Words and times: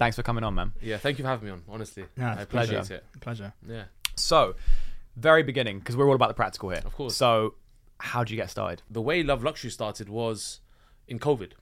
Thanks 0.00 0.16
for 0.16 0.22
coming 0.22 0.42
on, 0.44 0.54
man. 0.54 0.72
Yeah, 0.80 0.96
thank 0.96 1.18
you 1.18 1.24
for 1.24 1.28
having 1.28 1.44
me 1.44 1.52
on. 1.52 1.62
Honestly, 1.68 2.06
Yeah, 2.16 2.30
I 2.30 2.32
it's 2.32 2.42
appreciate 2.44 2.76
pleasure. 2.76 2.94
it. 2.94 3.04
Pleasure. 3.20 3.52
Yeah, 3.68 3.84
So, 4.16 4.54
very 5.14 5.42
beginning, 5.42 5.78
because 5.78 5.94
we're 5.94 6.08
all 6.08 6.14
about 6.14 6.28
the 6.28 6.34
practical 6.34 6.70
here. 6.70 6.80
Of 6.86 6.94
course. 6.94 7.14
So, 7.14 7.56
how 7.98 8.24
did 8.24 8.30
you 8.30 8.38
get 8.38 8.48
started? 8.48 8.80
the 8.90 9.02
way 9.02 9.22
Love 9.22 9.44
Luxury 9.44 9.70
started 9.70 10.08
was 10.08 10.60
in 11.06 11.18
COVID. 11.18 11.52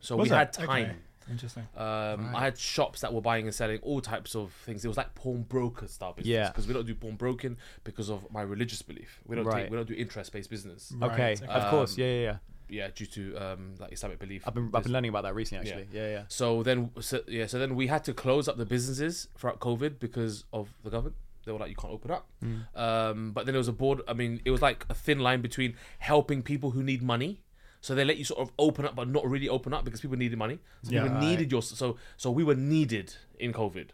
So 0.00 0.16
Was 0.16 0.28
we 0.28 0.34
it? 0.36 0.38
had 0.38 0.48
Okay. 0.54 0.66
time. 0.66 1.00
Interesting. 1.30 1.66
Um, 1.74 2.34
I 2.36 2.40
had 2.40 2.58
shops 2.58 3.00
that 3.00 3.14
were 3.14 3.22
buying 3.22 3.46
and 3.46 3.54
selling 3.54 3.78
all 3.78 4.02
types 4.02 4.34
of 4.36 4.52
things. 4.66 4.84
It 4.84 4.88
was 4.88 4.98
like 4.98 5.14
pawn 5.14 5.44
broker 5.44 5.86
style 5.86 6.12
business. 6.12 6.30
Yeah. 6.30 6.48
Because 6.48 6.66
we 6.66 6.74
don't 6.74 6.84
do 6.86 6.94
pawn 6.94 7.14
broking 7.16 7.56
because 7.84 8.10
of 8.10 8.30
my 8.30 8.42
religious 8.42 8.82
belief. 8.82 9.20
We 9.24 9.36
don't 9.36 9.46
Right. 9.46 9.62
take, 9.62 9.70
we 9.70 9.78
don't 9.78 9.88
do 9.88 9.94
interest 9.94 10.30
based 10.32 10.50
business. 10.50 10.92
Right, 10.94 11.10
okay, 11.12 11.32
okay. 11.42 11.46
of 11.46 11.70
course. 11.70 11.94
Um, 11.94 12.00
Yeah, 12.02 12.06
yeah, 12.10 12.20
yeah. 12.22 12.36
Yeah, 12.72 12.88
due 12.94 13.06
to 13.06 13.36
um, 13.36 13.74
like 13.78 13.92
Islamic 13.92 14.18
belief. 14.18 14.42
I've 14.46 14.54
been, 14.54 14.70
I've 14.72 14.84
been 14.84 14.92
learning 14.92 15.10
about 15.10 15.24
that 15.24 15.34
recently, 15.34 15.60
actually. 15.68 15.88
Yeah, 15.92 16.08
yeah. 16.08 16.22
So 16.28 16.62
then, 16.62 16.90
so, 17.00 17.20
yeah, 17.28 17.46
so 17.46 17.58
then 17.58 17.76
we 17.76 17.86
had 17.86 18.02
to 18.04 18.14
close 18.14 18.48
up 18.48 18.56
the 18.56 18.64
businesses 18.64 19.28
throughout 19.36 19.60
COVID 19.60 19.98
because 20.00 20.44
of 20.52 20.70
the 20.82 20.90
government. 20.90 21.16
They 21.44 21.52
were 21.52 21.58
like, 21.58 21.70
you 21.70 21.76
can't 21.76 21.92
open 21.92 22.10
up. 22.10 22.28
Mm. 22.42 22.76
Um, 22.78 23.32
but 23.32 23.44
then 23.44 23.52
there 23.52 23.58
was 23.60 23.68
a 23.68 23.72
board. 23.72 24.00
I 24.08 24.14
mean, 24.14 24.40
it 24.44 24.50
was 24.50 24.62
like 24.62 24.86
a 24.88 24.94
thin 24.94 25.18
line 25.18 25.42
between 25.42 25.74
helping 25.98 26.42
people 26.42 26.70
who 26.70 26.82
need 26.82 27.02
money. 27.02 27.42
So 27.82 27.94
they 27.96 28.04
let 28.04 28.16
you 28.16 28.24
sort 28.24 28.40
of 28.40 28.52
open 28.58 28.84
up, 28.86 28.94
but 28.94 29.08
not 29.08 29.28
really 29.28 29.48
open 29.48 29.74
up 29.74 29.84
because 29.84 30.00
people 30.00 30.16
needed 30.16 30.38
money. 30.38 30.60
So 30.84 30.92
Yeah. 30.92 31.02
people 31.02 31.16
Right. 31.18 31.26
needed 31.28 31.50
your 31.50 31.62
so 31.62 31.96
so 32.16 32.30
we 32.30 32.44
were 32.44 32.54
needed 32.54 33.14
in 33.38 33.52
COVID. 33.52 33.88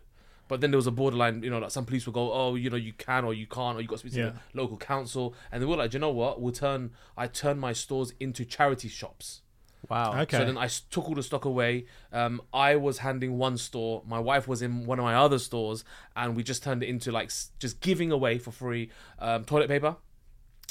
But 0.48 0.60
then 0.62 0.70
there 0.70 0.78
was 0.78 0.86
a 0.86 0.90
borderline, 0.90 1.42
you 1.42 1.50
know, 1.50 1.58
like 1.58 1.70
some 1.70 1.84
police 1.84 2.06
would 2.06 2.14
go, 2.14 2.32
oh, 2.32 2.54
you 2.54 2.70
know, 2.70 2.76
you 2.76 2.92
can 2.94 3.24
or 3.24 3.34
you 3.34 3.46
can't, 3.46 3.76
or 3.76 3.80
you 3.82 3.86
got 3.86 3.96
to 3.96 3.98
speak 4.00 4.12
to 4.14 4.18
Yeah. 4.18 4.30
the 4.52 4.60
local 4.60 4.76
council, 4.78 5.34
and 5.52 5.62
they 5.62 5.66
were 5.66 5.76
like, 5.76 5.92
you 5.92 5.98
know 6.00 6.10
what? 6.10 6.40
We'll 6.40 6.52
turn. 6.52 6.92
I 7.16 7.26
turned 7.26 7.60
my 7.60 7.72
stores 7.74 8.12
into 8.18 8.44
charity 8.44 8.88
shops. 8.88 9.42
Wow. 9.88 10.20
Okay. 10.22 10.38
So 10.38 10.44
then 10.44 10.58
I 10.58 10.66
took 10.90 11.08
all 11.08 11.14
the 11.14 11.22
stock 11.22 11.44
away. 11.44 11.86
Um, 12.12 12.40
I 12.52 12.74
was 12.76 12.98
handing 12.98 13.38
one 13.38 13.56
store. 13.56 14.02
My 14.06 14.18
wife 14.18 14.48
was 14.48 14.60
in 14.60 14.86
one 14.86 14.98
of 14.98 15.04
my 15.04 15.14
other 15.14 15.38
stores, 15.38 15.84
and 16.16 16.34
we 16.34 16.42
just 16.42 16.62
turned 16.64 16.82
it 16.82 16.88
into 16.88 17.12
like 17.12 17.30
just 17.60 17.80
giving 17.80 18.10
away 18.10 18.38
for 18.38 18.50
free 18.50 18.90
um, 19.20 19.44
toilet 19.44 19.68
paper. 19.68 19.96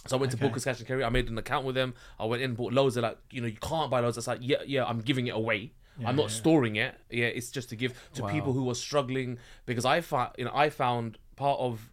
So 0.07 0.17
I 0.17 0.19
went 0.19 0.33
Okay. 0.33 0.39
to 0.41 0.47
Booker's 0.47 0.63
Cash 0.65 0.79
and 0.79 0.87
Carry. 0.87 1.03
I 1.03 1.09
made 1.09 1.27
an 1.29 1.37
account 1.37 1.65
with 1.65 1.75
them. 1.75 1.93
I 2.19 2.25
went 2.25 2.41
in, 2.41 2.53
bought 2.55 2.73
loads. 2.73 2.95
They're 2.95 3.03
like, 3.03 3.17
you 3.31 3.41
know, 3.41 3.47
you 3.47 3.57
can't 3.61 3.89
buy 3.91 3.99
loads. 4.01 4.17
I 4.17 4.19
was 4.19 4.27
like, 4.27 4.39
yeah, 4.41 4.57
yeah, 4.65 4.85
I'm 4.85 4.99
giving 5.01 5.27
it 5.27 5.35
away. 5.35 5.71
Yeah, 5.99 6.09
I'm 6.09 6.15
not 6.15 6.29
yeah, 6.29 6.35
storing 6.37 6.75
it. 6.75 6.95
Yeah, 7.09 7.25
it's 7.25 7.49
just 7.49 7.69
to 7.69 7.75
give 7.75 7.93
to 8.13 8.23
Wow. 8.23 8.29
people 8.29 8.53
who 8.53 8.63
were 8.65 8.75
struggling 8.75 9.39
because 9.65 9.85
I 9.85 10.01
found, 10.01 10.31
you 10.37 10.45
know, 10.45 10.51
I 10.53 10.69
found 10.69 11.17
part 11.35 11.59
of 11.59 11.91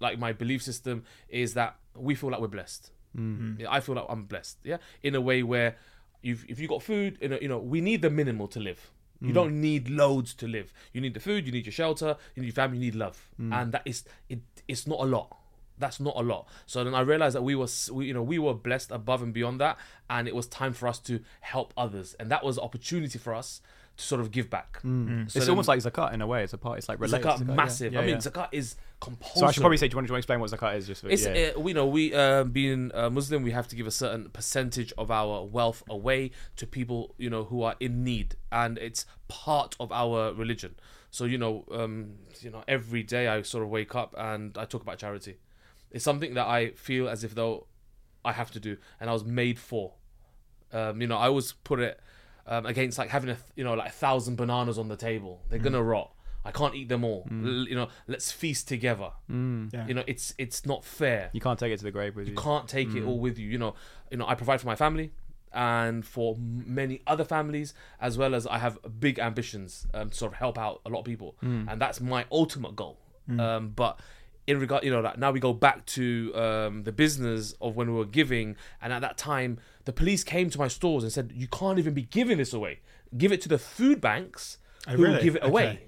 like 0.00 0.18
my 0.18 0.32
belief 0.32 0.62
system 0.62 1.04
is 1.28 1.54
that 1.54 1.76
we 1.94 2.14
feel 2.14 2.30
like 2.30 2.40
we're 2.40 2.48
blessed. 2.48 2.90
Mm. 3.16 3.58
Yeah, 3.60 3.66
I 3.70 3.80
feel 3.80 3.94
like 3.94 4.04
I'm 4.08 4.24
blessed. 4.24 4.58
Yeah, 4.64 4.76
in 5.02 5.14
a 5.14 5.20
way 5.20 5.42
where 5.42 5.76
you've 6.22 6.44
if 6.48 6.60
you 6.60 6.68
got 6.68 6.82
food, 6.82 7.18
you 7.20 7.28
know, 7.28 7.38
you 7.40 7.48
know, 7.48 7.58
we 7.58 7.80
need 7.80 8.02
the 8.02 8.10
minimal 8.10 8.48
to 8.48 8.60
live. 8.60 8.90
You 9.20 9.32
don't 9.32 9.60
need 9.60 9.88
loads 9.90 10.32
to 10.34 10.46
live. 10.46 10.72
You 10.92 11.00
need 11.00 11.12
the 11.12 11.18
food, 11.18 11.44
you 11.44 11.50
need 11.50 11.66
your 11.66 11.72
shelter, 11.72 12.16
you 12.36 12.42
need 12.42 12.46
your 12.48 12.54
family, 12.54 12.78
you 12.78 12.84
need 12.84 12.94
love, 12.94 13.18
and 13.38 13.72
that 13.72 13.82
is 13.84 14.04
it. 14.28 14.38
It's 14.68 14.86
not 14.86 15.00
a 15.00 15.04
lot. 15.04 15.36
That's 15.78 16.00
not 16.00 16.14
a 16.16 16.22
lot. 16.22 16.48
So 16.66 16.84
then 16.84 16.94
I 16.94 17.00
realized 17.00 17.34
that 17.36 17.42
we 17.42 17.54
were, 17.54 17.68
we, 17.92 18.06
you 18.06 18.14
know, 18.14 18.22
we 18.22 18.38
were 18.38 18.54
blessed 18.54 18.90
above 18.90 19.22
and 19.22 19.32
beyond 19.32 19.60
that, 19.60 19.78
and 20.10 20.26
it 20.28 20.34
was 20.34 20.46
time 20.46 20.72
for 20.72 20.88
us 20.88 20.98
to 21.00 21.20
help 21.40 21.72
others, 21.76 22.14
and 22.18 22.30
that 22.30 22.44
was 22.44 22.58
an 22.58 22.64
opportunity 22.64 23.18
for 23.18 23.34
us 23.34 23.60
to 23.96 24.04
sort 24.04 24.20
of 24.20 24.30
give 24.30 24.48
back. 24.48 24.78
So 24.82 24.88
it's 24.88 25.34
then- 25.34 25.50
almost 25.50 25.68
like 25.68 25.80
zakat 25.80 26.12
in 26.14 26.22
a 26.22 26.26
way. 26.26 26.44
It's 26.44 26.52
a 26.52 26.58
part. 26.58 26.78
It's 26.78 26.88
like 26.88 27.00
related. 27.00 27.26
zakat 27.26 27.38
to 27.38 27.44
zakat, 27.44 27.48
yeah. 27.48 27.54
massive. 27.54 27.92
Yeah, 27.92 28.00
I 28.00 28.02
mean, 28.06 28.14
yeah. 28.14 28.20
zakat 28.20 28.48
is 28.52 28.76
compulsory. 29.00 29.40
So 29.40 29.46
I 29.46 29.50
should 29.50 29.60
probably 29.60 29.76
say, 29.76 29.88
do 29.88 29.94
you 29.94 29.96
want 29.96 30.08
to 30.08 30.14
explain 30.14 30.40
what 30.40 30.50
zakat 30.50 30.76
is? 30.76 30.86
Just 30.86 31.02
for, 31.02 31.08
It's 31.08 31.24
yeah. 31.26 31.52
uh, 31.56 31.60
we 31.60 31.72
know 31.72 31.86
we 31.86 32.14
uh, 32.14 32.44
being 32.44 32.92
uh, 32.94 33.10
Muslim, 33.10 33.42
we 33.42 33.50
have 33.50 33.66
to 33.68 33.76
give 33.76 33.86
a 33.88 33.90
certain 33.90 34.30
percentage 34.30 34.92
of 34.96 35.10
our 35.10 35.44
wealth 35.44 35.82
away 35.90 36.30
to 36.56 36.66
people 36.66 37.14
you 37.18 37.28
know 37.28 37.44
who 37.44 37.62
are 37.62 37.74
in 37.80 38.04
need, 38.04 38.36
and 38.52 38.78
it's 38.78 39.04
part 39.26 39.74
of 39.80 39.90
our 39.90 40.32
religion. 40.32 40.76
So 41.10 41.24
you 41.24 41.38
know, 41.38 41.64
um, 41.72 42.14
you 42.40 42.50
know, 42.50 42.62
every 42.68 43.02
day 43.02 43.26
I 43.26 43.42
sort 43.42 43.64
of 43.64 43.70
wake 43.70 43.94
up 43.96 44.14
and 44.16 44.56
I 44.56 44.64
talk 44.64 44.82
about 44.82 44.98
charity. 44.98 45.38
It's 45.90 46.04
something 46.04 46.34
that 46.34 46.46
I 46.46 46.70
feel 46.72 47.08
as 47.08 47.24
if 47.24 47.34
though 47.34 47.66
I 48.24 48.32
have 48.32 48.50
to 48.52 48.60
do, 48.60 48.76
and 49.00 49.08
I 49.08 49.12
was 49.12 49.24
made 49.24 49.58
for. 49.58 49.94
Um, 50.72 51.00
you 51.00 51.06
know, 51.06 51.16
I 51.16 51.28
always 51.28 51.52
put 51.52 51.80
it 51.80 51.98
um, 52.46 52.66
against 52.66 52.98
like 52.98 53.08
having 53.08 53.30
a 53.30 53.34
th- 53.34 53.44
you 53.56 53.64
know 53.64 53.74
like 53.74 53.88
a 53.88 53.92
thousand 53.92 54.36
bananas 54.36 54.78
on 54.78 54.88
the 54.88 54.96
table. 54.96 55.40
They're 55.48 55.58
gonna 55.58 55.82
rot. 55.82 56.12
I 56.44 56.50
can't 56.50 56.74
eat 56.74 56.88
them 56.88 57.04
all. 57.04 57.26
L- 57.30 57.66
you 57.68 57.74
know, 57.74 57.88
let's 58.06 58.30
feast 58.30 58.68
together. 58.68 59.10
Yeah. 59.72 59.86
You 59.86 59.94
know, 59.94 60.04
it's 60.06 60.34
it's 60.38 60.64
not 60.66 60.84
fair 60.84 61.30
you 61.32 61.40
can't 61.40 61.58
take 61.58 61.72
it 61.72 61.78
to 61.78 61.84
the 61.84 61.90
grave 61.90 62.16
with 62.16 62.26
you. 62.26 62.32
you 62.34 62.38
can't 62.38 62.68
take 62.68 62.94
it 62.94 63.04
all 63.04 63.18
with 63.18 63.38
you. 63.38 63.48
You 63.48 63.58
know, 63.58 63.74
you 64.10 64.18
know, 64.18 64.26
I 64.26 64.34
provide 64.34 64.60
for 64.60 64.66
my 64.66 64.76
family 64.76 65.12
and 65.52 66.04
for 66.06 66.36
many 66.38 67.00
other 67.06 67.24
families, 67.24 67.72
as 68.00 68.18
well 68.18 68.34
as 68.34 68.46
I 68.46 68.58
have 68.58 68.78
big 69.00 69.18
ambitions 69.18 69.86
um, 69.94 70.10
to 70.10 70.14
sort 70.16 70.32
of 70.32 70.38
help 70.38 70.58
out 70.58 70.80
a 70.84 70.90
lot 70.90 71.00
of 71.00 71.04
people, 71.06 71.36
and 71.40 71.80
that's 71.80 72.00
my 72.00 72.26
ultimate 72.30 72.76
goal. 72.76 72.98
Um, 73.40 73.70
but 73.76 74.00
in 74.48 74.58
regard, 74.58 74.82
you 74.82 74.90
know, 74.90 75.00
like 75.00 75.18
now 75.18 75.30
we 75.30 75.40
go 75.40 75.52
back 75.52 75.84
to 75.98 76.32
um, 76.34 76.82
the 76.84 76.92
business 76.92 77.54
of 77.60 77.76
when 77.76 77.86
we 77.92 77.96
were 77.98 78.04
giving, 78.20 78.56
and 78.82 78.92
at 78.92 79.00
that 79.02 79.16
time, 79.18 79.58
the 79.84 79.92
police 79.92 80.24
came 80.24 80.48
to 80.50 80.58
my 80.58 80.68
stores 80.68 81.02
and 81.04 81.12
said, 81.12 81.32
"You 81.34 81.46
can't 81.48 81.78
even 81.78 81.94
be 81.94 82.02
giving 82.02 82.38
this 82.38 82.52
away. 82.52 82.80
Give 83.16 83.30
it 83.30 83.40
to 83.42 83.48
the 83.48 83.58
food 83.58 84.00
banks 84.00 84.58
Oh, 84.86 84.92
who 84.92 85.02
will 85.02 85.10
really? 85.10 85.22
give 85.22 85.36
it 85.36 85.44
away." 85.44 85.66
Okay. 85.68 85.82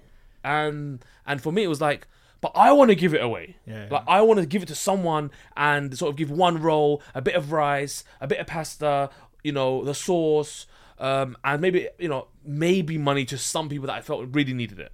And 0.45 1.05
and 1.27 1.43
for 1.43 1.53
me, 1.53 1.65
it 1.65 1.69
was 1.69 1.81
like. 1.81 2.07
But 2.43 2.53
I 2.55 2.73
want 2.73 2.89
to 2.89 2.95
give 2.95 3.13
it 3.13 3.23
away. 3.23 3.57
Yeah, 3.67 3.89
Like 3.91 4.05
I 4.09 4.23
want 4.23 4.41
to 4.41 4.47
give 4.47 4.63
it 4.63 4.69
to 4.69 4.75
someone 4.75 5.31
and 5.59 5.97
sort 5.99 6.09
of 6.09 6.17
give 6.17 6.31
one 6.31 6.57
roll, 6.63 7.03
a 7.15 7.21
bit 7.21 7.35
of 7.35 7.53
rice, 7.53 8.03
a 8.19 8.27
bit 8.27 8.39
of 8.39 8.47
pasta, 8.47 9.11
you 9.45 9.53
know, 9.53 9.85
the 9.85 9.93
sauce, 9.93 10.67
um, 10.99 11.37
and 11.45 11.61
maybe 11.61 11.89
you 11.99 12.09
know 12.09 12.29
maybe 12.43 12.97
money 12.97 13.27
to 13.27 13.37
some 13.37 13.69
people 13.69 13.89
that 13.89 13.97
I 13.97 14.01
felt 14.01 14.27
really 14.33 14.55
needed 14.55 14.79
it. 14.81 14.91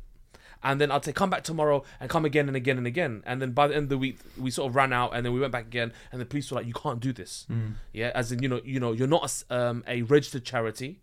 And 0.68 0.80
then 0.80 0.90
I'd 0.90 1.04
say 1.04 1.12
come 1.12 1.30
back 1.30 1.44
tomorrow 1.44 1.84
and 2.00 2.10
come 2.10 2.24
again 2.24 2.48
and 2.48 2.56
again 2.56 2.76
and 2.76 2.86
again. 2.86 3.22
And 3.24 3.40
then 3.40 3.52
by 3.52 3.68
the 3.68 3.74
end 3.76 3.84
of 3.84 3.88
the 3.90 3.98
week, 3.98 4.18
we 4.36 4.50
sort 4.50 4.68
of 4.68 4.74
ran 4.76 4.92
out, 4.92 5.12
and 5.14 5.24
then 5.24 5.32
we 5.32 5.40
went 5.40 5.52
back 5.52 5.66
again. 5.66 5.92
And 6.10 6.20
the 6.20 6.26
police 6.26 6.50
were 6.50 6.56
like, 6.56 6.66
"You 6.66 6.74
can't 6.74 7.00
do 7.00 7.12
this." 7.12 7.46
Yeah, 7.92 8.10
as 8.14 8.32
in 8.32 8.42
you 8.42 8.48
know, 8.48 8.60
you 8.64 8.80
know, 8.80 8.92
you're 8.92 9.06
not 9.06 9.22
a, 9.22 9.24
s- 9.24 9.44
um, 9.48 9.84
a 9.86 10.02
registered 10.02 10.44
charity, 10.44 11.00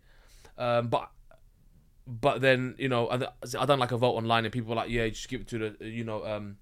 um, 0.58 0.88
but 0.88 1.10
but 2.06 2.40
then 2.42 2.74
you 2.78 2.88
know, 2.88 3.08
I, 3.08 3.26
I 3.58 3.64
done 3.64 3.78
like 3.78 3.92
a 3.92 3.96
vote 3.96 4.12
online, 4.16 4.44
and 4.44 4.52
people 4.52 4.68
were 4.70 4.76
like, 4.76 4.90
"Yeah, 4.90 5.08
just 5.08 5.28
give 5.28 5.40
it 5.40 5.48
to 5.48 5.58
the 5.78 5.86
you 5.88 6.04
know 6.04 6.24
um, 6.26 6.58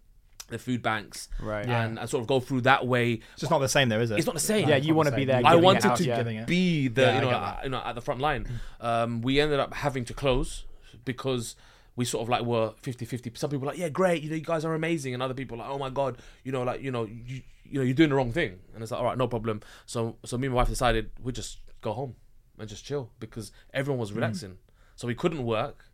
the 0.48 0.58
food 0.58 0.82
banks." 0.82 1.28
Right. 1.40 1.66
and, 1.66 1.98
and 1.98 2.08
sort 2.08 2.20
of 2.22 2.28
go 2.28 2.38
through 2.38 2.60
that 2.62 2.86
way. 2.86 3.14
It's 3.32 3.40
just 3.40 3.50
not 3.50 3.58
the 3.58 3.68
same, 3.68 3.88
though, 3.88 4.00
is 4.00 4.10
it? 4.12 4.18
It's 4.18 4.26
not 4.26 4.34
the 4.34 4.40
same. 4.40 4.68
Yeah, 4.68 4.76
you 4.76 4.94
want 4.94 5.08
to 5.08 5.14
be 5.16 5.24
there. 5.24 5.42
I 5.44 5.56
wanted 5.56 5.86
out, 5.86 5.96
to 5.96 6.04
yeah. 6.04 6.44
be 6.44 6.88
the 6.88 7.02
Yeah, 7.02 7.14
you 7.16 7.20
know 7.22 7.30
get 7.30 7.36
uh, 7.36 7.56
you 7.64 7.68
know 7.70 7.82
at 7.84 7.94
the 7.96 8.00
front 8.00 8.20
line. 8.20 8.46
Um, 8.80 9.22
we 9.22 9.40
ended 9.40 9.58
up 9.58 9.74
having 9.74 10.04
to 10.06 10.14
close 10.14 10.64
because 11.04 11.56
we 11.96 12.04
sort 12.04 12.22
of 12.22 12.28
like 12.28 12.42
were 12.42 12.72
50-50. 12.82 13.36
Some 13.36 13.50
people 13.50 13.66
were 13.66 13.72
like, 13.72 13.78
yeah, 13.78 13.88
great, 13.88 14.22
you 14.22 14.30
know, 14.30 14.36
you 14.36 14.42
guys 14.42 14.64
are 14.64 14.74
amazing, 14.74 15.14
and 15.14 15.22
other 15.22 15.34
people 15.34 15.56
were 15.56 15.64
like, 15.64 15.72
oh 15.72 15.78
my 15.78 15.90
god, 15.90 16.18
you 16.44 16.52
know, 16.52 16.62
like 16.62 16.82
you 16.82 16.90
know, 16.90 17.04
you 17.04 17.42
you 17.64 17.78
know, 17.78 17.84
you're 17.84 17.94
doing 17.94 18.10
the 18.10 18.16
wrong 18.16 18.32
thing, 18.32 18.58
and 18.74 18.82
it's 18.82 18.92
like, 18.92 19.00
all 19.00 19.06
right, 19.06 19.18
no 19.18 19.28
problem. 19.28 19.60
So 19.86 20.16
so 20.24 20.38
me 20.38 20.46
and 20.46 20.54
my 20.54 20.62
wife 20.62 20.68
decided 20.68 21.10
we'd 21.22 21.34
just 21.34 21.58
go 21.80 21.92
home 21.92 22.16
and 22.58 22.68
just 22.68 22.84
chill 22.84 23.10
because 23.18 23.52
everyone 23.74 23.98
was 23.98 24.12
relaxing, 24.12 24.58
so 24.96 25.06
we 25.06 25.14
couldn't 25.14 25.44
work, 25.44 25.86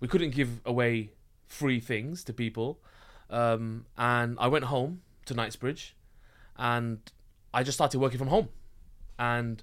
we 0.00 0.08
couldn't 0.08 0.30
give 0.30 0.60
away 0.64 1.12
free 1.46 1.80
things 1.80 2.24
to 2.24 2.32
people, 2.32 2.80
um, 3.30 3.86
and 3.96 4.36
I 4.40 4.48
went 4.48 4.64
home 4.64 5.02
to 5.26 5.34
Knightsbridge, 5.34 5.96
and 6.56 6.98
I 7.52 7.62
just 7.62 7.76
started 7.76 7.98
working 8.00 8.18
from 8.18 8.28
home, 8.28 8.48
and 9.18 9.62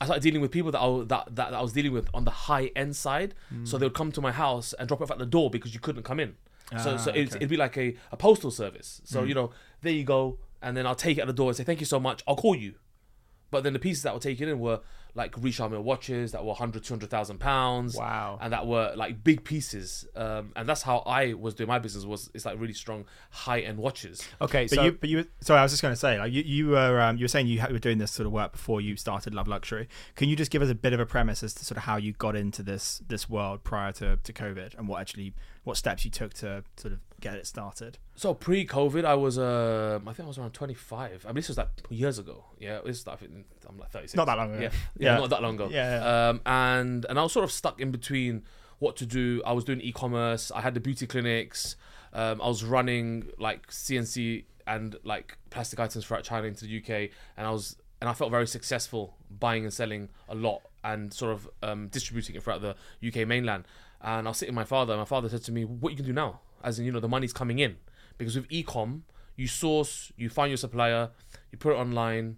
I 0.00 0.04
started 0.04 0.22
dealing 0.22 0.40
with 0.42 0.50
people 0.50 0.70
that 0.72 0.80
I, 0.80 0.98
that, 1.04 1.34
that, 1.36 1.50
that 1.50 1.54
I 1.54 1.62
was 1.62 1.72
dealing 1.72 1.92
with 1.92 2.08
on 2.12 2.24
the 2.24 2.30
high 2.30 2.70
end 2.76 2.94
side. 2.96 3.34
So 3.64 3.78
they 3.78 3.86
would 3.86 3.94
come 3.94 4.12
to 4.12 4.20
my 4.20 4.32
house 4.32 4.72
and 4.74 4.86
drop 4.88 5.00
it 5.00 5.04
off 5.04 5.10
at 5.10 5.18
the 5.18 5.26
door 5.26 5.50
because 5.50 5.72
you 5.74 5.80
couldn't 5.80 6.02
come 6.02 6.20
in. 6.20 6.34
so 6.82 6.94
Ah, 6.94 6.96
so 6.96 7.10
it'd, 7.10 7.28
okay. 7.28 7.36
it'd 7.36 7.48
be 7.48 7.56
like 7.56 7.76
a, 7.78 7.94
a 8.12 8.16
postal 8.16 8.50
service. 8.50 9.00
So, 9.04 9.22
you 9.24 9.34
know, 9.34 9.50
there 9.82 9.92
you 9.92 10.04
go. 10.04 10.38
And 10.60 10.76
then 10.76 10.86
I'll 10.86 10.94
take 10.94 11.16
it 11.18 11.22
at 11.22 11.26
the 11.26 11.32
door 11.32 11.48
and 11.48 11.56
say, 11.56 11.64
thank 11.64 11.80
you 11.80 11.86
so 11.86 11.98
much. 12.00 12.22
I'll 12.26 12.36
call 12.36 12.54
you. 12.56 12.74
But 13.50 13.62
then 13.64 13.72
the 13.72 13.78
pieces 13.78 14.02
that 14.02 14.12
were 14.12 14.20
taken 14.20 14.48
in 14.48 14.58
were 14.58 14.80
like 15.16 15.34
Richard 15.38 15.70
Mille 15.70 15.82
watches 15.82 16.32
that 16.32 16.42
were 16.42 16.48
100, 16.48 16.84
200,000 16.84 17.38
pounds. 17.38 17.96
Wow. 17.96 18.38
And 18.40 18.52
that 18.52 18.66
were 18.66 18.92
like 18.94 19.24
big 19.24 19.44
pieces. 19.44 20.06
Um, 20.14 20.52
and 20.54 20.68
that's 20.68 20.82
how 20.82 20.98
I 20.98 21.32
was 21.32 21.54
doing 21.54 21.68
my 21.68 21.78
business 21.78 22.04
was 22.04 22.30
it's 22.34 22.44
like 22.44 22.60
really 22.60 22.74
strong 22.74 23.06
high 23.30 23.60
end 23.60 23.78
watches. 23.78 24.22
Okay, 24.40 24.64
But 24.64 24.74
so 24.74 24.84
you, 24.84 24.92
but 24.92 25.08
you, 25.08 25.26
sorry, 25.40 25.60
I 25.60 25.62
was 25.62 25.72
just 25.72 25.82
going 25.82 25.92
to 25.92 25.98
say, 25.98 26.18
like 26.18 26.32
you, 26.32 26.42
you 26.42 26.68
were, 26.68 27.00
um, 27.00 27.16
you 27.16 27.24
were 27.24 27.28
saying 27.28 27.46
you 27.46 27.62
were 27.70 27.78
doing 27.78 27.98
this 27.98 28.12
sort 28.12 28.26
of 28.26 28.32
work 28.32 28.52
before 28.52 28.80
you 28.80 28.96
started 28.96 29.34
Love 29.34 29.48
Luxury. 29.48 29.88
Can 30.14 30.28
you 30.28 30.36
just 30.36 30.50
give 30.50 30.62
us 30.62 30.70
a 30.70 30.74
bit 30.74 30.92
of 30.92 31.00
a 31.00 31.06
premise 31.06 31.42
as 31.42 31.54
to 31.54 31.64
sort 31.64 31.78
of 31.78 31.84
how 31.84 31.96
you 31.96 32.12
got 32.12 32.36
into 32.36 32.62
this 32.62 33.02
this 33.08 33.28
world 33.28 33.64
prior 33.64 33.92
to, 33.92 34.18
to 34.22 34.32
COVID 34.32 34.76
and 34.78 34.86
what 34.86 35.00
actually 35.00 35.34
what 35.64 35.76
steps 35.76 36.04
you 36.04 36.10
took 36.12 36.32
to 36.32 36.62
sort 36.76 36.92
of 36.92 37.00
get 37.20 37.34
it 37.34 37.46
started? 37.46 37.98
So 38.14 38.34
pre-COVID, 38.34 39.04
I 39.04 39.14
was 39.14 39.36
uh, 39.36 39.98
I 40.06 40.12
think 40.12 40.26
I 40.26 40.28
was 40.28 40.38
around 40.38 40.52
25. 40.52 41.24
I 41.24 41.28
mean, 41.28 41.34
this 41.34 41.48
was 41.48 41.58
like 41.58 41.68
years 41.90 42.18
ago. 42.20 42.44
Yeah, 42.58 42.80
this 42.84 43.00
is, 43.00 43.08
I 43.08 43.16
think 43.16 43.32
I'm 43.68 43.76
like 43.76 43.90
36. 43.90 44.14
Not 44.14 44.26
that 44.26 44.38
long 44.38 44.54
ago. 44.54 44.62
Yeah, 44.62 44.70
yeah, 44.96 45.05
Yeah. 45.06 45.18
not 45.18 45.30
that 45.30 45.42
long 45.42 45.54
ago. 45.54 45.68
Yeah, 45.70 46.28
Um, 46.28 46.40
and 46.46 47.06
and 47.08 47.18
I 47.18 47.22
was 47.22 47.32
sort 47.32 47.44
of 47.44 47.52
stuck 47.52 47.80
in 47.80 47.90
between 47.90 48.44
what 48.78 48.96
to 48.96 49.06
do. 49.06 49.42
I 49.46 49.52
was 49.52 49.64
doing 49.64 49.80
e-commerce. 49.80 50.50
I 50.54 50.60
had 50.60 50.74
the 50.74 50.80
beauty 50.80 51.06
clinics. 51.06 51.76
Um, 52.12 52.40
I 52.40 52.48
was 52.48 52.62
running 52.64 53.28
like 53.38 53.70
CNC 53.70 54.44
and 54.66 54.96
like 55.04 55.38
plastic 55.50 55.78
items 55.80 56.04
throughout 56.06 56.24
China 56.24 56.46
into 56.46 56.64
the 56.66 56.78
UK, 56.78 57.10
and 57.36 57.46
I 57.46 57.50
was 57.50 57.76
and 58.00 58.10
I 58.10 58.12
felt 58.12 58.30
very 58.30 58.46
successful 58.46 59.16
buying 59.30 59.64
and 59.64 59.72
selling 59.72 60.10
a 60.28 60.34
lot 60.34 60.60
and 60.84 61.12
sort 61.12 61.32
of 61.32 61.48
um, 61.62 61.88
distributing 61.88 62.36
it 62.36 62.42
throughout 62.42 62.60
the 62.60 62.74
UK 63.08 63.26
mainland. 63.26 63.64
and 64.02 64.28
I 64.28 64.30
was 64.30 64.36
sitting 64.38 64.54
with 64.54 64.60
my 64.60 64.64
father. 64.64 64.92
And 64.92 65.00
my 65.00 65.06
father 65.06 65.28
said 65.28 65.42
to 65.44 65.52
me, 65.52 65.64
"What 65.64 65.90
you 65.90 65.96
can 65.96 66.04
do 66.06 66.12
now? 66.12 66.40
As 66.62 66.78
in, 66.78 66.84
you 66.84 66.92
know, 66.92 67.00
the 67.00 67.08
money's 67.08 67.32
coming 67.32 67.58
in 67.58 67.76
because 68.18 68.36
with 68.36 68.46
e-com, 68.50 69.04
you 69.36 69.46
source, 69.48 70.12
you 70.16 70.28
find 70.28 70.50
your 70.50 70.58
supplier, 70.58 71.10
you 71.50 71.58
put 71.58 71.72
it 71.72 71.76
online, 71.76 72.36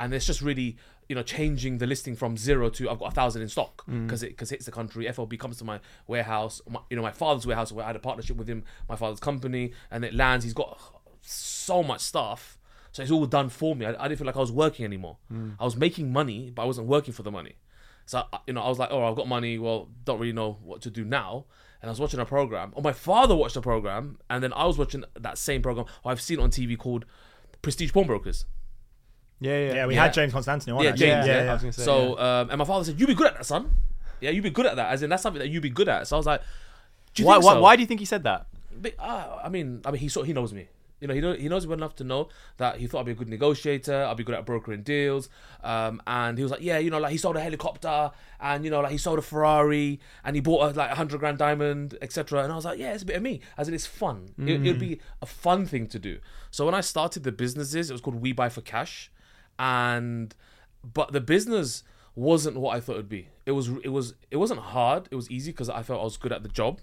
and 0.00 0.12
it's 0.12 0.26
just 0.26 0.42
really." 0.42 0.76
You 1.08 1.14
know, 1.14 1.22
changing 1.22 1.78
the 1.78 1.86
listing 1.86 2.16
from 2.16 2.36
zero 2.36 2.68
to 2.70 2.90
I've 2.90 2.98
got 2.98 3.12
a 3.12 3.14
thousand 3.14 3.42
in 3.42 3.48
stock 3.48 3.84
mm. 3.86 4.06
because 4.06 4.22
it 4.22 4.30
because 4.30 4.50
hits 4.50 4.66
the 4.66 4.72
country. 4.72 5.06
FLB 5.06 5.38
comes 5.38 5.58
to 5.58 5.64
my 5.64 5.80
warehouse, 6.06 6.60
my, 6.68 6.80
you 6.90 6.96
know, 6.96 7.02
my 7.02 7.12
father's 7.12 7.46
warehouse 7.46 7.70
where 7.72 7.84
I 7.84 7.88
had 7.88 7.96
a 7.96 8.00
partnership 8.00 8.36
with 8.36 8.48
him, 8.48 8.64
my 8.88 8.96
father's 8.96 9.20
company, 9.20 9.72
and 9.90 10.04
it 10.04 10.14
lands. 10.14 10.44
He's 10.44 10.54
got 10.54 10.80
so 11.20 11.82
much 11.82 12.00
stuff, 12.00 12.58
so 12.92 13.02
it's 13.02 13.12
all 13.12 13.26
done 13.26 13.48
for 13.48 13.76
me. 13.76 13.86
I, 13.86 13.90
I 14.04 14.08
didn't 14.08 14.18
feel 14.18 14.26
like 14.26 14.36
I 14.36 14.40
was 14.40 14.52
working 14.52 14.84
anymore. 14.84 15.18
Mm. 15.32 15.56
I 15.60 15.64
was 15.64 15.76
making 15.76 16.12
money, 16.12 16.50
but 16.54 16.62
I 16.62 16.64
wasn't 16.64 16.88
working 16.88 17.14
for 17.14 17.22
the 17.22 17.30
money. 17.30 17.56
So 18.06 18.22
you 18.46 18.54
know, 18.54 18.62
I 18.62 18.68
was 18.68 18.78
like, 18.78 18.90
oh, 18.90 19.04
I've 19.04 19.16
got 19.16 19.28
money. 19.28 19.58
Well, 19.58 19.88
don't 20.04 20.18
really 20.18 20.32
know 20.32 20.58
what 20.62 20.80
to 20.82 20.90
do 20.90 21.04
now. 21.04 21.44
And 21.82 21.90
I 21.90 21.92
was 21.92 22.00
watching 22.00 22.20
a 22.20 22.24
program. 22.24 22.72
Or 22.74 22.82
my 22.82 22.92
father 22.92 23.36
watched 23.36 23.56
a 23.56 23.60
program, 23.60 24.18
and 24.30 24.42
then 24.42 24.52
I 24.54 24.64
was 24.64 24.78
watching 24.78 25.04
that 25.18 25.38
same 25.38 25.60
program 25.60 25.86
I've 26.04 26.20
seen 26.20 26.40
on 26.40 26.50
TV 26.50 26.78
called 26.78 27.04
Prestige 27.62 27.92
Pawnbrokers. 27.92 28.46
Yeah, 29.40 29.58
yeah. 29.58 29.74
Yeah, 29.74 29.86
we 29.86 29.94
Yeah. 29.94 30.02
had 30.04 30.14
James 30.14 30.32
Constantine 30.32 30.74
on. 30.74 30.82
Yeah, 30.82 30.90
actually. 30.90 31.06
James, 31.06 31.26
yeah, 31.26 31.44
yeah, 31.44 31.50
I 31.50 31.52
was 31.52 31.62
gonna 31.62 31.72
say, 31.72 31.84
So, 31.84 32.18
um, 32.18 32.50
and 32.50 32.58
my 32.58 32.64
father 32.64 32.84
said, 32.84 32.98
"You'd 32.98 33.06
be 33.08 33.14
good 33.14 33.26
at 33.26 33.34
that, 33.36 33.44
son. 33.46 33.70
Yeah, 34.20 34.30
you'd 34.30 34.42
be 34.42 34.50
good 34.50 34.66
at 34.66 34.76
that. 34.76 34.92
As 34.92 35.02
in, 35.02 35.10
that's 35.10 35.22
something 35.22 35.40
that 35.40 35.48
you'd 35.48 35.62
be 35.62 35.70
good 35.70 35.88
at." 35.88 36.06
So 36.08 36.16
I 36.16 36.18
was 36.18 36.26
like, 36.26 36.42
"Do 37.14 37.22
you 37.22 37.26
why, 37.26 37.34
think 37.34 37.44
why, 37.44 37.52
so?" 37.54 37.60
why 37.60 37.76
do 37.76 37.82
you 37.82 37.86
think 37.86 38.00
he 38.00 38.06
said 38.06 38.22
that? 38.24 38.46
But, 38.80 38.94
uh, 38.98 39.38
I 39.44 39.48
mean, 39.48 39.82
I 39.84 39.90
mean, 39.90 40.00
he 40.00 40.08
sort 40.08 40.26
he 40.26 40.32
knows 40.32 40.52
me. 40.52 40.68
You 41.00 41.08
know, 41.08 41.14
he 41.14 41.20
know, 41.20 41.34
he 41.34 41.48
knows 41.50 41.66
me 41.66 41.70
well 41.70 41.78
enough 41.78 41.94
to 41.96 42.04
know 42.04 42.30
that 42.56 42.78
he 42.78 42.86
thought 42.86 43.00
I'd 43.00 43.06
be 43.06 43.12
a 43.12 43.14
good 43.14 43.28
negotiator. 43.28 44.04
I'd 44.04 44.16
be 44.16 44.24
good 44.24 44.34
at 44.34 44.46
brokering 44.46 44.82
deals. 44.82 45.28
Um, 45.62 46.00
and 46.06 46.38
he 46.38 46.42
was 46.42 46.50
like, 46.50 46.62
yeah, 46.62 46.78
you 46.78 46.88
know, 46.88 46.98
like 46.98 47.12
he 47.12 47.18
sold 47.18 47.36
a 47.36 47.40
helicopter, 47.40 48.10
and 48.40 48.64
you 48.64 48.70
know, 48.70 48.80
like 48.80 48.92
he 48.92 48.98
sold 48.98 49.18
a 49.18 49.22
Ferrari, 49.22 50.00
and 50.24 50.34
he 50.34 50.40
bought 50.40 50.72
a 50.74 50.74
like 50.78 50.90
a 50.90 50.94
hundred 50.94 51.18
grand 51.20 51.36
diamond, 51.36 51.98
etc. 52.00 52.42
And 52.44 52.50
I 52.52 52.56
was 52.56 52.64
like, 52.64 52.78
yeah, 52.78 52.94
it's 52.94 53.02
a 53.02 53.06
bit 53.06 53.16
of 53.16 53.22
me, 53.22 53.40
as 53.58 53.68
in 53.68 53.74
it's 53.74 53.84
fun. 53.86 54.30
It, 54.38 54.62
it'd 54.66 54.78
be 54.78 54.98
a 55.20 55.26
fun 55.26 55.66
thing 55.66 55.86
to 55.88 55.98
do. 55.98 56.18
So 56.50 56.64
when 56.64 56.74
I 56.74 56.80
started 56.80 57.24
the 57.24 57.32
businesses, 57.32 57.90
it 57.90 57.92
was 57.92 58.00
called 58.00 58.22
We 58.22 58.32
Buy 58.32 58.48
for 58.48 58.62
Cash, 58.62 59.10
and 59.58 60.34
but 60.84 61.12
the 61.12 61.20
business 61.20 61.82
wasn't 62.14 62.56
what 62.56 62.76
I 62.76 62.80
thought 62.80 62.94
it'd 62.94 63.08
be. 63.08 63.28
It 63.44 63.52
was 63.52 63.68
it 63.84 63.88
was 63.90 64.14
it 64.30 64.36
wasn't 64.36 64.60
hard. 64.60 65.08
It 65.10 65.14
was 65.16 65.30
easy 65.30 65.52
because 65.52 65.68
I 65.68 65.82
felt 65.82 66.00
I 66.00 66.04
was 66.04 66.16
good 66.16 66.32
at 66.32 66.42
the 66.42 66.48
job. 66.48 66.80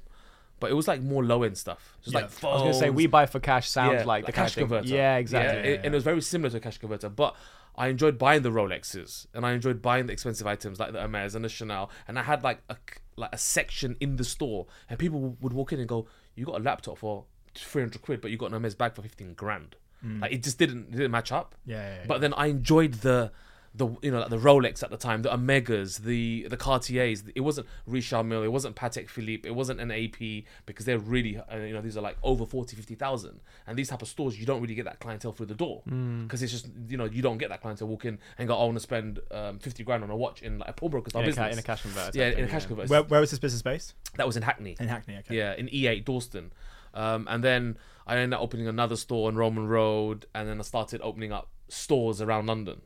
But 0.60 0.72
it 0.72 0.75
was 0.75 0.88
like 0.88 1.02
more 1.02 1.25
low 1.25 1.44
end 1.44 1.58
stuff. 1.58 1.98
Just 2.02 2.14
Yeah. 2.14 2.22
like 2.22 2.44
I 2.44 2.48
was 2.54 2.62
gonna 2.62 2.74
say 2.74 2.90
we 2.90 3.08
buy 3.08 3.25
for 3.25 3.40
cash 3.40 3.68
sounds 3.70 4.02
yeah, 4.02 4.06
like 4.06 4.25
the 4.25 4.31
cash 4.31 4.56
converter. 4.56 4.88
Yeah, 4.88 5.18
exactly. 5.18 5.58
Yeah, 5.72 5.75
it- 5.75 5.86
and 5.86 5.94
it 5.94 5.98
was 5.98 6.04
very 6.06 6.22
similar 6.22 6.50
to 6.52 6.58
a 6.58 6.60
cash 6.62 6.78
converter. 6.78 7.10
But 7.10 7.36
I 7.75 7.88
enjoyed 7.88 8.18
buying 8.18 8.44
the 8.44 8.52
Rolexes 8.52 9.26
and 9.34 9.46
I 9.46 9.54
enjoyed 9.54 9.81
buying 9.81 10.06
the 10.06 10.14
expensive 10.14 10.46
items 10.48 10.80
like 10.80 10.94
the 10.94 11.02
Hermes 11.02 11.36
and 11.36 11.44
the 11.44 11.50
Chanel. 11.50 11.90
And 12.08 12.18
I 12.19 12.24
had 12.24 12.44
like 12.44 12.62
a 12.69 12.78
like 13.18 13.31
a 13.34 13.38
section 13.38 13.98
in 14.00 14.16
the 14.16 14.24
store, 14.24 14.68
and 14.90 14.98
people 14.98 15.36
would 15.42 15.54
walk 15.54 15.74
in 15.74 15.80
and 15.80 15.88
go, 15.90 16.08
"You 16.36 16.46
got 16.46 16.60
a 16.62 16.64
laptop 16.64 16.98
for 17.00 17.26
three 17.56 17.81
hundred 17.81 18.02
quid, 18.02 18.22
but 18.22 18.31
you 18.31 18.38
got 18.38 18.48
an 18.48 18.54
Hermes 18.54 18.76
bag 18.76 18.94
for 18.96 19.02
fifteen 19.02 19.34
grand." 19.34 19.76
Like 20.04 20.32
it 20.32 20.44
just 20.44 20.58
didn't 20.58 20.90
it 20.90 20.92
didn't 20.92 21.12
match 21.12 21.32
up. 21.32 21.56
Yeah, 21.66 21.78
yeah, 21.78 21.96
yeah. 22.00 22.06
But 22.08 22.22
then 22.22 22.34
I 22.34 22.48
enjoyed 22.48 22.96
the 22.96 23.32
the 23.76 23.88
you 24.02 24.12
know 24.12 24.20
like 24.20 24.30
the 24.30 24.38
Rolex 24.38 24.84
at 24.84 24.92
the 24.92 24.98
time, 24.98 25.24
the 25.24 25.30
Omegas, 25.30 26.00
the 26.04 26.48
the 26.48 26.58
Cartiers. 26.58 27.24
It 27.34 27.42
wasn't 27.42 27.68
Richard 27.88 28.24
Mille, 28.24 28.44
it 28.44 28.52
wasn't 28.52 28.76
Patek 28.76 29.10
Philippe, 29.10 29.48
it 29.48 29.54
wasn't 29.54 29.80
an 29.80 29.92
AP 29.92 30.46
because 30.66 30.86
they're 30.86 31.00
really 31.00 31.38
uh, 31.38 31.58
you 31.58 31.74
know 31.74 31.82
these 31.82 31.98
are 31.98 32.02
like 32.02 32.18
over 32.22 32.46
40, 32.46 32.76
50,000. 32.76 33.40
And 33.66 33.78
these 33.78 33.90
type 33.90 34.02
of 34.02 34.08
stores 34.08 34.40
you 34.40 34.46
don't 34.46 34.62
really 34.62 34.76
get 34.76 34.86
that 34.86 35.00
clientele 35.00 35.32
through 35.32 35.48
the 35.48 35.56
door 35.56 35.82
because 35.86 36.44
it's 36.44 36.52
just 36.52 36.68
you 36.88 36.98
know 36.98 37.06
you 37.06 37.22
don't 37.22 37.38
get 37.38 37.50
that 37.50 37.62
clientele 37.62 37.88
walk 37.88 38.06
in 38.06 38.20
and 38.38 38.48
go 38.48 38.56
I 38.56 38.64
want 38.64 38.76
to 38.76 38.80
spend 38.80 39.20
um, 39.32 39.60
50 39.60 39.84
grand 39.84 40.04
on 40.04 40.10
a 40.12 40.16
watch 40.16 40.42
in 40.42 40.60
like 40.60 40.70
a 40.70 40.74
pawnbroker 40.74 41.10
style 41.10 41.24
in, 41.24 41.28
a 41.28 41.30
business. 41.30 41.48
ca- 41.48 41.52
in 41.54 41.60
a 41.60 41.64
cash 41.64 41.82
converter. 41.82 42.18
yeah, 42.18 42.30
in 42.30 42.44
a 42.46 42.48
cash 42.48 42.64
yeah. 42.64 42.68
converter. 42.68 42.90
Where, 42.90 43.04
where 43.04 43.20
was 43.22 43.32
this 43.32 43.40
business 43.40 43.62
based? 43.62 43.96
that 44.18 44.28
was 44.28 44.38
in 44.38 44.44
Hackney. 44.44 44.76
In 44.80 44.88
Hackney. 44.88 45.18
Okay. 45.18 45.36
Yeah, 45.36 45.56
in 45.56 45.68
E8 45.68 46.06
Dalston. 46.06 46.52
Um, 46.94 47.28
and 47.30 47.44
then 47.44 47.78
I 48.08 48.18
ended 48.18 48.36
up 48.38 48.42
opening 48.42 48.68
another 48.68 48.96
store 48.96 49.28
on 49.28 49.36
Roman 49.36 49.68
Road, 49.68 50.26
and 50.36 50.48
then 50.48 50.60
I 50.60 50.64
started 50.64 51.02
opening 51.04 51.32
up 51.32 51.50
stores 51.70 52.22
around 52.22 52.46
London 52.48 52.82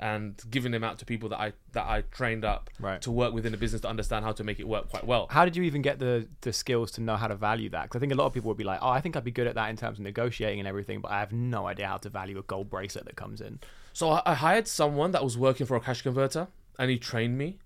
and 0.00 0.40
giving 0.48 0.70
them 0.70 0.84
out 0.84 0.96
to 1.00 1.04
people 1.04 1.28
that 1.28 1.40
I 1.40 1.52
that 1.72 1.84
I 1.86 2.02
trained 2.02 2.44
up 2.44 2.70
Right. 2.78 3.02
to 3.02 3.10
work 3.10 3.32
within 3.34 3.50
the 3.50 3.58
business 3.58 3.80
to 3.82 3.88
understand 3.88 4.24
how 4.24 4.30
to 4.32 4.44
make 4.44 4.60
it 4.60 4.68
work 4.68 4.88
quite 4.90 5.04
well. 5.04 5.26
How 5.30 5.44
did 5.44 5.56
you 5.56 5.64
even 5.64 5.82
get 5.82 5.98
the 5.98 6.28
the 6.42 6.52
skills 6.52 6.92
to 6.92 7.00
know 7.00 7.16
how 7.16 7.26
to 7.26 7.34
value 7.34 7.68
that? 7.70 7.84
Because 7.84 7.98
I 7.98 8.00
think 8.00 8.12
a 8.12 8.14
lot 8.14 8.26
of 8.26 8.32
people 8.32 8.48
would 8.48 8.56
be 8.56 8.62
like, 8.64 8.78
"Oh, 8.80 8.90
I 8.90 9.00
think 9.00 9.16
I'd 9.16 9.24
be 9.24 9.32
good 9.32 9.48
at 9.48 9.56
that 9.56 9.70
in 9.70 9.76
terms 9.76 9.98
of 9.98 10.04
negotiating 10.04 10.60
and 10.60 10.68
everything," 10.68 11.00
but 11.00 11.10
I 11.10 11.18
have 11.18 11.32
no 11.32 11.66
idea 11.66 11.88
how 11.88 11.96
to 11.96 12.08
value 12.08 12.38
a 12.38 12.42
gold 12.42 12.70
bracelet 12.70 13.06
that 13.06 13.16
comes 13.16 13.40
in. 13.40 13.58
So 13.92 14.10
I, 14.10 14.22
I 14.24 14.34
hired 14.34 14.68
someone 14.68 15.10
that 15.12 15.24
was 15.24 15.36
working 15.36 15.66
for 15.66 15.76
a 15.76 15.80
cash 15.80 16.02
converter, 16.02 16.46
and 16.78 16.90
he 16.90 16.98
trained 16.98 17.36
me. 17.36 17.58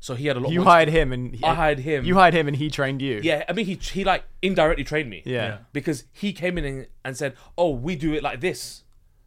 So 0.00 0.14
he 0.14 0.26
had 0.26 0.36
a 0.36 0.40
lot. 0.40 0.52
You 0.52 0.60
once- 0.60 0.68
hired 0.68 0.88
him, 0.88 1.12
and 1.12 1.34
he, 1.34 1.42
I 1.44 1.54
hired 1.54 1.78
him. 1.80 2.04
You 2.04 2.14
hired 2.14 2.34
him, 2.34 2.46
and 2.48 2.56
he 2.56 2.70
trained 2.70 3.02
you. 3.02 3.20
Yeah, 3.22 3.44
I 3.48 3.52
mean 3.52 3.66
he 3.66 3.74
he 3.74 4.04
like 4.04 4.24
indirectly 4.42 4.84
trained 4.84 5.10
me. 5.10 5.22
Yeah. 5.24 5.32
Yeah. 5.34 5.58
because 5.72 6.04
he 6.12 6.32
came 6.32 6.58
in 6.58 6.64
and, 6.64 6.86
and 7.04 7.16
said, 7.16 7.34
"Oh, 7.58 7.70
we 7.70 7.96
do 7.96 8.12
it 8.14 8.22
like 8.22 8.40
this." 8.40 8.82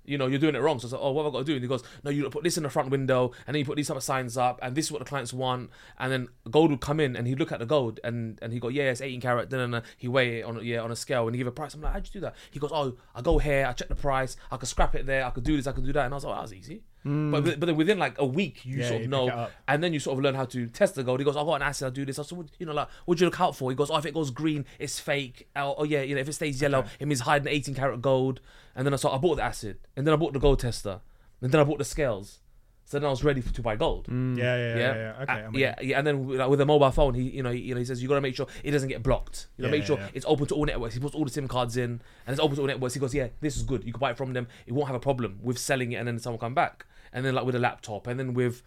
You 0.06 0.18
know, 0.18 0.26
you're 0.26 0.40
doing 0.40 0.56
it 0.56 0.60
wrong. 0.60 0.80
So 0.80 0.88
I 0.88 0.92
said, 0.92 1.00
"Oh, 1.00 1.12
what 1.12 1.24
have 1.26 1.34
I 1.34 1.38
got 1.38 1.40
to 1.40 1.46
do?" 1.46 1.54
And 1.54 1.62
he 1.62 1.68
goes, 1.68 1.84
"No, 2.04 2.10
you 2.10 2.28
put 2.32 2.44
this 2.44 2.58
in 2.58 2.64
the 2.64 2.70
front 2.70 2.90
window, 2.90 3.32
and 3.46 3.54
then 3.54 3.60
you 3.60 3.66
put 3.66 3.76
these 3.76 3.88
type 3.90 3.98
of 3.98 4.02
signs 4.04 4.38
up, 4.38 4.58
and 4.64 4.74
this 4.76 4.86
is 4.86 4.92
what 4.92 5.00
the 5.00 5.06
clients 5.06 5.34
want." 5.34 5.70
And 6.00 6.12
then 6.12 6.28
gold 6.50 6.72
would 6.72 6.82
come 6.82 7.00
in, 7.00 7.16
and 7.16 7.28
he'd 7.28 7.38
look 7.40 7.52
at 7.52 7.60
the 7.60 7.66
gold, 7.68 8.00
and 8.04 8.40
and 8.42 8.52
he 8.52 8.60
go, 8.60 8.70
"Yeah, 8.70 8.90
it's 8.90 9.02
18 9.02 9.22
carat." 9.22 9.50
Then 9.52 9.60
and 9.74 9.84
he 9.98 10.08
weigh 10.08 10.40
it 10.40 10.46
on 10.46 10.64
yeah 10.66 10.80
on 10.82 10.90
a 10.92 10.96
scale, 10.96 11.28
and 11.28 11.36
he 11.36 11.38
give 11.40 11.46
a 11.48 11.52
price. 11.52 11.76
I'm 11.76 11.82
like, 11.82 11.94
"How'd 11.94 12.08
you 12.08 12.14
do 12.14 12.20
that?" 12.22 12.36
He 12.50 12.58
goes, 12.60 12.72
"Oh, 12.74 12.96
I 13.14 13.22
go 13.22 13.38
here, 13.38 13.66
I 13.68 13.74
check 13.74 13.88
the 13.90 13.96
price, 13.96 14.36
I 14.52 14.58
could 14.58 14.70
scrap 14.70 14.96
it 14.96 15.06
there, 15.06 15.26
I 15.26 15.30
could 15.32 15.44
do 15.44 15.56
this, 15.58 15.68
I 15.68 15.74
could 15.74 15.86
do 15.86 15.94
that," 15.94 16.06
and 16.06 16.14
I 16.14 16.18
was 16.18 16.24
like, 16.24 16.32
oh, 16.34 16.36
"That 16.38 16.42
was 16.44 16.54
easy." 16.54 16.82
But 17.04 17.44
but 17.60 17.62
then 17.62 17.76
within 17.78 17.98
like 17.98 18.20
a 18.20 18.26
week, 18.26 18.66
you 18.66 18.78
Yeah, 18.80 18.88
sort 18.90 18.98
of 19.02 19.06
it 19.06 19.10
know, 19.10 19.26
and 19.68 19.84
then 19.84 19.94
you 19.94 20.00
sort 20.00 20.18
of 20.18 20.24
learn 20.24 20.36
how 20.36 20.46
to 20.46 20.68
test 20.68 20.96
the 20.96 21.04
gold. 21.04 21.20
He 21.20 21.24
goes, 21.26 21.38
I 21.38 21.44
got 21.44 21.56
an 21.56 21.62
acid, 21.62 21.88
I 21.88 21.90
do 21.92 22.06
this. 22.06 22.20
I 22.20 22.24
said, 22.24 22.38
"What- 22.38 22.48
you 22.60 22.66
know, 22.66 22.74
like, 22.74 22.90
what 23.06 23.18
do 23.18 23.24
you 23.24 23.28
look 23.30 23.40
out 23.40 23.56
for? 23.56 23.72
He 23.72 23.76
goes, 23.76 23.90
oh, 23.90 23.98
if 23.98 24.06
it 24.06 24.14
goes 24.14 24.32
green, 24.32 24.66
it's 24.80 25.00
fake. 25.00 25.48
Oh, 25.56 25.76
oh, 25.78 25.84
yeah, 25.86 26.02
you 26.02 26.16
know, 26.16 26.22
if 26.22 26.28
it 26.28 26.34
stays 26.34 26.62
yellow, 26.62 26.84
it 27.00 27.08
means 27.08 27.22
hiding 27.22 27.48
18 27.48 27.74
karat 27.76 28.02
gold. 28.02 28.42
And 28.76 28.86
then 28.86 28.94
I 28.94 28.98
saw, 28.98 29.16
I 29.16 29.18
bought 29.18 29.36
the 29.36 29.44
acid, 29.44 29.78
and 29.96 30.06
then 30.06 30.14
I 30.14 30.18
bought 30.18 30.34
the 30.34 30.40
gold 30.40 30.60
tester, 30.60 31.00
and 31.42 31.52
then 31.52 31.60
I 31.62 31.64
bought 31.64 31.78
the 31.80 31.86
scales. 31.86 32.40
So 32.86 32.98
then 32.98 33.06
I 33.06 33.12
was 33.12 33.24
ready 33.24 33.40
for, 33.42 33.54
to 33.54 33.62
buy 33.62 33.76
gold. 33.76 34.08
Yeah, 34.10 34.16
yeah, 34.36 34.58
yeah. 34.58 34.76
yeah, 34.78 34.94
yeah. 34.96 35.22
Okay. 35.22 35.44
Uh, 35.46 35.50
yeah, 35.54 35.76
yeah, 35.80 35.98
and 36.00 36.08
then 36.08 36.28
like, 36.38 36.50
with 36.50 36.60
a 36.60 36.66
mobile 36.66 36.90
phone, 36.90 37.14
he, 37.14 37.22
you 37.22 37.44
know, 37.44 37.52
he, 37.52 37.60
you 37.60 37.76
know, 37.76 37.80
he 37.80 37.86
says 37.86 38.02
you 38.02 38.10
got 38.10 38.16
to 38.16 38.22
make 38.22 38.36
sure 38.36 38.48
it 38.64 38.72
doesn't 38.72 38.90
get 38.90 39.04
blocked. 39.04 39.46
You 39.58 39.62
know, 39.64 39.68
Yeah, 39.70 39.78
make 39.78 39.86
sure 39.86 39.98
yeah. 40.00 40.08
it's 40.16 40.26
open 40.28 40.48
to 40.48 40.56
all 40.56 40.66
networks. 40.66 40.96
He 40.96 41.00
puts 41.00 41.14
all 41.14 41.24
the 41.24 41.30
SIM 41.30 41.48
cards 41.48 41.78
in, 41.78 41.84
and 41.92 42.02
it's 42.34 42.40
open 42.40 42.56
to 42.56 42.62
all 42.64 42.68
networks. 42.68 42.96
He 42.96 43.00
goes, 43.00 43.14
yeah, 43.14 43.28
this 43.42 43.56
is 43.58 43.62
good. 43.64 43.84
You 43.84 43.94
can 43.94 44.00
buy 44.00 44.10
it 44.12 44.18
from 44.18 44.34
them. 44.34 44.48
It 44.66 44.74
won't 44.74 44.88
have 44.88 44.96
a 44.96 45.00
problem 45.00 45.38
with 45.44 45.60
selling 45.60 45.92
it, 45.92 45.98
and 45.98 46.08
then 46.08 46.18
someone 46.18 46.40
come 46.40 46.56
back. 46.56 46.88
And 47.14 47.26
then 47.26 47.36
like 47.36 47.46
with 47.46 47.56
a 47.56 47.60
laptop, 47.60 48.08
and 48.08 48.20
then 48.20 48.34
with 48.34 48.62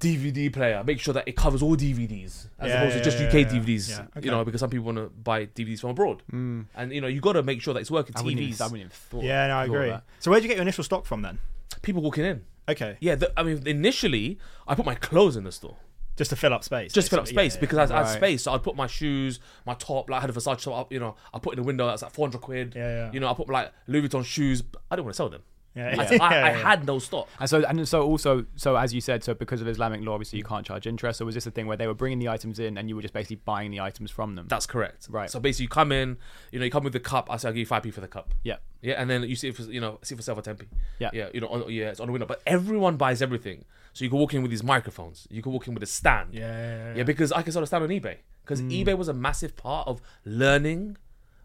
DVD 0.00 0.52
player, 0.52 0.82
make 0.84 0.98
sure 0.98 1.14
that 1.14 1.28
it 1.28 1.36
covers 1.36 1.62
all 1.62 1.76
DVDs 1.76 2.46
as 2.58 2.68
Yeah, 2.68 2.82
opposed 2.82 2.96
yeah, 2.96 3.02
to 3.02 3.04
just 3.04 3.20
yeah, 3.20 3.28
UK 3.28 3.34
yeah. 3.34 3.44
DVDs. 3.44 3.90
Yeah, 3.90 4.00
okay. 4.16 4.24
You 4.24 4.30
know, 4.32 4.44
because 4.44 4.60
some 4.60 4.70
people 4.70 4.86
want 4.86 4.98
to 4.98 5.08
buy 5.10 5.46
DVDs 5.46 5.80
from 5.80 5.90
abroad, 5.90 6.22
hmm. 6.30 6.62
and 6.74 6.92
you 6.92 7.00
know, 7.00 7.06
you 7.06 7.20
got 7.20 7.34
to 7.34 7.42
make 7.42 7.62
sure 7.62 7.74
that 7.74 7.80
it's 7.80 7.90
working. 7.90 8.14
I 8.16 8.22
wouldn't, 8.22 8.40
TVs, 8.40 8.48
even, 8.48 8.62
I 8.62 8.64
wouldn't 8.66 8.80
even 8.80 8.90
thought. 8.90 9.24
Yeah, 9.24 9.46
no, 9.46 9.56
I 9.56 9.64
agree. 9.64 9.94
So 10.18 10.30
where'd 10.30 10.42
you 10.42 10.48
get 10.48 10.56
your 10.56 10.62
initial 10.62 10.84
stock 10.84 11.06
from 11.06 11.22
then? 11.22 11.38
people 11.82 12.02
walking 12.02 12.24
in. 12.24 12.44
Okay. 12.68 12.96
Yeah, 13.00 13.16
the, 13.16 13.32
I 13.38 13.42
mean, 13.42 13.66
initially 13.66 14.38
I 14.66 14.74
put 14.74 14.86
my 14.86 14.94
clothes 14.94 15.36
in 15.36 15.44
the 15.44 15.52
store. 15.52 15.76
Just 16.14 16.28
to 16.28 16.36
fill 16.36 16.52
up 16.52 16.62
space. 16.62 16.92
just 16.92 17.06
to 17.06 17.10
fill 17.10 17.20
up 17.20 17.26
space 17.26 17.54
Yeah, 17.54 17.60
because 17.62 17.90
I, 17.90 18.00
I 18.00 18.06
had 18.06 18.12
space. 18.12 18.42
So 18.42 18.52
I'd 18.52 18.62
put 18.62 18.76
my 18.76 18.86
shoes, 18.86 19.40
my 19.64 19.72
top, 19.74 20.10
like 20.10 20.18
I 20.18 20.20
had 20.20 20.30
a 20.30 20.32
Versace 20.34 20.62
top 20.62 20.78
up, 20.78 20.92
you 20.92 21.00
know, 21.00 21.16
I 21.32 21.38
put 21.38 21.54
in 21.54 21.62
the 21.62 21.66
window 21.66 21.86
that's 21.86 22.02
like 22.02 22.12
400 22.12 22.40
quid. 22.40 22.74
Yeah, 22.76 22.88
yeah. 22.88 23.12
You 23.12 23.20
know, 23.20 23.30
I 23.30 23.34
put 23.34 23.48
like 23.48 23.72
Louis 23.86 24.08
Vuitton 24.08 24.24
shoes. 24.24 24.62
I 24.90 24.96
didn't 24.96 25.06
want 25.06 25.14
to 25.14 25.16
sell 25.16 25.30
them. 25.30 25.42
Yeah, 25.74 25.94
I, 25.98 26.12
yeah. 26.12 26.22
I, 26.22 26.26
I 26.26 26.30
Yeah, 26.34 26.46
yeah. 26.46 26.62
had 26.62 26.86
no 26.86 26.98
stock. 26.98 27.28
And 27.40 27.48
so, 27.48 27.64
and 27.64 27.88
so 27.88 28.02
also, 28.02 28.46
so 28.56 28.76
as 28.76 28.92
you 28.92 29.00
said, 29.00 29.24
so 29.24 29.34
because 29.34 29.60
of 29.60 29.68
Islamic 29.68 30.02
law, 30.02 30.14
obviously 30.14 30.38
you 30.38 30.44
can't 30.44 30.66
charge 30.66 30.86
interest. 30.86 31.18
So 31.18 31.24
was 31.24 31.34
this 31.34 31.46
a 31.46 31.50
thing 31.50 31.66
where 31.66 31.76
they 31.76 31.86
were 31.86 31.94
bringing 31.94 32.18
the 32.18 32.28
items 32.28 32.58
in 32.58 32.76
and 32.76 32.88
you 32.88 32.96
were 32.96 33.02
just 33.02 33.14
basically 33.14 33.36
buying 33.36 33.70
the 33.70 33.80
items 33.80 34.10
from 34.10 34.34
them? 34.34 34.46
That's 34.48 34.66
correct. 34.66 35.06
Right. 35.10 35.30
So 35.30 35.40
basically, 35.40 35.64
you 35.64 35.68
come 35.68 35.92
in, 35.92 36.18
you 36.50 36.58
know, 36.58 36.64
you 36.64 36.70
come 36.70 36.84
with 36.84 36.92
the 36.92 37.00
cup. 37.00 37.28
I 37.30 37.36
say 37.36 37.48
I'll 37.48 37.54
give 37.54 37.60
you 37.60 37.66
five 37.66 37.82
p 37.82 37.90
for 37.90 38.00
the 38.00 38.08
cup. 38.08 38.34
yeah. 38.42 38.56
Yeah, 38.82 38.94
and 39.00 39.08
then 39.08 39.22
you 39.22 39.36
see 39.36 39.48
if 39.48 39.60
you 39.60 39.80
know 39.80 40.00
see 40.02 40.14
it 40.14 40.16
for 40.16 40.22
sale 40.22 40.34
for 40.34 40.42
ten 40.42 40.56
p. 40.56 40.66
Yeah. 40.98 41.10
yeah, 41.12 41.28
you 41.32 41.40
know, 41.40 41.46
on, 41.46 41.70
yeah, 41.70 41.90
it's 41.90 42.00
on 42.00 42.08
the 42.08 42.12
window. 42.12 42.26
But 42.26 42.42
everyone 42.48 42.96
buys 42.96 43.22
everything, 43.22 43.64
so 43.92 44.04
you 44.04 44.10
can 44.10 44.18
walk 44.18 44.34
in 44.34 44.42
with 44.42 44.50
these 44.50 44.64
microphones. 44.64 45.28
You 45.30 45.40
can 45.40 45.52
walk 45.52 45.68
in 45.68 45.74
with 45.74 45.84
a 45.84 45.86
stand. 45.86 46.34
Yeah, 46.34 46.40
yeah, 46.40 46.76
yeah. 46.88 46.94
Yeah, 46.96 47.02
because 47.04 47.30
I 47.30 47.42
can 47.42 47.52
sort 47.52 47.62
of 47.62 47.68
stand 47.68 47.84
on 47.84 47.90
eBay 47.90 48.16
because 48.42 48.60
mm. 48.60 48.84
eBay 48.84 48.98
was 48.98 49.06
a 49.06 49.14
massive 49.14 49.56
part 49.56 49.86
of 49.86 50.02
learning 50.24 50.96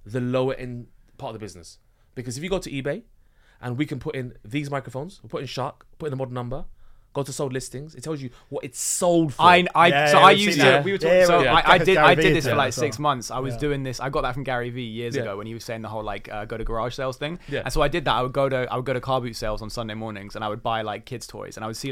the 0.03 0.19
lower 0.19 0.55
end 0.55 0.87
part 1.19 1.29
of 1.29 1.39
the 1.39 1.45
business. 1.45 1.77
Because 2.15 2.37
if 2.37 2.43
you 2.43 2.49
go 2.49 2.57
to 2.57 2.71
eBay 2.71 3.03
and 3.61 3.77
we 3.77 3.85
can 3.85 3.99
put 3.99 4.15
in 4.15 4.33
these 4.45 4.69
microphones, 4.69 5.19
we 5.23 5.29
put 5.29 5.41
in 5.41 5.47
Shark, 5.47 5.85
put 5.99 6.07
in 6.07 6.11
the 6.11 6.17
model 6.17 6.33
number, 6.33 6.65
go 7.13 7.23
to 7.23 7.33
sold 7.33 7.51
listings, 7.51 7.95
it 7.95 8.03
tells 8.03 8.21
you 8.21 8.29
what 8.49 8.63
it's 8.63 8.79
sold 8.79 9.33
for. 9.33 9.41
I, 9.41 9.65
I 9.73 9.87
Yeah, 9.87 10.05
so 10.11 10.19
yeah, 10.19 10.25
I 10.25 10.31
used 10.31 10.43
seen 10.57 10.65
to. 10.65 10.71
that. 10.71 10.83
We 10.83 10.91
were 10.91 10.97
Yeah, 11.01 11.25
talking. 11.25 11.25
so 11.25 11.41
yeah, 11.41 11.53
I, 11.55 11.71
I 11.73 11.77
did. 11.79 11.97
I 11.97 12.13
did 12.13 12.21
did 12.21 12.35
this 12.35 12.47
for 12.47 12.55
like 12.55 12.73
six 12.73 12.99
months. 12.99 13.31
I 13.31 13.39
was 13.39 13.55
Yeah. 13.55 13.59
doing 13.59 13.81
this. 13.83 13.99
I 13.99 14.09
got 14.09 14.21
that 14.21 14.35
from 14.35 14.43
Gary 14.43 14.69
Vee 14.69 14.83
years 14.83 15.15
Yeah. 15.15 15.23
ago 15.23 15.37
when 15.37 15.47
he 15.47 15.55
was 15.55 15.63
saying 15.65 15.81
the 15.81 15.89
whole 15.89 16.03
like 16.03 16.31
uh, 16.31 16.45
go 16.45 16.57
to 16.57 16.63
garage 16.63 16.93
sales 16.93 17.17
thing. 17.17 17.39
Yeah. 17.47 17.61
And 17.65 17.73
so 17.73 17.81
I 17.81 17.87
did 17.87 18.05
that. 18.05 18.13
I 18.13 18.21
would 18.21 18.33
go 18.33 18.47
to 18.49 18.71
I 18.71 18.75
would 18.75 18.85
go 18.85 18.93
to 18.93 19.01
car 19.01 19.19
boot 19.19 19.35
sales 19.35 19.63
on 19.63 19.71
Sunday 19.71 19.95
mornings 19.95 20.35
and 20.35 20.45
I 20.45 20.47
would 20.49 20.61
buy 20.61 20.83
like 20.83 21.05
kids 21.05 21.25
toys 21.25 21.57
and 21.57 21.63
I 21.63 21.67
would 21.67 21.77
see 21.77 21.91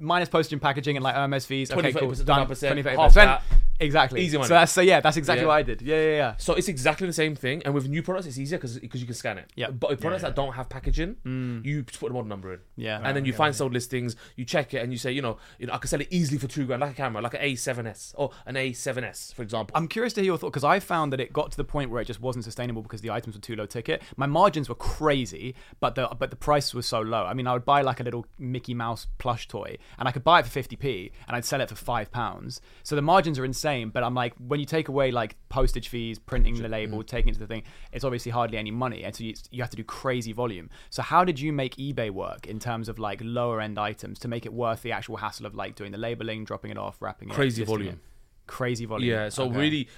like 0.00 0.22
a 0.22 0.26
kid's 0.26 0.36
toy 0.36 0.36
and 0.36 0.36
I 0.36 0.36
would 0.36 0.36
scan 0.36 0.36
it. 0.36 0.36
Yeah, 0.36 0.36
you 0.36 0.36
Find 0.36 0.36
can 0.36 0.36
scan 0.36 0.36
it 0.36 0.36
on 0.36 0.36
the- 0.36 0.36
completed 0.36 0.36
Yeah. 0.36 0.36
listings, 0.36 0.36
Yeah. 0.36 0.36
sold 0.36 0.36
listings, 0.36 0.36
see 0.36 0.36
what 0.36 0.36
it's 0.36 0.36
selling 0.36 0.36
for, 0.36 0.36
minus 0.36 0.36
postage 0.36 0.52
and 0.52 0.62
packaging 0.62 0.96
and 0.96 1.04
like 1.04 1.14
Hermes 1.14 1.46
fees. 1.46 1.70
Okay, 1.72 1.92
cool. 1.92 2.10
30%, 2.10 2.26
Done. 2.26 2.46
25%, 2.46 2.68
20, 2.68 2.82
half 2.82 3.12
30%. 3.12 3.14
that. 3.14 3.42
exactly. 3.80 4.20
Easy 4.22 4.36
money. 4.38 4.48
So 4.48 4.54
that's 4.54 4.72
so 4.72 4.80
yeah, 4.80 5.00
that's 5.00 5.16
exactly 5.16 5.42
Yeah. 5.42 5.48
what 5.48 5.54
I 5.54 5.62
did. 5.62 5.82
Yeah, 5.82 5.96
yeah, 5.96 6.16
yeah. 6.16 6.34
So 6.38 6.54
it's 6.54 6.68
exactly 6.68 7.06
the 7.06 7.12
same 7.12 7.34
thing, 7.36 7.62
and 7.64 7.74
with 7.74 7.88
new 7.88 8.02
products, 8.02 8.26
it's 8.26 8.38
easier 8.38 8.58
because 8.58 8.78
because 8.78 9.00
you 9.00 9.06
can 9.06 9.14
scan 9.14 9.38
it. 9.38 9.52
Yep. 9.56 9.74
But 9.80 9.90
with 9.90 10.00
products 10.00 10.22
Yeah, 10.22 10.30
that 10.30 10.36
don't 10.36 10.52
have 10.54 10.68
packaging, 10.68 11.16
Mm. 11.26 11.64
you 11.64 11.82
put 11.84 12.08
the 12.08 12.14
model 12.14 12.24
number 12.24 12.54
in, 12.54 12.60
Yeah. 12.76 13.00
and 13.04 13.16
then 13.16 13.24
you 13.24 13.32
find 13.32 13.52
yeah. 13.54 13.58
sold 13.58 13.72
listings. 13.74 14.16
You 14.36 14.44
check 14.44 14.72
it, 14.74 14.78
and 14.82 14.92
you 14.92 14.98
say, 14.98 15.12
you 15.12 15.22
know, 15.22 15.36
you 15.58 15.66
know, 15.66 15.72
I 15.74 15.78
can 15.78 15.88
sell 15.88 16.00
it 16.00 16.08
easily 16.10 16.38
for 16.38 16.46
two 16.46 16.64
grand, 16.66 16.80
like 16.80 16.92
a 16.92 16.94
camera, 16.94 17.20
like 17.22 17.34
an 17.34 17.40
A7S 17.42 18.14
or 18.16 18.30
an 18.46 18.56
A7S, 18.56 19.32
for 19.34 19.42
example. 19.42 19.76
I'm 19.76 19.88
curious 19.88 20.12
to 20.14 20.20
hear 20.20 20.26
your 20.26 20.38
thought 20.38 20.52
because 20.52 20.64
I 20.64 20.80
found 20.80 21.12
that 21.12 21.20
it 21.20 21.32
got 21.32 21.50
to 21.50 21.56
the 21.56 21.64
point 21.64 21.90
where 21.90 22.00
it 22.00 22.06
just 22.06 22.20
wasn't 22.20 22.44
sustainable 22.44 22.82
because 22.82 23.00
the 23.02 23.10
items 23.10 23.36
were 23.36 23.42
too 23.42 23.56
low 23.56 23.66
ticket. 23.66 24.02
My 24.16 24.26
margins 24.26 24.68
were 24.68 24.74
crazy, 24.74 25.54
but 25.80 25.94
the 25.94 26.08
but 26.18 26.30
the 26.30 26.36
price 26.36 26.72
was 26.74 26.86
so 26.86 27.00
low. 27.00 27.24
I 27.26 27.34
mean, 27.34 27.46
I 27.46 27.52
would 27.52 27.64
buy 27.64 27.82
like 27.82 28.00
a 28.00 28.02
little 28.02 28.26
Mickey 28.38 28.72
Mouse 28.74 29.06
plush 29.18 29.46
toy, 29.48 29.76
and 29.98 30.08
I 30.08 30.12
could 30.12 30.24
buy 30.24 30.40
it 30.40 30.46
for 30.46 30.60
50p, 30.62 31.10
and 31.26 31.36
I'd 31.36 31.44
sell 31.44 31.60
it 31.60 31.68
for 31.68 31.74
five 31.74 32.10
pounds. 32.10 32.60
So 32.82 32.96
the 32.96 33.02
margins 33.02 33.38
are 33.38 33.44
insane. 33.44 33.90
But 33.90 34.02
I'm 34.02 34.14
like, 34.14 34.34
when 34.38 34.60
you 34.60 34.66
take 34.66 34.88
away 34.88 35.10
like 35.10 35.36
postage 35.48 35.88
fees, 35.88 36.18
printing 36.18 36.60
the 36.60 36.68
label, 36.68 36.98
mm. 36.98 37.06
taking 37.06 37.30
it 37.30 37.34
to 37.34 37.40
the 37.40 37.46
thing, 37.46 37.62
it's 37.92 38.04
obviously 38.04 38.32
hardly 38.32 38.58
any 38.58 38.70
money, 38.70 39.04
and 39.04 39.14
so 39.14 39.24
you, 39.24 39.34
you 39.50 39.62
have 39.62 39.70
to 39.70 39.76
do 39.76 39.84
crazy 39.84 40.32
volume. 40.32 40.70
So 40.90 41.02
how 41.02 41.24
did 41.24 41.40
you 41.40 41.52
make 41.52 41.76
eBay 41.76 42.10
work 42.10 42.46
in 42.46 42.58
terms 42.58 42.88
of 42.88 42.98
like 42.98 43.20
lower 43.22 43.60
end 43.60 43.78
items 43.78 44.18
to 44.20 44.28
make 44.28 44.46
it 44.46 44.52
worth 44.52 44.82
the 44.82 44.92
actual 44.92 45.16
hassle 45.16 45.46
of 45.46 45.54
like 45.54 45.74
doing 45.74 45.92
the 45.92 45.98
labeling, 45.98 46.44
dropping 46.44 46.70
it 46.70 46.78
off, 46.78 47.00
wrapping 47.00 47.28
it, 47.30 47.34
Crazy 47.34 47.62
listing 47.62 47.76
volume. 47.76 47.94
it? 47.94 47.98
Crazy 48.46 48.84
volume. 48.84 49.10
yeah, 49.10 49.28
so 49.28 49.44
Okay. 49.44 49.56
really 49.58 49.88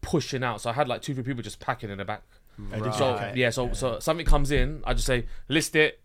pushing 0.00 0.44
out. 0.44 0.60
So 0.60 0.70
I 0.70 0.72
had 0.72 0.88
like 0.88 1.02
two, 1.02 1.14
three 1.14 1.24
people 1.24 1.42
just 1.42 1.60
packing 1.60 1.90
in 1.90 1.98
the 1.98 2.04
back. 2.04 2.22
Right. 2.58 2.94
So 2.94 3.14
Okay. 3.14 3.32
yeah, 3.36 3.50
so 3.50 3.72
so 3.72 3.98
something 4.00 4.24
comes 4.26 4.50
in, 4.50 4.82
I 4.84 4.94
just 4.94 5.06
say 5.06 5.26
list 5.48 5.76
it, 5.76 6.00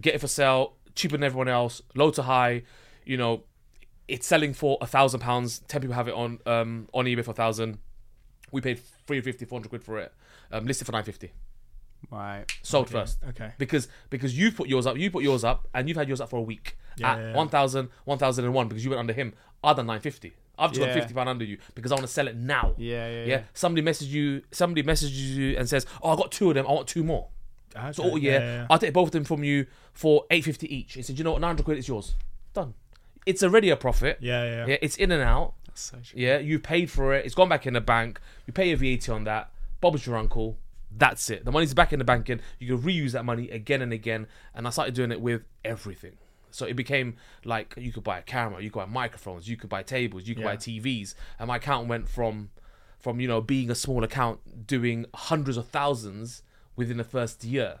get 0.00 0.14
it 0.14 0.20
for 0.20 0.26
sale, 0.28 0.74
cheaper 0.94 1.16
than 1.16 1.24
everyone 1.24 1.48
else, 1.48 1.82
low 1.94 2.10
to 2.12 2.22
high. 2.22 2.62
You 3.04 3.16
know, 3.16 3.44
it's 4.08 4.26
selling 4.26 4.52
for 4.54 4.78
a 4.80 4.86
thousand 4.86 5.20
pounds. 5.20 5.60
Ten 5.68 5.80
people 5.80 5.94
have 5.94 6.08
it 6.08 6.14
on 6.14 6.38
um 6.46 6.88
on 6.92 7.04
eBay 7.06 7.24
for 7.24 7.32
a 7.32 7.34
thousand. 7.34 7.78
We 8.52 8.60
paid 8.60 8.78
350, 9.06 9.44
400 9.46 9.68
quid 9.68 9.82
for 9.84 9.98
it. 9.98 10.12
Um, 10.52 10.66
listed 10.66 10.86
for 10.86 10.92
nine 10.92 11.04
fifty. 11.04 11.32
Right. 12.10 12.44
Sold 12.62 12.90
first 12.90 13.18
Okay. 13.30 13.52
because 13.58 13.88
because 14.10 14.36
you 14.38 14.52
put 14.52 14.68
yours 14.68 14.86
up, 14.86 14.96
you 14.98 15.10
put 15.10 15.22
yours 15.24 15.42
up, 15.42 15.68
and 15.74 15.88
you've 15.88 15.96
had 15.96 16.06
yours 16.08 16.20
up 16.20 16.28
for 16.30 16.36
a 16.36 16.42
week 16.42 16.76
Yeah, 16.98 17.12
at 17.14 17.18
yeah, 17.18 17.28
yeah. 17.30 17.34
1,000, 17.36 17.88
1,001 18.04 18.68
because 18.68 18.84
you 18.84 18.90
went 18.90 19.00
under 19.00 19.12
him. 19.14 19.32
Nine 19.64 20.00
fifty. 20.00 20.34
I've 20.58 20.70
just 20.70 20.80
Yeah. 20.82 20.88
got 20.88 21.00
fifty 21.00 21.14
pound 21.14 21.28
under 21.30 21.44
you 21.44 21.56
because 21.74 21.90
I 21.90 21.94
want 21.94 22.06
to 22.06 22.12
sell 22.12 22.28
it 22.28 22.36
now. 22.36 22.74
Yeah, 22.76 23.08
yeah, 23.08 23.20
Yeah. 23.20 23.24
yeah. 23.26 23.42
Somebody 23.54 23.80
messages 23.82 24.12
you. 24.14 24.42
Somebody 24.52 24.82
messages 24.82 25.36
you 25.36 25.56
and 25.56 25.66
says, 25.66 25.86
"Oh, 26.02 26.10
I 26.10 26.16
got 26.16 26.30
two 26.30 26.50
of 26.50 26.54
them. 26.54 26.66
I 26.66 26.72
want 26.72 26.86
two 26.86 27.02
more." 27.02 27.28
Ah, 27.76 27.84
okay. 27.88 27.92
So 27.92 28.02
oh, 28.12 28.16
yeah, 28.16 28.66
I'll 28.70 28.78
take 28.78 28.92
both 28.92 29.08
of 29.08 29.12
them 29.12 29.24
from 29.24 29.44
you 29.44 29.66
for 29.92 30.24
eight 30.30 30.44
fifty 30.44 30.72
each. 30.74 30.94
He 30.94 31.02
said, 31.02 31.18
"You 31.18 31.24
know 31.24 31.32
what? 31.32 31.40
Nine 31.40 31.50
hundred 31.50 31.64
quid 31.64 31.78
is 31.78 31.88
yours. 31.88 32.14
Done. 32.52 32.74
It's 33.26 33.42
already 33.42 33.70
a 33.70 33.76
profit. 33.76 34.18
Yeah, 34.20 34.44
yeah, 34.44 34.50
Yeah, 34.50 34.66
yeah. 34.66 34.76
it's 34.82 34.96
in 34.96 35.10
and 35.10 35.22
out. 35.22 35.54
That's 35.66 35.80
so. 35.82 35.98
Yeah, 36.14 36.38
you 36.38 36.58
paid 36.58 36.90
for 36.90 37.14
it. 37.14 37.24
It's 37.24 37.34
gone 37.34 37.48
back 37.48 37.66
in 37.66 37.74
the 37.74 37.80
bank. 37.80 38.20
You 38.46 38.52
pay 38.52 38.68
your 38.68 38.76
VAT 38.76 39.08
on 39.08 39.24
that. 39.24 39.50
Bob's 39.80 40.06
your 40.06 40.16
uncle. 40.16 40.56
That's 40.96 41.28
it. 41.30 41.44
The 41.44 41.50
money's 41.50 41.74
back 41.74 41.92
in 41.92 41.98
the 41.98 42.04
bank, 42.04 42.28
and 42.28 42.40
you 42.58 42.76
can 42.76 42.84
reuse 42.84 43.12
that 43.12 43.24
money 43.24 43.50
again 43.50 43.82
and 43.82 43.92
again. 43.92 44.26
And 44.54 44.66
I 44.66 44.70
started 44.70 44.94
doing 44.94 45.10
it 45.10 45.20
with 45.20 45.42
everything. 45.64 46.16
So 46.52 46.66
it 46.66 46.74
became 46.74 47.16
like 47.44 47.74
you 47.76 47.90
could 47.90 48.04
buy 48.04 48.18
a 48.18 48.22
camera, 48.22 48.62
you 48.62 48.70
could 48.70 48.78
buy 48.78 48.86
microphones, 48.86 49.48
you 49.48 49.56
could 49.56 49.68
buy 49.68 49.82
tables, 49.82 50.28
you 50.28 50.36
could 50.36 50.44
buy 50.44 50.56
TVs, 50.56 51.14
and 51.40 51.48
my 51.48 51.56
account 51.56 51.88
went 51.88 52.08
from 52.08 52.50
from 53.00 53.20
you 53.20 53.26
know 53.26 53.40
being 53.40 53.70
a 53.70 53.74
small 53.74 54.04
account 54.04 54.66
doing 54.68 55.04
hundreds 55.14 55.56
of 55.56 55.66
thousands 55.66 56.42
within 56.76 56.96
the 56.96 57.04
first 57.04 57.44
year. 57.44 57.78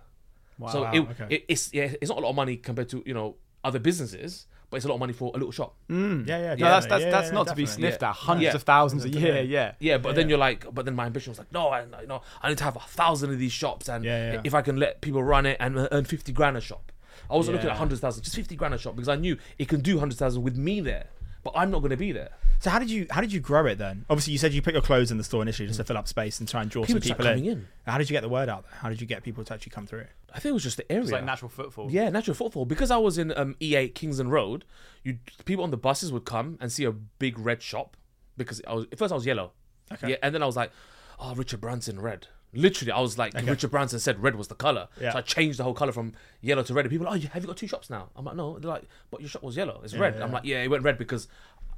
So 0.70 0.82
Wow, 0.82 0.92
it, 0.92 1.00
okay. 1.00 1.26
it, 1.36 1.44
it's 1.48 1.72
yeah, 1.74 1.94
it's 2.00 2.08
not 2.10 2.18
a 2.18 2.20
lot 2.20 2.30
of 2.30 2.36
money 2.36 2.56
compared 2.56 2.88
to 2.90 3.02
you 3.04 3.12
know 3.14 3.34
other 3.64 3.80
businesses, 3.80 4.46
but 4.70 4.76
it's 4.76 4.84
a 4.86 4.88
lot 4.88 4.94
of 4.94 5.00
money 5.00 5.12
for 5.12 5.30
a 5.34 5.38
little 5.38 5.50
shop. 5.50 5.74
Mm. 5.90 6.28
Yeah, 6.28 6.38
yeah. 6.38 6.54
No, 6.54 6.66
that's 6.66 6.86
that's 6.86 7.02
Yeah, 7.04 7.10
that's 7.10 7.28
yeah, 7.28 7.34
not 7.34 7.46
to 7.48 7.54
be 7.56 7.64
definitely. 7.64 7.82
sniffed 7.90 8.02
at. 8.04 8.12
Hundreds 8.14 8.44
Yeah. 8.44 8.54
of 8.54 8.62
thousands 8.62 9.04
a 9.04 9.08
year. 9.08 9.42
Yeah. 9.42 9.72
Yeah, 9.80 9.98
but 9.98 10.14
then 10.14 10.28
you're 10.28 10.38
like, 10.38 10.72
but 10.72 10.84
then 10.84 10.94
my 10.94 11.06
ambition 11.06 11.32
was 11.32 11.38
like, 11.38 11.50
no, 11.52 11.68
I, 11.68 11.82
you 12.00 12.06
know, 12.06 12.22
I 12.40 12.48
need 12.50 12.58
to 12.58 12.64
have 12.64 12.76
a 12.76 12.80
thousand 12.80 13.32
of 13.32 13.38
these 13.40 13.50
shops, 13.52 13.88
and 13.88 14.04
Yeah, 14.04 14.34
yeah. 14.34 14.40
if 14.44 14.54
I 14.54 14.62
can 14.62 14.76
let 14.76 15.00
people 15.00 15.24
run 15.24 15.44
it 15.44 15.56
and 15.58 15.88
earn 15.90 16.04
fifty 16.04 16.32
grand 16.32 16.56
a 16.56 16.60
shop, 16.60 16.92
I 17.28 17.34
wasn't 17.34 17.54
looking 17.56 17.66
Yeah. 17.66 17.72
at 17.74 17.78
hundred 17.78 17.98
thousand, 17.98 18.22
just 18.22 18.36
fifty 18.36 18.54
grand 18.54 18.74
a 18.74 18.78
shop 18.78 18.94
because 18.94 19.08
I 19.08 19.16
knew 19.16 19.36
it 19.58 19.66
can 19.68 19.80
do 19.80 19.98
hundred 19.98 20.18
thousand 20.18 20.42
with 20.44 20.56
me 20.56 20.80
there, 20.80 21.06
but 21.44 21.52
I'm 21.54 21.70
not 21.70 21.80
going 21.80 21.90
to 21.90 21.96
be 21.96 22.10
there. 22.12 22.30
So 22.60 22.70
how 22.70 22.78
did 22.78 22.90
you 22.90 23.06
how 23.10 23.20
did 23.20 23.32
you 23.32 23.40
grow 23.40 23.66
it 23.66 23.76
then? 23.78 24.06
Obviously, 24.08 24.32
you 24.32 24.38
said 24.38 24.52
you 24.54 24.62
put 24.62 24.72
your 24.72 24.82
clothes 24.82 25.10
in 25.10 25.18
the 25.18 25.24
store 25.24 25.42
initially 25.42 25.66
just 25.66 25.78
to 25.78 25.84
fill 25.84 25.98
up 25.98 26.08
space 26.08 26.40
and 26.40 26.48
try 26.48 26.62
and 26.62 26.70
draw 26.70 26.82
People 26.82 26.94
some 26.94 27.00
just 27.00 27.08
people 27.10 27.24
start 27.24 27.36
in. 27.38 27.44
coming 27.44 27.58
in. 27.58 27.68
How 27.86 27.98
did 27.98 28.08
you 28.08 28.14
get 28.14 28.22
the 28.22 28.28
word 28.28 28.48
out 28.48 28.64
there? 28.64 28.72
How 28.80 28.88
did 28.88 29.00
you 29.00 29.06
get 29.06 29.22
people 29.22 29.44
to 29.44 29.54
actually 29.54 29.70
come 29.70 29.86
through? 29.86 30.06
I 30.32 30.38
think 30.40 30.50
it 30.50 30.54
was 30.54 30.62
just 30.62 30.78
the 30.78 30.90
area. 30.90 31.02
It's 31.04 31.12
like 31.12 31.24
natural 31.24 31.50
footfall. 31.50 31.90
Yeah, 31.90 32.08
natural 32.08 32.34
footfall. 32.34 32.64
Because 32.64 32.90
I 32.90 32.96
was 32.96 33.18
in 33.18 33.36
um, 33.36 33.54
E8 33.60 33.94
Kingsland 33.94 34.32
Road, 34.32 34.64
you 35.02 35.18
people 35.44 35.62
on 35.62 35.70
the 35.70 35.76
buses 35.76 36.10
would 36.10 36.24
come 36.24 36.56
and 36.60 36.72
see 36.72 36.84
a 36.84 36.92
big 36.92 37.38
red 37.38 37.62
shop 37.62 37.96
because 38.36 38.62
I 38.66 38.72
was 38.74 38.86
at 38.90 38.98
first 38.98 39.12
I 39.12 39.14
was 39.14 39.26
yellow. 39.26 39.52
Okay. 39.92 40.10
Yeah, 40.10 40.16
and 40.22 40.34
then 40.34 40.42
I 40.42 40.46
was 40.46 40.56
like, 40.56 40.72
oh, 41.20 41.34
Richard 41.34 41.60
Branson 41.60 42.00
red. 42.00 42.28
Literally, 42.54 42.92
I 42.92 43.00
was 43.00 43.18
like, 43.18 43.34
Richard 43.34 43.70
Branson 43.70 43.98
said 43.98 44.22
red 44.22 44.36
was 44.36 44.48
the 44.48 44.54
color, 44.54 44.88
Yeah. 45.00 45.12
so 45.12 45.18
I 45.18 45.22
changed 45.22 45.58
the 45.58 45.64
whole 45.64 45.74
color 45.74 45.92
from 45.92 46.12
yellow 46.40 46.62
to 46.62 46.74
red. 46.74 46.84
And 46.86 46.90
people, 46.92 47.06
are, 47.06 47.14
oh, 47.16 47.18
have 47.18 47.42
you 47.42 47.46
got 47.46 47.56
two 47.56 47.66
shops 47.66 47.90
now? 47.90 48.08
I'm 48.16 48.24
like, 48.24 48.36
no. 48.36 48.58
They're 48.58 48.70
like, 48.70 48.84
but 49.10 49.20
your 49.20 49.28
shop 49.28 49.42
was 49.42 49.56
yellow. 49.56 49.80
It's 49.84 49.94
red. 49.94 50.20
I'm 50.20 50.32
like, 50.32 50.44
yeah, 50.44 50.62
it 50.62 50.68
went 50.68 50.82
red 50.84 50.98
because 50.98 51.28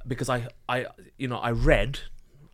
because 0.07 0.29
I 0.29 0.47
I 0.69 0.85
you 1.17 1.27
know 1.27 1.37
I 1.37 1.51
read. 1.51 1.99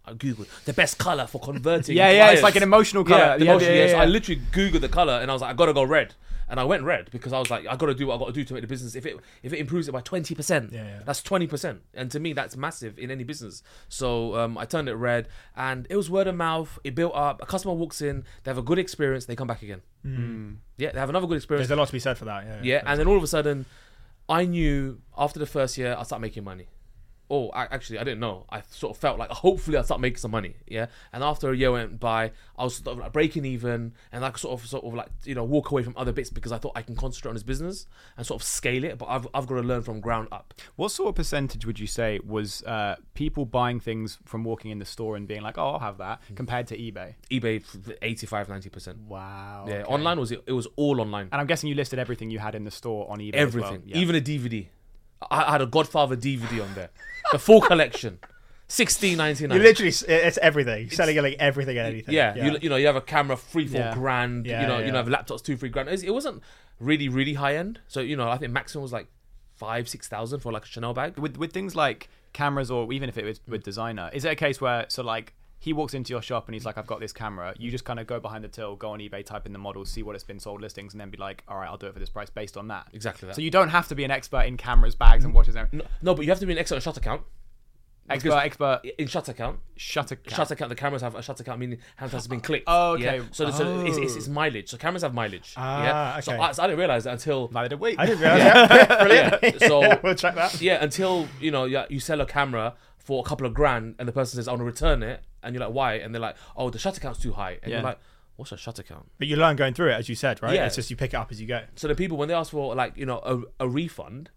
I 0.05 0.11
googled 0.13 0.47
the 0.65 0.73
best 0.73 0.97
color 0.97 1.25
for 1.27 1.39
converting. 1.39 1.95
Yeah, 2.01 2.11
yeah, 2.11 2.31
it's 2.31 2.43
like 2.43 2.57
an 2.57 2.63
emotional 2.63 3.05
colour. 3.05 3.19
Yeah, 3.19 3.37
the 3.37 3.45
Yeah, 3.45 3.51
emotion, 3.51 3.73
yeah, 3.75 3.87
So 3.87 3.97
I 3.99 4.05
literally 4.05 4.41
googled 4.51 4.81
the 4.81 4.89
color 4.89 5.13
and 5.13 5.31
I 5.31 5.33
was 5.33 5.41
like, 5.41 5.51
I 5.51 5.53
gotta 5.53 5.71
go 5.73 5.83
red, 5.83 6.13
and 6.53 6.59
I 6.59 6.65
went 6.65 6.83
red 6.83 7.09
because 7.09 7.33
I 7.33 7.39
was 7.39 7.49
like, 7.49 7.65
I 7.65 7.75
gotta 7.75 7.95
do 7.95 8.05
what 8.05 8.17
I 8.17 8.19
gotta 8.19 8.31
do 8.31 8.43
to 8.43 8.53
make 8.53 8.61
the 8.61 8.67
business. 8.67 8.93
If 8.93 9.07
it 9.07 9.17
if 9.41 9.53
it 9.53 9.57
improves 9.57 9.87
it 9.87 9.91
by 9.91 10.01
twenty 10.01 10.35
percent, 10.35 10.71
Yeah, 10.71 10.83
yeah. 10.83 10.99
that's 11.03 11.23
twenty 11.23 11.47
percent, 11.47 11.81
and 11.95 12.11
to 12.11 12.19
me 12.19 12.31
that's 12.33 12.55
massive 12.55 12.99
in 12.99 13.09
any 13.09 13.23
business. 13.23 13.63
So 13.89 14.35
um, 14.35 14.55
I 14.55 14.65
turned 14.65 14.87
it 14.87 14.93
red, 14.93 15.29
and 15.55 15.87
it 15.89 15.95
was 15.95 16.11
word 16.11 16.27
of 16.27 16.35
mouth. 16.35 16.77
It 16.83 16.93
built 16.93 17.15
up. 17.15 17.41
A 17.41 17.47
customer 17.47 17.73
walks 17.73 18.03
in, 18.03 18.23
they 18.43 18.51
have 18.51 18.59
a 18.59 18.61
good 18.61 18.77
experience, 18.77 19.25
they 19.25 19.35
come 19.35 19.47
back 19.47 19.63
again. 19.63 19.81
Yeah, 20.77 20.91
they 20.91 20.99
have 20.99 21.09
another 21.09 21.25
good 21.25 21.37
experience. 21.37 21.67
There's 21.67 21.75
a 21.75 21.79
lot 21.81 21.87
to 21.87 21.93
be 21.93 21.97
said 21.99 22.19
for 22.19 22.25
that. 22.25 22.45
Yeah. 22.45 22.59
Yeah, 22.61 22.83
and 22.85 22.99
then 22.99 23.07
all 23.07 23.17
of 23.17 23.23
a 23.23 23.27
sudden, 23.27 23.65
I 24.29 24.45
knew 24.45 24.99
after 25.17 25.39
the 25.39 25.47
first 25.47 25.75
year 25.79 25.95
I 25.97 26.03
start 26.03 26.21
making 26.21 26.43
money. 26.43 26.67
Oh, 27.29 27.49
I, 27.49 27.63
actually, 27.63 27.97
I 27.99 28.03
didn't 28.03 28.19
know. 28.19 28.45
I 28.49 28.61
sort 28.69 28.95
of 28.95 29.01
felt 29.01 29.17
like 29.17 29.29
hopefully 29.31 29.77
I'll 29.77 29.83
start 29.83 30.01
making 30.01 30.17
some 30.17 30.31
money. 30.31 30.55
Yeah, 30.67 30.87
and 31.13 31.23
after 31.23 31.51
a 31.51 31.55
year 31.57 31.71
went 31.71 31.99
by, 31.99 32.31
I 32.57 32.63
was 32.63 32.75
sort 32.75 32.89
of 32.89 32.97
like 32.99 33.13
breaking 33.13 33.45
even, 33.45 33.93
and 34.11 34.23
I 34.25 34.29
could 34.29 34.41
sort 34.41 34.59
of 34.59 34.67
sort 34.67 34.83
of 34.83 34.93
like 34.93 35.07
you 35.23 35.33
know 35.33 35.43
walk 35.43 35.71
away 35.71 35.83
from 35.83 35.93
other 35.97 36.11
bits 36.11 36.29
because 36.29 36.51
I 36.51 36.57
thought 36.59 36.73
I 36.75 36.81
can 36.81 36.95
concentrate 36.95 37.29
on 37.29 37.35
this 37.35 37.43
business 37.43 37.87
and 38.17 38.25
sort 38.27 38.41
of 38.41 38.45
scale 38.47 38.83
it. 38.83 38.97
But 38.97 39.05
I've 39.07 39.27
I've 39.33 39.47
got 39.47 39.55
to 39.55 39.61
learn 39.61 39.81
from 39.81 39.99
ground 39.99 40.27
up. 40.31 40.53
What 40.75 40.89
sort 40.89 41.09
of 41.09 41.15
percentage 41.15 41.65
would 41.65 41.79
you 41.79 41.87
say 41.87 42.19
was 42.25 42.61
uh, 42.65 42.97
people 43.15 43.45
buying 43.45 43.79
things 43.79 44.19
from 44.25 44.43
walking 44.43 44.69
in 44.71 44.79
the 44.79 44.85
store 44.85 45.15
and 45.15 45.27
being 45.27 45.41
like, 45.41 45.57
"Oh, 45.57 45.69
I'll 45.71 45.79
have 45.79 45.97
that," 45.99 46.21
compared 46.35 46.67
to 46.67 46.77
eBay? 46.77 47.15
eBay 47.31 47.63
85 48.01 48.49
90 48.49 48.69
percent. 48.69 48.97
Wow. 49.07 49.65
Yeah, 49.67 49.75
okay. 49.75 49.83
online 49.85 50.19
was 50.19 50.31
it 50.31 50.43
it 50.45 50.51
was 50.53 50.67
all 50.75 50.99
online. 51.01 51.29
And 51.31 51.39
I'm 51.41 51.47
guessing 51.47 51.69
you 51.69 51.75
listed 51.75 51.99
everything 51.99 52.29
you 52.29 52.39
had 52.39 52.53
in 52.53 52.63
the 52.63 52.71
store 52.71 53.09
on 53.09 53.19
eBay. 53.19 53.33
as 53.35 53.55
well. 53.55 53.65
Everything, 53.65 53.83
Yeah. 53.89 53.97
even 53.97 54.15
a 54.15 54.21
DVD. 54.21 54.67
I 55.31 55.43
I 55.43 55.51
had 55.53 55.61
a 55.61 55.65
Godfather 55.65 56.15
DVD 56.17 56.61
on 56.63 56.73
there, 56.75 56.89
the 57.31 57.39
full 57.39 57.61
collection, 57.61 58.19
sixteen 58.67 59.17
ninety 59.17 59.47
nine. 59.47 59.57
You 59.57 59.63
literally, 59.63 59.89
it's 60.07 60.37
everything. 60.39 60.89
Selling 60.89 61.17
like 61.17 61.35
everything 61.39 61.77
and 61.77 61.87
anything. 61.87 62.13
Yeah, 62.13 62.35
You, 62.35 62.57
you 62.61 62.69
know, 62.69 62.75
you 62.75 62.87
have 62.87 62.95
a 62.95 63.01
camera 63.01 63.37
three, 63.37 63.67
four 63.67 63.79
Yeah. 63.81 63.93
grand. 63.93 64.45
Yeah, 64.45 64.61
you 64.61 64.67
know, 64.67 64.79
yeah. 64.79 64.85
you 64.85 64.91
know, 64.91 64.97
have 65.03 65.07
laptops 65.07 65.43
two, 65.43 65.57
three 65.57 65.69
grand. 65.69 65.89
It, 65.89 66.03
it 66.03 66.11
wasn't 66.11 66.41
really, 66.79 67.09
really 67.09 67.33
high 67.35 67.55
end. 67.55 67.79
So 67.87 67.99
you 68.01 68.15
know, 68.15 68.29
I 68.29 68.37
think 68.37 68.51
maximum 68.51 68.81
was 68.83 68.93
like 68.93 69.07
five, 69.55 69.87
six 69.87 70.07
thousand 70.07 70.39
for 70.41 70.51
like 70.51 70.63
a 70.65 70.67
Chanel 70.67 70.93
bag. 70.93 71.17
with 71.17 71.37
with 71.37 71.51
things 71.53 71.75
like 71.75 72.09
cameras 72.33 72.71
or 72.71 72.91
even 72.91 73.09
if 73.09 73.17
it 73.17 73.25
was 73.25 73.39
with 73.47 73.63
designer, 73.63 74.09
is 74.13 74.25
it 74.25 74.29
a 74.29 74.35
case 74.35 74.59
where 74.59 74.85
so 74.89 75.03
like 75.03 75.33
he 75.63 75.71
walks 75.73 75.93
into 75.93 76.11
your 76.11 76.21
shop 76.21 76.47
and 76.47 76.53
he's 76.55 76.65
like, 76.65 76.77
I've 76.77 76.85
got 76.87 76.99
this 76.99 77.13
camera. 77.13 77.53
You 77.57 77.71
just 77.71 77.85
kind 77.85 77.99
of 77.99 78.05
go 78.05 78.19
behind 78.19 78.43
the 78.43 78.49
till, 78.49 78.75
go 78.75 78.89
on 78.91 78.99
eBay, 78.99 79.25
type 79.25 79.45
in 79.45 79.53
the 79.53 79.59
model, 79.59 79.85
see 79.85 80.03
what 80.03 80.13
it's 80.15 80.23
been 80.25 80.39
sold 80.39 80.59
listings, 80.61 80.93
and 80.93 80.99
then 80.99 81.09
be 81.09 81.17
like, 81.17 81.41
all 81.47 81.57
right, 81.57 81.67
I'll 81.69 81.77
do 81.77 81.87
it 81.87 81.93
for 81.93 81.99
this 81.99 82.09
price 82.09 82.29
based 82.29 82.57
on 82.57 82.67
that. 82.67 82.87
Exactly 82.91 83.27
that. 83.27 83.35
So 83.35 83.41
you 83.41 83.49
don't 83.49 83.69
have 83.69 83.87
to 83.87 83.95
be 83.95 84.03
an 84.03 84.11
expert 84.11 84.41
in 84.41 84.57
cameras, 84.57 84.93
bags, 84.95 85.23
and 85.23 85.33
watches. 85.33 85.55
And 85.55 85.65
everything. 85.67 85.87
no, 86.01 86.11
no, 86.11 86.15
but 86.15 86.25
you 86.25 86.31
have 86.31 86.39
to 86.39 86.45
be 86.45 86.51
an 86.51 86.59
expert 86.59 86.75
on 86.75 86.81
shutter 86.81 86.99
count. 86.99 87.21
expert, 88.09 88.29
because- 88.31 88.43
expert 88.43 88.81
In 88.97 89.07
shutter 89.07 89.31
count, 89.31 89.59
shutter. 89.77 90.17
count. 90.17 90.35
shutter 90.35 90.55
count. 90.55 90.67
The 90.69 90.75
cameras 90.75 91.01
have 91.01 91.15
a 91.15 91.21
shutter 91.23 91.45
count, 91.45 91.59
meaning 91.61 91.77
how 91.95 92.07
much 92.07 92.11
has 92.13 92.27
been 92.27 92.41
clicked. 92.41 92.65
Oh, 92.67 92.95
okay. 92.95 93.19
Yeah? 93.19 93.23
So, 93.31 93.49
so 93.51 93.85
it's, 93.85 93.95
it's, 93.97 94.13
Oh. 94.15 94.17
it's 94.17 94.27
mileage. 94.27 94.67
So 94.69 94.75
cameras 94.77 95.03
have 95.03 95.13
mileage. 95.13 95.53
Ah, 95.55 95.83
yeah. 96.15 96.19
So 96.19 96.33
okay. 96.33 96.41
I, 96.43 96.51
so 96.51 96.63
I 96.63 96.67
didn't 96.67 96.79
realize 96.79 97.05
that 97.05 97.13
until 97.13 97.49
Neither 97.53 97.69
did 97.69 97.79
we. 97.79 97.95
I 97.97 98.05
didn't 98.05 98.19
realize. 98.21 98.39
Yeah. 98.43 99.03
Brilliant. 99.03 99.43
Yeah, 99.61 99.67
so- 99.69 99.99
we'll 100.03 100.15
check 100.15 100.35
that. 100.35 100.61
yeah, 100.61 100.83
until 100.83 101.29
you 101.39 101.51
know, 101.51 101.63
yeah, 101.63 101.85
you 101.89 102.01
sell 102.01 102.19
a 102.19 102.25
camera 102.25 102.73
for 102.97 103.23
a 103.25 103.27
couple 103.27 103.45
of 103.47 103.53
grand, 103.53 103.95
and 103.99 104.07
the 104.07 104.13
person 104.13 104.35
says, 104.37 104.47
"I 104.47 104.51
want 104.51 104.61
to 104.61 104.65
return 104.65 105.03
it," 105.03 105.21
and 105.43 105.53
you're 105.53 105.65
like, 105.65 105.73
"Why?" 105.73 105.95
And 105.95 106.13
they're 106.13 106.21
like, 106.21 106.35
"Oh, 106.55 106.69
the 106.69 106.79
shutter 106.79 106.99
count's 106.99 107.19
too 107.19 107.33
high," 107.33 107.59
and 107.61 107.71
Yeah. 107.71 107.77
you're 107.77 107.83
like, 107.83 107.99
"What's 108.35 108.51
a 108.51 108.57
shutter 108.57 108.83
count?" 108.83 109.09
But 109.17 109.27
you 109.27 109.35
learn 109.35 109.55
going 109.55 109.73
through 109.73 109.89
it, 109.89 109.93
as 109.93 110.09
you 110.09 110.15
said, 110.15 110.41
right? 110.41 110.55
Yeah. 110.55 110.65
It's 110.65 110.75
just 110.75 110.89
you 110.89 110.95
pick 110.95 111.13
it 111.13 111.17
up 111.17 111.31
as 111.31 111.39
you 111.41 111.47
go. 111.47 111.63
So 111.75 111.87
the 111.87 111.95
people 111.95 112.17
when 112.17 112.27
they 112.27 112.33
ask 112.33 112.51
for 112.51 112.75
like 112.75 112.97
you 112.97 113.05
know 113.05 113.19
a, 113.19 113.65
a 113.65 113.67
refund, 113.69 114.29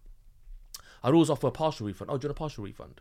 I'd 1.02 1.14
always 1.14 1.30
offer 1.30 1.46
a 1.46 1.52
partial 1.52 1.86
refund. 1.86 2.10
Oh, 2.10 2.18
do 2.18 2.24
you 2.24 2.28
want 2.28 2.36
a 2.36 2.40
partial 2.40 2.64
refund? 2.64 3.00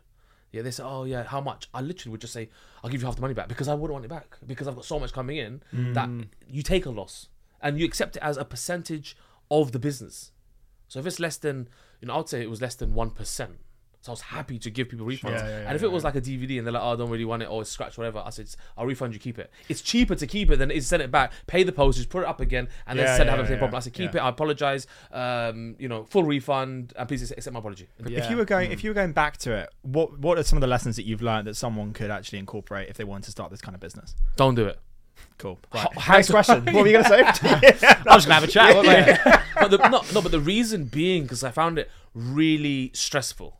Yeah, 0.52 0.62
they 0.62 0.70
say, 0.70 0.84
oh 0.84 1.04
yeah, 1.04 1.24
how 1.24 1.40
much? 1.40 1.68
I 1.74 1.80
literally 1.80 2.12
would 2.12 2.20
just 2.20 2.32
say, 2.32 2.48
I'll 2.82 2.88
give 2.88 3.00
you 3.00 3.06
half 3.06 3.16
the 3.16 3.20
money 3.20 3.34
back 3.34 3.48
because 3.48 3.68
I 3.68 3.74
wouldn't 3.74 3.92
want 3.92 4.04
it 4.04 4.08
back 4.08 4.38
because 4.46 4.68
I've 4.68 4.76
got 4.76 4.84
so 4.84 4.98
much 4.98 5.12
coming 5.12 5.36
in 5.36 5.60
that 5.92 6.08
mm. 6.08 6.28
you 6.48 6.62
take 6.62 6.86
a 6.86 6.90
loss 6.90 7.28
and 7.60 7.78
you 7.78 7.84
accept 7.84 8.16
it 8.16 8.22
as 8.22 8.36
a 8.36 8.44
percentage 8.44 9.16
of 9.50 9.72
the 9.72 9.78
business. 9.78 10.30
So 10.88 11.00
if 11.00 11.06
it's 11.06 11.20
less 11.20 11.36
than, 11.36 11.68
you 12.00 12.08
know, 12.08 12.18
I'd 12.18 12.28
say 12.28 12.42
it 12.42 12.50
was 12.50 12.62
less 12.62 12.74
than 12.74 12.94
one 12.94 13.10
percent. 13.10 13.58
So 14.06 14.12
I 14.12 14.14
was 14.14 14.20
happy 14.20 14.58
to 14.60 14.70
give 14.70 14.88
people 14.88 15.04
refunds. 15.04 15.30
Yeah, 15.30 15.38
yeah, 15.38 15.48
yeah, 15.48 15.66
and 15.66 15.74
if 15.76 15.82
it 15.82 15.90
was 15.90 16.04
like 16.04 16.14
a 16.14 16.20
DVD 16.20 16.58
and 16.58 16.66
they're 16.66 16.72
like, 16.72 16.82
"Oh, 16.82 16.92
I 16.92 16.96
don't 16.96 17.10
really 17.10 17.24
want 17.24 17.42
it," 17.42 17.46
or 17.50 17.60
it's 17.62 17.70
scratched, 17.70 17.98
whatever, 17.98 18.22
I 18.24 18.30
said, 18.30 18.48
"I'll 18.78 18.86
refund 18.86 19.12
you. 19.14 19.18
Keep 19.18 19.38
it. 19.40 19.50
It's 19.68 19.80
cheaper 19.82 20.14
to 20.14 20.26
keep 20.26 20.50
it 20.50 20.56
than 20.58 20.70
it 20.70 20.76
is 20.76 20.84
to 20.84 20.88
send 20.88 21.02
it 21.02 21.10
back. 21.10 21.32
Pay 21.48 21.64
the 21.64 21.72
postage, 21.72 22.08
put 22.08 22.22
it 22.22 22.28
up 22.28 22.40
again, 22.40 22.68
and 22.86 22.98
then 22.98 23.06
Yeah, 23.06 23.16
send 23.16 23.26
yeah, 23.26 23.36
have 23.36 23.40
the 23.44 23.46
same 23.46 23.54
yeah, 23.54 23.58
problem." 23.58 23.76
I 23.76 23.80
said, 23.80 23.92
"Keep 23.94 24.14
yeah. 24.14 24.20
it. 24.20 24.24
I 24.24 24.28
apologize. 24.28 24.86
Um, 25.12 25.74
you 25.78 25.88
know, 25.88 26.04
full 26.04 26.22
refund, 26.24 26.92
and 26.96 27.08
please 27.08 27.28
accept 27.30 27.52
my 27.52 27.58
apology." 27.58 27.88
Yeah. 28.06 28.20
If 28.24 28.30
you 28.30 28.36
were 28.36 28.44
going, 28.44 28.70
if 28.70 28.84
you 28.84 28.90
were 28.90 28.94
going 28.94 29.12
back 29.12 29.36
to 29.38 29.52
it, 29.52 29.70
what 29.82 30.18
what 30.20 30.38
are 30.38 30.44
some 30.44 30.56
of 30.56 30.60
the 30.60 30.66
lessons 30.68 30.96
that 30.96 31.04
you've 31.04 31.22
learned 31.22 31.46
that 31.48 31.56
someone 31.56 31.92
could 31.92 32.10
actually 32.12 32.38
incorporate 32.38 32.88
if 32.88 32.96
they 32.96 33.04
wanted 33.04 33.24
to 33.24 33.30
start 33.32 33.50
this 33.50 33.60
kind 33.60 33.74
of 33.74 33.80
business? 33.80 34.14
Don't 34.36 34.54
do 34.54 34.66
it. 34.66 34.78
Cool. 35.38 35.58
H- 35.74 35.84
Right. 35.84 35.98
how 35.98 36.14
Next 36.16 36.30
question. 36.30 36.64
What 36.66 36.74
were 36.74 36.86
you 36.86 36.92
going 36.92 37.04
to 37.04 37.10
say? 37.10 37.22
I'm 37.24 38.04
just 38.04 38.26
gonna 38.26 38.34
have 38.34 38.44
a 38.44 38.46
chat. 38.46 38.76
What 38.76 38.86
about 38.86 39.42
but 39.60 39.70
the, 39.70 39.88
no, 39.88 40.02
no, 40.14 40.22
but 40.22 40.30
the 40.30 40.40
reason 40.40 40.84
being 40.84 41.22
because 41.24 41.42
I 41.42 41.50
found 41.50 41.78
it 41.78 41.90
really 42.14 42.90
stressful. 42.94 43.58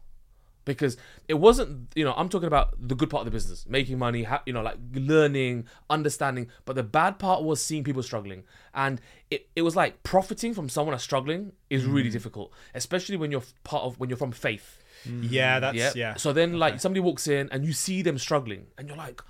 Because 0.67 0.99
it 1.29 1.35
wasn't, 1.35 1.89
you 1.95 2.05
know, 2.05 2.13
I'm 2.15 2.29
talking 2.29 2.49
about 2.49 2.75
the 2.79 2.95
good 2.95 3.09
part 3.09 3.21
of 3.23 3.25
the 3.25 3.31
business, 3.31 3.65
making 3.67 3.99
money, 3.99 4.25
ha- 4.25 4.43
you 4.45 4.53
know, 4.53 4.63
like 4.63 4.77
learning, 4.93 5.65
understanding. 5.89 6.49
But 6.67 6.77
the 6.77 6.83
bad 6.83 7.19
part 7.19 7.45
was 7.45 7.63
seeing 7.63 7.85
people 7.85 8.03
struggling, 8.03 8.43
and 8.75 9.01
it, 9.31 9.49
it 9.57 9.63
was 9.63 9.75
like 9.77 10.03
profiting 10.03 10.53
from 10.53 10.69
someone 10.69 10.93
that's 10.93 11.05
struggling 11.05 11.53
is 11.71 11.87
really 11.87 12.11
mm. 12.11 12.13
difficult, 12.13 12.53
especially 12.75 13.17
when 13.17 13.31
you're 13.31 13.45
part 13.65 13.85
of 13.85 13.99
when 13.99 14.11
you're 14.11 14.19
from 14.19 14.33
faith. 14.33 14.83
Mm. 15.09 15.27
yeah, 15.31 15.61
that's 15.61 15.77
Yeah. 15.77 15.93
yeah. 15.95 16.15
So 16.17 16.33
then, 16.33 16.59
like, 16.59 16.81
somebody 16.81 17.01
walks 17.01 17.29
in 17.29 17.49
and 17.53 17.65
you 17.65 17.73
see 17.73 18.03
them 18.03 18.19
struggling, 18.19 18.67
and 18.77 18.89
you're 18.89 18.97
like, 18.97 19.23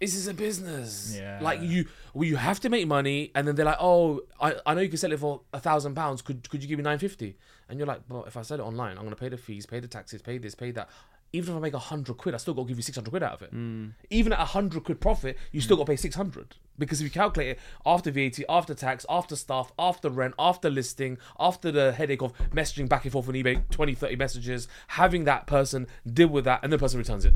"This 0.00 0.14
is 0.14 0.26
a 0.26 0.34
business. 0.34 1.16
Yeah. 1.16 1.38
Like 1.40 1.60
you, 1.62 1.86
well, 2.14 2.24
you 2.24 2.36
have 2.36 2.58
to 2.60 2.68
make 2.68 2.88
money." 2.88 3.30
And 3.34 3.46
then 3.46 3.54
they're 3.54 3.66
like, 3.66 3.78
"Oh, 3.80 4.22
I, 4.40 4.56
I 4.66 4.74
know 4.74 4.80
you 4.80 4.88
can 4.88 4.98
sell 4.98 5.12
it 5.12 5.20
for 5.20 5.42
a 5.52 5.60
thousand 5.60 5.94
pounds. 5.94 6.20
Could 6.20 6.48
could 6.50 6.62
you 6.62 6.68
give 6.68 6.78
me 6.78 6.82
nine 6.82 6.98
fifty? 6.98 7.36
And 7.70 7.78
you're 7.78 7.86
like, 7.86 8.02
"Well, 8.08 8.24
if 8.24 8.36
I 8.36 8.42
sell 8.42 8.58
it 8.58 8.62
online, 8.62 8.98
I'm 8.98 9.04
gonna 9.04 9.16
pay 9.16 9.28
the 9.28 9.36
fees, 9.36 9.64
pay 9.64 9.80
the 9.80 9.88
taxes, 9.88 10.20
pay 10.20 10.38
this, 10.38 10.54
pay 10.54 10.70
that." 10.72 10.90
Even 11.32 11.54
if 11.54 11.58
I 11.58 11.60
make 11.60 11.74
a 11.74 11.78
hundred 11.78 12.16
quid, 12.16 12.34
I 12.34 12.38
still 12.38 12.54
got 12.54 12.62
to 12.62 12.68
give 12.68 12.76
you 12.76 12.82
six 12.82 12.96
hundred 12.96 13.10
quid 13.10 13.22
out 13.22 13.34
of 13.34 13.42
it. 13.42 13.54
Mm. 13.54 13.92
Even 14.10 14.32
at 14.32 14.40
a 14.40 14.44
hundred 14.44 14.82
quid 14.82 15.00
profit, 15.00 15.38
you 15.52 15.60
still 15.60 15.76
got 15.76 15.86
to 15.86 15.92
pay 15.92 15.96
six 15.96 16.16
hundred. 16.16 16.56
Because 16.80 17.00
if 17.00 17.04
you 17.04 17.10
calculate 17.10 17.50
it 17.50 17.58
after 17.86 18.10
VAT, 18.10 18.40
after 18.48 18.74
tax, 18.74 19.06
after 19.08 19.36
staff, 19.36 19.70
after 19.78 20.08
rent, 20.10 20.34
after 20.38 20.68
listing, 20.68 21.18
after 21.38 21.70
the 21.70 21.92
headache 21.92 22.22
of 22.22 22.32
messaging 22.48 22.88
back 22.88 23.04
and 23.04 23.12
forth 23.12 23.28
on 23.28 23.34
eBay, 23.34 23.68
20, 23.70 23.94
30 23.94 24.16
messages, 24.16 24.66
having 24.88 25.24
that 25.24 25.46
person 25.46 25.86
deal 26.10 26.28
with 26.28 26.46
that, 26.46 26.60
and 26.64 26.72
the 26.72 26.78
person 26.78 26.98
returns 26.98 27.24
it. 27.24 27.34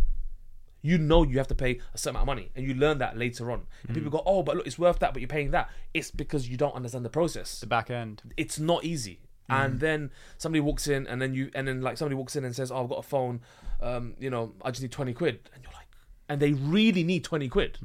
You 0.80 0.98
know 0.98 1.22
you 1.22 1.38
have 1.38 1.48
to 1.48 1.54
pay 1.54 1.80
a 1.94 1.98
certain 1.98 2.16
amount 2.16 2.24
of 2.24 2.36
money 2.36 2.50
and 2.54 2.66
you 2.66 2.74
learn 2.74 2.98
that 2.98 3.16
later 3.16 3.50
on. 3.50 3.62
And 3.86 3.94
people 3.94 4.10
mm. 4.10 4.12
go 4.12 4.22
oh 4.26 4.42
but 4.42 4.56
look 4.56 4.66
it's 4.66 4.78
worth 4.78 4.98
that 4.98 5.14
but 5.14 5.22
you're 5.22 5.28
paying 5.28 5.52
that. 5.52 5.70
It's 5.94 6.10
because 6.10 6.46
you 6.46 6.58
don't 6.58 6.74
understand 6.74 7.06
the 7.06 7.10
process. 7.10 7.60
The 7.60 7.66
back 7.66 7.88
end. 7.90 8.20
it's 8.36 8.58
not 8.58 8.84
easy 8.84 9.20
and 9.48 9.80
then 9.80 10.10
somebody 10.38 10.60
walks 10.60 10.86
in 10.88 11.06
and 11.06 11.20
then 11.20 11.34
you 11.34 11.50
and 11.54 11.68
then 11.68 11.82
like 11.82 11.98
somebody 11.98 12.14
walks 12.14 12.34
in 12.36 12.44
and 12.44 12.54
says 12.56 12.70
oh 12.70 12.82
i've 12.82 12.88
got 12.88 12.98
a 12.98 13.02
phone 13.02 13.40
um 13.82 14.14
you 14.18 14.30
know 14.30 14.52
i 14.62 14.70
just 14.70 14.82
need 14.82 14.90
20 14.92 15.12
quid. 15.12 15.38
And 15.54 15.62
you're 15.62 15.72
like 15.72 15.86
and 16.28 16.40
they 16.40 16.52
really 16.52 17.04
need 17.04 17.24
20 17.24 17.48
quid. 17.48 17.78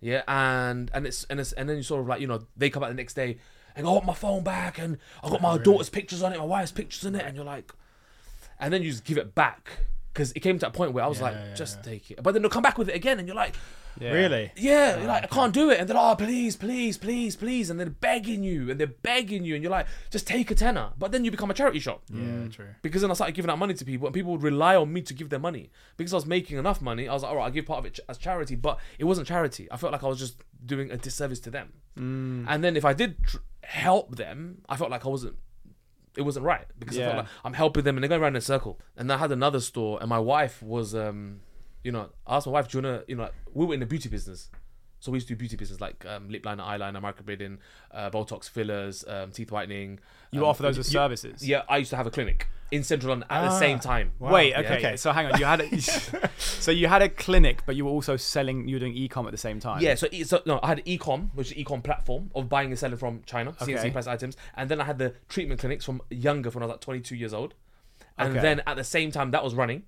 Yeah 0.00 0.22
and 0.26 0.90
and 0.94 1.06
it's 1.06 1.24
and 1.24 1.38
it's 1.38 1.52
and 1.52 1.68
then 1.68 1.76
you 1.76 1.82
sort 1.82 2.00
of 2.00 2.06
like 2.08 2.20
you 2.20 2.26
know 2.26 2.40
they 2.56 2.70
come 2.70 2.82
out 2.82 2.88
the 2.88 2.94
next 2.94 3.14
day 3.14 3.38
and 3.76 3.84
go, 3.84 3.90
I 3.90 3.94
want 3.94 4.06
my 4.06 4.14
phone 4.14 4.42
back 4.42 4.78
and 4.78 4.98
i 5.22 5.28
got 5.28 5.40
my 5.42 5.58
daughter's 5.58 5.90
pictures 5.90 6.22
on 6.22 6.32
it 6.32 6.38
my 6.38 6.44
wife's 6.44 6.72
pictures 6.72 7.04
on 7.04 7.14
it 7.14 7.24
and 7.24 7.36
you're 7.36 7.44
like 7.44 7.72
and 8.58 8.72
then 8.72 8.82
you 8.82 8.90
just 8.90 9.04
give 9.04 9.18
it 9.18 9.34
back 9.34 9.70
because 10.12 10.32
it 10.32 10.40
came 10.40 10.58
to 10.58 10.66
a 10.66 10.70
point 10.70 10.92
where 10.92 11.04
I 11.04 11.06
was 11.06 11.18
Yeah, 11.18 11.24
like, 11.24 11.34
yeah, 11.34 11.54
just 11.54 11.76
yeah. 11.78 11.82
take 11.82 12.10
it. 12.10 12.22
But 12.22 12.32
then 12.32 12.42
they'll 12.42 12.50
come 12.50 12.62
back 12.62 12.78
with 12.78 12.88
it 12.88 12.94
again, 12.96 13.18
and 13.18 13.28
you're 13.28 13.36
like, 13.36 13.54
Yeah. 14.00 14.12
Really? 14.12 14.52
yeah, 14.56 14.98
you're 14.98 15.06
like 15.06 15.24
I 15.24 15.26
can't 15.26 15.52
do 15.52 15.70
it, 15.70 15.78
and 15.80 15.88
they're 15.88 15.96
like, 15.96 16.12
oh 16.12 16.24
please, 16.24 16.56
please, 16.56 16.96
please, 16.96 17.36
please, 17.36 17.70
and 17.70 17.78
they're 17.78 17.90
begging 17.90 18.42
you, 18.44 18.70
and 18.70 18.78
they're 18.80 18.86
begging 18.86 19.44
you, 19.44 19.54
and 19.54 19.62
you're 19.64 19.70
like, 19.70 19.86
just 20.10 20.26
take 20.26 20.50
a 20.50 20.54
tenner. 20.54 20.90
But 20.98 21.12
then 21.12 21.24
you 21.24 21.30
become 21.30 21.50
a 21.50 21.54
charity 21.54 21.80
shop 21.80 22.02
Yeah, 22.08 22.20
mm. 22.20 22.52
true. 22.52 22.66
because 22.82 23.02
then 23.02 23.10
I 23.10 23.14
started 23.14 23.34
giving 23.34 23.50
out 23.50 23.58
money 23.58 23.74
to 23.74 23.84
people, 23.84 24.06
and 24.06 24.14
people 24.14 24.32
would 24.32 24.42
rely 24.42 24.76
on 24.76 24.92
me 24.92 25.02
to 25.02 25.14
give 25.14 25.28
them 25.30 25.42
money 25.42 25.70
because 25.96 26.12
I 26.12 26.16
was 26.16 26.26
making 26.26 26.58
enough 26.58 26.80
money. 26.80 27.08
I 27.08 27.12
was 27.14 27.22
like, 27.22 27.30
all 27.30 27.36
right, 27.38 27.44
I'll 27.46 27.50
give 27.50 27.66
part 27.66 27.80
of 27.80 27.86
it 27.86 27.94
ch- 27.94 28.00
as 28.08 28.16
charity, 28.18 28.54
but 28.56 28.78
it 28.98 29.04
wasn't 29.04 29.26
charity. 29.26 29.68
I 29.70 29.76
felt 29.76 29.92
like 29.92 30.04
I 30.04 30.08
was 30.08 30.18
just 30.18 30.36
doing 30.64 30.90
a 30.90 30.96
disservice 30.96 31.40
to 31.40 31.50
them. 31.50 31.72
Mm. 31.98 32.46
And 32.48 32.62
then 32.64 32.76
if 32.76 32.84
I 32.84 32.92
did 32.92 33.22
tr- 33.24 33.38
help 33.62 34.16
them, 34.16 34.62
I 34.68 34.76
felt 34.76 34.90
like 34.90 35.04
I 35.04 35.08
wasn't. 35.08 35.36
It 36.16 36.22
wasn't 36.22 36.44
right 36.44 36.66
because 36.78 36.98
I 36.98 37.02
felt 37.02 37.16
like 37.18 37.26
I'm 37.44 37.52
helping 37.52 37.84
them 37.84 37.96
and 37.96 38.02
they're 38.02 38.08
going 38.08 38.20
around 38.20 38.32
in 38.32 38.38
a 38.38 38.40
circle. 38.40 38.80
And 38.96 39.12
I 39.12 39.16
had 39.16 39.30
another 39.32 39.60
store, 39.60 39.98
and 40.00 40.08
my 40.08 40.18
wife 40.18 40.62
was, 40.62 40.94
um, 40.94 41.40
you 41.84 41.92
know, 41.92 42.10
I 42.26 42.36
asked 42.36 42.46
my 42.46 42.52
wife, 42.52 42.68
"Do 42.68 42.78
you 42.78 42.84
wanna, 42.84 43.02
you 43.06 43.16
know, 43.16 43.30
we 43.54 43.66
were 43.66 43.74
in 43.74 43.80
the 43.80 43.86
beauty 43.86 44.08
business." 44.08 44.50
So 45.00 45.10
we 45.10 45.16
used 45.16 45.28
to 45.28 45.34
do 45.34 45.38
beauty 45.38 45.56
business 45.56 45.80
like 45.80 46.04
um, 46.06 46.28
lip 46.28 46.44
liner, 46.44 46.62
eyeliner, 46.62 47.00
microblading, 47.00 47.56
uh, 47.90 48.10
Botox 48.10 48.48
fillers, 48.48 49.02
um, 49.08 49.30
teeth 49.32 49.50
whitening. 49.50 49.98
You 50.30 50.42
um, 50.42 50.50
offer 50.50 50.62
those 50.62 50.78
as 50.78 50.88
you- 50.92 50.98
services. 50.98 51.46
yeah, 51.46 51.62
I 51.68 51.78
used 51.78 51.90
to 51.90 51.96
have 51.96 52.06
a 52.06 52.10
clinic 52.10 52.48
in 52.70 52.84
Central 52.84 53.08
London 53.10 53.26
at 53.30 53.40
the 53.48 53.54
Ah. 53.54 53.58
same 53.58 53.80
time. 53.80 54.12
Wow. 54.18 54.32
Wait, 54.32 54.50
Yeah. 54.50 54.60
okay. 54.60 54.76
Okay. 54.76 54.96
So 54.96 55.10
hang 55.12 55.26
on, 55.32 55.38
you 55.40 55.46
had 55.46 55.62
a, 55.62 55.80
so 56.38 56.70
you 56.70 56.86
had 56.86 57.00
a 57.00 57.08
clinic, 57.08 57.62
but 57.64 57.76
you 57.76 57.86
were 57.86 57.90
also 57.90 58.16
selling. 58.18 58.68
You 58.68 58.76
were 58.76 58.80
doing 58.80 58.94
e-com 58.94 59.26
at 59.26 59.32
the 59.32 59.38
same 59.38 59.58
time. 59.58 59.80
Yeah, 59.80 59.94
so, 59.94 60.06
so 60.24 60.42
no, 60.44 60.60
I 60.62 60.68
had 60.68 60.82
e-com, 60.84 61.30
which 61.34 61.48
is 61.52 61.56
e-com 61.56 61.80
platform 61.80 62.30
of 62.34 62.50
buying 62.50 62.68
and 62.68 62.78
selling 62.78 62.98
from 62.98 63.22
China, 63.24 63.52
CNC 63.58 63.78
Okay. 63.78 63.90
press 63.90 64.06
items, 64.06 64.36
and 64.54 64.70
then 64.70 64.80
I 64.80 64.84
had 64.84 64.98
the 64.98 65.14
treatment 65.30 65.60
clinics 65.60 65.84
from 65.86 66.02
younger, 66.10 66.50
when 66.50 66.62
I 66.62 66.66
was 66.66 66.72
like 66.74 66.80
22 66.82 67.16
years 67.16 67.32
old, 67.32 67.54
and 68.18 68.32
Okay. 68.32 68.40
then 68.42 68.62
at 68.66 68.76
the 68.76 68.84
same 68.84 69.10
time 69.10 69.30
that 69.30 69.42
was 69.42 69.54
running, 69.54 69.84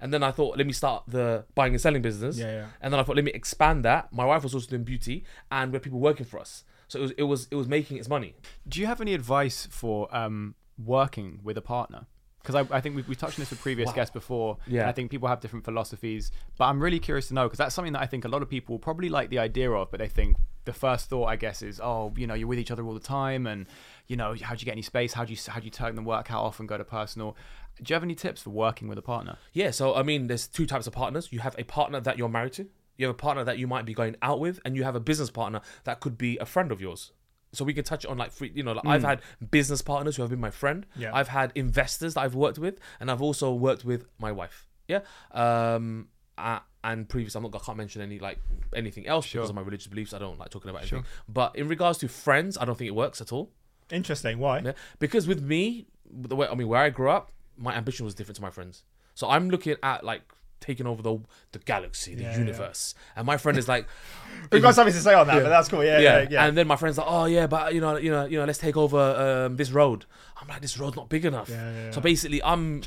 and 0.00 0.12
then 0.12 0.22
I 0.22 0.30
thought, 0.30 0.56
let 0.58 0.66
me 0.66 0.72
start 0.72 1.04
the 1.06 1.44
buying 1.54 1.72
and 1.74 1.80
selling 1.80 2.02
business, 2.02 2.38
Yeah, 2.38 2.52
yeah. 2.52 2.66
and 2.80 2.92
then 2.92 3.00
I 3.00 3.02
thought, 3.02 3.16
let 3.16 3.24
me 3.24 3.32
expand 3.32 3.84
that. 3.84 4.12
My 4.12 4.24
wife 4.24 4.42
was 4.42 4.54
also 4.54 4.68
doing 4.68 4.84
beauty, 4.84 5.24
and 5.50 5.72
we 5.72 5.76
had 5.76 5.82
people 5.82 6.00
working 6.00 6.26
for 6.26 6.38
us, 6.38 6.64
so 6.88 6.98
it 6.98 7.02
was 7.02 7.10
it 7.18 7.22
was 7.22 7.48
it 7.50 7.56
was 7.56 7.68
making 7.68 7.96
its 7.98 8.08
money. 8.08 8.34
Do 8.68 8.80
you 8.80 8.86
have 8.86 9.00
any 9.00 9.14
advice 9.14 9.66
for 9.70 10.14
um, 10.14 10.54
working 10.78 11.40
with 11.42 11.56
a 11.56 11.62
partner? 11.62 12.06
Because 12.42 12.56
I, 12.70 12.76
I 12.76 12.80
think 12.82 12.94
we, 12.94 13.02
we 13.08 13.14
touched 13.14 13.38
on 13.38 13.42
this 13.42 13.48
with 13.50 13.62
previous 13.62 13.86
Wow. 13.86 13.94
guests 13.94 14.12
before. 14.12 14.58
Yeah. 14.66 14.82
And 14.82 14.90
I 14.90 14.92
think 14.92 15.10
people 15.10 15.28
have 15.28 15.40
different 15.40 15.64
philosophies. 15.64 16.30
But 16.58 16.66
I'm 16.66 16.78
really 16.78 16.98
curious 16.98 17.28
to 17.28 17.34
know 17.34 17.44
because 17.44 17.56
that's 17.56 17.74
something 17.74 17.94
that 17.94 18.02
I 18.02 18.06
think 18.06 18.26
a 18.26 18.28
lot 18.28 18.42
of 18.42 18.50
people 18.50 18.78
probably 18.78 19.08
like 19.08 19.30
the 19.30 19.38
idea 19.38 19.70
of, 19.70 19.90
but 19.90 19.98
they 19.98 20.08
think 20.08 20.36
the 20.64 20.72
first 20.72 21.08
thought, 21.08 21.26
I 21.26 21.36
guess, 21.36 21.62
is, 21.62 21.80
oh, 21.82 22.12
you 22.16 22.26
know, 22.26 22.34
you're 22.34 22.48
with 22.48 22.58
each 22.58 22.70
other 22.70 22.84
all 22.84 22.94
the 22.94 23.00
time, 23.00 23.46
and 23.46 23.66
you 24.06 24.16
know, 24.16 24.34
how 24.42 24.54
do 24.54 24.60
you 24.60 24.64
get 24.64 24.72
any 24.72 24.82
space? 24.82 25.12
How 25.12 25.24
do 25.24 25.32
you 25.32 25.38
how 25.48 25.60
do 25.60 25.64
you 25.64 25.70
turn 25.70 25.94
the 25.94 26.02
work? 26.02 26.30
out 26.30 26.42
off 26.42 26.60
and 26.60 26.68
go 26.68 26.78
to 26.78 26.84
personal? 26.84 27.36
Do 27.82 27.84
you 27.90 27.94
have 27.94 28.02
any 28.02 28.14
tips 28.14 28.42
for 28.42 28.50
working 28.50 28.88
with 28.88 28.98
a 28.98 29.02
partner? 29.02 29.36
Yeah, 29.52 29.70
so 29.70 29.94
I 29.94 30.02
mean, 30.02 30.26
there's 30.26 30.46
two 30.46 30.66
types 30.66 30.86
of 30.86 30.92
partners. 30.92 31.28
You 31.32 31.40
have 31.40 31.54
a 31.58 31.64
partner 31.64 32.00
that 32.00 32.18
you're 32.18 32.28
married 32.28 32.52
to. 32.54 32.68
You 32.96 33.06
have 33.06 33.14
a 33.14 33.18
partner 33.18 33.42
that 33.44 33.58
you 33.58 33.66
might 33.66 33.84
be 33.84 33.94
going 33.94 34.16
out 34.22 34.38
with, 34.40 34.60
and 34.64 34.76
you 34.76 34.84
have 34.84 34.94
a 34.94 35.00
business 35.00 35.30
partner 35.30 35.60
that 35.84 36.00
could 36.00 36.16
be 36.16 36.38
a 36.38 36.46
friend 36.46 36.70
of 36.70 36.80
yours. 36.80 37.12
So 37.52 37.64
we 37.64 37.74
can 37.74 37.84
touch 37.84 38.04
on 38.04 38.18
like 38.18 38.32
free, 38.32 38.52
you 38.54 38.62
know, 38.62 38.72
like 38.72 38.86
I've 38.86 39.04
had 39.04 39.20
business 39.50 39.82
partners 39.82 40.16
who 40.16 40.22
have 40.22 40.30
been 40.30 40.40
my 40.40 40.50
friend. 40.50 40.86
Yeah. 40.96 41.14
I've 41.14 41.28
had 41.28 41.52
investors 41.54 42.14
that 42.14 42.20
I've 42.20 42.34
worked 42.34 42.58
with, 42.58 42.78
and 43.00 43.10
I've 43.10 43.22
also 43.22 43.52
worked 43.52 43.84
with 43.84 44.06
my 44.18 44.32
wife. 44.32 44.66
Yeah. 44.88 45.00
Um. 45.32 46.08
uh, 46.36 46.60
and 46.84 47.08
previous, 47.08 47.34
I'm 47.34 47.42
not. 47.42 47.54
I 47.56 47.58
can't 47.58 47.78
mention 47.78 48.00
any 48.02 48.18
like 48.20 48.38
anything 48.76 49.06
else 49.06 49.26
Sure. 49.26 49.40
because 49.40 49.50
of 49.50 49.56
my 49.56 49.62
religious 49.62 49.86
beliefs. 49.88 50.14
I 50.14 50.18
don't 50.18 50.38
like 50.38 50.50
talking 50.50 50.70
about 50.70 50.82
anything. 50.82 51.04
But 51.28 51.56
in 51.56 51.66
regards 51.66 51.98
to 51.98 52.08
friends, 52.08 52.56
I 52.60 52.64
don't 52.64 52.76
think 52.78 52.88
it 52.88 52.94
works 52.94 53.20
at 53.20 53.32
all. 53.32 53.50
Interesting. 53.90 54.38
Why? 54.38 54.60
Yeah. 54.60 54.72
Because 54.98 55.26
with 55.26 55.42
me, 55.42 55.86
the 56.08 56.36
way 56.36 56.46
I 56.46 56.54
mean, 56.54 56.68
where 56.68 56.80
I 56.82 56.90
grew 56.90 57.10
up, 57.10 57.32
my 57.56 57.74
ambition 57.74 58.04
was 58.04 58.14
different 58.14 58.36
to 58.36 58.42
my 58.42 58.50
friends. 58.50 58.84
So 59.14 59.28
I'm 59.28 59.50
looking 59.50 59.76
at 59.82 60.04
like 60.04 60.22
taking 60.60 60.86
over 60.86 61.02
the 61.02 61.18
the 61.52 61.58
galaxy, 61.58 62.14
the 62.14 62.22
Yeah, 62.22 62.32
yeah. 62.32 62.38
universe, 62.38 62.94
and 63.16 63.26
my 63.26 63.36
friend 63.36 63.58
is 63.58 63.68
like, 63.68 63.86
We've 64.52 64.62
got 64.62 64.74
something 64.74 64.94
to 64.94 65.00
say 65.00 65.12
on 65.14 65.26
that, 65.26 65.42
but 65.42 65.48
that's 65.50 65.68
cool. 65.68 65.84
Yeah, 65.84 65.98
yeah, 65.98 66.20
yeah, 66.22 66.28
yeah. 66.30 66.44
And 66.46 66.56
then 66.56 66.66
my 66.66 66.76
friend's 66.76 66.96
like, 66.98 67.06
oh 67.08 67.26
yeah, 67.26 67.46
but 67.46 67.74
you 67.74 67.80
know, 67.80 67.96
you 67.96 68.10
know, 68.10 68.24
you 68.24 68.38
know, 68.38 68.44
let's 68.46 68.58
take 68.58 68.76
over 68.76 68.98
um, 69.46 69.56
this 69.56 69.70
road. 69.70 70.06
I'm 70.40 70.48
like, 70.48 70.60
this 70.62 70.78
road's 70.78 70.96
not 70.96 71.08
big 71.08 71.24
enough. 71.24 71.48
Yeah, 71.50 71.70
yeah, 71.72 71.90
So 71.90 72.00
basically, 72.00 72.42
I'm. 72.42 72.82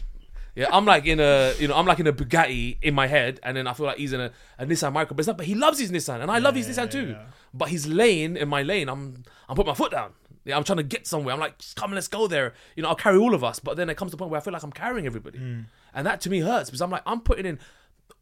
Yeah, 0.58 0.70
I'm 0.72 0.86
like 0.86 1.06
in 1.06 1.20
a, 1.20 1.54
you 1.60 1.68
know, 1.68 1.76
I'm 1.76 1.86
like 1.86 2.00
in 2.00 2.08
a 2.08 2.12
Bugatti 2.14 2.78
in 2.82 2.96
my 2.96 3.06
head, 3.06 3.40
and 3.44 3.56
then 3.56 3.68
I 3.68 3.74
feel 3.74 3.86
like 3.86 3.98
he's 4.00 4.12
in 4.12 4.20
a, 4.20 4.32
a 4.58 4.66
Nissan 4.66 4.92
Micra, 4.92 5.16
but, 5.16 5.28
not, 5.28 5.38
but 5.38 5.46
he 5.46 5.54
loves 5.54 5.78
his 5.78 5.92
Nissan, 5.92 6.20
and 6.22 6.32
I 6.32 6.40
love 6.40 6.56
his 6.56 6.68
Nissan 6.68 6.90
too. 6.90 7.16
But 7.54 7.70
his 7.70 7.86
lane 7.88 8.36
in 8.36 8.50
my 8.50 8.64
lane, 8.64 8.90
I'm, 8.90 9.24
I'm 9.48 9.56
putting 9.56 9.70
my 9.70 9.76
foot 9.76 9.92
down. 9.92 10.14
Yeah, 10.46 10.58
I'm 10.58 10.64
trying 10.64 10.78
to 10.78 10.84
get 10.84 11.06
somewhere. 11.06 11.34
I'm 11.36 11.40
like, 11.40 11.56
come, 11.76 11.92
let's 11.94 12.08
go 12.08 12.26
there. 12.28 12.54
You 12.76 12.82
know, 12.82 12.90
I'll 12.90 12.96
carry 12.96 13.18
all 13.18 13.36
of 13.36 13.44
us. 13.44 13.60
But 13.60 13.78
then 13.78 13.88
it 13.90 13.98
comes 13.98 14.12
to 14.12 14.16
the 14.16 14.20
point 14.20 14.32
where 14.32 14.40
I 14.40 14.44
feel 14.44 14.54
like 14.54 14.64
I'm 14.64 14.72
carrying 14.72 15.06
everybody, 15.06 15.38
Mm. 15.38 15.66
and 15.94 16.08
that 16.08 16.22
to 16.22 16.30
me 16.32 16.40
hurts 16.40 16.70
because 16.72 16.82
I'm 16.82 16.90
like, 16.90 17.04
I'm 17.06 17.22
putting 17.22 17.46
in 17.46 17.60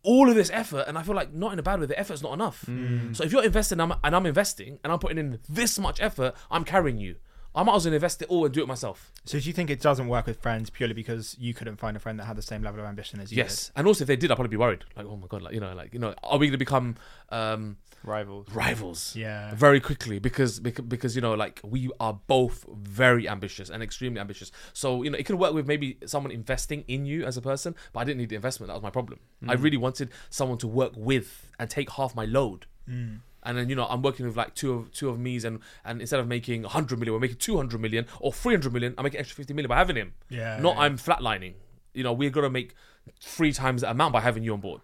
all 0.03 0.27
of 0.29 0.35
this 0.35 0.49
effort, 0.51 0.85
and 0.89 0.97
I 0.97 1.03
feel 1.03 1.15
like 1.15 1.33
not 1.33 1.53
in 1.53 1.59
a 1.59 1.63
bad 1.63 1.79
way. 1.79 1.85
The 1.85 1.97
effort's 1.97 2.21
not 2.21 2.33
enough. 2.33 2.65
Mm. 2.67 3.15
So 3.15 3.23
if 3.23 3.31
you're 3.31 3.43
investing 3.45 3.79
and 3.79 3.93
I'm, 3.93 3.99
and 4.03 4.13
I'm 4.15 4.25
investing, 4.25 4.77
and 4.83 4.91
I'm 4.91 4.99
putting 4.99 5.17
in 5.17 5.39
this 5.47 5.79
much 5.79 6.01
effort, 6.01 6.33
I'm 6.51 6.65
carrying 6.65 6.97
you. 6.97 7.15
I 7.55 7.63
might 7.63 7.75
as 7.75 7.85
well 7.85 7.93
invest 7.93 8.21
it 8.21 8.27
all 8.29 8.43
and 8.45 8.53
do 8.53 8.61
it 8.61 8.67
myself. 8.67 9.11
So 9.23 9.39
do 9.39 9.47
you 9.47 9.53
think 9.53 9.69
it 9.69 9.79
doesn't 9.79 10.07
work 10.07 10.27
with 10.27 10.41
friends 10.41 10.69
purely 10.69 10.93
because 10.93 11.35
you 11.39 11.53
couldn't 11.53 11.77
find 11.77 11.95
a 11.95 11.99
friend 11.99 12.19
that 12.19 12.25
had 12.25 12.35
the 12.35 12.41
same 12.41 12.61
level 12.61 12.81
of 12.81 12.85
ambition 12.85 13.19
as 13.19 13.31
you 13.31 13.37
Yes, 13.37 13.71
and 13.75 13.87
also 13.87 14.03
if 14.03 14.07
they 14.07 14.15
did, 14.15 14.29
I'd 14.31 14.35
probably 14.35 14.49
be 14.49 14.57
worried. 14.57 14.83
Like, 14.95 15.05
oh 15.05 15.15
my 15.15 15.27
god, 15.27 15.41
like 15.41 15.53
you 15.53 15.59
know, 15.61 15.73
like 15.73 15.93
you 15.93 15.99
know, 15.99 16.13
are 16.23 16.37
we 16.37 16.47
going 16.47 16.51
to 16.51 16.57
become 16.57 16.95
um, 17.29 17.77
Rivals. 18.03 18.47
rivals? 18.51 19.15
Yeah. 19.15 19.55
very 19.55 19.79
quickly 19.79 20.19
because, 20.19 20.59
because 20.59 20.85
because 20.85 21.15
you 21.15 21.21
know 21.21 21.33
like 21.33 21.59
we 21.63 21.89
are 21.99 22.19
both 22.27 22.65
very 22.71 23.27
ambitious 23.27 23.69
and 23.69 23.81
extremely 23.81 24.19
ambitious 24.19 24.51
so 24.73 25.01
you 25.01 25.09
know 25.09 25.17
it 25.17 25.25
could 25.25 25.37
work 25.39 25.53
with 25.53 25.65
maybe 25.65 25.97
someone 26.05 26.31
investing 26.31 26.83
in 26.87 27.05
you 27.05 27.25
as 27.25 27.35
a 27.35 27.41
person 27.41 27.73
but 27.93 28.01
i 28.01 28.03
didn't 28.03 28.19
need 28.19 28.29
the 28.29 28.35
investment 28.35 28.67
that 28.67 28.75
was 28.75 28.83
my 28.83 28.91
problem 28.91 29.19
i 29.47 29.53
really 29.53 29.77
wanted 29.77 30.11
someone 30.29 30.57
to 30.59 30.67
work 30.67 30.91
with 30.95 31.51
and 31.57 31.69
take 31.69 31.89
half 31.91 32.15
my 32.15 32.25
load 32.25 32.67
Mm. 32.87 33.21
And 33.45 33.57
then 33.57 33.69
you 33.69 33.75
know 33.75 33.85
i'm 33.89 34.01
working 34.01 34.25
with 34.25 34.35
like 34.35 34.53
two 34.55 34.73
of 34.73 34.91
two 34.91 35.09
of 35.09 35.17
me's 35.19 35.43
and 35.45 35.59
and 35.83 36.01
instead 36.01 36.19
of 36.19 36.27
making 36.27 36.63
100 36.63 36.97
million 36.99 37.13
we're 37.13 37.19
making 37.19 37.37
200 37.37 37.79
million 37.79 38.05
or 38.19 38.33
300 38.33 38.73
million 38.73 38.93
i'm 38.97 39.03
making 39.03 39.19
extra 39.19 39.35
50 39.35 39.53
million 39.53 39.69
by 39.69 39.75
having 39.77 39.95
him 39.95 40.13
Yeah. 40.29 40.59
not 40.59 40.75
yeah. 40.75 40.81
i'm 40.83 40.97
flatlining 40.97 41.53
you 41.93 42.03
know, 42.03 42.11
we're 42.11 42.29
gonna 42.29 42.49
make 42.49 42.75
three 43.21 43.53
times 43.53 43.79
that 43.81 43.91
amount 43.91 44.11
by 44.11 44.19
having 44.19 44.43
you 44.43 44.51
on 44.51 44.59
board. 44.59 44.81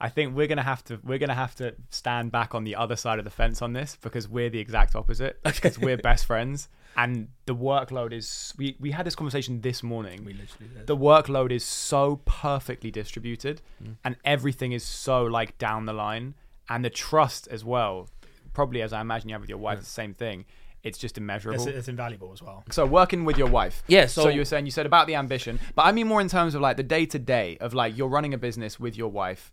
I 0.00 0.08
think 0.08 0.34
we're 0.34 0.48
gonna 0.48 0.64
have 0.64 0.82
to 0.86 0.98
we're 1.04 1.18
gonna 1.18 1.36
have 1.36 1.54
to 1.62 1.76
stand 1.90 2.32
back 2.32 2.52
on 2.52 2.64
the 2.64 2.74
other 2.74 2.96
side 2.96 3.20
of 3.20 3.24
the 3.24 3.30
fence 3.30 3.62
on 3.62 3.74
this 3.74 3.96
because 4.02 4.28
we're 4.28 4.50
the 4.50 4.58
exact 4.58 4.96
opposite. 4.96 5.40
Because 5.44 5.78
we're 5.78 5.96
best 5.96 6.24
friends, 6.26 6.68
and 6.96 7.28
the 7.46 7.54
workload 7.54 8.12
is. 8.12 8.52
We 8.58 8.76
we 8.80 8.90
had 8.90 9.06
this 9.06 9.14
conversation 9.14 9.60
this 9.60 9.84
morning. 9.84 10.24
We 10.24 10.32
literally 10.32 10.66
did. 10.74 10.88
the 10.88 10.96
workload 10.96 11.52
is 11.52 11.62
so 11.64 12.20
perfectly 12.24 12.90
distributed 12.90 13.62
Mm. 13.80 13.96
and 14.04 14.16
everything 14.24 14.72
is 14.72 14.82
so 14.82 15.22
like 15.22 15.58
down 15.58 15.86
the 15.86 15.92
line 15.92 16.34
and 16.72 16.84
the 16.84 16.90
trust 16.90 17.46
as 17.48 17.64
well 17.64 18.08
probably 18.52 18.80
as 18.82 18.92
i 18.92 19.00
imagine 19.00 19.28
you 19.28 19.34
have 19.34 19.40
with 19.42 19.48
your 19.50 19.58
wife 19.58 19.76
Yeah. 19.76 19.80
it's 19.80 19.88
the 19.88 19.94
same 20.04 20.14
thing 20.14 20.44
it's 20.82 20.98
just 20.98 21.12
it's, 21.12 21.18
immeasurable 21.18 21.68
it's 21.68 21.88
invaluable 21.88 22.30
as 22.32 22.42
well. 22.42 22.64
so 22.70 22.84
working 22.86 23.24
with 23.24 23.38
your 23.38 23.48
wife 23.48 23.82
Yeah, 23.86 24.06
so, 24.06 24.22
so- 24.24 24.28
you 24.28 24.40
were 24.40 24.44
saying 24.52 24.64
you 24.66 24.72
said 24.72 24.86
about 24.86 25.06
the 25.06 25.14
ambition 25.14 25.60
but 25.76 25.84
i 25.86 25.92
mean 25.92 26.06
more 26.08 26.20
in 26.20 26.28
terms 26.28 26.54
of 26.54 26.60
like 26.60 26.76
the 26.76 26.82
day 26.96 27.04
to 27.06 27.18
day 27.18 27.56
of 27.60 27.72
like 27.74 27.96
you're 27.96 28.08
running 28.16 28.34
a 28.34 28.38
business 28.38 28.78
with 28.80 28.96
your 28.96 29.10
wife 29.22 29.52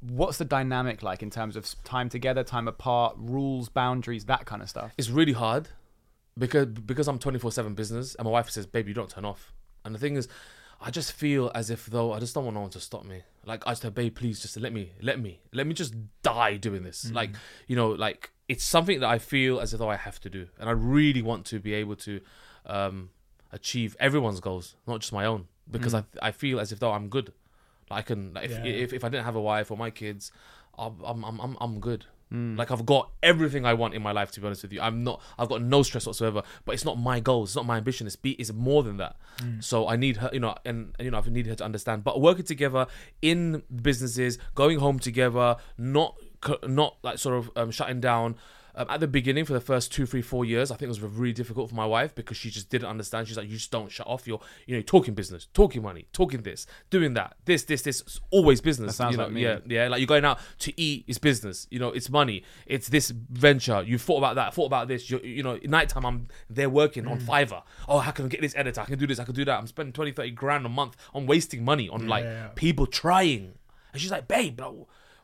what's 0.00 0.38
the 0.38 0.44
dynamic 0.44 1.02
like 1.02 1.22
in 1.22 1.30
terms 1.30 1.56
of 1.56 1.62
time 1.84 2.08
together 2.08 2.42
time 2.42 2.66
apart 2.68 3.14
rules 3.18 3.68
boundaries 3.68 4.24
that 4.24 4.46
kind 4.46 4.62
of 4.62 4.68
stuff 4.68 4.92
It's 4.98 5.10
really 5.10 5.34
hard 5.34 5.68
because 6.38 6.66
because 6.66 7.06
I'm 7.06 7.18
24 7.18 7.52
seven 7.52 7.74
business, 7.74 8.14
and 8.16 8.24
my 8.24 8.30
wife 8.32 8.50
says, 8.50 8.66
"Baby, 8.66 8.88
you 8.90 8.94
don't 8.94 9.08
turn 9.08 9.24
off." 9.24 9.52
And 9.84 9.94
the 9.94 10.00
thing 10.00 10.16
is, 10.16 10.26
I 10.80 10.90
just 10.90 11.12
feel 11.12 11.50
as 11.54 11.70
if 11.70 11.86
though 11.86 12.12
I 12.12 12.18
just 12.20 12.34
don't 12.34 12.44
want 12.44 12.54
no 12.54 12.60
one 12.62 12.70
to 12.70 12.80
stop 12.80 13.04
me. 13.04 13.22
Like 13.46 13.66
I 13.66 13.70
just 13.72 13.94
babe, 13.94 14.14
please 14.14 14.40
just 14.40 14.56
let 14.56 14.72
me, 14.72 14.92
let 15.02 15.18
me, 15.20 15.40
let 15.52 15.66
me 15.66 15.74
just 15.74 15.94
die 16.22 16.56
doing 16.56 16.82
this. 16.82 17.10
Like 17.12 17.30
you 17.66 17.76
know, 17.76 17.90
like 17.90 18.30
it's 18.48 18.64
something 18.64 19.00
that 19.00 19.08
I 19.08 19.18
feel 19.18 19.60
as 19.60 19.72
though 19.72 19.88
I 19.88 19.96
have 19.96 20.20
to 20.20 20.30
do, 20.30 20.48
and 20.58 20.68
I 20.68 20.72
really 20.72 21.22
want 21.22 21.46
to 21.46 21.58
be 21.58 21.74
able 21.74 21.96
to 21.96 22.20
um, 22.66 23.10
achieve 23.52 23.96
everyone's 24.00 24.40
goals, 24.40 24.76
not 24.86 25.00
just 25.00 25.12
my 25.12 25.24
own, 25.26 25.46
because 25.70 25.94
I 25.94 26.04
I 26.22 26.30
feel 26.32 26.60
as 26.60 26.72
if 26.72 26.80
though 26.80 26.92
I'm 26.92 27.08
good. 27.08 27.32
Like 27.90 27.98
I 27.98 28.02
can, 28.02 28.32
like, 28.34 28.44
if, 28.46 28.50
Yeah. 28.50 28.64
if 28.64 28.92
if 28.94 29.04
I 29.04 29.08
didn't 29.10 29.24
have 29.24 29.36
a 29.36 29.40
wife 29.40 29.70
or 29.70 29.76
my 29.76 29.90
kids, 29.90 30.32
I'm 30.78 31.02
I'm 31.04 31.22
I'm, 31.40 31.56
I'm 31.60 31.80
good. 31.80 32.06
Hmm. 32.30 32.56
Like 32.56 32.70
I've 32.70 32.86
got 32.86 33.10
everything 33.22 33.64
I 33.64 33.74
want 33.74 33.94
in 33.94 34.02
my 34.02 34.12
life. 34.12 34.30
To 34.32 34.40
be 34.40 34.46
honest 34.46 34.62
with 34.62 34.72
you, 34.72 34.80
I'm 34.80 35.04
not. 35.04 35.20
I've 35.38 35.48
got 35.48 35.62
no 35.62 35.82
stress 35.82 36.06
whatsoever. 36.06 36.42
But 36.64 36.72
it's 36.72 36.84
not 36.84 36.98
my 36.98 37.20
goal. 37.20 37.44
It's 37.44 37.56
not 37.56 37.66
my 37.66 37.76
ambition. 37.76 38.06
It's 38.06 38.16
be. 38.16 38.32
It's 38.32 38.52
more 38.52 38.82
than 38.82 38.96
that. 38.98 39.16
So 39.60 39.88
I 39.88 39.96
need 39.96 40.18
her. 40.18 40.30
You 40.32 40.40
know, 40.40 40.54
and 40.64 40.94
and, 40.98 41.04
you 41.04 41.10
know, 41.10 41.22
I 41.24 41.28
need 41.28 41.46
her 41.46 41.54
to 41.54 41.64
understand. 41.64 42.04
But 42.04 42.20
working 42.20 42.44
together 42.44 42.86
in 43.22 43.62
businesses, 43.82 44.38
going 44.54 44.78
home 44.78 44.98
together, 44.98 45.56
not 45.78 46.16
not 46.66 46.96
like 47.02 47.18
sort 47.18 47.36
of 47.36 47.50
um, 47.56 47.70
shutting 47.70 48.00
down. 48.00 48.36
Um, 48.76 48.86
at 48.88 49.00
the 49.00 49.06
beginning, 49.06 49.44
for 49.44 49.52
the 49.52 49.60
first 49.60 49.92
two, 49.92 50.04
three, 50.06 50.22
four 50.22 50.44
years, 50.44 50.70
I 50.70 50.76
think 50.76 50.86
it 50.86 50.88
was 50.88 51.00
really 51.00 51.32
difficult 51.32 51.70
for 51.70 51.76
my 51.76 51.86
wife 51.86 52.14
because 52.14 52.36
she 52.36 52.50
just 52.50 52.70
didn't 52.70 52.88
understand. 52.88 53.28
She's 53.28 53.36
like, 53.36 53.48
"You 53.48 53.56
just 53.56 53.70
don't 53.70 53.90
shut 53.90 54.06
off. 54.06 54.26
You're, 54.26 54.40
you 54.66 54.74
know, 54.76 54.82
talking 54.82 55.14
business, 55.14 55.46
talking 55.54 55.82
money, 55.82 56.06
talking 56.12 56.42
this, 56.42 56.66
doing 56.90 57.14
that, 57.14 57.36
this, 57.44 57.64
this, 57.64 57.82
this. 57.82 58.00
It's 58.00 58.20
always 58.30 58.60
business. 58.60 58.92
That 58.92 58.94
sounds 58.96 59.12
you 59.12 59.18
know, 59.18 59.24
like 59.24 59.32
me. 59.32 59.42
yeah, 59.42 59.58
yeah. 59.66 59.88
Like 59.88 60.00
you're 60.00 60.06
going 60.06 60.24
out 60.24 60.40
to 60.60 60.80
eat, 60.80 61.04
it's 61.06 61.18
business. 61.18 61.66
You 61.70 61.78
know, 61.78 61.90
it's 61.90 62.10
money. 62.10 62.42
It's 62.66 62.88
this 62.88 63.10
venture. 63.10 63.82
You 63.82 63.98
thought 63.98 64.18
about 64.18 64.34
that, 64.36 64.54
thought 64.54 64.66
about 64.66 64.88
this. 64.88 65.08
You, 65.10 65.20
you 65.20 65.42
know, 65.42 65.58
nighttime, 65.64 66.04
I'm 66.04 66.28
there 66.50 66.68
working 66.70 67.04
Mm. 67.04 67.10
on 67.12 67.20
Fiverr. 67.20 67.62
Oh, 67.88 67.98
how 67.98 68.10
can 68.10 68.24
I 68.24 68.28
get 68.28 68.40
this 68.40 68.54
editor? 68.56 68.80
I 68.80 68.84
can 68.86 68.98
do 68.98 69.06
this. 69.06 69.18
I 69.18 69.24
can 69.24 69.34
do 69.34 69.44
that. 69.44 69.58
I'm 69.58 69.66
spending 69.66 69.92
20, 69.92 70.12
30 70.12 70.30
grand 70.32 70.66
a 70.66 70.68
month 70.68 70.96
on 71.12 71.26
wasting 71.26 71.64
money 71.64 71.88
on 71.88 72.06
like 72.08 72.24
yeah. 72.24 72.48
people 72.54 72.86
trying. 72.86 73.54
And 73.92 74.00
she's 74.00 74.10
like, 74.10 74.26
babe, 74.26 74.60
like, 74.60 74.72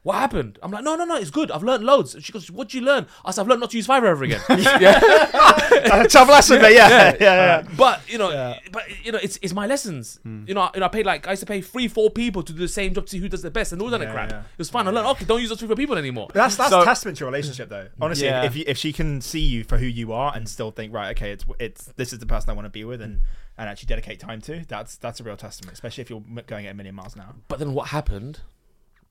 what 0.02 0.14
happened? 0.16 0.58
I'm 0.62 0.70
like, 0.70 0.82
no, 0.82 0.96
no, 0.96 1.04
no, 1.04 1.16
it's 1.16 1.30
good. 1.30 1.50
I've 1.50 1.62
learned 1.62 1.84
loads. 1.84 2.14
And 2.14 2.24
she 2.24 2.32
goes, 2.32 2.50
what'd 2.50 2.72
you 2.72 2.80
learn? 2.80 3.06
I 3.24 3.32
said, 3.32 3.42
I've 3.42 3.48
learned 3.48 3.60
not 3.60 3.70
to 3.72 3.76
use 3.76 3.86
Fiverr 3.86 4.04
ever 4.06 4.24
again. 4.24 4.40
yeah. 4.48 5.26
Uh, 5.80 6.04
tough 6.04 6.28
lesson, 6.28 6.60
but 6.60 6.72
yeah, 6.80 6.88
yeah, 6.88 7.16
yeah. 7.20 7.68
But 7.76 8.00
you 8.10 8.18
know, 8.18 8.30
Yeah. 8.30 8.58
but 8.72 8.82
you 9.04 9.12
know, 9.12 9.18
it's 9.22 9.38
it's 9.40 9.52
my 9.54 9.66
lessons. 9.66 10.18
Hmm. 10.22 10.44
You 10.46 10.54
know, 10.54 10.62
I- 10.62 10.70
you 10.74 10.80
know, 10.80 10.86
I 10.86 10.88
paid 10.88 11.06
like 11.06 11.26
I 11.26 11.30
used 11.30 11.40
to 11.40 11.46
pay 11.46 11.60
three, 11.60 11.88
four 11.88 12.10
people 12.10 12.42
to 12.42 12.52
do 12.52 12.58
the 12.58 12.68
same 12.68 12.92
job 12.92 13.04
to 13.06 13.10
see 13.10 13.18
who 13.18 13.28
does 13.28 13.42
the 13.42 13.50
best, 13.50 13.72
and 13.72 13.80
all 13.80 13.88
that 13.90 14.00
Yeah, 14.00 14.12
crap. 14.12 14.30
yeah. 14.30 14.40
It 14.40 14.58
was 14.58 14.68
fine. 14.68 14.86
I 14.86 14.90
learned. 14.90 15.06
Okay, 15.08 15.24
don't 15.24 15.40
use 15.40 15.48
those 15.48 15.58
three, 15.58 15.68
four 15.68 15.76
people 15.76 15.96
anymore. 15.96 16.26
But 16.28 16.34
that's 16.34 16.56
that's 16.56 16.70
So- 16.70 16.84
testament 16.84 17.16
to 17.18 17.22
your 17.24 17.30
relationship, 17.30 17.68
though. 17.70 17.88
Honestly, 18.00 18.26
Yeah. 18.26 18.42
if 18.44 18.56
you, 18.56 18.64
if 18.66 18.76
she 18.78 18.92
can 18.92 19.20
see 19.20 19.40
you 19.40 19.64
for 19.64 19.78
who 19.78 19.86
you 19.86 20.12
are 20.12 20.32
and 20.34 20.48
still 20.48 20.70
think, 20.70 20.92
right, 20.92 21.16
okay, 21.16 21.30
it's 21.32 21.44
it's 21.58 21.86
this 21.96 22.12
is 22.12 22.18
the 22.18 22.26
person 22.26 22.50
I 22.50 22.52
want 22.52 22.66
to 22.66 22.70
be 22.70 22.84
with, 22.84 23.00
and 23.00 23.20
and 23.56 23.68
actually 23.68 23.86
dedicate 23.86 24.20
time 24.20 24.40
to, 24.42 24.64
that's 24.68 24.96
that's 24.96 25.20
a 25.20 25.22
real 25.24 25.36
testament, 25.36 25.72
especially 25.72 26.02
if 26.02 26.10
you're 26.10 26.22
going 26.46 26.66
at 26.66 26.72
a 26.72 26.74
million 26.74 26.94
miles 26.94 27.14
an 27.14 27.22
hour. 27.22 27.34
But 27.48 27.58
then 27.58 27.72
what 27.74 27.88
happened 27.88 28.40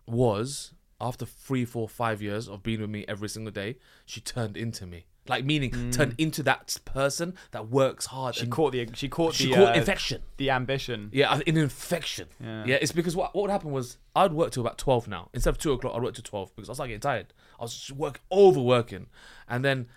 was 0.06 0.74
after 1.02 1.26
three, 1.26 1.66
four, 1.66 1.88
five 1.88 2.22
years 2.22 2.48
of 2.48 2.62
being 2.64 2.82
with 2.82 2.90
me 2.90 3.06
every 3.08 3.30
single 3.30 3.52
day, 3.52 3.78
she 4.06 4.20
turned 4.22 4.58
into 4.58 4.86
me. 4.86 5.06
Like 5.28 5.46
meaning 5.46 5.92
turned 5.92 6.16
into 6.18 6.42
that 6.44 6.76
person 6.86 7.36
that 7.52 7.70
works 7.70 8.08
hard. 8.08 8.34
she 8.34 8.48
caught 8.48 8.72
the 8.72 8.90
she 8.96 9.08
caught 9.08 9.36
she 9.36 9.50
the 9.50 9.54
caught 9.56 9.76
uh, 9.76 9.80
infection. 9.80 10.24
the 10.38 10.50
ambition 10.50 11.10
Yeah, 11.14 11.36
an 11.36 11.44
infection. 11.46 12.30
Yeah. 12.44 12.64
Yeah. 12.66 12.76
it's 12.82 12.92
because 12.92 13.16
what 13.16 13.36
what 13.36 13.44
would 13.44 13.52
happen 13.52 13.70
was 13.70 13.98
I'd 14.16 14.34
work 14.34 14.52
till 14.52 14.62
about 14.66 14.80
twelve 14.80 15.08
now. 15.08 15.30
Instead 15.34 15.52
of 15.52 15.60
two 15.60 15.72
o'clock, 15.72 15.94
I'd 15.96 16.02
work 16.02 16.16
till 16.16 16.24
twelve 16.24 16.56
because 16.56 16.68
I 16.68 16.72
was 16.72 16.80
like 16.80 16.88
getting 16.90 17.02
tired. 17.02 17.28
I 17.60 17.64
was 17.64 17.76
just 17.76 17.92
work 17.92 18.22
overworking, 18.32 19.06
and 19.48 19.64
then 19.64 19.88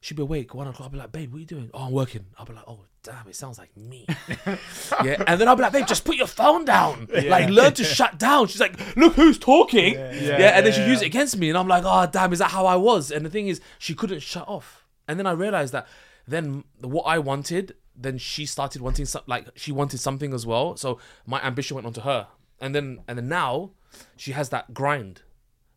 she'd 0.00 0.16
be 0.16 0.22
awake 0.22 0.54
one 0.54 0.66
o'clock. 0.68 0.88
I'd 0.88 0.92
be 0.92 0.98
like, 0.98 1.12
"Babe, 1.12 1.32
what 1.32 1.38
are 1.38 1.40
you 1.40 1.46
doing?" 1.46 1.70
"Oh, 1.72 1.84
I'm 1.86 1.92
working." 1.92 2.26
I'd 2.38 2.46
be 2.46 2.52
like, 2.52 2.64
"Oh, 2.66 2.80
damn, 3.02 3.26
it 3.28 3.36
sounds 3.36 3.58
like 3.58 3.76
me." 3.76 4.06
yeah, 5.04 5.22
and 5.26 5.40
then 5.40 5.48
I'll 5.48 5.56
be 5.56 5.62
like, 5.62 5.72
"Babe, 5.72 5.86
just 5.86 6.04
put 6.04 6.16
your 6.16 6.26
phone 6.26 6.64
down. 6.64 7.08
Like, 7.12 7.48
learn 7.50 7.74
to 7.74 7.84
shut 7.84 8.18
down." 8.18 8.46
She's 8.48 8.60
like, 8.60 8.96
"Look 8.96 9.14
who's 9.14 9.38
talking." 9.38 9.94
Yeah, 9.94 10.12
yeah, 10.12 10.56
and 10.56 10.66
then 10.66 10.72
she 10.72 10.80
yeah, 10.80 10.88
used 10.88 11.02
it 11.02 11.06
against 11.06 11.36
me, 11.36 11.48
and 11.48 11.58
I'm 11.58 11.68
like, 11.68 11.84
"Oh, 11.86 12.06
damn, 12.10 12.32
is 12.32 12.38
that 12.38 12.50
how 12.50 12.66
I 12.66 12.76
was?" 12.76 13.10
And 13.10 13.24
the 13.24 13.30
thing 13.30 13.48
is, 13.48 13.60
she 13.78 13.94
couldn't 13.94 14.20
shut 14.20 14.48
off. 14.48 14.86
And 15.08 15.18
then 15.18 15.26
I 15.26 15.32
realized 15.32 15.72
that 15.72 15.86
then 16.26 16.64
what 16.80 17.02
I 17.02 17.18
wanted, 17.18 17.74
then 17.96 18.18
she 18.18 18.46
started 18.46 18.80
wanting 18.82 19.06
some, 19.06 19.22
like 19.26 19.48
she 19.54 19.72
wanted 19.72 19.98
something 19.98 20.32
as 20.32 20.46
well. 20.46 20.76
So 20.76 20.98
my 21.26 21.44
ambition 21.44 21.74
went 21.74 21.86
on 21.86 21.92
to 21.94 22.02
her, 22.02 22.28
and 22.60 22.74
then 22.74 23.00
and 23.08 23.18
then 23.18 23.28
now 23.28 23.70
she 24.16 24.32
has 24.32 24.48
that 24.50 24.74
grind. 24.74 25.22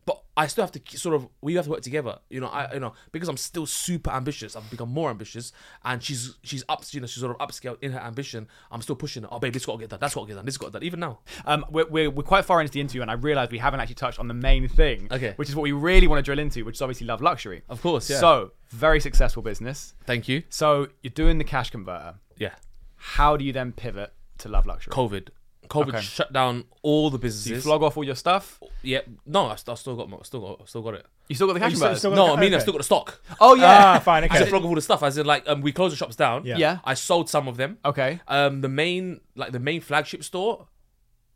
But 0.06 0.22
I 0.36 0.46
still 0.46 0.62
have 0.62 0.70
to 0.72 0.98
sort 0.98 1.16
of 1.16 1.28
we 1.40 1.54
have 1.56 1.64
to 1.64 1.70
work 1.72 1.80
together, 1.82 2.18
you 2.30 2.40
know. 2.40 2.46
I 2.46 2.72
you 2.74 2.78
know 2.80 2.92
because 3.10 3.28
I'm 3.28 3.36
still 3.36 3.66
super 3.66 4.10
ambitious. 4.10 4.54
I've 4.54 4.70
become 4.70 4.88
more 4.90 5.10
ambitious, 5.10 5.52
and 5.84 6.00
she's 6.02 6.38
she's 6.44 6.62
up, 6.68 6.84
you 6.92 7.00
know, 7.00 7.06
she's 7.08 7.20
sort 7.20 7.34
of 7.34 7.48
upscaled 7.48 7.78
in 7.82 7.90
her 7.92 7.98
ambition. 7.98 8.46
I'm 8.70 8.82
still 8.82 8.94
pushing 8.96 9.24
her. 9.24 9.28
Oh, 9.32 9.40
babe, 9.40 9.52
this 9.52 9.66
got 9.66 9.72
to 9.72 9.78
get 9.78 9.90
done. 9.90 9.98
That's 10.00 10.14
got 10.14 10.20
to 10.22 10.26
get 10.28 10.34
done. 10.36 10.44
This 10.46 10.56
got 10.58 10.66
to 10.66 10.70
get 10.72 10.78
done. 10.78 10.86
Even 10.86 11.00
now, 11.00 11.18
Um, 11.44 11.64
we're, 11.70 11.86
we're, 11.88 12.10
we're 12.10 12.22
quite 12.22 12.44
far 12.44 12.60
into 12.60 12.72
the 12.72 12.80
interview, 12.80 13.02
and 13.02 13.10
I 13.10 13.14
realised 13.14 13.50
we 13.50 13.58
haven't 13.58 13.80
actually 13.80 13.96
touched 13.96 14.20
on 14.20 14.28
the 14.28 14.34
main 14.34 14.68
thing, 14.68 15.08
Okay. 15.10 15.32
which 15.36 15.48
is 15.48 15.56
what 15.56 15.64
we 15.64 15.72
really 15.72 16.06
want 16.06 16.18
to 16.18 16.22
drill 16.22 16.38
into, 16.38 16.64
which 16.64 16.76
is 16.76 16.82
obviously 16.82 17.06
love 17.08 17.20
luxury. 17.20 17.62
of 17.68 17.82
course. 17.82 18.08
Yeah. 18.08 18.20
So, 18.20 18.52
very 18.70 19.00
successful 19.00 19.42
business. 19.42 19.94
thank 20.04 20.28
you. 20.28 20.44
So, 20.50 20.88
you're 21.02 21.10
doing 21.10 21.38
the 21.38 21.44
cash 21.44 21.70
converter. 21.70 22.14
Yeah. 22.36 22.54
How 22.96 23.36
do 23.36 23.44
you 23.44 23.52
then 23.52 23.72
pivot 23.72 24.12
to 24.38 24.48
love 24.48 24.66
luxury? 24.66 24.92
COVID. 24.92 25.28
COVID 25.66 25.88
Okay. 25.88 26.00
shut 26.00 26.32
down 26.32 26.64
all 26.82 27.10
the 27.10 27.18
Do 27.18 27.22
businesses. 27.22 27.50
you 27.50 27.60
flog 27.60 27.82
off 27.82 27.96
all 27.96 28.04
your 28.04 28.14
stuff? 28.14 28.60
yeah. 28.82 29.00
No, 29.26 29.46
I, 29.46 29.52
I 29.52 29.74
still 29.74 29.96
got. 29.96 30.08
my- 30.08 30.18
Still 30.22 30.40
got. 30.40 30.68
Still 30.68 30.82
got 30.82 30.94
it. 30.94 31.06
You 31.28 31.34
still 31.34 31.46
got 31.48 31.54
the 31.54 31.60
cash 31.60 31.70
you 31.72 31.76
still- 31.76 31.96
still 31.96 32.10
got- 32.12 32.16
No, 32.26 32.36
I 32.36 32.40
mean 32.40 32.54
I 32.54 32.58
still 32.58 32.72
got 32.72 32.78
the 32.78 32.84
stock. 32.84 33.20
oh, 33.40 33.54
yeah. 33.54 33.94
Ah, 33.96 33.98
fine, 33.98 34.22
I 34.22 34.26
okay. 34.26 34.38
said 34.38 34.48
flog 34.48 34.62
of 34.62 34.68
all 34.68 34.74
the 34.76 34.80
stuff. 34.80 35.02
As 35.02 35.18
in, 35.18 35.26
like, 35.26 35.48
um, 35.48 35.60
we 35.60 35.72
closed 35.72 35.92
the 35.92 35.96
shops 35.96 36.16
down. 36.16 36.44
Yeah. 36.44 36.56
yeah. 36.56 36.78
I 36.84 36.94
sold 36.94 37.28
some 37.28 37.48
of 37.48 37.56
them. 37.56 37.78
Okay. 37.84 38.20
Um, 38.28 38.60
the 38.60 38.68
main, 38.68 39.20
like, 39.34 39.52
the 39.52 39.58
main 39.60 39.80
flagship 39.80 40.22
store, 40.22 40.68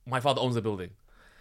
my 0.07 0.21
father 0.21 0.41
owns 0.41 0.55
the 0.55 0.63
building. 0.63 0.91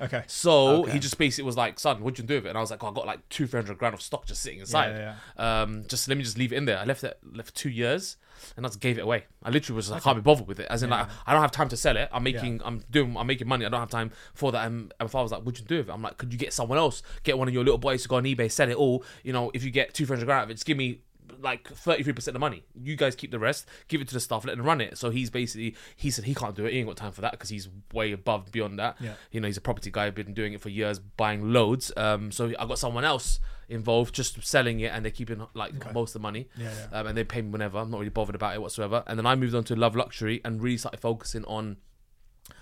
Okay. 0.02 0.24
So 0.28 0.84
Okay. 0.84 0.92
he 0.94 1.00
just 1.00 1.18
basically 1.18 1.46
was 1.46 1.58
like, 1.58 1.80
"Son, 1.80 2.02
what'd 2.02 2.18
you 2.20 2.24
do 2.26 2.36
with 2.36 2.46
it?" 2.46 2.50
And 2.50 2.58
I 2.58 2.62
was 2.62 2.72
like, 2.72 2.84
oh, 2.84 2.88
"I 2.88 2.94
got 2.94 3.06
like 3.06 3.28
two, 3.30 3.48
three 3.48 3.60
hundred 3.60 3.78
grand 3.78 3.94
of 3.94 4.02
stock 4.02 4.26
just 4.26 4.42
sitting 4.42 4.60
inside. 4.60 4.96
Yeah, 5.38 5.62
Um, 5.62 5.84
just 5.88 6.08
let 6.08 6.18
me 6.18 6.24
just 6.24 6.38
leave 6.38 6.54
it 6.54 6.56
in 6.58 6.66
there." 6.66 6.78
I 6.80 6.86
left 6.86 7.04
it 7.04 7.18
left 7.34 7.50
for 7.50 7.56
two 7.56 7.70
years, 7.70 8.18
and 8.56 8.66
I 8.66 8.70
just 8.70 8.80
gave 8.80 8.98
it 8.98 9.02
away. 9.02 9.26
I 9.44 9.50
literally 9.50 9.76
was 9.76 9.90
like, 9.92 10.02
"I 10.02 10.04
can't 10.04 10.18
be 10.18 10.22
bothered 10.22 10.48
with 10.48 10.60
it." 10.60 10.68
As 10.70 10.84
in, 10.84 10.90
like, 10.90 11.08
I 11.28 11.34
don't 11.34 11.42
have 11.42 11.52
time 11.52 11.70
to 11.70 11.78
sell 11.78 11.98
it. 11.98 12.08
I'm 12.14 12.24
making, 12.24 12.62
I'm 12.64 12.84
doing, 12.90 13.18
I'm 13.18 13.28
making 13.28 13.48
money. 13.48 13.66
I 13.66 13.70
don't 13.70 13.80
have 13.82 13.90
time 13.90 14.12
for 14.34 14.52
that. 14.54 14.66
And, 14.68 14.94
and 15.00 15.08
my 15.08 15.08
father 15.08 15.24
was 15.24 15.32
like, 15.34 15.44
"What'd 15.44 15.60
you 15.60 15.66
do 15.66 15.78
with 15.78 15.90
it?" 15.90 15.92
I'm 15.92 16.02
like, 16.02 16.18
"Could 16.18 16.32
you 16.32 16.40
get 16.40 16.54
someone 16.54 16.78
else? 16.78 17.04
Get 17.24 17.38
one 17.38 17.48
of 17.48 17.54
your 17.54 17.64
little 17.64 17.78
boys 17.78 18.04
to 18.04 18.08
go 18.10 18.16
on 18.18 18.24
eBay, 18.24 18.50
sell 18.52 18.70
it 18.70 18.76
all. 18.78 19.04
You 19.24 19.34
know, 19.34 19.52
if 19.54 19.64
you 19.64 19.72
get 19.72 19.94
two, 19.94 20.06
three 20.06 20.16
hundred 20.16 20.26
grand 20.28 20.44
of 20.46 20.50
it, 20.52 20.54
just 20.56 20.66
give 20.66 20.78
me." 20.78 21.02
Like 21.42 21.70
33% 21.70 22.28
of 22.28 22.34
the 22.34 22.40
money. 22.40 22.64
You 22.76 22.96
guys 22.96 23.16
keep 23.16 23.32
the 23.32 23.40
rest, 23.40 23.68
give 23.88 24.02
it 24.02 24.08
to 24.10 24.14
the 24.14 24.20
staff, 24.20 24.46
let 24.46 24.58
them 24.58 24.66
run 24.66 24.82
it. 24.82 24.98
So 24.98 25.10
he's 25.10 25.30
basically, 25.30 25.76
he 25.96 26.12
said 26.12 26.26
he 26.26 26.36
can't 26.36 26.56
do 26.56 26.66
it. 26.66 26.74
He 26.74 26.80
ain't 26.80 26.88
got 26.88 26.98
time 26.98 27.12
for 27.12 27.22
that 27.22 27.32
because 27.32 27.50
he's 27.50 27.70
way 27.94 28.12
above 28.12 28.52
beyond 28.52 28.80
that. 28.80 28.98
Yeah. 29.00 29.14
You 29.32 29.42
know, 29.42 29.48
he's 29.48 29.58
a 29.58 29.62
property 29.62 29.92
guy, 29.92 30.10
been 30.10 30.34
doing 30.34 30.54
it 30.54 30.62
for 30.62 30.70
years, 30.70 31.00
buying 31.00 31.54
loads. 31.54 31.92
Um, 31.98 32.32
so 32.32 32.52
I 32.60 32.66
got 32.66 32.80
someone 32.80 33.06
else 33.06 33.40
involved, 33.70 34.14
just 34.16 34.44
selling 34.46 34.80
it, 34.80 34.92
and 34.92 35.06
they're 35.06 35.12
keeping 35.12 35.46
like 35.54 35.94
most 35.94 36.10
of 36.10 36.22
the 36.22 36.24
money. 36.24 36.48
Yeah, 36.58 36.72
yeah. 36.92 37.00
Um, 37.00 37.08
and 37.08 37.18
they 37.18 37.24
pay 37.24 37.42
me 37.42 37.50
whenever. 37.50 37.78
I'm 37.78 37.92
not 37.92 38.00
really 38.00 38.10
bothered 38.10 38.36
about 38.36 38.56
it 38.56 38.62
whatsoever. 38.62 39.04
And 39.08 39.18
then 39.18 39.26
I 39.26 39.36
moved 39.36 39.56
on 39.56 39.64
to 39.66 39.76
Love 39.76 39.96
Luxury 39.96 40.42
and 40.44 40.62
really 40.62 40.78
started 40.78 41.00
focusing 41.00 41.46
on 41.46 41.78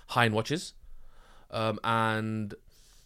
high 0.08 0.26
end 0.26 0.34
watches, 0.34 0.74
um, 1.50 1.78
and 1.82 2.54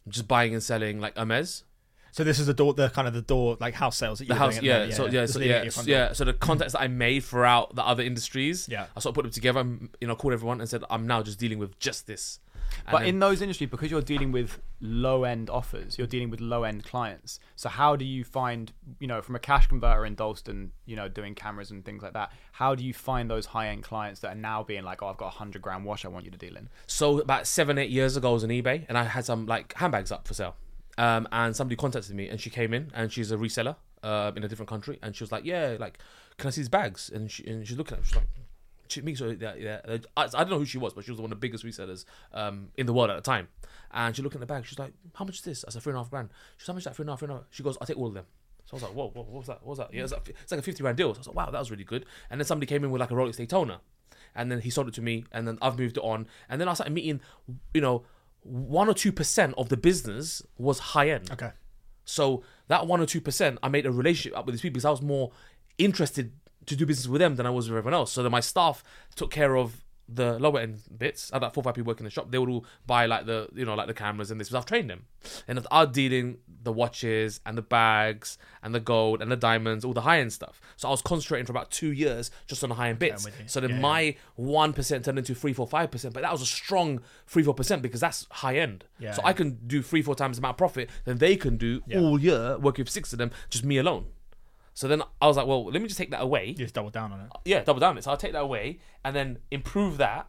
just 0.09 0.27
buying 0.27 0.53
and 0.53 0.63
selling 0.63 1.01
like 1.01 1.17
Hermes. 1.17 1.65
So 2.13 2.25
this 2.25 2.39
is 2.39 2.47
the 2.47 2.55
door, 2.55 2.75
the 2.75 2.91
kind 2.91 3.09
of 3.09 3.15
the 3.15 3.23
door, 3.23 3.57
like 3.59 3.75
house 3.75 3.97
sales 3.97 4.19
that 4.19 4.27
you 4.27 4.29
the 4.29 4.35
house, 4.35 4.55
doing 4.55 4.67
yeah, 4.67 4.87
the 4.87 4.93
so 4.93 4.99
moment, 5.05 5.15
yeah, 5.15 5.27
so 5.27 5.41
yeah, 5.41 5.65
yeah. 5.87 6.13
So 6.13 6.25
the 6.25 6.35
contacts 6.35 6.75
that 6.75 6.83
I 6.83 6.89
made 6.89 7.25
throughout 7.25 7.75
the 7.75 7.83
other 7.85 8.03
industries, 8.03 8.69
Yeah. 8.71 8.87
I 8.95 9.01
sort 9.01 9.13
of 9.13 9.15
put 9.17 9.23
them 9.23 9.33
together. 9.33 9.61
and, 9.61 9.89
You 10.01 10.09
know, 10.09 10.15
called 10.15 10.35
everyone 10.35 10.61
and 10.61 10.69
said, 10.69 10.85
"I'm 10.91 11.07
now 11.07 11.23
just 11.23 11.39
dealing 11.39 11.59
with 11.59 11.79
just 11.79 12.07
this." 12.07 12.39
And 12.85 12.93
But 12.93 12.99
then- 13.01 13.09
in 13.09 13.19
those 13.19 13.41
industries, 13.43 13.71
because 13.71 13.91
you're 13.91 14.01
dealing 14.03 14.31
with 14.31 14.61
low 14.81 15.25
end 15.25 15.49
offers, 15.51 15.97
you're 15.99 16.07
dealing 16.07 16.29
with 16.31 16.41
low 16.41 16.65
end 16.65 16.85
clients. 16.85 17.39
So 17.57 17.69
how 17.69 17.97
do 17.97 18.05
you 18.05 18.25
find, 18.25 18.73
you 18.99 19.07
know, 19.07 19.21
from 19.23 19.35
a 19.37 19.39
cash 19.39 19.67
converter 19.67 20.05
in 20.07 20.15
Dalston, 20.15 20.73
you 20.87 20.97
know, 20.97 21.09
doing 21.09 21.35
cameras 21.35 21.71
and 21.71 21.85
things 21.85 22.03
like 22.03 22.13
that, 22.15 22.31
how 22.53 22.75
do 22.75 22.85
you 22.85 22.93
find 22.95 23.31
those 23.31 23.47
high 23.47 23.69
end 23.69 23.85
clients 23.85 24.21
that 24.21 24.33
are 24.33 24.41
now 24.41 24.63
being 24.63 24.85
like, 24.85 25.03
oh, 25.03 25.09
I've 25.09 25.17
got 25.19 25.27
a 25.29 25.39
hundred 25.39 25.63
grand 25.63 25.85
wash 25.85 26.05
I 26.05 26.09
want 26.09 26.25
you 26.27 26.31
to 26.31 26.39
deal 26.39 26.57
in? 26.57 26.69
So 26.87 27.21
about 27.21 27.47
seven, 27.47 27.79
eight 27.79 27.91
years 27.91 28.17
ago, 28.19 28.31
I 28.31 28.33
was 28.35 28.45
on 28.45 28.51
eBay 28.51 28.85
and 28.89 28.99
I 28.99 29.05
had 29.05 29.25
some 29.25 29.47
like 29.47 29.75
handbags 29.75 30.13
up 30.13 30.27
for 30.29 30.35
sale. 30.35 30.57
Um, 31.03 31.27
and 31.33 31.57
somebody 31.57 31.75
contacted 31.75 32.15
me 32.15 32.29
and 32.29 32.41
she 32.41 32.49
came 32.49 32.73
in 32.73 32.93
and 32.95 33.13
she's 33.13 33.33
a 33.33 33.37
reseller 33.37 33.75
uh, 34.05 34.31
in 34.37 34.45
a 34.45 34.49
different 34.49 34.69
country 34.69 35.01
and 35.03 35.17
she 35.17 35.25
was 35.25 35.33
like, 35.33 35.45
yeah, 35.45 35.77
like, 35.81 35.99
can 36.39 36.47
I 36.47 36.51
see 36.53 36.61
these 36.61 36.69
bags? 36.69 37.11
And 37.13 37.29
she 37.29 37.45
and 37.45 37.67
she's 37.67 37.77
looking 37.77 37.97
at, 37.97 38.05
it, 38.05 38.07
she's 38.07 38.15
like, 38.15 39.05
me 39.05 39.15
so 39.17 39.35
yeah. 39.41 39.81
I, 40.17 40.25
I 40.25 40.27
don't 40.29 40.51
know 40.51 40.59
who 40.59 40.65
she 40.65 40.79
was, 40.79 40.93
but 40.93 41.05
she 41.05 41.11
was 41.11 41.19
one 41.19 41.33
of 41.33 41.41
the 41.41 41.41
biggest 41.41 41.65
resellers 41.65 42.05
um, 42.33 42.69
in 42.77 42.87
the 42.87 42.93
world 42.93 43.11
at 43.11 43.17
the 43.17 43.23
time. 43.23 43.49
And 43.91 44.15
she 44.15 44.23
looked 44.23 44.37
at 44.37 44.41
the 44.41 44.47
bag. 44.47 44.65
She's 44.65 44.79
like, 44.79 44.93
how 45.15 45.25
much 45.25 45.39
is 45.39 45.43
this? 45.43 45.65
I 45.67 45.73
said 45.73 45.83
three 45.83 45.91
and 45.91 45.99
a 45.99 46.03
half 46.03 46.11
grand. 46.11 46.29
She's 46.57 46.69
like, 46.69 46.75
how 46.75 46.77
much 46.77 46.83
is 46.83 46.85
that? 46.85 46.95
Three 46.95 47.03
and 47.03 47.11
a 47.11 47.13
half, 47.13 47.19
three 47.19 47.27
and 47.27 47.33
a 47.33 47.37
half. 47.37 47.47
She 47.51 47.65
goes, 47.65 47.77
I'll 47.81 47.87
take 47.87 47.99
all 47.99 48.07
of 48.07 48.15
them. 48.15 48.27
So 48.67 48.75
I 48.75 48.77
was 48.77 48.83
like, 48.85 48.93
whoa, 48.93 49.09
whoa 49.09 49.23
what 49.23 49.39
was 49.39 49.47
that? 49.49 49.61
What 49.63 49.71
was 49.71 49.79
that? 49.79 49.93
Yeah, 49.93 50.05
it's 50.05 50.13
like, 50.13 50.29
it's 50.29 50.53
like 50.53 50.61
a 50.61 50.63
50 50.63 50.83
grand 50.83 50.97
deal. 50.97 51.13
So 51.15 51.19
I 51.19 51.21
was 51.21 51.27
like, 51.27 51.37
wow, 51.37 51.51
that 51.51 51.59
was 51.59 51.71
really 51.71 51.85
good. 51.85 52.07
And 52.31 52.41
then 52.41 52.47
somebody 52.47 52.67
came 52.67 52.85
in 52.85 52.93
with 52.93 53.01
like 53.01 53.11
a 53.11 53.15
Rolex 53.15 53.37
Daytona. 53.37 53.81
And 54.35 54.53
then 54.53 54.61
he 54.61 54.71
sold 54.71 54.89
it 54.89 54.95
to 54.95 55.03
me. 55.03 55.25
And 55.33 55.49
then 55.49 55.59
I've 55.61 55.79
moved 55.79 55.97
it 55.97 56.03
on. 56.05 56.29
And 56.49 56.61
then 56.61 56.69
I 56.69 56.75
started 56.75 56.95
meeting, 56.95 57.21
you 57.75 57.81
know, 57.81 58.05
one 58.43 58.89
or 58.89 58.95
two 58.95 59.13
percent 59.13 59.55
of 59.57 59.69
the 59.69 59.77
business 59.77 60.43
was 60.59 60.79
high 60.79 61.11
end. 61.11 61.31
Okay. 61.31 61.51
So 62.05 62.43
that 62.69 62.87
one 62.87 63.01
or 63.01 63.07
two 63.07 63.21
percent, 63.21 63.59
I 63.63 63.69
made 63.69 63.87
a 63.87 63.93
relationship 63.93 64.37
up 64.37 64.47
with 64.47 64.55
these 64.55 64.63
people 64.63 64.75
because 64.75 64.85
I 64.85 64.91
was 64.91 65.03
more 65.03 65.33
interested 65.79 66.33
to 66.67 66.77
do 66.77 66.87
business 66.87 67.09
with 67.09 67.21
them 67.21 67.37
than 67.37 67.47
I 67.47 67.51
was 67.51 67.69
with 67.69 67.79
everyone 67.79 67.95
else. 67.95 68.13
So 68.13 68.23
then 68.23 68.33
my 68.33 68.41
staff 68.41 68.85
took 69.15 69.31
care 69.31 69.57
of 69.57 69.85
the 70.15 70.39
lower 70.39 70.61
end 70.61 70.81
bits. 70.99 71.31
Had 71.33 71.43
like 71.43 71.55
four 71.55 71.63
five 71.63 71.75
people 71.75 71.89
working 71.91 72.05
in 72.05 72.07
the 72.07 72.11
shop. 72.11 72.31
They 72.31 72.39
would 72.39 72.49
all 72.49 72.65
buy 72.87 73.07
like 73.07 73.27
the 73.27 73.49
you 73.55 73.65
know 73.65 73.75
like 73.75 73.87
the 73.87 73.95
cameras 73.95 74.31
and 74.31 74.41
this. 74.41 74.49
Because 74.49 74.61
I've 74.63 74.67
trained 74.67 74.91
them, 74.91 75.07
and 75.49 75.65
I'm 75.71 75.93
dealing 75.93 76.39
the 76.63 76.73
watches 76.73 77.41
and 77.45 77.59
the 77.59 77.63
bags 77.63 78.39
and 78.63 78.75
the 78.75 78.81
gold 78.81 79.21
and 79.23 79.31
the 79.33 79.37
diamonds, 79.37 79.85
all 79.85 79.93
the 79.93 80.03
high 80.03 80.21
end 80.21 80.33
stuff. 80.33 80.61
So 80.77 80.89
I 80.89 80.91
was 80.91 81.03
concentrating 81.03 81.47
for 81.47 81.53
about 81.53 81.71
two 81.71 81.93
years 81.93 82.31
just 82.47 82.63
on 82.63 82.69
the 82.69 82.77
high 82.77 82.89
end 82.91 82.99
bits. 82.99 83.27
So 83.47 83.61
then 83.61 83.71
Yeah, 83.71 83.77
yeah. 83.77 83.83
my 83.83 84.17
one 84.37 84.73
percent 84.73 85.05
turned 85.05 85.19
into 85.19 85.35
three, 85.35 85.53
four, 85.53 85.67
five 85.67 85.91
percent. 85.91 86.15
But 86.15 86.23
that 86.23 86.33
was 86.33 86.43
a 86.43 86.47
strong 86.47 87.01
three, 87.27 87.43
four 87.43 87.55
percent 87.55 87.83
because 87.83 88.01
that's 88.01 88.27
high 88.31 88.57
end. 88.57 88.85
Yeah, 88.99 89.13
so 89.13 89.23
yeah. 89.23 89.29
I 89.29 89.33
can 89.33 89.59
do 89.67 89.83
three, 89.83 90.03
four 90.03 90.15
times 90.15 90.37
the 90.37 90.41
amount 90.41 90.55
of 90.55 90.59
profit 90.59 90.91
than 91.05 91.19
they 91.19 91.37
can 91.37 91.57
do 91.57 91.83
Yeah. 91.87 91.99
all 92.01 92.19
year 92.21 92.59
working 92.59 92.83
with 92.85 92.91
six 92.91 93.13
of 93.13 93.19
them, 93.19 93.31
just 93.51 93.65
me 93.65 93.79
alone. 93.79 94.07
So 94.75 94.89
then 94.89 95.03
I 95.21 95.27
was 95.27 95.37
like, 95.37 95.47
well, 95.47 95.65
let 95.67 95.83
me 95.83 95.89
just 95.89 95.99
take 95.99 96.11
that 96.13 96.23
away. 96.23 96.55
Just 96.55 96.75
double 96.75 96.91
down 96.91 97.13
on 97.13 97.21
it. 97.21 97.27
Yeah, 97.45 97.63
double 97.63 97.81
down 97.81 97.99
it. 97.99 98.05
So 98.05 98.11
I'll 98.11 98.17
take 98.17 98.33
that 98.33 98.43
away 98.43 98.79
and 99.05 99.15
then 99.15 99.39
improve 99.51 99.99
that, 99.99 100.29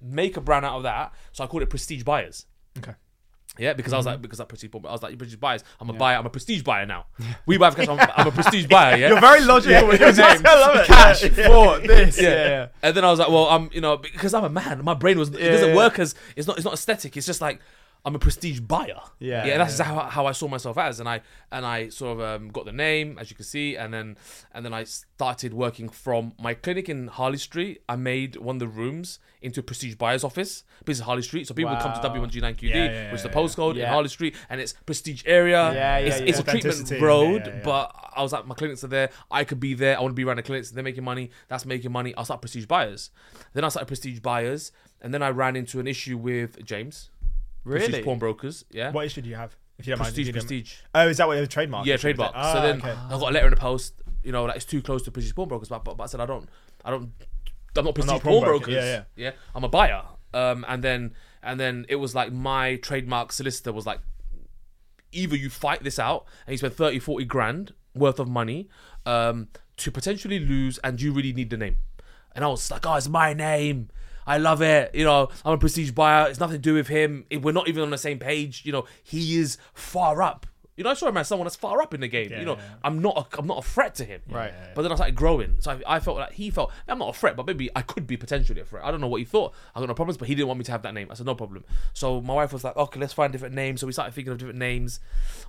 make 0.00 0.36
a 0.36 0.40
brand 0.40 0.64
out 0.64 0.76
of 0.76 0.82
that. 0.84 1.12
So 1.32 1.42
I 1.42 1.46
called 1.48 1.62
it 1.64 1.70
Prestige 1.70 2.02
Buyers. 2.04 2.46
Okay. 2.78 2.92
Yeah, 3.56 3.72
because 3.74 3.92
I 3.92 3.96
was 3.96 4.04
Mm-hmm. 4.06 4.12
like, 4.14 4.22
because 4.22 4.38
that 4.38 4.48
prestige, 4.48 4.70
I 4.74 4.78
was 4.90 5.00
like, 5.02 5.16
prestige 5.16 5.38
buyers. 5.38 5.62
I'm 5.80 5.88
a 5.88 5.92
buyer. 5.92 6.16
I'm 6.18 6.26
a 6.26 6.30
prestige 6.30 6.62
buyer 6.62 6.86
now. 6.86 7.06
We 7.46 7.56
buy 7.56 7.70
for 7.70 7.76
cash. 7.76 7.88
I'm, 7.88 8.00
I'm 8.16 8.26
a 8.26 8.32
prestige 8.32 8.66
buyer. 8.66 8.96
Yeah. 8.96 9.08
You're 9.10 9.20
very 9.20 9.42
logical 9.42 9.86
with 9.86 10.00
your 10.00 10.12
names. 10.12 10.42
I 10.44 10.60
love 10.60 10.76
it. 10.76 10.86
Cash 10.86 11.22
Yeah. 11.22 11.46
for 11.48 11.78
this. 11.86 12.20
yeah. 12.20 12.28
Yeah. 12.30 12.46
yeah. 12.48 12.66
And 12.82 12.96
then 12.96 13.04
I 13.04 13.10
was 13.10 13.20
like, 13.20 13.28
well, 13.28 13.46
I'm, 13.48 13.70
you 13.72 13.80
know, 13.80 13.96
because 13.96 14.34
I'm 14.34 14.42
a 14.42 14.48
man. 14.48 14.82
My 14.84 14.94
brain 14.94 15.18
was. 15.20 15.28
It 15.28 15.38
Yeah, 15.40 15.50
doesn't 15.52 15.68
yeah. 15.68 15.76
work 15.76 16.00
as. 16.00 16.16
It's 16.34 16.48
not. 16.48 16.56
It's 16.56 16.64
not 16.64 16.74
aesthetic. 16.74 17.16
It's 17.16 17.26
just 17.26 17.40
like. 17.40 17.60
I'm 18.06 18.14
a 18.14 18.18
prestige 18.18 18.60
buyer. 18.60 19.00
Yeah, 19.18 19.46
yeah. 19.46 19.58
That's 19.58 19.78
how, 19.78 20.00
how 20.00 20.26
I 20.26 20.32
saw 20.32 20.46
myself 20.46 20.76
as, 20.76 21.00
and 21.00 21.08
I 21.08 21.22
and 21.50 21.64
I 21.64 21.88
sort 21.88 22.18
of 22.18 22.24
um, 22.24 22.48
got 22.48 22.66
the 22.66 22.72
name, 22.72 23.16
as 23.18 23.30
you 23.30 23.36
can 23.36 23.46
see, 23.46 23.76
and 23.76 23.94
then 23.94 24.18
and 24.52 24.64
then 24.64 24.74
I 24.74 24.84
started 24.84 25.54
working 25.54 25.88
from 25.88 26.34
my 26.38 26.52
clinic 26.52 26.90
in 26.90 27.08
Harley 27.08 27.38
Street. 27.38 27.82
I 27.88 27.96
made 27.96 28.36
one 28.36 28.56
of 28.56 28.60
the 28.60 28.68
rooms 28.68 29.20
into 29.40 29.60
a 29.60 29.62
prestige 29.62 29.94
buyer's 29.94 30.22
office, 30.22 30.64
because 30.80 30.98
it's 30.98 31.06
Harley 31.06 31.22
Street, 31.22 31.46
so 31.46 31.54
people 31.54 31.72
would 31.72 31.80
come 31.80 31.94
to 31.94 32.08
W1G9QD, 32.08 32.62
Yeah, 32.62 32.84
yeah, 32.84 33.10
which 33.10 33.20
is 33.20 33.22
the 33.22 33.28
yeah, 33.28 33.34
postcode 33.34 33.76
in. 33.76 33.86
Harley 33.86 34.08
Street, 34.08 34.34
and 34.50 34.60
it's 34.60 34.74
prestige 34.84 35.22
area. 35.24 35.72
Yeah, 35.72 35.98
yeah, 35.98 36.06
it's, 36.06 36.20
yeah. 36.20 36.26
it's 36.26 36.38
a 36.40 36.42
treatment 36.42 36.90
road, 37.00 37.42
yeah, 37.46 37.48
yeah, 37.48 37.56
yeah. 37.56 37.64
but 37.64 38.10
I 38.14 38.22
was 38.22 38.32
like, 38.32 38.46
my 38.46 38.54
clinics 38.54 38.84
are 38.84 38.88
there. 38.88 39.10
I 39.30 39.44
could 39.44 39.60
be 39.60 39.74
there. 39.74 39.96
I 39.96 40.00
want 40.00 40.12
to 40.12 40.14
be 40.14 40.24
around 40.24 40.36
the 40.36 40.42
clinics. 40.42 40.70
They're 40.70 40.84
making 40.84 41.04
money. 41.04 41.30
That's 41.48 41.64
making 41.64 41.92
money. 41.92 42.14
I'll 42.16 42.24
start 42.24 42.40
prestige 42.40 42.66
buyers. 42.66 43.10
Then 43.54 43.64
I 43.64 43.68
started 43.68 43.86
prestige 43.86 44.20
buyers, 44.20 44.72
and 45.00 45.12
then 45.12 45.22
I 45.22 45.30
ran 45.30 45.56
into 45.56 45.80
an 45.80 45.86
issue 45.86 46.16
with 46.16 46.64
James. 46.64 47.10
Really? 47.64 47.86
Prestige 47.86 48.04
pawnbrokers. 48.04 48.64
Yeah. 48.70 48.90
What 48.92 49.06
issue 49.06 49.22
do 49.22 49.28
you 49.30 49.36
have? 49.36 49.56
If 49.78 49.86
you 49.86 49.92
don't 49.92 49.98
Prestige, 50.04 50.16
mind. 50.16 50.20
if 50.20 50.26
you 50.26 50.32
don't- 50.40 50.48
prestige. 50.48 50.74
Oh, 50.94 51.08
is 51.08 51.16
that 51.16 51.26
what 51.26 51.36
it 51.36 51.40
was 51.40 51.48
trademark? 51.48 51.86
Yeah, 51.86 51.94
issue, 51.94 52.08
is 52.08 52.12
it? 52.12 52.16
trademark. 52.16 52.32
Ah, 52.36 52.52
so 52.52 52.60
then 52.62 52.78
okay. 52.80 52.90
I 52.92 53.10
got 53.10 53.22
a 53.22 53.32
letter 53.32 53.46
in 53.46 53.50
the 53.54 53.56
post. 53.60 53.94
You 54.22 54.32
know, 54.32 54.44
like 54.44 54.56
it's 54.56 54.64
too 54.64 54.80
close 54.82 55.02
to 55.02 55.10
prestige 55.10 55.34
pawnbrokers, 55.34 55.68
but, 55.68 55.84
but 55.84 55.96
but 55.96 56.04
I 56.04 56.06
said 56.06 56.20
I 56.20 56.26
don't, 56.26 56.48
I 56.84 56.90
don't, 56.90 57.10
I'm 57.76 57.84
not 57.84 57.94
prestige 57.94 58.12
not 58.12 58.20
a 58.20 58.24
pawnbroker, 58.24 58.64
pawnbrokers. 58.66 58.74
yeah, 58.74 59.02
yeah. 59.16 59.30
I'm 59.54 59.64
a 59.64 59.68
buyer. 59.68 60.02
Um, 60.32 60.64
and 60.68 60.82
then 60.82 61.12
and 61.42 61.58
then 61.60 61.86
it 61.88 61.96
was 61.96 62.14
like 62.14 62.32
my 62.32 62.76
trademark 62.76 63.32
solicitor 63.32 63.72
was 63.72 63.84
like, 63.86 64.00
either 65.12 65.36
you 65.36 65.50
fight 65.50 65.82
this 65.84 65.98
out 65.98 66.24
and 66.46 66.52
you 66.52 66.58
spend 66.58 66.74
30, 66.74 66.98
40 67.00 67.24
grand 67.26 67.74
worth 67.94 68.18
of 68.18 68.28
money 68.28 68.68
um, 69.06 69.48
to 69.76 69.90
potentially 69.90 70.38
lose, 70.38 70.78
and 70.78 71.00
you 71.00 71.12
really 71.12 71.32
need 71.32 71.50
the 71.50 71.56
name. 71.56 71.76
And 72.34 72.44
I 72.44 72.48
was 72.48 72.70
like, 72.70 72.84
oh, 72.86 72.94
it's 72.94 73.08
my 73.08 73.32
name. 73.32 73.90
I 74.26 74.38
love 74.38 74.62
it. 74.62 74.94
You 74.94 75.04
know, 75.04 75.28
I'm 75.44 75.54
a 75.54 75.58
prestige 75.58 75.90
buyer. 75.90 76.28
It's 76.28 76.40
nothing 76.40 76.56
to 76.56 76.58
do 76.62 76.74
with 76.74 76.88
him. 76.88 77.24
We're 77.30 77.52
not 77.52 77.68
even 77.68 77.82
on 77.82 77.90
the 77.90 77.98
same 77.98 78.18
page. 78.18 78.62
You 78.64 78.72
know, 78.72 78.84
he 79.02 79.38
is 79.38 79.58
far 79.74 80.22
up. 80.22 80.46
You 80.76 80.82
know, 80.82 80.90
I 80.90 80.94
saw 80.94 81.08
him 81.08 81.16
as 81.16 81.28
someone 81.28 81.44
that's 81.44 81.54
far 81.54 81.80
up 81.80 81.94
in 81.94 82.00
the 82.00 82.08
game. 82.08 82.32
Yeah, 82.32 82.40
you 82.40 82.44
know, 82.44 82.56
yeah, 82.56 82.62
yeah. 82.62 82.74
I'm 82.82 83.00
not. 83.00 83.16
A, 83.16 83.38
I'm 83.38 83.46
not 83.46 83.58
a 83.58 83.62
threat 83.62 83.94
to 83.96 84.04
him. 84.04 84.22
Right. 84.28 84.52
But 84.74 84.82
then 84.82 84.90
I 84.90 84.96
started 84.96 85.14
growing, 85.14 85.54
so 85.60 85.70
I, 85.86 85.96
I 85.96 86.00
felt 86.00 86.16
like 86.16 86.32
he 86.32 86.50
felt 86.50 86.72
I'm 86.88 86.98
not 86.98 87.14
a 87.14 87.18
threat, 87.18 87.36
but 87.36 87.46
maybe 87.46 87.70
I 87.76 87.82
could 87.82 88.08
be 88.08 88.16
potentially 88.16 88.60
a 88.60 88.64
threat. 88.64 88.84
I 88.84 88.90
don't 88.90 89.00
know 89.00 89.06
what 89.06 89.18
he 89.18 89.24
thought. 89.24 89.54
I 89.74 89.78
got 89.78 89.86
no 89.86 89.94
problems, 89.94 90.16
but 90.16 90.26
he 90.26 90.34
didn't 90.34 90.48
want 90.48 90.58
me 90.58 90.64
to 90.64 90.72
have 90.72 90.82
that 90.82 90.92
name. 90.92 91.08
I 91.12 91.14
said 91.14 91.26
no 91.26 91.36
problem. 91.36 91.64
So 91.92 92.20
my 92.20 92.34
wife 92.34 92.52
was 92.52 92.64
like, 92.64 92.76
okay, 92.76 92.98
let's 92.98 93.12
find 93.12 93.30
different 93.30 93.54
names. 93.54 93.80
So 93.80 93.86
we 93.86 93.92
started 93.92 94.14
thinking 94.14 94.32
of 94.32 94.38
different 94.38 94.58
names. 94.58 94.98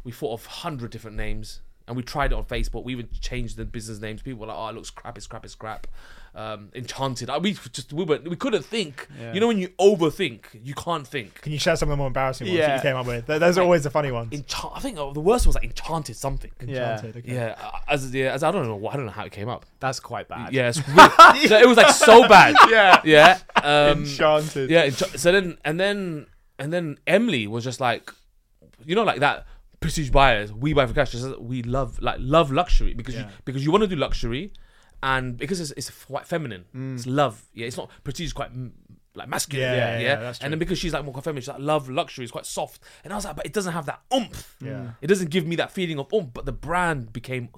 We 0.04 0.12
thought 0.12 0.34
of 0.34 0.46
hundred 0.46 0.92
different 0.92 1.18
names, 1.18 1.62
and 1.88 1.96
we 1.98 2.04
tried 2.04 2.32
it 2.32 2.36
on 2.36 2.46
Facebook. 2.46 2.84
We 2.84 2.94
even 2.94 3.10
changed 3.22 3.58
the 3.58 3.66
business 3.66 4.00
names. 4.00 4.22
People 4.22 4.42
were 4.42 4.48
like, 4.48 4.58
oh, 4.58 4.68
it 4.70 4.76
looks 4.76 4.90
crap. 4.90 5.18
It's 5.18 5.28
crap. 5.28 5.46
It's 5.46 5.56
crap. 5.56 5.88
Um, 6.34 6.70
enchanted. 6.76 7.30
I, 7.30 7.38
we 7.38 7.54
just 7.54 7.94
we 7.94 8.04
were 8.04 8.20
we 8.20 8.36
couldn't 8.36 8.66
think. 8.66 9.08
Yeah. 9.18 9.34
You 9.34 9.40
know 9.40 9.48
when 9.48 9.58
you 9.58 9.70
overthink, 9.80 10.46
you 10.64 10.74
can't 10.74 11.08
think. 11.08 11.42
Can 11.42 11.54
you 11.54 11.60
share 11.60 11.78
some 11.78 11.88
of 11.90 11.92
the 11.94 11.98
more 11.98 12.08
embarrassing 12.08 12.48
ones 12.48 12.60
that 12.60 12.76
you 12.76 12.82
came 12.82 12.96
up 12.98 13.06
with? 13.06 13.26
Th- 13.28 13.40
Those 13.40 13.58
are 13.58 13.62
always 13.62 13.84
the 13.84 13.90
funny 13.90 14.12
ones. 14.12 14.34
Enchant- 14.34 14.74
I 14.76 14.80
think 14.82 14.98
uh, 14.98 15.14
the 15.14 15.22
worst 15.22 15.46
was 15.48 15.56
like 15.56 15.64
enchanted 15.64 16.18
something. 16.18 16.52
Yeah. 16.66 16.96
Enchanted, 16.96 17.24
okay. 17.24 17.34
Yeah, 17.36 17.56
uh, 17.62 17.78
as 17.88 18.14
yeah, 18.14 18.34
as 18.34 18.44
I 18.44 18.52
don't 18.52 18.66
know, 18.68 18.86
I 18.90 18.98
don't 18.98 19.06
know 19.06 19.14
how 19.14 19.24
it 19.24 19.32
came 19.32 19.48
up. 19.48 19.66
That's 19.80 20.02
quite 20.02 20.28
bad. 20.28 20.52
Yeah, 20.52 20.68
it's. 20.70 20.80
So 20.86 21.58
it 21.58 21.68
was 21.68 21.78
like 21.78 21.94
so 21.94 22.28
bad. 22.28 22.56
Yeah. 22.70 23.02
Yeah. 23.06 23.40
Um, 23.64 24.00
Enchanted. 24.04 24.70
yeah. 24.70 24.88
encha- 24.88 25.18
So 25.18 25.32
then, 25.32 25.58
and 25.64 25.80
then, 25.80 26.26
and 26.60 26.74
then 26.74 26.98
Emily 27.08 27.48
was 27.48 27.64
just 27.64 27.80
like, 27.80 28.12
you 28.84 28.96
know, 28.96 29.04
like 29.04 29.22
that 29.22 29.46
prestige 29.80 30.10
buyers. 30.10 30.52
We 30.54 30.74
buy 30.74 30.86
for 30.86 30.94
cash. 30.94 31.12
Just, 31.12 31.40
we 31.40 31.64
love 31.64 32.02
like 32.02 32.18
love 32.20 32.52
luxury 32.52 32.94
because 32.94 33.16
you 33.16 33.26
because 33.46 33.64
you 33.64 33.72
want 33.72 33.84
to 33.84 33.88
do 33.88 33.96
luxury, 33.96 34.52
and 35.04 35.38
because 35.38 35.60
it's, 35.60 35.72
it's 35.72 35.90
quite 36.06 36.26
feminine. 36.26 36.66
It's 36.96 37.06
love. 37.06 37.44
Yeah, 37.54 37.68
it's 37.68 37.78
not 37.78 37.90
prestige. 38.04 38.28
is 38.28 38.34
Quite 38.34 38.54
mm, 38.56 38.72
like 39.16 39.30
masculine. 39.30 39.64
Yeah, 39.64 39.76
Yeah, 39.76 40.00
yeah, 40.00 40.08
yeah, 40.08 40.16
that's 40.16 40.40
And 40.42 40.52
then 40.52 40.60
because 40.60 40.78
she's 40.78 40.94
like 40.94 41.06
more 41.06 41.14
feminine, 41.22 41.42
she's 41.42 41.50
like 41.50 41.60
love 41.60 41.90
luxury. 41.90 42.24
It's 42.24 42.32
quite 42.32 42.46
soft. 42.46 42.82
And 43.04 43.14
I 43.14 43.16
was 43.16 43.26
like, 43.26 43.36
but 43.36 43.46
it 43.46 43.54
doesn't 43.54 43.74
have 43.74 43.86
that 43.86 44.02
oomph. 44.14 44.56
Yeah. 44.62 44.92
It 45.02 45.08
doesn't 45.08 45.30
give 45.30 45.46
me 45.46 45.56
that 45.58 45.72
feeling 45.72 46.00
of 46.00 46.12
oomph. 46.14 46.34
But 46.34 46.46
the 46.46 46.52
brand 46.52 47.14
became 47.14 47.50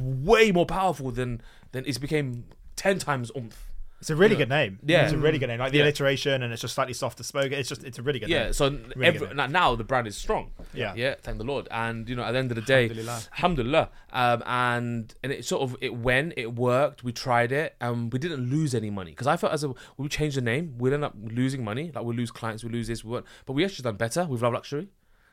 way 0.00 0.52
more 0.52 0.66
powerful 0.66 1.10
than 1.10 1.40
than 1.72 1.84
it 1.86 2.00
became 2.00 2.44
ten 2.76 2.98
times 2.98 3.30
oomph. 3.36 3.67
It's 4.00 4.10
a 4.10 4.16
really 4.16 4.36
good 4.36 4.48
name. 4.48 4.78
Yeah. 4.84 5.04
It's 5.04 5.12
a 5.12 5.18
really 5.18 5.38
good 5.38 5.48
name. 5.48 5.58
Like 5.58 5.72
the 5.72 5.78
Yeah. 5.78 5.84
alliteration 5.84 6.42
and 6.44 6.52
it's 6.52 6.62
just 6.62 6.74
slightly 6.74 6.94
softer 6.94 7.24
spoken. 7.24 7.54
It's 7.54 7.68
just, 7.68 7.82
it's 7.82 7.98
a 7.98 8.02
really 8.02 8.20
good 8.20 8.28
name. 8.28 8.36
Yeah, 8.38 8.44
name. 8.44 8.52
so 8.52 8.68
Really 8.70 9.06
every, 9.06 9.26
good. 9.26 9.36
now- 9.36 9.74
the 9.74 9.82
brand 9.84 10.06
is 10.06 10.16
strong. 10.16 10.52
Yeah. 10.72 10.94
yeah, 10.96 11.16
thank 11.20 11.38
the 11.38 11.44
Lord. 11.44 11.66
And 11.70 12.08
you 12.08 12.14
know, 12.14 12.22
at 12.22 12.32
the 12.32 12.38
end 12.38 12.52
of 12.52 12.54
the 12.54 12.62
day, 12.62 12.84
Alhamdulillah. 12.84 13.22
alhamdulillah. 13.32 13.90
Um, 14.12 14.42
and 14.46 15.14
and 15.24 15.32
it 15.32 15.44
sort 15.44 15.62
of 15.62 15.76
it 15.80 15.96
went, 15.96 16.34
it 16.36 16.54
worked. 16.54 17.02
We 17.02 17.12
tried 17.12 17.50
it, 17.52 17.74
and 17.80 18.12
we 18.12 18.18
didn't 18.18 18.48
lose 18.48 18.74
any 18.74 18.90
money 18.90 19.10
because 19.10 19.26
I 19.26 19.36
felt 19.36 19.52
as 19.52 19.64
a 19.64 19.74
we 19.96 20.08
changed 20.08 20.36
the 20.36 20.42
name, 20.42 20.76
we'd 20.78 20.92
end 20.92 21.04
up 21.04 21.14
losing 21.20 21.64
money. 21.64 21.90
Like 21.94 22.04
we 22.04 22.14
lose 22.14 22.30
clients, 22.30 22.62
we 22.62 22.70
lose 22.70 22.86
this, 22.86 23.04
we. 23.04 23.20
But 23.46 23.54
we 23.54 23.64
actually 23.64 23.82
done 23.84 23.96
better 23.96 24.24
with 24.26 24.42
Love 24.42 24.52
Luxury. 24.52 24.88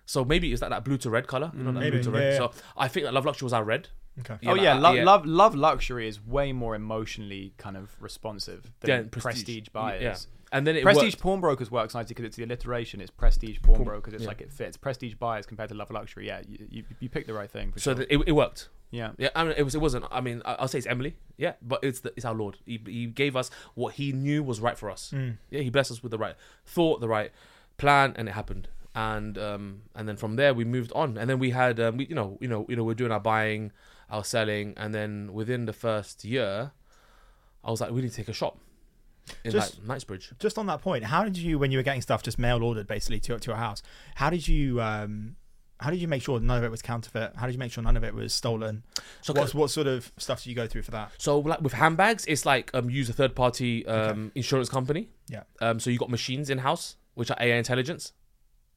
So 0.07 0.23
maybe 0.25 0.51
it's 0.51 0.61
like 0.61 0.71
that 0.71 0.83
blue 0.85 0.97
to 0.99 1.09
red 1.09 1.27
color, 1.27 1.51
you 1.55 1.63
know, 1.63 1.71
that 1.71 1.79
Maybe, 1.79 1.97
blue 2.01 2.03
to 2.03 2.09
yeah, 2.11 2.17
red. 2.25 2.31
yeah. 2.33 2.37
So 2.37 2.51
I 2.77 2.87
think 2.87 3.05
that 3.05 3.13
Love 3.13 3.25
Luxury 3.25 3.45
was 3.45 3.53
our 3.53 3.63
red. 3.63 3.89
Okay. 4.19 4.37
oh 4.47 4.53
like, 4.53 4.61
yeah, 4.61 4.75
uh, 4.75 4.79
lo- 4.79 5.03
love 5.03 5.25
love 5.25 5.55
luxury 5.55 6.07
is 6.07 6.25
way 6.25 6.53
more 6.53 6.73
emotionally 6.75 7.53
kind 7.57 7.75
of 7.75 7.95
responsive 8.01 8.71
than 8.79 8.89
Yeah, 8.89 9.01
prestige, 9.11 9.21
prestige. 9.23 9.67
buyers. 9.73 10.01
Yeah. 10.01 10.15
And 10.51 10.65
then 10.65 10.75
it 10.77 10.83
prestige 10.83 11.15
worked. 11.15 11.19
pawnbrokers 11.21 11.69
works 11.71 11.93
nicely 11.95 12.09
because 12.09 12.25
it's 12.25 12.37
the 12.37 12.43
alliteration. 12.43 13.01
It's 13.01 13.11
prestige 13.11 13.57
pawnbrokers. 13.61 14.13
It's 14.13 14.23
yeah. 14.23 14.27
like 14.29 14.39
it 14.41 14.53
fits. 14.53 14.77
Prestige 14.77 15.15
buyers 15.15 15.45
compared 15.45 15.69
to 15.69 15.75
love 15.75 15.91
luxury. 15.91 16.27
Yeah, 16.27 16.41
you, 16.47 16.67
you, 16.69 16.83
you 17.01 17.09
picked 17.09 17.27
the 17.27 17.33
right 17.33 17.49
thing. 17.51 17.71
For 17.73 17.79
So 17.79 17.91
sure. 17.91 17.95
that 17.95 18.13
it, 18.13 18.23
it 18.27 18.31
worked. 18.31 18.69
yeah, 18.91 19.11
Yeah, 19.17 19.29
I 19.35 19.43
mean, 19.43 19.55
it 19.57 19.63
was. 19.63 19.75
It 19.75 19.81
wasn't. 19.81 20.05
I 20.11 20.21
mean, 20.21 20.41
I- 20.45 20.53
I'll 20.53 20.67
say 20.69 20.77
it's 20.77 20.87
Emily. 20.87 21.17
Yeah, 21.35 21.53
but 21.61 21.83
it's 21.83 21.99
the, 22.01 22.13
it's 22.15 22.23
our 22.23 22.33
Lord. 22.35 22.57
He, 22.65 22.79
he 22.85 23.07
gave 23.07 23.35
us 23.35 23.51
what 23.73 23.95
he 23.95 24.13
knew 24.13 24.43
was 24.43 24.61
right 24.61 24.77
for 24.77 24.89
us. 24.89 25.11
Mm. 25.13 25.37
Yeah, 25.49 25.61
he 25.61 25.69
blessed 25.69 25.91
us 25.91 26.01
with 26.03 26.11
the 26.11 26.17
right 26.17 26.35
thought, 26.65 27.01
the 27.01 27.09
right 27.09 27.31
plan, 27.77 28.13
and 28.15 28.29
it 28.29 28.33
happened. 28.33 28.69
And 28.93 29.37
um, 29.37 29.81
and 29.93 30.07
then 30.07 30.15
from 30.15 30.37
there 30.37 30.53
we 30.53 30.63
moved 30.63 30.93
on. 30.95 31.17
And 31.17 31.29
then 31.29 31.37
we 31.39 31.49
had 31.49 31.79
um, 31.81 31.97
we 31.97 32.05
you 32.05 32.15
know 32.15 32.37
you 32.39 32.47
know 32.47 32.65
you 32.69 32.77
know 32.77 32.83
we're 32.85 32.93
doing 32.93 33.11
our 33.11 33.19
buying, 33.19 33.73
our 34.09 34.23
selling, 34.23 34.73
and 34.77 34.93
then 34.93 35.33
within 35.33 35.65
the 35.65 35.73
first 35.73 36.23
year, 36.23 36.71
I 37.63 37.71
was 37.71 37.81
like, 37.81 37.91
we 37.91 38.01
need 38.01 38.11
to 38.11 38.15
take 38.15 38.29
a 38.29 38.33
shop. 38.33 38.57
in 39.43 39.51
Just- 39.51 39.79
like 39.79 39.87
Knightsbridge. 39.87 40.33
Just 40.39 40.57
on 40.59 40.67
that 40.67 40.81
point, 40.81 41.03
how 41.05 41.23
did 41.23 41.35
you, 41.37 41.57
when 41.57 41.71
you 41.71 41.79
were 41.79 41.83
getting 41.83 42.01
stuff 42.01 42.21
just 42.21 42.37
mail 42.37 42.63
ordered 42.63 42.85
basically 42.87 43.19
to 43.21 43.39
to 43.39 43.47
your 43.47 43.57
house, 43.57 43.81
how 44.15 44.29
did 44.29 44.47
you 44.47 44.79
um, 44.81 45.35
how 45.79 45.89
did 45.89 45.99
you 45.99 46.07
make 46.07 46.21
sure 46.21 46.39
none 46.39 46.57
of 46.59 46.63
it 46.63 46.69
was 46.71 46.81
counterfeit? 46.83 47.33
How 47.35 47.47
did 47.47 47.53
you 47.53 47.59
make 47.59 47.71
sure 47.71 47.83
none 47.83 47.97
of 47.97 48.03
it 48.03 48.13
was 48.13 48.33
stolen? 48.35 48.83
So 49.21 49.33
what 49.33 49.53
what 49.55 49.71
sort 49.71 49.87
of 49.87 50.11
stuff 50.17 50.43
do 50.43 50.49
you 50.51 50.55
go 50.55 50.67
through 50.67 50.83
for 50.83 50.91
that? 50.91 51.11
So 51.17 51.39
like 51.39 51.59
with 51.61 51.73
handbags, 51.73 52.23
it's 52.27 52.45
like 52.45 52.69
um 52.75 52.89
use 52.91 53.09
a 53.09 53.13
third 53.13 53.35
party 53.35 53.85
um 53.87 53.97
Okay. 54.27 54.31
insurance 54.35 54.69
company. 54.69 55.09
Yeah. 55.27 55.43
Um 55.59 55.79
so 55.79 55.89
you 55.89 55.97
got 55.97 56.11
machines 56.11 56.49
in 56.51 56.59
house 56.59 56.95
which 57.15 57.31
are 57.31 57.37
AI 57.39 57.55
intelligence. 57.57 58.13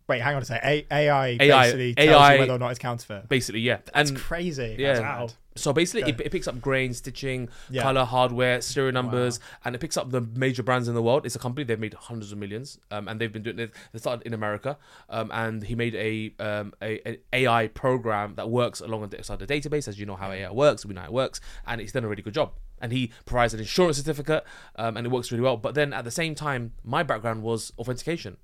Wait, 0.09 0.23
hang 0.23 0.37
on 0.37 0.42
a 0.42 0.44
second. 0.44 0.66
A- 0.66 0.87
AI, 0.90 1.27
AI 1.29 1.37
basically 1.38 1.94
tells 1.94 2.09
AI 2.09 2.33
you 2.35 2.40
whether 2.40 2.53
or 2.55 2.59
not 2.59 2.71
it's 2.71 2.79
counterfeit. 2.79 3.29
Basically, 3.29 3.61
yeah. 3.61 3.79
That's 3.92 4.09
and 4.09 4.18
crazy. 4.18 4.77
yeah. 4.79 4.94
That's 4.94 5.01
mad. 5.03 5.33
so 5.55 5.75
basically 5.75 6.11
it, 6.11 6.18
it 6.18 6.33
picks 6.33 6.49
up 6.49 6.62
grain, 6.62 6.94
stitching, 6.94 7.51
Yeah. 7.68 7.83
color, 7.83 8.05
hardware, 8.07 8.62
serial 8.62 8.92
numbers, 8.92 9.38
and 9.66 9.75
it 9.75 9.81
picks 9.81 9.99
up 9.99 10.11
the 10.11 10.23
major 10.23 10.62
brands 10.62 10.88
in 10.88 10.94
the 10.94 11.03
world. 11.03 11.27
It's 11.27 11.37
a 11.37 11.38
company 11.38 11.64
they've 11.64 11.79
made 11.79 11.92
hundreds 11.92 12.33
of 12.33 12.38
millions, 12.38 12.79
um, 12.90 13.07
and 13.07 13.21
they've 13.21 13.33
been 13.33 13.42
doing 13.42 13.59
it. 13.59 13.75
They 13.92 13.99
started 13.99 14.27
in 14.27 14.33
America, 14.33 14.79
um, 15.11 15.31
and 15.31 15.62
he 15.62 15.75
made 15.75 15.94
a, 15.94 16.33
um, 16.42 16.73
a 16.81 17.01
an 17.07 17.18
AI 17.35 17.68
program 17.68 18.35
that 18.37 18.49
works 18.49 18.81
along 18.81 19.12
inside 19.12 19.40
the 19.40 19.47
database, 19.47 19.88
as 19.88 20.01
you 20.01 20.07
know 20.07 20.16
how 20.16 20.31
AI 20.33 20.51
works. 20.51 20.87
We 20.87 20.94
know 20.94 21.03
how 21.03 21.09
it 21.09 21.12
works, 21.12 21.38
and 21.66 21.83
it's 21.83 21.92
done 21.92 22.05
a 22.05 22.09
really 22.09 22.23
good 22.23 22.35
job. 22.35 22.53
And 22.81 22.92
he 22.92 23.11
provides 23.27 23.53
an 23.53 23.61
insurance 23.61 23.99
certificate, 23.99 24.44
um, 24.77 24.97
and 24.97 25.07
it 25.07 25.11
works 25.11 25.31
really 25.33 25.42
well. 25.42 25.59
But 25.59 25.75
then 25.75 25.92
at 25.92 26.05
the 26.05 26.11
same 26.12 26.35
time, 26.35 26.73
my 26.83 27.03
background 27.03 27.42
was 27.42 27.73
authentication 27.79 28.38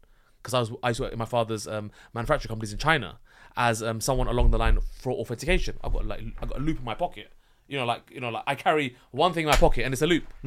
because 0.44 0.54
I 0.54 0.61
was 0.61 0.70
I 0.83 0.88
used 0.88 0.98
to 0.98 1.04
work 1.04 1.12
in 1.12 1.18
my 1.18 1.24
father's 1.24 1.66
um, 1.66 1.90
manufacturing 2.12 2.50
companies 2.50 2.72
in 2.72 2.78
China 2.78 3.18
as 3.57 3.83
um, 3.83 4.00
someone 4.00 4.26
along 4.28 4.50
the 4.50 4.59
line 4.59 4.78
for 5.00 5.12
authentication. 5.12 5.78
I've 5.83 5.92
got 5.94 6.04
like 6.07 6.20
I've 6.42 6.50
got 6.50 6.59
a 6.59 6.62
loupe 6.62 6.78
in 6.78 6.85
my 6.85 6.94
pocket. 6.94 7.30
You 7.66 7.78
know, 7.78 7.87
like 7.87 8.11
you 8.12 8.20
know, 8.20 8.28
like 8.28 8.44
I 8.46 8.57
carry 8.57 8.94
one 9.11 9.33
thing 9.33 9.44
in 9.44 9.50
my 9.50 9.57
pocket 9.57 9.85
and 9.87 9.94
it's 9.94 10.02
a 10.02 10.07
loupe. 10.07 10.26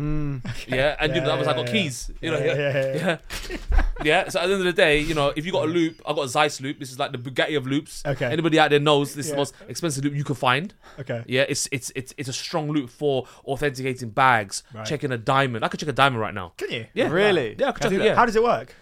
Yeah, 0.67 0.95
and 0.99 1.15
you 1.15 1.21
know, 1.21 1.27
that 1.27 1.39
was 1.39 1.47
I 1.47 1.51
yeah, 1.51 1.57
got 1.57 1.65
yeah. 1.65 1.71
keys. 1.71 2.11
You 2.21 2.29
know, 2.31 2.37
Yeah, 2.37 2.45
yeah, 2.45 2.55
yeah, 2.55 2.95
yeah, 2.95 3.17
yeah. 3.49 3.83
yeah. 4.03 4.29
So 4.29 4.39
at 4.39 4.45
the 4.47 4.53
end 4.53 4.61
of 4.61 4.65
the 4.75 4.79
day, 4.79 4.99
you 4.99 5.15
know, 5.15 5.33
if 5.35 5.43
you 5.43 5.51
got 5.51 5.63
a 5.67 5.71
loupe, 5.71 5.99
I 6.05 6.13
got 6.13 6.25
a 6.25 6.27
Zeiss 6.29 6.61
loupe. 6.61 6.77
This 6.79 6.91
is 6.91 6.99
like 6.99 7.11
the 7.11 7.17
Bugatti 7.17 7.57
of 7.57 7.65
loupes. 7.65 8.03
Okay. 8.05 8.25
Anybody 8.27 8.59
out 8.59 8.69
there 8.69 8.79
knows 8.79 9.15
this 9.15 9.25
is 9.25 9.31
the 9.31 9.37
most 9.37 9.55
expensive 9.67 10.03
loupe 10.05 10.13
you 10.13 10.23
can 10.23 10.35
find. 10.35 10.75
Okay. 10.99 11.23
Yeah, 11.27 11.45
it's 11.49 11.67
it's 11.71 11.91
it's 11.95 12.13
it's 12.17 12.29
a 12.29 12.33
strong 12.33 12.69
loupe 12.71 12.91
for 12.91 13.25
authenticating 13.45 14.11
bags, 14.11 14.61
Right. 14.71 14.85
checking 14.85 15.11
a 15.11 15.17
diamond. 15.17 15.65
I 15.65 15.69
could 15.69 15.79
check 15.79 15.89
a 15.89 15.93
diamond 15.93 16.21
right 16.21 16.33
now. 16.35 16.53
Can 16.57 16.69
you? 16.69 16.85
Yeah, 16.93 17.07
Really? 17.09 17.55
Yeah, 17.57 17.69
I 17.69 17.71
could 17.71 17.81
check 17.83 17.91
it. 17.93 18.01
Yeah, 18.01 18.13
How 18.15 18.25
does 18.27 18.35
it 18.35 18.43
work? 18.43 18.75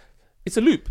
it's 0.45 0.57
a 0.57 0.61
loupe, 0.61 0.89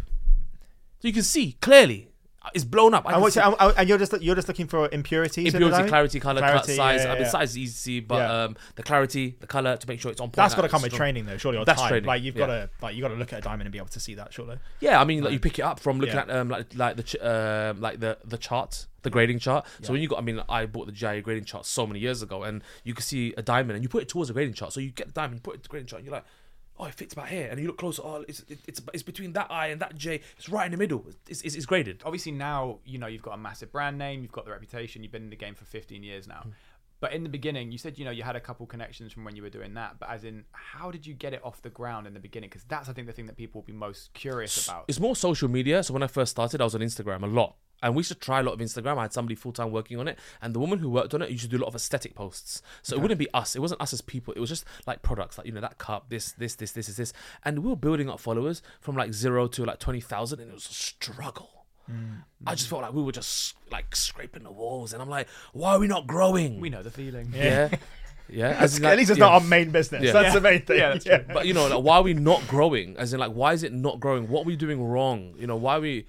so 1.05 1.09
you 1.09 1.13
can 1.15 1.23
see 1.23 1.57
clearly. 1.61 2.09
It's 2.55 2.63
blown 2.65 2.93
up. 2.93 3.05
I 3.07 3.09
And, 3.09 3.15
can 3.15 3.23
what's, 3.23 3.35
see- 3.37 3.41
and, 3.41 3.55
and 3.79 3.89
you're 3.89 3.97
just 3.97 4.21
you're 4.23 4.35
just 4.35 4.49
looking 4.49 4.67
for 4.67 4.87
impurities. 4.93 5.55
in 5.55 5.61
the 5.61 5.67
impurity, 5.67 5.89
clarity, 5.89 6.21
color, 6.21 6.41
cut, 6.43 6.51
Clarity, 6.51 6.77
size. 6.77 7.03
yeah, 7.03 7.11
I 7.11 7.15
mean, 7.15 7.23
yeah. 7.23 7.29
size 7.31 7.51
is 7.53 7.59
easy 7.59 7.73
to 7.73 7.79
see, 7.79 8.01
but 8.01 8.17
Yeah. 8.17 8.43
um, 8.45 8.57
the 8.75 8.83
clarity, 8.83 9.37
the 9.41 9.47
color, 9.47 9.79
to 9.79 9.89
make 9.89 9.99
sure 9.99 10.11
it's 10.13 10.21
on 10.21 10.27
point. 10.29 10.37
That's 10.37 10.55
got 10.55 10.61
to 10.63 10.69
come 10.69 10.83
with 10.83 10.93
strong. 10.93 10.99
training, 11.07 11.25
though. 11.25 11.39
Surely, 11.39 11.57
or 11.57 11.65
That's 11.65 11.81
time. 11.81 11.89
training, 11.89 12.07
Like 12.07 12.23
you've 12.23 12.37
yeah. 12.37 12.47
got 12.47 12.53
to 12.53 12.71
like 12.83 12.95
you 12.97 13.01
got 13.01 13.09
to 13.09 13.15
look 13.15 13.33
at 13.33 13.39
a 13.39 13.43
diamond 13.43 13.63
and 13.63 13.73
be 13.73 13.79
able 13.79 13.89
to 13.89 13.99
see 14.01 14.15
that. 14.17 14.33
Surely. 14.35 14.59
Yeah, 14.81 15.01
I 15.01 15.05
mean, 15.05 15.23
like 15.25 15.33
you 15.33 15.41
pick 15.41 15.59
it 15.59 15.63
up 15.63 15.81
from 15.81 15.99
looking 15.99 16.17
Yeah. 16.17 16.21
at 16.23 16.31
um, 16.31 16.51
like 16.51 16.67
like 16.75 16.97
the 16.97 17.03
ch- 17.03 17.17
um, 17.23 17.81
like 17.81 18.01
the 18.01 18.19
the 18.27 18.37
chart, 18.37 18.89
the 19.03 19.11
grading 19.11 19.39
chart. 19.39 19.67
So 19.81 19.95
when 19.95 20.03
you 20.03 20.09
got, 20.09 20.19
I 20.19 20.23
mean, 20.23 20.43
I 20.47 20.67
bought 20.67 20.85
the 20.85 20.93
GIA 20.93 21.23
grading 21.23 21.47
chart 21.47 21.65
so 21.65 21.87
many 21.87 21.99
years 22.01 22.21
ago, 22.21 22.43
and 22.43 22.63
you 22.85 22.93
can 22.93 23.03
see 23.05 23.33
a 23.39 23.43
diamond, 23.43 23.73
and 23.77 23.83
you 23.83 23.89
put 23.89 24.03
it 24.03 24.09
towards 24.11 24.29
the 24.29 24.35
grading 24.35 24.53
chart. 24.53 24.75
So 24.75 24.81
you 24.81 24.91
get 24.91 25.07
the 25.07 25.15
diamond, 25.15 25.37
you 25.37 25.41
put 25.41 25.55
it 25.55 25.59
to 25.59 25.63
the 25.63 25.69
grading 25.71 25.87
chart, 25.87 26.01
and 26.01 26.07
you're 26.07 26.15
like, 26.15 26.27
oh, 26.79 26.87
it 26.87 26.95
fits 26.95 27.13
about 27.13 27.29
here, 27.29 27.49
and 27.51 27.61
you 27.61 27.67
look 27.67 27.79
closer, 27.79 28.03
oh, 28.05 28.25
it's 28.29 28.41
it, 28.49 28.59
it's 28.67 28.81
it's 28.93 29.03
between 29.03 29.33
that 29.35 29.51
I 29.51 29.69
and 29.69 29.81
that 29.81 29.95
J. 29.95 30.21
It's 30.37 30.49
right 30.49 30.67
in 30.67 30.73
the 30.73 30.79
middle. 30.79 31.05
It's 31.29 31.43
it's, 31.43 31.55
it's 31.55 31.67
graded. 31.67 32.03
obviously 32.05 32.33
now 32.33 32.79
you 32.85 32.99
know 32.99 33.07
you've 33.07 33.23
got 33.23 33.35
a 33.35 33.39
massive 33.39 33.73
brand 33.73 33.99
name 33.99 34.23
you've 34.23 34.33
got 34.33 34.45
the 34.45 34.51
reputation 34.51 35.03
you've 35.03 35.13
been 35.13 35.25
in 35.25 35.31
the 35.31 35.37
game 35.37 35.55
for 35.55 35.65
15 35.65 36.03
years 36.03 36.27
now 36.27 36.41
hmm. 36.43 36.51
but 37.01 37.13
in 37.13 37.23
the 37.23 37.29
beginning 37.29 37.73
you 37.73 37.79
said 37.79 37.99
you 37.99 38.05
know 38.05 38.11
you 38.11 38.23
had 38.23 38.37
a 38.37 38.41
couple 38.41 38.67
connections 38.67 39.13
from 39.13 39.25
when 39.25 39.37
you 39.37 39.43
were 39.43 39.51
doing 39.51 39.75
that 39.75 39.99
but 39.99 40.09
as 40.11 40.25
in 40.25 40.45
how 40.53 40.91
did 40.91 41.07
you 41.07 41.15
get 41.15 41.33
it 41.33 41.41
off 41.45 41.63
the 41.63 41.71
ground 41.71 42.07
in 42.07 42.15
the 42.15 42.21
beginning 42.21 42.49
because 42.49 42.65
that's 42.65 42.89
i 42.89 42.93
think 42.93 43.07
the 43.07 43.13
thing 43.13 43.27
that 43.27 43.37
people 43.37 43.61
will 43.61 43.67
be 43.67 43.73
most 43.73 44.13
curious 44.13 44.67
about 44.67 44.85
It's 44.89 45.01
more 45.01 45.17
social 45.17 45.49
media. 45.49 45.83
So 45.83 45.93
when 45.95 46.03
I 46.03 46.07
first 46.07 46.31
started, 46.31 46.61
I 46.61 46.65
was 46.65 46.75
on 46.75 46.81
Instagram 46.81 47.23
a 47.23 47.27
lot. 47.27 47.57
And 47.83 47.95
we 47.95 48.01
used 48.01 48.09
to 48.09 48.15
try 48.15 48.41
a 48.41 48.43
lot 48.43 48.53
of 48.55 48.61
Instagram. 48.61 48.97
I 48.97 49.03
had 49.03 49.13
somebody 49.13 49.35
full 49.35 49.53
time 49.53 49.71
working 49.71 49.99
on 49.99 50.09
it. 50.09 50.19
And 50.41 50.55
the 50.55 50.59
woman 50.59 50.79
who 50.79 50.89
worked 50.89 51.13
on 51.13 51.21
it 51.21 51.31
used 51.31 51.45
to 51.45 51.49
do 51.49 51.59
a 51.59 51.63
lot 51.63 51.69
of 51.69 51.75
aesthetic 51.75 52.15
posts. 52.15 52.63
So 52.83 52.97
it 52.97 53.03
wouldn't 53.03 53.19
be 53.19 53.29
us. 53.35 53.55
It 53.55 53.61
wasn't 53.61 53.83
us 53.83 53.93
as 53.93 54.01
people. 54.01 54.33
It 54.35 54.41
was 54.41 54.49
just 54.49 54.65
like 54.87 55.03
products, 55.03 55.37
like, 55.37 55.47
you 55.47 55.53
know, 55.53 55.61
that 55.61 55.77
cup, 55.77 56.09
this, 56.09 56.33
this, 56.33 56.55
this, 56.55 56.73
this, 56.73 56.89
is 56.89 56.97
this. 56.97 57.13
And 57.45 57.59
we 57.59 57.69
were 57.69 57.77
building 57.77 58.09
up 58.09 58.21
followers 58.21 58.63
from 58.81 58.97
like 58.97 59.13
zero 59.13 59.47
to 59.49 59.65
like 59.65 59.81
20,000. 59.81 60.41
And 60.41 60.51
it 60.51 60.55
was 60.55 60.69
a 60.69 60.73
struggle. 60.73 61.67
Mm. 61.91 62.23
I 62.47 62.55
just 62.55 62.71
felt 62.71 62.81
like 62.81 62.95
we 62.95 63.03
were 63.03 63.13
just 63.13 63.55
like 63.71 63.95
scraping 63.95 64.45
the 64.45 64.53
walls. 64.53 64.95
And 64.95 65.03
I'm 65.03 65.11
like, 65.11 65.29
why 65.53 65.73
are 65.73 65.79
we 65.79 65.87
not 65.87 66.07
growing? 66.07 66.61
we 66.61 66.71
know 66.71 66.83
the 66.83 66.91
feeling 66.91 67.33
Yeah. 67.35 67.69
Yeah. 68.31 68.49
As 68.59 68.79
in, 68.79 68.85
At 68.87 68.97
least 68.97 69.11
it's 69.11 69.19
yeah. 69.19 69.27
not 69.27 69.43
our 69.43 69.47
main 69.47 69.71
business. 69.71 70.03
Yeah. 70.03 70.13
That's 70.13 70.29
Yeah. 70.29 70.35
the 70.35 70.41
main 70.41 70.63
thing. 70.63 70.79
Yeah, 70.79 70.89
that's 70.91 71.05
true. 71.05 71.25
but 71.33 71.47
you 71.47 71.53
know, 71.53 71.69
like, 71.69 71.85
why 71.85 71.97
are 71.97 72.03
we 72.03 72.15
not 72.15 72.47
growing? 72.49 72.97
As 72.97 73.13
in, 73.13 73.21
like, 73.21 73.33
why 73.33 73.53
is 73.53 73.63
it 73.63 73.73
not 73.75 74.01
growing? 74.01 74.29
What 74.29 74.43
are 74.43 74.47
we 74.47 74.57
doing 74.57 74.83
wrong? 74.83 75.35
You 75.39 75.47
know, 75.47 75.57
why 75.57 75.77
are 75.77 75.81
we, 75.81 76.07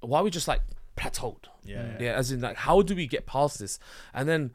why 0.00 0.18
are 0.18 0.24
we 0.24 0.30
just 0.30 0.48
like 0.48 0.60
plateaued? 0.96 1.46
Yeah, 1.64 1.96
yeah. 1.98 2.12
As 2.12 2.30
in, 2.30 2.40
like, 2.40 2.56
how 2.56 2.82
do 2.82 2.94
we 2.94 3.06
get 3.06 3.26
past 3.26 3.58
this? 3.58 3.78
And 4.12 4.28
then, 4.28 4.50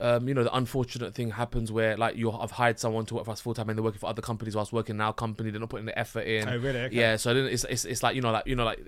um, 0.00 0.26
you 0.26 0.34
know, 0.34 0.42
the 0.42 0.54
unfortunate 0.54 1.14
thing 1.14 1.30
happens 1.30 1.70
where 1.70 1.96
like 1.96 2.16
you 2.16 2.30
have 2.30 2.50
hired 2.50 2.78
someone 2.78 3.06
to 3.06 3.14
work 3.14 3.24
for 3.24 3.30
us 3.30 3.40
full 3.40 3.54
time 3.54 3.68
and 3.68 3.78
they're 3.78 3.84
working 3.84 4.00
for 4.00 4.08
other 4.08 4.22
companies 4.22 4.56
whilst 4.56 4.72
working 4.72 4.96
in 4.96 5.00
our 5.00 5.12
company. 5.12 5.50
They're 5.50 5.60
not 5.60 5.70
putting 5.70 5.86
the 5.86 5.96
effort 5.98 6.26
in. 6.26 6.48
Oh, 6.48 6.56
really? 6.56 6.80
Okay. 6.80 6.96
Yeah. 6.96 7.16
So 7.16 7.32
then 7.34 7.46
it's, 7.46 7.64
it's 7.64 7.84
it's 7.84 8.02
like 8.02 8.16
you 8.16 8.22
know 8.22 8.32
like 8.32 8.46
you 8.46 8.56
know 8.56 8.64
like 8.64 8.80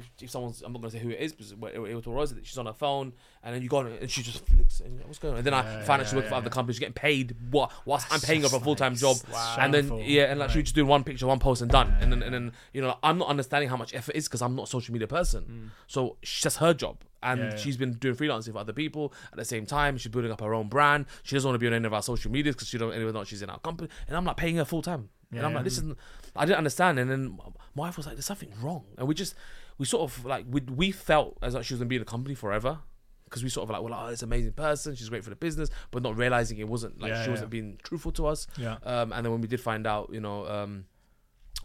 if, 0.00 0.10
if 0.24 0.30
someone's 0.30 0.62
I'm 0.62 0.72
not 0.72 0.82
gonna 0.82 0.90
say 0.90 0.98
who 0.98 1.10
it 1.10 1.20
is 1.20 1.32
because 1.32 1.52
it, 1.52 1.58
it, 1.62 2.06
was 2.06 2.34
she's 2.42 2.58
on 2.58 2.66
her 2.66 2.72
phone 2.72 3.12
and 3.42 3.54
then 3.54 3.62
you 3.62 3.68
go 3.68 3.78
on 3.78 3.86
and 3.86 4.10
she 4.10 4.22
just 4.22 4.44
flicks 4.46 4.80
it 4.80 4.86
and 4.86 5.00
what's 5.04 5.18
going 5.18 5.32
on? 5.34 5.38
And 5.38 5.46
then 5.46 5.54
I 5.54 5.62
Yeah, 5.62 5.82
find 5.84 6.00
out 6.00 6.06
she's 6.06 6.12
yeah, 6.12 6.16
working 6.18 6.28
for 6.30 6.34
other 6.36 6.50
companies 6.50 6.78
getting 6.78 6.92
paid 6.94 7.36
what 7.50 7.70
whilst 7.84 8.12
I'm 8.12 8.20
paying 8.20 8.42
her 8.42 8.48
for 8.48 8.56
a 8.56 8.60
full 8.60 8.76
time 8.76 8.92
like 8.92 9.00
job. 9.00 9.16
S- 9.30 9.56
and 9.58 9.72
then 9.72 9.98
yeah 10.04 10.24
and 10.24 10.38
like 10.40 10.50
she 10.50 10.58
Right. 10.58 10.64
just 10.64 10.74
doing 10.74 10.88
one 10.88 11.04
picture 11.04 11.26
one 11.26 11.38
post 11.38 11.62
and 11.62 11.70
done. 11.70 11.94
And 12.00 12.12
then 12.12 12.22
and 12.22 12.34
then 12.34 12.52
you 12.72 12.80
know 12.82 12.96
I'm 13.02 13.18
not 13.18 13.28
understanding 13.28 13.68
how 13.68 13.76
much 13.76 13.94
effort 13.94 14.16
is 14.16 14.26
because 14.28 14.42
I'm 14.42 14.56
not 14.56 14.64
a 14.64 14.66
social 14.70 14.92
media 14.92 15.06
person. 15.08 15.70
So 15.86 16.16
it's 16.22 16.40
just 16.40 16.56
her 16.58 16.74
job. 16.74 16.98
And 17.22 17.40
Yeah, 17.40 17.50
yeah. 17.50 17.56
she's 17.56 17.76
been 17.76 17.92
doing 17.94 18.16
freelancing 18.16 18.52
for 18.52 18.58
other 18.58 18.72
people. 18.72 19.12
At 19.32 19.38
the 19.38 19.44
same 19.44 19.66
time 19.66 19.98
she's 19.98 20.10
building 20.10 20.32
up 20.32 20.40
her 20.40 20.54
own 20.54 20.68
brand. 20.68 21.06
She 21.22 21.36
doesn't 21.36 21.46
want 21.48 21.54
to 21.54 21.58
be 21.58 21.66
on 21.66 21.74
any 21.74 21.84
of 21.86 21.92
our 21.92 22.02
social 22.02 22.30
medias 22.30 22.56
because 22.56 22.68
she 22.68 22.78
don't 22.78 22.92
anyone 22.92 23.12
know 23.14 23.24
she's 23.24 23.42
in 23.42 23.50
our 23.50 23.58
company. 23.58 23.90
And 24.08 24.16
I'm 24.16 24.24
like 24.24 24.36
paying 24.38 24.56
her 24.56 24.64
full 24.64 24.82
time 24.82 25.10
and 25.32 25.46
I'm 25.46 25.54
like 25.54 25.64
this 25.64 25.74
isn't 25.78 25.96
I 26.36 26.44
didn't 26.46 26.58
understand. 26.58 26.98
And 26.98 27.10
then 27.10 27.38
my 27.76 27.86
wife 27.86 27.96
was 27.96 28.06
like 28.06 28.16
there's 28.16 28.26
something 28.26 28.52
wrong. 28.62 28.84
And 28.98 29.06
we 29.08 29.14
just 29.14 29.34
we 29.78 29.86
sort 29.86 30.02
of 30.10 30.24
like 30.24 30.44
we, 30.48 30.60
we 30.62 30.90
felt 30.90 31.38
as 31.42 31.54
like 31.54 31.64
she 31.64 31.74
was 31.74 31.78
gonna 31.80 31.88
be 31.88 31.96
in 31.96 32.02
the 32.02 32.06
company 32.06 32.34
forever. 32.34 32.78
Because 33.24 33.44
we 33.44 33.48
sort 33.48 33.62
of 33.64 33.70
like 33.70 33.82
well 33.82 33.94
oh 34.06 34.10
this 34.10 34.22
amazing 34.22 34.52
person. 34.54 34.94
She's 34.96 35.08
great 35.08 35.22
for 35.22 35.30
the 35.30 35.36
business. 35.36 35.70
But 35.92 36.02
not 36.02 36.16
realizing 36.16 36.58
it 36.58 36.68
wasn't 36.68 37.00
like 37.00 37.10
Yeah, 37.10 37.22
she 37.22 37.26
yeah. 37.26 37.30
wasn't 37.30 37.50
being 37.50 37.78
truthful 37.82 38.12
to 38.12 38.26
us. 38.26 38.46
Yeah. 38.56 38.78
um, 38.82 39.12
and 39.12 39.24
then 39.24 39.30
when 39.32 39.40
we 39.40 39.46
did 39.48 39.60
find 39.60 39.86
out, 39.86 40.10
you 40.12 40.20
know, 40.20 40.46
um, 40.48 40.86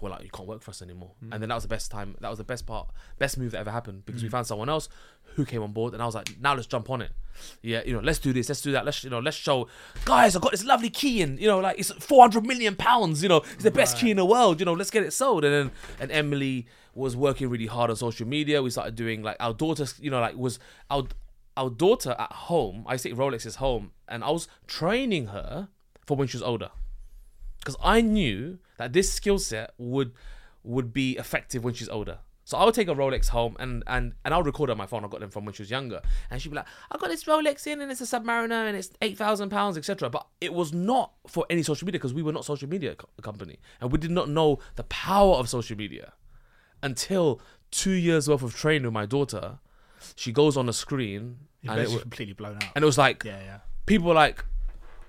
well, 0.01 0.11
like 0.11 0.23
you 0.23 0.29
can't 0.29 0.47
work 0.47 0.61
for 0.61 0.71
us 0.71 0.81
anymore. 0.81 1.11
Mm. 1.23 1.33
And 1.33 1.41
then 1.41 1.49
that 1.49 1.55
was 1.55 1.63
the 1.63 1.69
best 1.69 1.89
time. 1.91 2.15
That 2.21 2.29
was 2.29 2.37
the 2.37 2.43
best 2.43 2.65
part, 2.65 2.89
best 3.17 3.37
move 3.37 3.51
that 3.51 3.59
ever 3.59 3.71
happened 3.71 4.05
because 4.05 4.21
Mm. 4.21 4.25
we 4.25 4.29
found 4.29 4.47
someone 4.47 4.69
else 4.69 4.89
who 5.35 5.45
came 5.45 5.61
on 5.61 5.71
board, 5.73 5.93
and 5.93 6.01
I 6.01 6.05
was 6.05 6.15
like, 6.15 6.39
now 6.39 6.53
let's 6.53 6.67
jump 6.67 6.89
on 6.89 7.01
it. 7.01 7.11
Yeah, 7.61 7.81
you 7.85 7.91
know, 7.93 7.99
let's 7.99 8.19
do 8.19 8.31
this, 8.31 8.47
let's 8.47 8.61
do 8.61 8.71
that. 8.71 8.85
Let's 8.85 9.03
you 9.03 9.09
know, 9.09 9.19
let's 9.19 9.35
show 9.37 9.67
guys. 10.05 10.35
I 10.35 10.39
got 10.39 10.51
this 10.51 10.63
lovely 10.63 10.89
key, 10.89 11.21
and 11.21 11.39
you 11.39 11.47
know, 11.47 11.59
like 11.59 11.77
it's 11.79 11.91
four 11.91 12.21
hundred 12.21 12.45
million 12.45 12.75
pounds. 12.75 13.21
You 13.23 13.29
know, 13.29 13.37
it's 13.53 13.63
the 13.63 13.71
best 13.71 13.97
key 13.97 14.11
in 14.11 14.17
the 14.17 14.25
world. 14.25 14.59
You 14.59 14.65
know, 14.65 14.73
let's 14.73 14.91
get 14.91 15.03
it 15.03 15.11
sold. 15.11 15.43
And 15.43 15.53
then 15.53 15.71
and 15.99 16.11
Emily 16.11 16.67
was 16.93 17.17
working 17.17 17.49
really 17.49 17.65
hard 17.65 17.89
on 17.89 17.97
social 17.97 18.25
media. 18.25 18.61
We 18.63 18.69
started 18.69 18.95
doing 18.95 19.21
like 19.21 19.35
our 19.41 19.53
daughter, 19.53 19.85
you 19.99 20.09
know, 20.09 20.21
like 20.21 20.35
was 20.37 20.59
our 20.89 21.03
our 21.57 21.69
daughter 21.69 22.15
at 22.17 22.31
home. 22.31 22.85
I 22.87 22.95
say 22.95 23.11
Rolex 23.11 23.45
is 23.45 23.55
home, 23.57 23.91
and 24.07 24.23
I 24.23 24.29
was 24.31 24.47
training 24.67 25.27
her 25.27 25.67
for 26.05 26.15
when 26.15 26.27
she 26.29 26.37
was 26.37 26.43
older 26.43 26.69
because 27.59 27.75
I 27.83 27.99
knew 28.01 28.59
that 28.77 28.93
this 28.93 29.11
skill 29.11 29.39
set 29.39 29.73
would 29.77 30.11
would 30.63 30.91
be 30.93 31.17
effective 31.17 31.63
when 31.63 31.73
she's 31.73 31.89
older. 31.89 32.19
So 32.45 32.59
I 32.59 32.65
would 32.65 32.75
take 32.75 32.87
a 32.87 32.93
Rolex 32.93 33.29
home 33.29 33.57
and 33.59 33.83
and 33.87 34.13
and 34.23 34.33
I'll 34.33 34.43
record 34.43 34.69
on 34.69 34.77
my 34.77 34.85
phone. 34.85 35.03
I 35.03 35.07
got 35.07 35.19
them 35.19 35.31
from 35.31 35.45
when 35.45 35.53
she 35.53 35.63
was 35.63 35.71
younger, 35.71 36.01
and 36.29 36.39
she'd 36.39 36.49
be 36.49 36.55
like, 36.55 36.67
"I 36.91 36.97
got 36.97 37.09
this 37.09 37.23
Rolex 37.23 37.65
in, 37.65 37.81
and 37.81 37.91
it's 37.91 38.01
a 38.01 38.05
Submariner, 38.05 38.67
and 38.67 38.77
it's 38.77 38.91
eight 39.01 39.17
thousand 39.17 39.49
pounds, 39.49 39.77
etc." 39.77 40.11
But 40.11 40.27
it 40.39 40.53
was 40.53 40.71
not 40.71 41.13
for 41.27 41.45
any 41.49 41.63
social 41.63 41.87
media 41.87 41.99
because 41.99 42.13
we 42.13 42.21
were 42.21 42.31
not 42.31 42.45
social 42.45 42.69
media 42.69 42.95
co- 42.95 43.09
company, 43.23 43.57
and 43.81 43.91
we 43.91 43.97
did 43.97 44.11
not 44.11 44.29
know 44.29 44.59
the 44.75 44.83
power 44.83 45.35
of 45.37 45.49
social 45.49 45.75
media 45.75 46.13
until 46.83 47.41
two 47.71 47.91
years 47.91 48.29
worth 48.29 48.43
of 48.43 48.55
training 48.55 48.83
with 48.83 48.93
my 48.93 49.07
daughter. 49.07 49.57
She 50.15 50.31
goes 50.31 50.55
on 50.55 50.67
the 50.67 50.73
screen, 50.73 51.37
and 51.67 51.79
it, 51.79 51.89
was 51.89 52.01
completely 52.03 52.33
blown 52.33 52.57
out. 52.57 52.71
and 52.75 52.83
it 52.83 52.85
was 52.85 52.97
like 52.97 53.23
yeah, 53.23 53.39
yeah. 53.39 53.59
people 53.87 54.07
were 54.07 54.13
like, 54.13 54.45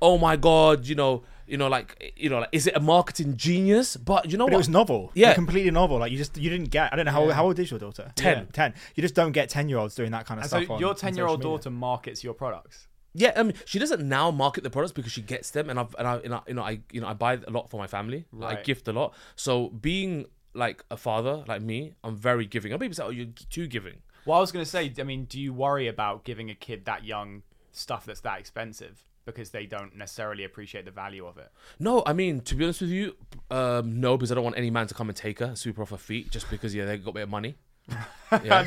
"Oh 0.01 0.19
my 0.19 0.37
god," 0.37 0.87
you 0.87 0.95
know, 0.95 1.25
you 1.47 1.57
know, 1.57 1.69
like, 1.69 2.13
you 2.17 2.29
know, 2.29 2.41
like, 2.41 2.49
is 2.53 2.67
it 2.67 2.77
a 2.77 2.81
marketing 2.81 3.37
genius? 3.37 3.97
But 3.97 4.31
you 4.31 4.37
know 4.39 4.47
But 4.47 4.53
it 4.53 4.57
what? 4.57 4.59
was 4.59 4.69
novel. 4.69 5.11
Yeah. 5.15 5.29
Like, 5.29 5.37
completely 5.37 5.71
novel. 5.71 5.99
Like 5.99 6.11
you 6.13 6.19
just 6.19 6.37
you 6.37 6.51
didn't 6.51 6.71
get. 6.71 6.93
I 6.93 6.97
don't 6.97 7.07
know 7.07 7.13
how 7.13 7.27
Yeah. 7.29 7.35
how 7.35 7.45
old 7.47 7.59
is 7.59 7.71
your 7.71 7.81
daughter? 7.81 8.13
10. 8.17 8.37
Yeah, 8.39 8.45
Ten. 8.53 8.75
You 8.95 9.01
just 9.03 9.15
don't 9.15 9.33
get 9.33 9.49
ten 9.49 9.69
year 9.69 9.79
olds 9.79 9.95
doing 9.95 10.11
that 10.13 10.27
kind 10.27 10.39
of 10.39 10.45
and 10.45 10.49
stuff. 10.51 10.67
so 10.67 10.75
on- 10.75 10.81
your 10.81 10.95
10 10.95 11.17
year 11.17 11.27
old 11.27 11.39
social 11.41 11.51
media. 11.53 11.59
daughter 11.59 11.71
markets 11.71 12.25
your 12.25 12.35
products 12.35 12.89
yeah, 13.19 13.33
I 13.35 13.45
mean, 13.45 13.55
she 13.65 13.79
doesn't 13.79 14.07
now 14.07 14.31
market 14.31 14.63
the 14.63 14.69
products 14.69 14.93
because 14.93 15.11
she 15.11 15.23
gets 15.23 15.51
them, 15.51 15.71
and 15.71 15.81
I've 15.81 15.95
and 15.99 16.07
I, 16.07 16.21
you 16.23 16.29
know, 16.29 16.43
you 16.49 16.53
know, 16.53 16.63
I, 16.63 16.81
you 16.93 17.01
know, 17.01 17.07
I 17.07 17.15
buy 17.15 17.39
a 17.47 17.51
lot 17.51 17.71
for 17.71 17.79
my 17.79 17.87
family. 17.87 18.27
I 18.43 18.57
gift 18.57 18.89
a 18.89 18.93
lot. 18.93 19.15
So 19.37 19.71
being 19.71 20.27
like 20.53 20.85
a 20.91 20.99
father, 20.99 21.43
like 21.49 21.63
me, 21.63 21.95
I'm 22.05 22.15
very 22.15 22.45
giving. 22.45 22.73
And 22.73 22.79
people 22.81 22.95
say, 22.95 23.05
"Oh, 23.05 23.09
you're 23.09 23.29
too 23.49 23.69
giving." 23.69 24.03
well 24.27 24.37
i 24.39 24.41
was 24.41 24.51
going 24.53 24.65
to 24.65 24.69
say 24.71 24.93
i 24.99 25.03
mean 25.05 25.25
do 25.25 25.41
you 25.41 25.53
worry 25.55 25.87
about 25.87 26.25
giving 26.25 26.51
a 26.51 26.55
kid 26.55 26.85
that 26.85 27.05
young 27.05 27.43
stuff 27.71 28.05
that's 28.05 28.21
that 28.23 28.39
expensive 28.41 29.05
because 29.27 29.51
they 29.51 29.67
don't 29.67 29.95
necessarily 29.95 30.45
appreciate 30.45 30.87
the 30.87 30.91
value 30.91 31.27
of 31.27 31.37
it. 31.37 31.51
No, 31.79 32.03
I 32.07 32.15
mean 32.15 32.41
to 32.43 32.55
be 32.55 32.65
honest 32.65 32.81
with 32.81 32.91
you, 32.91 33.15
um, 33.51 34.01
no, 34.01 34.17
because 34.17 34.33
I 34.33 34.37
don't 34.37 34.45
want 34.45 34.57
any 34.57 34.71
man 34.71 34.87
to 34.87 34.95
come 34.95 35.09
and 35.09 35.17
take 35.17 35.41
her, 35.41 35.55
sweep 35.55 35.77
her 35.77 35.83
off 35.83 35.91
her 35.91 35.99
feet, 35.99 36.31
just 36.31 36.49
because 36.49 36.75
yeah 36.75 36.87
they 36.87 36.97
got 36.97 37.11
a 37.11 37.15
bit 37.15 37.23
of 37.25 37.29
money. 37.31 37.57
Yeah. 38.33 38.65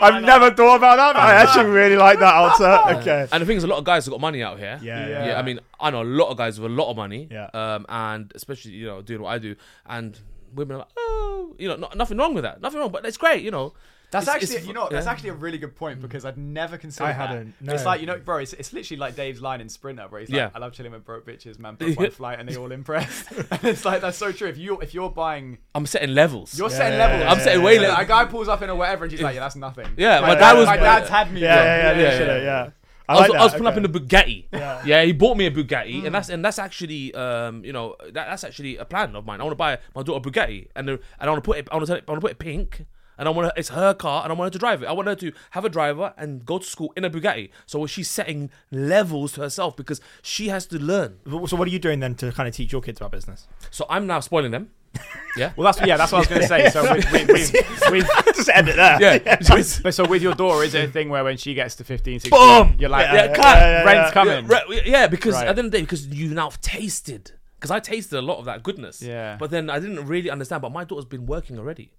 I've 0.00 0.24
never 0.24 0.50
thought 0.50 0.78
about 0.78 0.96
that. 0.96 1.12
But 1.12 1.22
I 1.22 1.34
actually 1.34 1.66
really 1.66 1.94
like 1.94 2.18
that 2.18 2.34
answer. 2.34 2.98
Okay. 2.98 3.28
And 3.30 3.40
the 3.40 3.46
thing 3.46 3.56
is, 3.56 3.62
a 3.62 3.68
lot 3.68 3.78
of 3.78 3.84
guys 3.84 4.06
have 4.06 4.10
got 4.10 4.20
money 4.20 4.42
out 4.42 4.58
here. 4.58 4.80
Yeah. 4.82 5.06
Yeah. 5.06 5.26
yeah. 5.26 5.38
I 5.38 5.42
mean, 5.42 5.60
I 5.78 5.90
know 5.90 6.02
a 6.02 6.04
lot 6.04 6.30
of 6.30 6.36
guys 6.36 6.58
with 6.58 6.72
a 6.72 6.74
lot 6.74 6.90
of 6.90 6.96
money. 6.96 7.28
Yeah. 7.30 7.48
Um, 7.54 7.86
and 7.88 8.32
especially 8.34 8.72
you 8.72 8.86
know 8.86 9.02
doing 9.02 9.22
what 9.22 9.30
I 9.30 9.38
do, 9.38 9.54
and 9.86 10.18
women 10.52 10.76
are 10.76 10.78
like, 10.80 10.88
oh, 10.96 11.54
you 11.58 11.68
know, 11.68 11.76
not, 11.76 11.96
nothing 11.96 12.18
wrong 12.18 12.34
with 12.34 12.42
that, 12.42 12.60
nothing 12.60 12.80
wrong, 12.80 12.90
but 12.90 13.06
it's 13.06 13.16
great, 13.16 13.44
you 13.44 13.50
know. 13.50 13.72
That's 14.12 14.22
It's- 14.24 14.34
actually, 14.36 14.54
it's- 14.56 14.66
you 14.68 14.72
know, 14.72 14.82
what, 14.82 14.92
that's 14.92 15.06
actually 15.08 15.30
a 15.30 15.34
really 15.34 15.58
good 15.58 15.74
point 15.74 16.00
because 16.00 16.24
I'd 16.24 16.38
never 16.38 16.78
considered 16.78 17.06
I 17.08 17.12
that. 17.12 17.28
hadn't, 17.28 17.54
It's 17.60 17.82
no. 17.82 17.90
like 17.90 18.00
you 18.00 18.06
know, 18.06 18.18
bro. 18.18 18.38
It's, 18.38 18.52
it's 18.52 18.72
literally 18.72 18.98
like 18.98 19.16
Dave's 19.16 19.42
line 19.42 19.60
in 19.60 19.68
Sprinter, 19.68 20.06
where 20.08 20.20
he's 20.20 20.30
like, 20.30 20.36
Yeah. 20.36 20.50
"I 20.54 20.58
love 20.60 20.72
chilling 20.72 20.92
with 20.92 21.04
broke 21.04 21.26
bitches, 21.26 21.58
man. 21.58 21.74
Book 21.78 21.98
one 21.98 22.10
flight, 22.12 22.38
and 22.38 22.48
they 22.48 22.56
all 22.56 22.70
impressed." 22.70 23.30
and 23.50 23.64
it's 23.64 23.84
like 23.84 24.00
that's 24.00 24.16
so 24.16 24.30
true. 24.32 24.48
If 24.48 24.58
you 24.58 24.78
if 24.80 24.94
you're 24.94 25.10
buying, 25.10 25.58
I'm 25.74 25.86
setting 25.86 26.14
levels. 26.14 26.56
you're 26.56 26.70
Yeah, 26.70 26.76
setting 26.76 26.98
yeah, 26.98 27.04
levels. 27.06 27.20
yeah, 27.22 27.32
I'm 27.32 27.40
setting 27.40 27.62
way 27.62 27.74
Yeah, 27.74 27.80
levels. 27.82 27.98
A 27.98 28.04
guy 28.04 28.24
pulls 28.26 28.48
up 28.48 28.62
in 28.62 28.70
a 28.70 28.76
whatever, 28.76 29.04
and 29.04 29.12
she's 29.12 29.22
like, 29.22 29.34
"Yeah, 29.34 29.40
that's 29.40 29.56
nothing." 29.56 29.88
Yeah, 29.96 30.20
my, 30.20 30.28
my 30.28 30.34
dad, 30.34 30.40
dad 30.40 30.52
was- 30.58 30.66
my 30.66 30.76
dad's 30.76 31.08
had 31.08 31.32
me. 31.32 31.40
Yeah, 31.40 31.54
yeah, 31.56 31.98
yeah, 31.98 32.00
yeah, 32.18 32.26
yeah. 32.36 32.42
yeah. 32.42 32.70
I, 33.08 33.12
I 33.14 33.20
was, 33.20 33.28
like 33.28 33.38
I 33.38 33.42
was 33.44 33.52
that, 33.52 33.58
pulling 33.58 33.72
up 33.72 33.76
in 33.78 33.84
okay. 33.86 33.92
the 33.92 34.00
Bugatti. 34.00 34.46
Yeah. 34.52 34.82
Yeah, 34.84 35.02
he 35.04 35.12
bought 35.12 35.36
me 35.36 35.46
a 35.46 35.50
Bugatti, 35.52 36.04
and 36.06 36.12
that's 36.14 36.28
and 36.28 36.44
that's 36.44 36.58
actually 36.58 37.14
um 37.14 37.64
you 37.64 37.72
know 37.72 37.94
that, 38.02 38.12
that's 38.14 38.42
actually 38.44 38.78
a 38.78 38.84
plan 38.84 39.14
of 39.14 39.24
mine. 39.24 39.40
I 39.40 39.44
want 39.44 39.52
to 39.52 39.56
buy 39.56 39.78
my 39.94 40.02
daughter 40.02 40.28
a 40.28 40.30
Bugatti, 40.32 40.68
and 40.74 40.88
the, 40.88 40.92
and 40.94 41.00
I 41.20 41.28
want 41.28 41.42
to 41.42 41.46
put 41.48 41.58
it 41.58 41.68
I 41.70 41.76
want 41.76 41.86
to 41.86 41.92
I 41.92 42.02
want 42.08 42.16
to 42.16 42.20
put 42.20 42.30
it 42.32 42.38
pink, 42.40 42.84
and 43.18 43.28
I 43.28 43.30
want 43.30 43.52
to, 43.54 43.58
it's 43.58 43.70
her 43.70 43.94
car, 43.94 44.22
and 44.24 44.32
I 44.32 44.36
want 44.36 44.48
her 44.48 44.52
to 44.52 44.58
drive 44.58 44.82
it. 44.82 44.86
I 44.86 44.92
want 44.92 45.08
her 45.08 45.14
to 45.16 45.32
have 45.50 45.64
a 45.64 45.68
driver 45.68 46.12
and 46.16 46.44
go 46.44 46.58
to 46.58 46.64
school 46.66 46.92
in 46.96 47.04
a 47.04 47.10
Bugatti. 47.10 47.50
So 47.66 47.86
she's 47.86 48.08
setting 48.10 48.50
levels 48.70 49.32
to 49.32 49.40
herself 49.42 49.76
because 49.76 50.00
she 50.22 50.48
has 50.48 50.66
to 50.66 50.78
learn. 50.78 51.18
So 51.46 51.56
what 51.56 51.68
are 51.68 51.70
you 51.70 51.78
doing 51.78 52.00
then 52.00 52.14
to 52.16 52.32
kind 52.32 52.48
of 52.48 52.54
teach 52.54 52.72
your 52.72 52.80
kids 52.82 53.00
about 53.00 53.12
business? 53.12 53.46
So 53.70 53.86
I'm 53.88 54.06
now 54.06 54.20
spoiling 54.20 54.50
them. 54.52 54.70
Yeah. 55.36 55.52
Well, 55.54 55.66
that's 55.66 55.86
yeah, 55.86 55.98
that's 55.98 56.12
what 56.12 56.16
I 56.16 56.20
was 56.20 56.28
going 56.28 56.40
to 56.40 56.46
say. 56.48 56.70
So 56.70 56.80
with, 56.94 57.12
with, 57.12 57.28
with, 57.28 57.90
with 57.90 58.06
Just 58.34 58.48
end 58.48 58.70
it 58.70 58.76
there. 58.76 58.98
Yeah. 59.22 59.36
but 59.82 59.92
so 59.92 60.06
with 60.06 60.22
your 60.22 60.34
daughter, 60.34 60.64
is 60.64 60.74
it 60.74 60.88
a 60.88 60.90
thing 60.90 61.10
where 61.10 61.22
when 61.24 61.36
she 61.36 61.52
gets 61.52 61.76
to 61.76 61.84
15, 61.84 62.20
16, 62.20 62.30
Boom! 62.30 62.74
you're 62.78 62.88
like, 62.88 63.04
Yeah, 63.04 63.14
yeah, 63.14 63.34
cut. 63.34 63.58
yeah, 63.58 63.84
rent's 63.84 64.12
coming. 64.12 64.46
Yeah, 64.48 64.50
right, 64.50 64.86
yeah, 64.86 65.06
because 65.08 65.34
Right. 65.34 65.46
at 65.46 65.56
the 65.56 65.60
end 65.60 65.66
of 65.66 65.72
the 65.72 65.78
day, 65.78 65.82
because 65.82 66.06
you've 66.06 66.32
now 66.32 66.52
tasted. 66.62 67.32
Because 67.58 67.70
I 67.70 67.80
tasted 67.80 68.18
a 68.18 68.22
lot 68.22 68.38
of 68.38 68.46
that 68.46 68.62
goodness. 68.62 69.02
Yeah. 69.02 69.36
But 69.38 69.50
then 69.50 69.68
I 69.68 69.78
didn't 69.78 70.06
really 70.06 70.30
understand. 70.30 70.62
But 70.62 70.72
my 70.72 70.84
daughter's 70.84 71.04
been 71.04 71.26
working 71.26 71.58
already, 71.58 71.90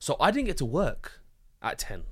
so 0.00 0.16
I 0.18 0.32
didn't 0.32 0.46
get 0.46 0.56
to 0.56 0.64
work 0.64 1.20
at 1.62 1.78
ten. 1.78 2.02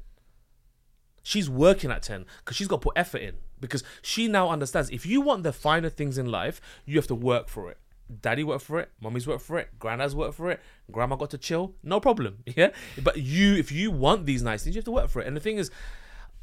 She's 1.25 1.51
working 1.51 1.91
at 1.91 2.03
ten 2.03 2.25
because 2.39 2.57
she's 2.57 2.69
got 2.69 2.77
to 2.77 2.85
put 2.85 2.93
effort 2.97 3.19
in. 3.23 3.35
Because 3.61 3.83
she 4.03 4.29
now 4.29 4.51
understands 4.51 4.89
if 4.91 5.05
you 5.05 5.21
want 5.21 5.43
the 5.43 5.53
finer 5.53 5.89
things 5.89 6.17
in 6.17 6.27
life, 6.27 6.61
you 6.87 6.97
have 6.97 7.09
to 7.09 7.15
work 7.17 7.49
for 7.49 7.71
it. 7.73 7.79
Daddy 8.23 8.43
worked 8.45 8.63
for 8.65 8.79
it, 8.81 8.91
mommy's 9.03 9.27
worked 9.27 9.43
for 9.43 9.59
it, 9.59 9.69
granddad's 9.79 10.15
worked 10.15 10.35
for 10.35 10.51
it, 10.51 10.61
grandma 10.91 11.17
got 11.17 11.29
to 11.31 11.39
chill, 11.39 11.75
no 11.83 12.01
problem. 12.01 12.39
Yeah. 12.57 12.71
But 13.03 13.19
you, 13.19 13.55
if 13.57 13.71
you 13.71 13.91
want 13.91 14.25
these 14.25 14.43
nice 14.43 14.63
things, 14.65 14.75
you 14.77 14.79
have 14.81 14.85
to 14.87 14.93
work 14.93 15.11
for 15.11 15.21
it. 15.21 15.27
And 15.27 15.37
the 15.37 15.41
thing 15.41 15.59
is, 15.59 15.71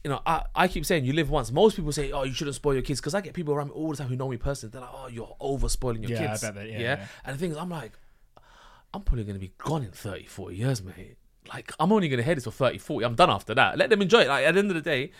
you 0.03 0.11
know, 0.11 0.21
I, 0.27 0.43
I 0.53 0.67
keep 0.67 0.85
saying 0.85 1.05
you 1.05 1.13
live 1.13 1.31
once. 1.31 1.51
Most 1.51 1.75
people 1.77 1.91
say, 1.91 2.11
oh, 2.11 2.21
you 2.21 2.33
shouldn't 2.33 2.55
spoil 2.55 2.73
your 2.75 2.83
kids. 2.83 2.99
Because 3.01 3.15
I 3.15 3.21
get 3.21 3.33
people 3.33 3.55
around 3.55 3.67
me 3.69 3.73
all 3.73 3.89
the 3.89 3.97
time 3.97 4.09
who 4.09 4.15
know 4.15 4.27
me 4.29 4.37
personally. 4.37 4.71
They're 4.73 4.81
like, 4.81 4.91
oh, 4.93 5.07
you're 5.07 5.35
over 5.39 5.67
spoiling 5.67 6.03
your 6.03 6.11
kids. 6.19 6.43
Yeah, 6.43 6.49
I 6.49 6.51
bet 6.51 6.61
that- 6.61 6.69
yeah, 6.69 6.79
yeah. 6.79 7.05
And 7.23 7.33
the 7.35 7.39
thing 7.39 7.49
is, 7.49 7.57
I'm 7.57 7.69
like, 7.71 7.93
I'm 8.93 9.01
probably 9.01 9.23
going 9.23 9.33
to 9.35 9.39
be 9.39 9.53
gone 9.57 9.81
in 9.81 9.89
30, 9.89 10.25
40 10.27 10.55
years, 10.55 10.83
mate. 10.83 11.17
Like, 11.47 11.71
I'm 11.79 11.91
only 11.91 12.07
going 12.09 12.17
to 12.17 12.23
head 12.23 12.37
this 12.37 12.45
for 12.45 12.51
30, 12.51 12.77
40. 12.79 13.05
I'm 13.05 13.15
done 13.15 13.29
after 13.29 13.53
that. 13.55 13.77
Let 13.77 13.89
them 13.89 14.01
enjoy 14.01 14.21
it. 14.21 14.27
Like, 14.27 14.45
at 14.45 14.53
the 14.53 14.59
end 14.59 14.71
of 14.71 14.75
the 14.75 14.81
day, 14.81 15.11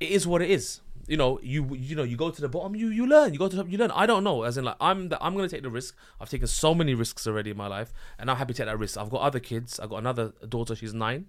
it 0.00 0.10
is 0.10 0.26
what 0.26 0.42
it 0.42 0.50
is. 0.50 0.80
You 1.06 1.16
know, 1.16 1.40
you 1.42 1.74
you 1.74 1.96
know, 1.96 2.02
you 2.02 2.18
go 2.18 2.30
to 2.30 2.40
the 2.40 2.50
bottom, 2.50 2.76
you 2.76 2.88
you 2.88 3.06
learn. 3.06 3.32
You 3.32 3.38
go 3.38 3.48
to 3.48 3.56
the 3.56 3.62
top, 3.62 3.72
you 3.72 3.78
learn. 3.78 3.90
I 3.92 4.04
don't 4.04 4.22
know. 4.22 4.42
As 4.42 4.58
in, 4.58 4.64
like, 4.64 4.76
I'm 4.78 5.08
the, 5.08 5.22
I'm 5.24 5.34
gonna 5.34 5.48
take 5.48 5.62
the 5.62 5.70
risk. 5.70 5.96
I've 6.20 6.28
taken 6.28 6.46
so 6.46 6.74
many 6.74 6.94
risks 6.94 7.26
already 7.26 7.50
in 7.50 7.56
my 7.56 7.66
life, 7.66 7.94
and 8.18 8.30
I'm 8.30 8.36
happy 8.36 8.52
to 8.52 8.58
take 8.58 8.66
that 8.66 8.78
risk. 8.78 8.98
I've 8.98 9.08
got 9.08 9.22
other 9.22 9.40
kids. 9.40 9.80
I've 9.80 9.88
got 9.88 9.98
another 9.98 10.34
daughter. 10.46 10.76
She's 10.76 10.92
nine. 10.92 11.26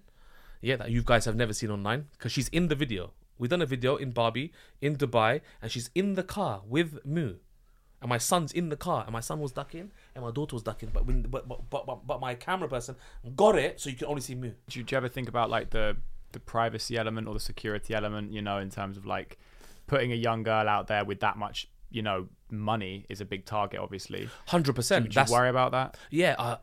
Yeah, 0.60 0.76
that 0.76 0.90
you 0.90 1.02
guys 1.02 1.24
have 1.24 1.34
never 1.34 1.54
seen 1.54 1.70
online 1.70 2.08
because 2.12 2.30
she's 2.30 2.48
in 2.48 2.68
the 2.68 2.74
video. 2.74 3.12
We've 3.38 3.48
done 3.48 3.62
a 3.62 3.66
video 3.66 3.96
in 3.96 4.10
Barbie 4.10 4.52
in 4.82 4.96
Dubai, 4.96 5.40
and 5.62 5.72
she's 5.72 5.88
in 5.94 6.12
the 6.12 6.22
car 6.22 6.60
with 6.68 6.98
Moo, 7.06 7.36
and 8.00 8.08
my 8.08 8.18
son's 8.18 8.52
in 8.52 8.68
the 8.68 8.76
car, 8.76 9.04
and 9.04 9.12
my 9.12 9.20
son 9.20 9.40
was 9.40 9.52
ducking, 9.52 9.90
and 10.14 10.24
my 10.24 10.30
daughter 10.30 10.56
was 10.56 10.62
ducking, 10.62 10.90
but 10.92 11.06
when 11.06 11.22
but 11.22 11.48
but 11.48 11.70
but, 11.70 12.06
but, 12.06 12.20
my 12.20 12.34
camera 12.34 12.68
person 12.68 12.96
got 13.36 13.56
it, 13.56 13.80
so 13.80 13.90
you 13.90 13.96
can 13.96 14.06
only 14.06 14.22
see 14.22 14.34
me. 14.34 14.54
do 14.68 14.78
you, 14.78 14.84
do 14.84 14.94
you 14.94 14.96
ever 14.96 15.08
think 15.08 15.28
about 15.28 15.50
like 15.50 15.70
the 15.70 15.96
the 16.32 16.40
privacy 16.40 16.96
element 16.96 17.26
or 17.26 17.34
the 17.34 17.40
security 17.40 17.94
element 17.94 18.32
you 18.32 18.40
know 18.40 18.58
in 18.58 18.70
terms 18.70 18.96
of 18.96 19.04
like 19.04 19.38
putting 19.86 20.12
a 20.12 20.14
young 20.14 20.42
girl 20.42 20.68
out 20.68 20.86
there 20.86 21.04
with 21.04 21.20
that 21.20 21.36
much 21.36 21.68
you 21.90 22.02
know 22.02 22.28
money 22.50 23.04
is 23.08 23.20
a 23.20 23.24
big 23.24 23.44
target 23.44 23.80
obviously 23.80 24.28
Hundred 24.46 24.74
percent. 24.74 25.04
would 25.04 25.14
you 25.14 25.34
worry 25.34 25.48
about 25.48 25.72
that 25.72 25.96
yeah, 26.10 26.36
uh, 26.38 26.56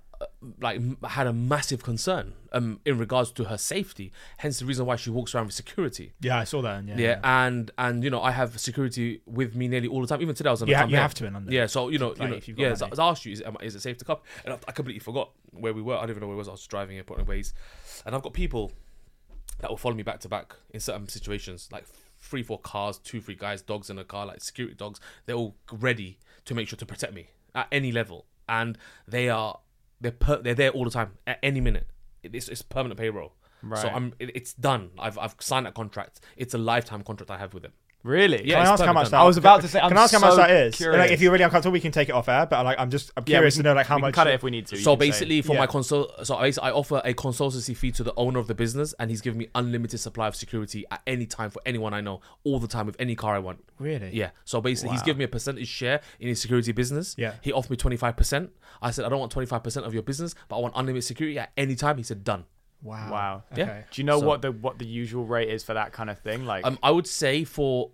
like 0.62 0.82
had 1.04 1.28
a 1.28 1.34
massive 1.34 1.84
concern 1.84 2.34
um 2.54 2.80
in 2.86 2.98
regards 2.98 3.32
to 3.32 3.46
her 3.46 3.58
safety. 3.58 4.12
Hence 4.38 4.60
the 4.60 4.66
reason 4.66 4.86
why 4.86 4.96
she 4.96 5.10
walks 5.10 5.34
around 5.34 5.46
with 5.48 5.56
security. 5.56 6.14
Yeah, 6.22 6.40
I 6.40 6.44
saw 6.44 6.62
that. 6.62 6.86
Yeah, 6.86 6.96
Yeah, 6.98 7.20
and 7.24 7.72
and 7.78 8.04
you 8.04 8.10
know 8.10 8.22
I 8.22 8.32
have 8.32 8.60
security 8.60 9.22
with 9.26 9.56
me 9.56 9.68
nearly 9.68 9.88
all 9.88 10.02
the 10.02 10.08
time. 10.08 10.22
Even 10.22 10.36
today 10.36 10.50
I 10.50 10.52
was 10.52 10.62
on 10.62 10.68
You, 10.68 10.76
ha- 10.76 10.86
you 10.86 10.96
have 10.98 11.14
to 11.16 11.26
in 11.26 11.34
London. 11.34 11.54
Yeah, 11.54 11.66
so 11.66 11.90
you 11.90 12.00
know, 12.00 12.10
Like, 12.10 12.20
you 12.20 12.28
know, 12.28 12.36
if 12.36 12.48
you've 12.48 12.60
yeah. 12.60 12.74
So. 12.74 12.88
I 12.88 13.10
asked 13.10 13.26
you, 13.26 13.34
is, 13.34 13.44
is 13.62 13.76
it 13.76 13.82
safe 13.82 13.98
to 13.98 14.06
come 14.06 14.18
And 14.46 14.54
I, 14.54 14.60
I 14.68 14.72
completely 14.72 15.00
forgot 15.00 15.32
where 15.52 15.74
we 15.74 15.82
were. 15.82 15.96
I 15.96 16.02
don't 16.02 16.12
even 16.12 16.22
know 16.22 16.28
where 16.28 16.36
it 16.36 16.40
was. 16.40 16.48
I 16.48 16.52
was 16.52 16.66
driving 16.66 16.98
and 16.98 17.28
ways, 17.28 17.54
and 18.06 18.16
I've 18.16 18.22
got 18.22 18.34
people 18.34 18.72
that 19.60 19.70
will 19.70 19.78
follow 19.78 19.96
me 19.96 20.04
back 20.04 20.20
to 20.22 20.30
back 20.30 20.56
in 20.70 20.80
certain 20.80 21.08
situations, 21.08 21.70
like 21.72 21.86
three, 22.20 22.44
four 22.44 22.60
cars, 22.60 22.98
two, 23.00 23.22
three 23.22 23.36
guys, 23.36 23.62
dogs 23.62 23.90
in 23.90 23.98
a 23.98 24.04
car, 24.04 24.26
like 24.26 24.42
security 24.42 24.76
dogs. 24.76 25.00
They're 25.26 25.36
all 25.36 25.56
ready 25.72 26.20
to 26.46 26.56
make 26.56 26.68
sure 26.68 26.78
to 26.78 26.86
protect 26.86 27.14
me 27.14 27.30
at 27.56 27.68
any 27.72 27.92
level, 27.92 28.26
and 28.48 28.78
they 29.08 29.30
are 29.30 29.60
they're 30.02 30.12
per- 30.12 30.42
they're 30.42 30.56
there 30.56 30.72
all 30.72 30.84
the 30.84 30.92
time 30.92 31.14
at 31.26 31.40
any 31.42 31.62
minute. 31.62 31.88
It's, 32.24 32.50
it's 32.50 32.62
permanent 32.62 33.00
payroll. 33.00 33.34
Right. 33.62 33.82
So 33.82 33.88
I'm 33.90 34.14
it, 34.20 34.32
it's 34.36 34.54
done. 34.54 34.92
I've 35.00 35.18
I've 35.18 35.36
signed 35.40 35.66
that 35.66 35.74
contract. 35.74 36.20
It's 36.36 36.54
a 36.54 36.58
lifetime 36.58 37.04
contract 37.04 37.32
I 37.32 37.38
have 37.38 37.54
with 37.54 37.64
them. 37.64 37.74
Really 38.08 38.48
Yeah, 38.48 38.56
Can 38.56 38.68
I 38.68 38.74
it's 38.74 38.82
ask 38.82 38.86
how 38.86 38.94
much 38.94 39.04
done. 39.06 39.12
that? 39.12 39.20
I 39.22 39.24
was 39.26 39.38
about 39.38 39.62
to 39.62 39.68
say, 39.68 39.80
Can 39.80 39.92
I'm 39.92 39.98
I 39.98 40.02
ask 40.04 40.14
how 40.14 40.20
much 40.20 40.36
that 40.38 40.50
is? 40.52 40.76
curious. 40.76 40.98
Like, 41.00 41.12
if 41.12 41.22
you're 41.22 41.32
really 41.32 41.44
uncomfortable, 41.44 41.74
we 41.74 41.80
can 41.80 41.92
take 41.92 42.10
it 42.10 42.14
off 42.14 42.28
air. 42.30 42.46
But 42.46 42.64
like, 42.66 42.80
I'm 42.80 42.90
just, 42.90 43.12
I'm 43.18 43.24
yeah, 43.28 43.38
we 43.38 43.40
curious 43.40 43.56
can, 43.56 43.64
to 43.66 43.70
know 43.70 43.76
like 43.76 43.86
how 43.88 43.96
we 43.98 44.02
can 44.02 44.08
much. 44.08 44.16
cut 44.16 44.28
it 44.28 44.34
if 44.34 44.44
we 44.44 44.52
need 44.52 44.66
to 44.68 44.76
you 44.78 44.82
So 44.82 44.96
can 44.96 45.02
say. 45.02 45.08
basically, 45.10 45.42
for 45.42 45.54
Yeah. 45.54 45.60
my 45.60 45.68
consult, 45.68 46.26
so 46.26 46.40
basically, 46.40 46.70
I 46.70 46.72
offer 46.72 47.02
a 47.04 47.14
consultancy 47.14 47.76
fee 47.76 47.92
to 47.92 48.04
the 48.04 48.14
owner 48.16 48.40
of 48.40 48.48
the 48.48 48.56
business, 48.56 48.94
and 49.00 49.10
he's 49.12 49.22
giving 49.22 49.38
me 49.40 49.48
unlimited 49.56 50.00
supply 50.00 50.28
of 50.28 50.36
security 50.36 50.86
at 50.90 51.02
any 51.06 51.26
time 51.26 51.50
for 51.50 51.62
anyone 51.66 51.94
I 51.94 52.02
know, 52.02 52.22
all 52.44 52.60
the 52.60 52.68
time 52.68 52.86
with 52.86 52.96
any 53.00 53.16
car 53.16 53.36
I 53.36 53.40
want. 53.40 53.64
Really? 53.80 54.10
Yeah. 54.14 54.30
So 54.46 54.62
basically, 54.62 54.92
he's 54.92 55.02
Wow. 55.02 55.06
giving 55.06 55.20
me 55.20 55.26
a 55.26 55.30
percentage 55.30 55.68
share 55.68 56.02
in 56.20 56.28
his 56.30 56.42
security 56.42 56.72
business. 56.72 57.16
Yeah. 57.18 57.34
He 57.42 57.52
offered 57.52 57.72
me 57.72 57.78
twenty 57.78 57.98
five 57.98 58.16
percent. 58.18 58.52
I 58.82 58.92
said 58.92 59.06
I 59.06 59.10
don't 59.10 59.20
want 59.20 59.32
twenty 59.32 59.46
five 59.48 59.64
percent 59.64 59.86
of 59.86 59.94
your 59.94 60.04
business, 60.04 60.34
but 60.48 60.58
I 60.58 60.60
want 60.62 60.74
unlimited 60.76 61.04
security 61.04 61.38
at 61.40 61.52
any 61.58 61.76
time. 61.76 61.98
He 61.98 62.04
said 62.04 62.24
done. 62.24 62.46
Wow. 62.82 63.12
wow 63.12 63.44
Yeah. 63.56 63.82
Do 63.92 64.02
you 64.02 64.06
know 64.06 64.20
So- 64.20 64.26
what 64.26 64.42
the 64.42 64.52
what 64.52 64.78
the 64.80 64.86
usual 64.86 65.26
rate 65.26 65.50
is 65.50 65.64
for 65.64 65.74
that 65.74 65.94
kind 65.94 66.10
of 66.10 66.20
thing 66.20 66.46
like 66.46 66.66
Um, 66.66 66.78
I 66.84 66.92
would 66.92 67.08
say 67.08 67.44
for 67.44 67.92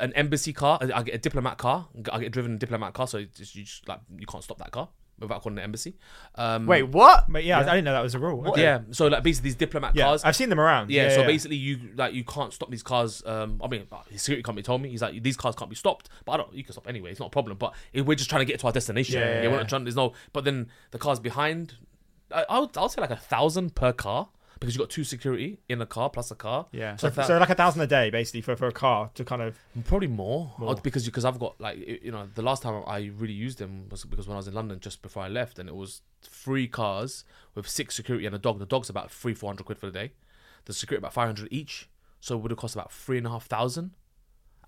an 0.00 0.12
embassy 0.14 0.52
car, 0.52 0.78
I 0.80 0.92
I 0.98 1.02
get 1.02 1.14
a 1.14 1.18
diplomat 1.18 1.58
car. 1.58 1.88
I 2.12 2.18
get 2.20 2.32
driven 2.32 2.54
a 2.54 2.58
diplomat 2.58 2.94
car, 2.94 3.06
so 3.06 3.18
it's 3.18 3.38
just, 3.38 3.54
you 3.54 3.64
just 3.64 3.88
like 3.88 4.00
you 4.18 4.26
can't 4.26 4.42
stop 4.44 4.58
that 4.58 4.70
car 4.72 4.88
without 5.20 5.40
calling 5.42 5.54
the 5.54 5.62
embassy. 5.62 5.96
Um, 6.34 6.66
wait 6.66 6.82
what 6.82 7.26
But 7.28 7.44
yeah, 7.44 7.58
I- 7.58 7.60
Yeah. 7.60 7.66
I 7.70 7.74
didn't 7.76 7.84
know 7.84 7.92
that 7.92 8.02
was 8.02 8.16
a 8.16 8.18
rule. 8.18 8.48
Okay. 8.48 8.62
Yeah. 8.62 8.80
So 8.90 9.06
like 9.06 9.22
basically 9.22 9.50
these 9.50 9.54
diplomat 9.54 9.94
Yeah, 9.94 10.06
cars. 10.06 10.24
I've 10.24 10.34
seen 10.34 10.48
them 10.48 10.58
around. 10.58 10.90
Yeah, 10.90 11.04
Yeah. 11.04 11.14
so 11.14 11.20
yeah. 11.20 11.26
basically, 11.28 11.56
you 11.56 11.92
like 11.94 12.12
you 12.14 12.24
can't 12.24 12.52
stop 12.52 12.68
these 12.72 12.82
cars. 12.82 13.22
Um, 13.24 13.60
I 13.62 13.68
mean, 13.68 13.86
uh, 13.92 13.98
his 14.10 14.22
security 14.22 14.42
company 14.42 14.64
told 14.64 14.82
me 14.82 14.88
he's 14.88 15.02
like 15.02 15.22
these 15.22 15.36
cars 15.36 15.54
can't 15.54 15.70
be 15.70 15.76
stopped, 15.76 16.08
but 16.24 16.32
I 16.32 16.36
don't. 16.38 16.52
You 16.52 16.64
can 16.64 16.72
stop 16.72 16.88
anyway. 16.88 17.12
It's 17.12 17.20
not 17.20 17.26
a 17.26 17.30
problem. 17.30 17.56
But 17.56 17.74
if 17.92 18.04
we're 18.04 18.16
just 18.16 18.28
trying 18.28 18.40
to 18.40 18.46
get 18.46 18.58
to 18.60 18.66
our 18.66 18.72
destination. 18.72 19.20
Yeah, 19.20 19.26
Yeah, 19.36 19.42
yeah, 19.42 19.48
we're 19.50 19.58
not 19.58 19.68
trying. 19.68 19.84
There's 19.84 19.94
no. 19.96 20.12
But 20.32 20.44
then 20.44 20.68
the 20.90 20.98
cars 20.98 21.20
behind, 21.20 21.74
I, 22.34 22.44
I'll 22.48 22.70
I'll 22.76 22.88
say 22.88 23.00
like 23.00 23.10
a 23.10 23.16
thousand 23.16 23.74
per 23.74 23.92
car 23.92 24.28
because 24.60 24.74
you 24.74 24.78
got 24.78 24.88
two 24.90 25.04
security 25.04 25.58
in 25.68 25.82
a 25.82 25.86
car 25.86 26.08
plus 26.08 26.30
a 26.30 26.34
car. 26.34 26.66
yeah 26.72 26.96
So, 26.96 27.08
So 27.08 27.14
that- 27.16 27.26
so 27.26 27.38
like 27.38 27.50
a 27.50 27.54
thousand 27.54 27.82
a 27.82 27.86
day, 27.86 28.08
basically, 28.10 28.40
for, 28.40 28.56
for 28.56 28.68
a 28.68 28.72
car 28.72 29.10
to 29.14 29.24
kind 29.24 29.42
of. 29.42 29.58
Probably 29.84 30.06
more, 30.08 30.52
More. 30.58 30.74
Because 30.76 31.04
because 31.04 31.24
I've 31.24 31.38
got 31.38 31.60
like 31.60 31.76
you 32.06 32.12
know 32.12 32.28
the 32.34 32.42
last 32.42 32.62
time 32.62 32.82
I 32.86 33.10
really 33.16 33.34
used 33.34 33.58
them 33.58 33.88
was 33.90 34.04
because 34.04 34.26
when 34.28 34.34
I 34.36 34.38
was 34.38 34.48
in 34.48 34.54
London 34.54 34.78
just 34.80 35.02
before 35.02 35.22
I 35.22 35.28
left, 35.28 35.58
and 35.58 35.68
it 35.68 35.74
was 35.74 36.02
three 36.22 36.66
cars 36.68 37.24
with 37.54 37.68
six 37.68 37.94
security 37.94 38.26
and 38.26 38.34
a 38.34 38.38
dog. 38.38 38.58
The 38.58 38.66
dog's 38.66 38.88
about 38.88 39.10
three 39.10 39.34
four 39.34 39.48
hundred 39.50 39.64
quid 39.66 39.78
for 39.78 39.86
the 39.86 39.92
day. 39.92 40.12
The 40.66 40.72
security 40.72 41.00
about 41.00 41.12
five 41.12 41.26
hundred 41.26 41.48
each, 41.52 41.90
so 42.20 42.36
it 42.36 42.40
would 42.40 42.50
have 42.50 42.58
cost 42.58 42.74
about 42.74 42.90
three 42.92 43.18
and 43.18 43.26
a 43.26 43.30
half 43.30 43.44
thousand, 43.46 43.90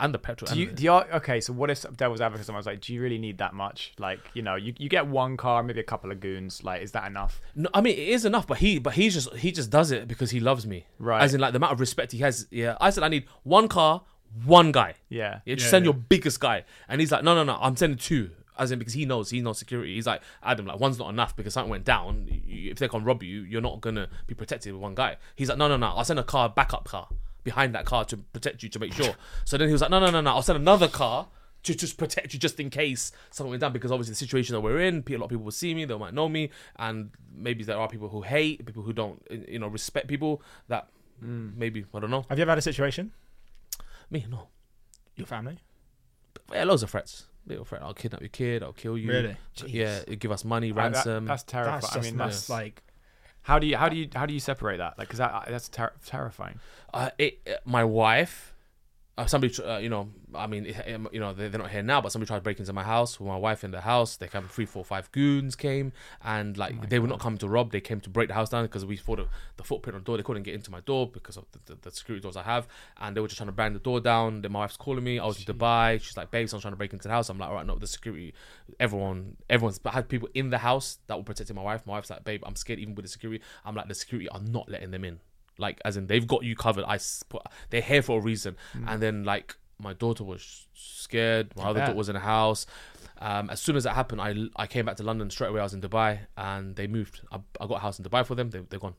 and 0.00 0.12
the 0.14 0.18
petrol. 0.18 0.52
do 0.52 0.60
you, 0.60 0.68
and 0.68 0.76
do 0.76 0.82
you 0.84 0.90
okay 0.90 1.40
so 1.40 1.52
what 1.52 1.70
if 1.70 1.84
devil's 1.96 2.20
advocate 2.20 2.44
someone 2.46 2.58
was 2.58 2.66
like 2.66 2.80
do 2.80 2.92
you 2.92 3.00
really 3.00 3.18
need 3.18 3.38
that 3.38 3.54
much 3.54 3.92
like 3.98 4.20
you 4.34 4.42
know 4.42 4.54
you, 4.54 4.74
you 4.78 4.88
get 4.88 5.06
one 5.06 5.36
car 5.36 5.62
maybe 5.62 5.80
a 5.80 5.84
couple 5.84 6.10
of 6.10 6.20
goons 6.20 6.62
like 6.64 6.82
is 6.82 6.92
that 6.92 7.06
enough 7.06 7.40
No, 7.54 7.68
I 7.72 7.80
mean 7.80 7.94
it 7.94 8.08
is 8.08 8.24
enough, 8.24 8.46
but 8.46 8.58
he 8.58 8.78
but 8.78 8.94
he's 8.94 9.14
just 9.14 9.34
he 9.36 9.52
just 9.52 9.70
does 9.70 9.90
it 9.90 10.06
because 10.08 10.30
he 10.30 10.40
loves 10.40 10.66
me. 10.66 10.86
Right. 10.98 11.22
As 11.22 11.34
in 11.34 11.40
like 11.40 11.52
the 11.52 11.58
amount 11.58 11.72
of 11.72 11.80
respect 11.80 12.12
he 12.12 12.18
has. 12.18 12.46
Yeah. 12.50 12.76
I 12.80 12.90
said 12.90 13.02
I 13.04 13.08
need 13.08 13.24
one 13.42 13.68
car, 13.68 14.02
one 14.44 14.72
guy. 14.72 14.94
yeah 15.08 15.40
Yeah, 15.44 15.54
just 15.54 15.66
Yeah, 15.66 15.70
send 15.70 15.84
yeah. 15.84 15.88
your 15.92 15.94
biggest 15.94 16.40
guy. 16.40 16.64
And 16.88 17.00
he's 17.00 17.10
like, 17.12 17.24
no, 17.24 17.34
no, 17.34 17.44
no, 17.44 17.58
I'm 17.60 17.76
sending 17.76 17.98
two. 17.98 18.30
As 18.58 18.70
in 18.72 18.78
because 18.78 18.94
he 18.94 19.04
knows 19.04 19.30
he 19.30 19.40
knows 19.42 19.58
security. 19.58 19.94
He's 19.94 20.06
like, 20.06 20.22
Adam, 20.42 20.64
like 20.66 20.80
one's 20.80 20.98
not 20.98 21.10
enough 21.10 21.36
because 21.36 21.52
something 21.54 21.70
went 21.70 21.84
down. 21.84 22.26
If 22.46 22.78
they 22.78 22.88
can 22.88 23.04
rob 23.04 23.22
you, 23.22 23.42
you're 23.42 23.60
not 23.60 23.80
gonna 23.82 24.08
be 24.26 24.34
protected 24.34 24.72
with 24.72 24.80
one 24.80 24.94
guy. 24.94 25.16
He's 25.34 25.48
like, 25.50 25.58
no, 25.58 25.68
no, 25.68 25.76
no, 25.76 25.88
I'll 25.88 26.04
send 26.04 26.18
a 26.18 26.22
car, 26.24 26.48
backup 26.48 26.84
car 26.84 27.08
behind 27.46 27.74
that 27.74 27.86
car 27.86 28.04
to 28.04 28.16
protect 28.18 28.62
you 28.62 28.68
to 28.68 28.78
make 28.78 28.92
sure. 28.92 29.14
so 29.46 29.56
then 29.56 29.68
he 29.68 29.72
was 29.72 29.80
like, 29.80 29.90
no, 29.90 29.98
no, 30.00 30.10
no, 30.10 30.20
no, 30.20 30.30
I'll 30.32 30.42
send 30.42 30.58
another 30.58 30.88
car 30.88 31.28
to 31.62 31.74
just 31.74 31.96
protect 31.96 32.34
you 32.34 32.38
just 32.38 32.60
in 32.60 32.68
case 32.70 33.12
something 33.30 33.50
went 33.50 33.60
down 33.60 33.72
because 33.72 33.90
obviously 33.92 34.12
the 34.12 34.16
situation 34.16 34.52
that 34.54 34.60
we're 34.60 34.80
in, 34.80 35.02
a 35.08 35.12
lot 35.16 35.24
of 35.24 35.30
people 35.30 35.44
will 35.44 35.50
see 35.52 35.74
me, 35.74 35.84
they 35.84 35.96
might 35.96 36.12
know 36.12 36.28
me, 36.28 36.50
and 36.76 37.10
maybe 37.34 37.64
there 37.64 37.78
are 37.78 37.88
people 37.88 38.08
who 38.08 38.22
hate, 38.22 38.64
people 38.66 38.82
who 38.82 38.92
don't, 38.92 39.22
you 39.48 39.58
know, 39.58 39.68
respect 39.68 40.06
people 40.08 40.42
that 40.68 40.88
maybe 41.20 41.84
I 41.94 42.00
don't 42.00 42.10
know. 42.10 42.26
Have 42.28 42.38
you 42.38 42.42
ever 42.42 42.50
had 42.50 42.58
a 42.58 42.62
situation? 42.62 43.12
Me, 44.10 44.26
no. 44.28 44.48
Your 45.16 45.26
family? 45.26 45.58
Yeah, 46.52 46.64
loads 46.64 46.82
of 46.82 46.90
threats. 46.90 47.26
Little 47.46 47.64
threat. 47.64 47.82
I'll 47.82 47.94
kidnap 47.94 48.20
your 48.20 48.28
kid. 48.28 48.62
I'll 48.62 48.72
kill 48.72 48.98
you. 48.98 49.08
Really? 49.08 49.36
Yeah, 49.66 50.02
give 50.04 50.30
us 50.32 50.44
money, 50.44 50.70
Uh, 50.72 50.74
that- 50.74 50.82
ransom. 50.94 51.24
that's 51.26 51.42
terrifying. 51.44 51.80
That's 51.80 51.96
I 51.96 52.00
mean, 52.00 52.16
that's 52.16 52.36
that's, 52.36 52.50
like 52.50 52.82
how 53.46 53.60
do 53.60 53.66
you 53.66 53.76
how 53.76 53.88
do 53.88 53.96
you 53.96 54.08
how 54.12 54.26
do 54.26 54.34
you 54.34 54.40
separate 54.40 54.78
that? 54.78 54.98
Like, 54.98 55.06
because 55.06 55.18
that 55.18 55.46
that's 55.48 55.68
ter- 55.68 55.92
terrifying. 56.04 56.58
uh, 56.92 57.10
it, 57.16 57.38
uh, 57.46 57.52
my 57.64 57.84
wife, 57.84 58.55
uh, 59.18 59.24
somebody, 59.24 59.54
uh, 59.62 59.78
you 59.78 59.88
know, 59.88 60.10
I 60.34 60.46
mean, 60.46 60.66
you 61.10 61.20
know, 61.20 61.32
they're, 61.32 61.48
they're 61.48 61.60
not 61.60 61.70
here 61.70 61.82
now, 61.82 62.02
but 62.02 62.12
somebody 62.12 62.26
tried 62.26 62.38
to 62.38 62.42
break 62.42 62.58
into 62.60 62.72
my 62.74 62.82
house 62.82 63.18
with 63.18 63.26
my 63.26 63.36
wife 63.36 63.64
in 63.64 63.70
the 63.70 63.80
house. 63.80 64.18
They 64.18 64.28
came, 64.28 64.42
three, 64.42 64.66
four, 64.66 64.84
five 64.84 65.10
goons 65.10 65.56
came, 65.56 65.92
and 66.22 66.58
like 66.58 66.90
they 66.90 66.98
were 66.98 67.08
not 67.08 67.18
coming 67.18 67.38
to 67.38 67.48
rob. 67.48 67.72
They 67.72 67.80
came 67.80 67.98
to 68.00 68.10
break 68.10 68.28
the 68.28 68.34
house 68.34 68.50
down 68.50 68.64
because 68.64 68.84
we 68.84 68.96
saw 68.96 69.16
the, 69.16 69.26
the 69.56 69.64
footprint 69.64 69.94
on 69.94 70.02
the 70.02 70.04
door. 70.04 70.18
They 70.18 70.22
couldn't 70.22 70.42
get 70.42 70.54
into 70.54 70.70
my 70.70 70.80
door 70.80 71.08
because 71.08 71.38
of 71.38 71.46
the, 71.52 71.60
the, 71.64 71.78
the 71.80 71.90
security 71.90 72.22
doors 72.22 72.36
I 72.36 72.42
have, 72.42 72.68
and 72.98 73.16
they 73.16 73.22
were 73.22 73.28
just 73.28 73.38
trying 73.38 73.48
to 73.48 73.52
bang 73.52 73.72
the 73.72 73.78
door 73.78 74.00
down. 74.00 74.42
Then 74.42 74.52
my 74.52 74.60
wife's 74.60 74.76
calling 74.76 75.02
me. 75.02 75.18
I 75.18 75.24
was 75.24 75.38
in 75.38 75.44
Dubai. 75.44 75.98
She's 76.02 76.16
like, 76.18 76.30
"Babe, 76.30 76.46
someone's 76.46 76.62
trying 76.62 76.72
to 76.72 76.78
break 76.78 76.92
into 76.92 77.08
the 77.08 77.14
house." 77.14 77.30
I'm 77.30 77.38
like, 77.38 77.48
"All 77.48 77.54
right, 77.54 77.66
no, 77.66 77.76
the 77.76 77.86
security, 77.86 78.34
everyone, 78.78 79.36
everyone's." 79.48 79.78
But 79.78 79.94
I 79.94 79.96
had 79.96 80.10
people 80.10 80.28
in 80.34 80.50
the 80.50 80.58
house 80.58 80.98
that 81.06 81.16
were 81.16 81.24
protecting 81.24 81.56
my 81.56 81.62
wife. 81.62 81.86
My 81.86 81.94
wife's 81.94 82.10
like, 82.10 82.24
"Babe, 82.24 82.42
I'm 82.44 82.56
scared." 82.56 82.80
Even 82.80 82.94
with 82.94 83.06
the 83.06 83.10
security, 83.10 83.42
I'm 83.64 83.74
like, 83.74 83.88
"The 83.88 83.94
security 83.94 84.28
are 84.28 84.40
not 84.40 84.68
letting 84.68 84.90
them 84.90 85.04
in." 85.04 85.20
Like, 85.58 85.80
as 85.84 85.96
in, 85.96 86.06
they've 86.06 86.26
got 86.26 86.44
you 86.44 86.54
covered. 86.54 86.84
I 86.86 86.98
put, 87.28 87.42
they're 87.70 87.80
here 87.80 88.02
for 88.02 88.18
a 88.18 88.22
reason. 88.22 88.56
And 88.86 89.02
then 89.02 89.24
like 89.24 89.56
my 89.78 89.92
daughter 89.92 90.24
was 90.24 90.66
scared. 90.74 91.54
My 91.56 91.64
other 91.64 91.80
daughter 91.80 91.96
was 91.96 92.08
in 92.08 92.14
the 92.14 92.20
house. 92.20 92.66
Um, 93.18 93.48
as 93.48 93.60
soon 93.60 93.76
as 93.76 93.84
that 93.84 93.94
happened, 93.94 94.20
I, 94.20 94.34
I 94.56 94.66
came 94.66 94.84
back 94.84 94.96
to 94.96 95.02
London 95.02 95.30
straight 95.30 95.48
away. 95.48 95.60
I 95.60 95.62
was 95.62 95.74
in 95.74 95.80
Dubai, 95.80 96.20
and 96.36 96.76
they 96.76 96.86
moved. 96.86 97.22
I, 97.32 97.40
I 97.60 97.66
got 97.66 97.76
a 97.76 97.80
house 97.80 97.98
in 97.98 98.04
Dubai 98.04 98.26
for 98.26 98.34
them. 98.34 98.50
They, 98.50 98.60
they're 98.68 98.78
gone. 98.78 98.94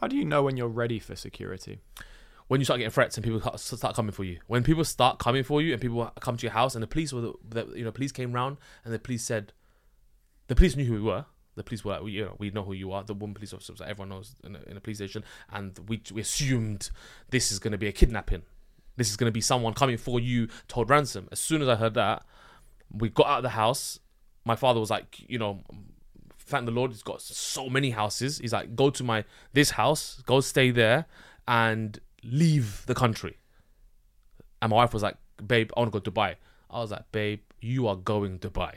How 0.00 0.08
do 0.08 0.16
you 0.16 0.24
know 0.24 0.42
when 0.42 0.56
you're 0.56 0.68
ready 0.68 0.98
for 0.98 1.14
security? 1.14 1.78
When 2.48 2.60
you 2.60 2.64
start 2.64 2.78
getting 2.78 2.90
threats 2.90 3.16
and 3.16 3.24
people 3.24 3.40
start 3.56 3.94
coming 3.94 4.10
for 4.10 4.24
you, 4.24 4.40
when 4.48 4.64
people 4.64 4.84
start 4.84 5.20
coming 5.20 5.44
for 5.44 5.62
you 5.62 5.72
and 5.72 5.80
people 5.80 6.12
come 6.18 6.36
to 6.36 6.42
your 6.42 6.52
house 6.52 6.74
and 6.74 6.82
the 6.82 6.88
police 6.88 7.12
were, 7.12 7.20
the, 7.20 7.34
the 7.48 7.66
you 7.76 7.84
know, 7.84 7.92
police 7.92 8.10
came 8.10 8.32
round 8.32 8.56
and 8.84 8.92
the 8.92 8.98
police 8.98 9.22
said, 9.22 9.52
the 10.48 10.56
police 10.56 10.74
knew 10.74 10.84
who 10.84 10.94
we 10.94 11.00
were. 11.00 11.26
The 11.60 11.64
police 11.64 11.84
were, 11.84 12.02
we, 12.02 12.12
you 12.12 12.24
know, 12.24 12.36
we 12.38 12.48
know 12.48 12.62
who 12.62 12.72
you 12.72 12.90
are. 12.92 13.04
The 13.04 13.12
one 13.12 13.34
police 13.34 13.52
officer, 13.52 13.74
was 13.74 13.80
like, 13.80 13.90
everyone 13.90 14.08
knows 14.08 14.34
in 14.42 14.56
a, 14.56 14.60
in 14.70 14.78
a 14.78 14.80
police 14.80 14.96
station, 14.96 15.22
and 15.52 15.78
we 15.86 16.00
we 16.10 16.22
assumed 16.22 16.90
this 17.28 17.52
is 17.52 17.58
going 17.58 17.72
to 17.72 17.76
be 17.84 17.86
a 17.86 17.92
kidnapping. 17.92 18.44
This 18.96 19.10
is 19.10 19.16
going 19.18 19.28
to 19.28 19.38
be 19.40 19.42
someone 19.42 19.74
coming 19.74 19.98
for 19.98 20.18
you 20.18 20.46
to 20.46 20.74
hold 20.74 20.88
ransom. 20.88 21.28
As 21.30 21.38
soon 21.38 21.60
as 21.60 21.68
I 21.68 21.74
heard 21.74 21.92
that, 21.94 22.24
we 22.90 23.10
got 23.10 23.26
out 23.26 23.36
of 23.40 23.42
the 23.42 23.50
house. 23.50 24.00
My 24.46 24.56
father 24.56 24.80
was 24.80 24.88
like, 24.88 25.20
you 25.28 25.38
know, 25.38 25.60
thank 26.38 26.64
the 26.64 26.72
Lord, 26.72 26.92
he's 26.92 27.02
got 27.02 27.20
so 27.20 27.68
many 27.68 27.90
houses. 27.90 28.38
He's 28.38 28.54
like, 28.54 28.74
go 28.74 28.88
to 28.88 29.04
my 29.04 29.24
this 29.52 29.72
house, 29.72 30.22
go 30.24 30.40
stay 30.40 30.70
there, 30.70 31.04
and 31.46 32.00
leave 32.24 32.86
the 32.86 32.94
country. 32.94 33.36
And 34.62 34.70
my 34.70 34.76
wife 34.76 34.94
was 34.94 35.02
like, 35.02 35.16
babe, 35.46 35.70
I 35.76 35.80
want 35.80 35.92
to 35.92 36.00
go 36.00 36.02
to 36.02 36.10
Dubai. 36.10 36.36
I 36.70 36.80
was 36.80 36.90
like, 36.90 37.12
babe, 37.12 37.40
you 37.60 37.86
are 37.86 37.96
going 37.96 38.38
to 38.38 38.48
Dubai. 38.50 38.76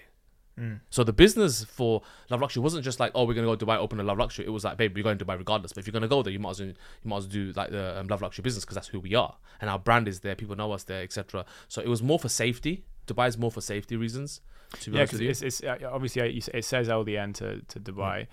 So 0.92 1.04
the 1.04 1.14
business 1.14 1.64
for 1.64 2.02
Love 2.30 2.42
Luxury 2.42 2.62
wasn't 2.62 2.84
just 2.84 3.00
like, 3.00 3.12
oh, 3.16 3.26
we're 3.26 3.34
gonna 3.34 3.48
go 3.48 3.56
to 3.56 3.66
Dubai, 3.66 3.78
open 3.78 4.00
a 4.00 4.04
Love 4.04 4.20
Luxury. 4.20 4.46
It 4.46 4.50
was 4.50 4.64
like, 4.64 4.78
babe, 4.78 4.96
we're 4.96 5.04
going 5.04 5.18
to 5.18 5.26
Dubai 5.26 5.38
regardless. 5.38 5.74
But 5.74 5.80
if 5.80 5.88
you're 5.88 5.94
gonna 5.94 6.08
go 6.08 6.22
there, 6.22 6.32
you 6.32 6.40
might 6.40 6.52
as 6.52 6.60
well, 6.60 6.68
you 6.70 6.76
might 7.06 7.18
as 7.18 7.24
well 7.24 7.32
do 7.32 7.52
like 7.56 7.72
the 7.72 8.00
um, 8.00 8.08
Love 8.08 8.22
Luxury 8.22 8.44
business 8.44 8.64
because 8.64 8.76
that's 8.76 8.88
who 8.90 9.00
we 9.00 9.16
are, 9.16 9.36
and 9.62 9.70
our 9.70 9.80
brand 9.80 10.08
is 10.08 10.20
there. 10.20 10.36
People 10.36 10.56
know 10.56 10.72
us 10.72 10.84
there, 10.84 11.02
etc. 11.02 11.46
So 11.68 11.82
it 11.82 11.88
was 11.88 12.04
more 12.04 12.20
for 12.20 12.30
safety. 12.30 12.86
Dubai 13.08 13.28
is 13.28 13.38
more 13.38 13.52
for 13.52 13.62
safety 13.62 13.96
reasons. 13.98 14.42
To 14.82 14.92
be 14.92 14.98
Yeah, 14.98 15.04
because 15.06 15.20
it's, 15.22 15.42
it's 15.42 15.64
uh, 15.64 15.78
obviously 15.92 16.22
it 16.54 16.66
says 16.66 16.88
LDN 16.88 17.34
to, 17.36 17.62
to 17.62 17.80
Dubai. 17.80 18.28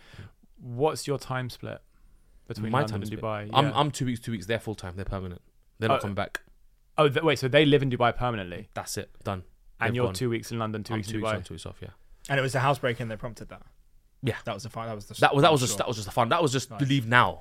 What's 0.60 1.06
your 1.06 1.18
time 1.18 1.48
split 1.50 1.80
between 2.48 2.70
My 2.70 2.80
London 2.80 3.00
time 3.00 3.10
and. 3.10 3.20
Dubai? 3.22 3.50
I'm 3.54 3.72
I'm 3.74 3.90
two 3.90 4.04
weeks, 4.06 4.20
two 4.20 4.32
weeks. 4.32 4.46
They're 4.46 4.58
full 4.60 4.74
time. 4.74 4.92
They're 4.96 5.04
permanent. 5.06 5.40
They're 5.78 5.88
not 5.88 5.98
Oh, 5.98 6.02
coming 6.02 6.14
back. 6.14 6.42
oh, 6.98 7.08
th- 7.08 7.24
wait. 7.24 7.38
So 7.38 7.48
they 7.48 7.64
live 7.64 7.82
in 7.82 7.90
Dubai 7.90 8.14
permanently, 8.16 8.68
That's 8.74 8.98
it. 8.98 9.10
Done. 9.24 9.42
and 9.80 9.88
They've 9.90 9.96
you're 9.96 10.04
gone. 10.06 10.14
two 10.14 10.28
weeks 10.30 10.52
in 10.52 10.58
London, 10.58 10.84
2 10.84 10.92
I'm 10.92 10.98
weeks 10.98 11.08
two 11.08 11.16
in 11.16 11.22
weeks 11.22 11.32
Dubai. 11.32 11.36
on, 11.36 11.42
two 11.42 11.54
weeks 11.54 11.66
off. 11.66 11.76
Yeah. 11.80 11.88
And 12.28 12.38
it 12.38 12.42
was 12.42 12.52
the 12.52 12.60
housebreaking 12.60 13.08
that 13.08 13.18
prompted 13.18 13.48
that. 13.48 13.62
Yeah. 14.22 14.36
That 14.44 14.54
was 14.54 14.62
the 14.64 14.70
fun. 14.70 14.86
That 14.86 14.94
was 14.94 15.06
the 15.06 15.14
That 15.20 15.34
was 15.34 15.42
that 15.42 15.52
was 15.52 15.60
just 15.60 15.78
that 15.78 15.88
was 15.88 15.96
just 15.96 16.06
the 16.08 16.12
fun. 16.12 16.28
That 16.28 16.42
was 16.42 16.52
just 16.52 16.68
to 16.68 16.74
Nice. 16.74 16.88
leave 16.88 17.06
now. 17.06 17.40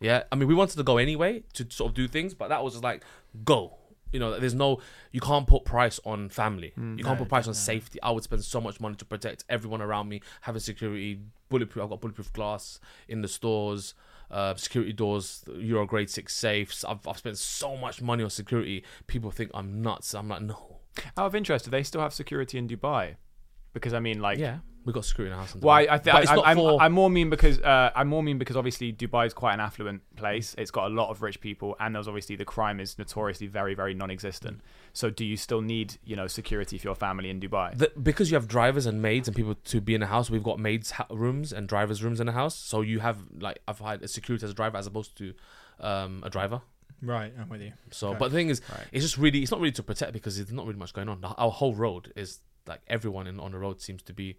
Yeah, 0.00 0.24
I 0.30 0.34
mean, 0.36 0.46
we 0.46 0.54
wanted 0.54 0.76
to 0.76 0.82
go 0.82 0.98
anyway 0.98 1.42
to 1.54 1.66
sort 1.70 1.88
of 1.90 1.94
do 1.94 2.06
things, 2.06 2.34
but 2.34 2.48
that 2.48 2.62
was 2.62 2.74
just 2.74 2.84
like 2.84 3.02
go. 3.44 3.78
You 4.12 4.20
know, 4.20 4.38
there's 4.38 4.54
no 4.54 4.80
you 5.10 5.20
can't 5.20 5.46
put 5.46 5.64
price 5.64 5.98
on 6.04 6.28
family. 6.28 6.72
you 6.76 7.02
can't 7.04 7.18
put 7.18 7.28
price 7.28 7.48
on 7.48 7.54
safety. 7.54 8.00
I 8.02 8.10
would 8.10 8.22
spend 8.22 8.44
so 8.44 8.60
much 8.60 8.78
money 8.80 8.94
to 8.96 9.04
protect 9.04 9.44
everyone 9.48 9.80
around 9.82 10.08
me, 10.08 10.20
having 10.42 10.60
security, 10.60 11.20
bulletproof. 11.48 11.82
I've 11.84 11.90
got 11.90 12.00
bulletproof 12.00 12.32
glass 12.32 12.78
in 13.08 13.22
the 13.22 13.28
stores, 13.28 13.94
uh, 14.30 14.54
security 14.56 14.92
doors, 14.92 15.44
Euro 15.56 15.86
grade 15.86 16.10
six 16.10 16.34
safes. 16.36 16.84
I've 16.84 17.06
I've 17.08 17.18
spent 17.18 17.38
so 17.38 17.76
much 17.76 18.02
money 18.02 18.22
on 18.22 18.30
security. 18.30 18.84
People 19.06 19.30
think 19.30 19.50
I'm 19.54 19.80
nuts. 19.82 20.14
I'm 20.14 20.28
like, 20.28 20.42
no. 20.42 20.78
Out 21.16 21.26
of 21.26 21.34
interest, 21.34 21.64
do 21.66 21.70
they 21.70 21.82
still 21.82 22.00
have 22.00 22.12
security 22.14 22.58
in 22.58 22.68
Dubai? 22.68 23.16
Because 23.76 23.92
I 23.92 24.00
mean, 24.00 24.20
like, 24.20 24.38
Yeah, 24.38 24.60
we 24.86 24.92
got 24.94 25.04
security 25.04 25.32
in 25.32 25.36
the 25.36 25.42
house. 25.44 25.54
in 25.54 25.60
Well, 25.60 25.74
I, 25.74 25.84
Dubai. 25.84 25.90
I, 25.90 25.98
th- 25.98 26.12
But 26.14 26.22
it's 26.22 26.30
I, 26.32 26.34
not 26.36 26.46
I'm, 26.46 26.56
for- 26.56 26.80
I'm 26.80 26.92
more 26.92 27.10
mean 27.10 27.28
because 27.28 27.60
uh, 27.60 27.90
I'm 27.94 28.08
more 28.08 28.22
mean 28.22 28.38
because 28.38 28.56
obviously 28.56 28.90
Dubai 28.90 29.26
is 29.26 29.34
quite 29.34 29.52
an 29.52 29.60
affluent 29.60 30.00
place. 30.16 30.54
It's 30.56 30.70
got 30.70 30.86
a 30.90 30.94
lot 30.94 31.10
of 31.10 31.20
rich 31.20 31.40
people, 31.42 31.76
and 31.78 31.94
there's 31.94 32.08
obviously 32.08 32.36
the 32.36 32.46
crime 32.46 32.80
is 32.80 32.96
notoriously 32.98 33.48
very, 33.48 33.74
very 33.74 33.92
non-existent. 33.92 34.62
So, 34.94 35.10
do 35.10 35.26
you 35.26 35.36
still 35.36 35.60
need, 35.60 35.98
you 36.04 36.16
know, 36.16 36.26
security 36.26 36.78
for 36.78 36.88
your 36.88 36.94
family 36.94 37.28
in 37.28 37.38
Dubai? 37.38 37.76
the, 37.76 37.92
because 38.02 38.30
you 38.30 38.36
have 38.36 38.48
drivers 38.48 38.86
and 38.86 39.02
maids 39.02 39.28
and 39.28 39.36
people 39.36 39.56
to 39.72 39.80
be 39.82 39.94
in 39.94 40.00
the 40.00 40.06
house, 40.06 40.30
we've 40.30 40.42
got 40.42 40.58
maids 40.58 40.92
ha- 40.92 41.06
rooms 41.10 41.52
and 41.52 41.68
drivers 41.68 42.02
rooms 42.02 42.18
in 42.18 42.26
the 42.26 42.32
house. 42.32 42.54
So 42.56 42.80
you 42.80 43.00
have 43.00 43.18
like 43.38 43.58
I've 43.68 43.80
had 43.80 44.02
a 44.02 44.08
security 44.08 44.44
as 44.46 44.52
a 44.52 44.54
driver 44.54 44.78
as 44.78 44.86
opposed 44.86 45.18
to 45.18 45.34
um, 45.80 46.22
a 46.24 46.30
driver. 46.30 46.62
Right, 47.02 47.30
I'm 47.38 47.50
with 47.50 47.60
you. 47.60 47.72
So, 47.90 48.08
Okay. 48.10 48.18
but 48.18 48.28
the 48.30 48.36
thing 48.38 48.48
is, 48.48 48.62
Right. 48.72 48.86
it's 48.90 49.04
just 49.04 49.18
really 49.18 49.42
it's 49.42 49.50
not 49.50 49.60
really 49.60 49.72
to 49.72 49.82
protect 49.82 50.14
because 50.14 50.36
there's 50.38 50.50
not 50.50 50.64
really 50.64 50.78
much 50.78 50.94
going 50.94 51.10
on. 51.10 51.22
Our 51.22 51.50
whole 51.50 51.74
road 51.74 52.10
is 52.16 52.40
like 52.66 52.80
everyone 52.88 53.26
in, 53.26 53.40
on 53.40 53.52
the 53.52 53.58
road 53.58 53.80
seems 53.80 54.02
to 54.04 54.12
be 54.12 54.36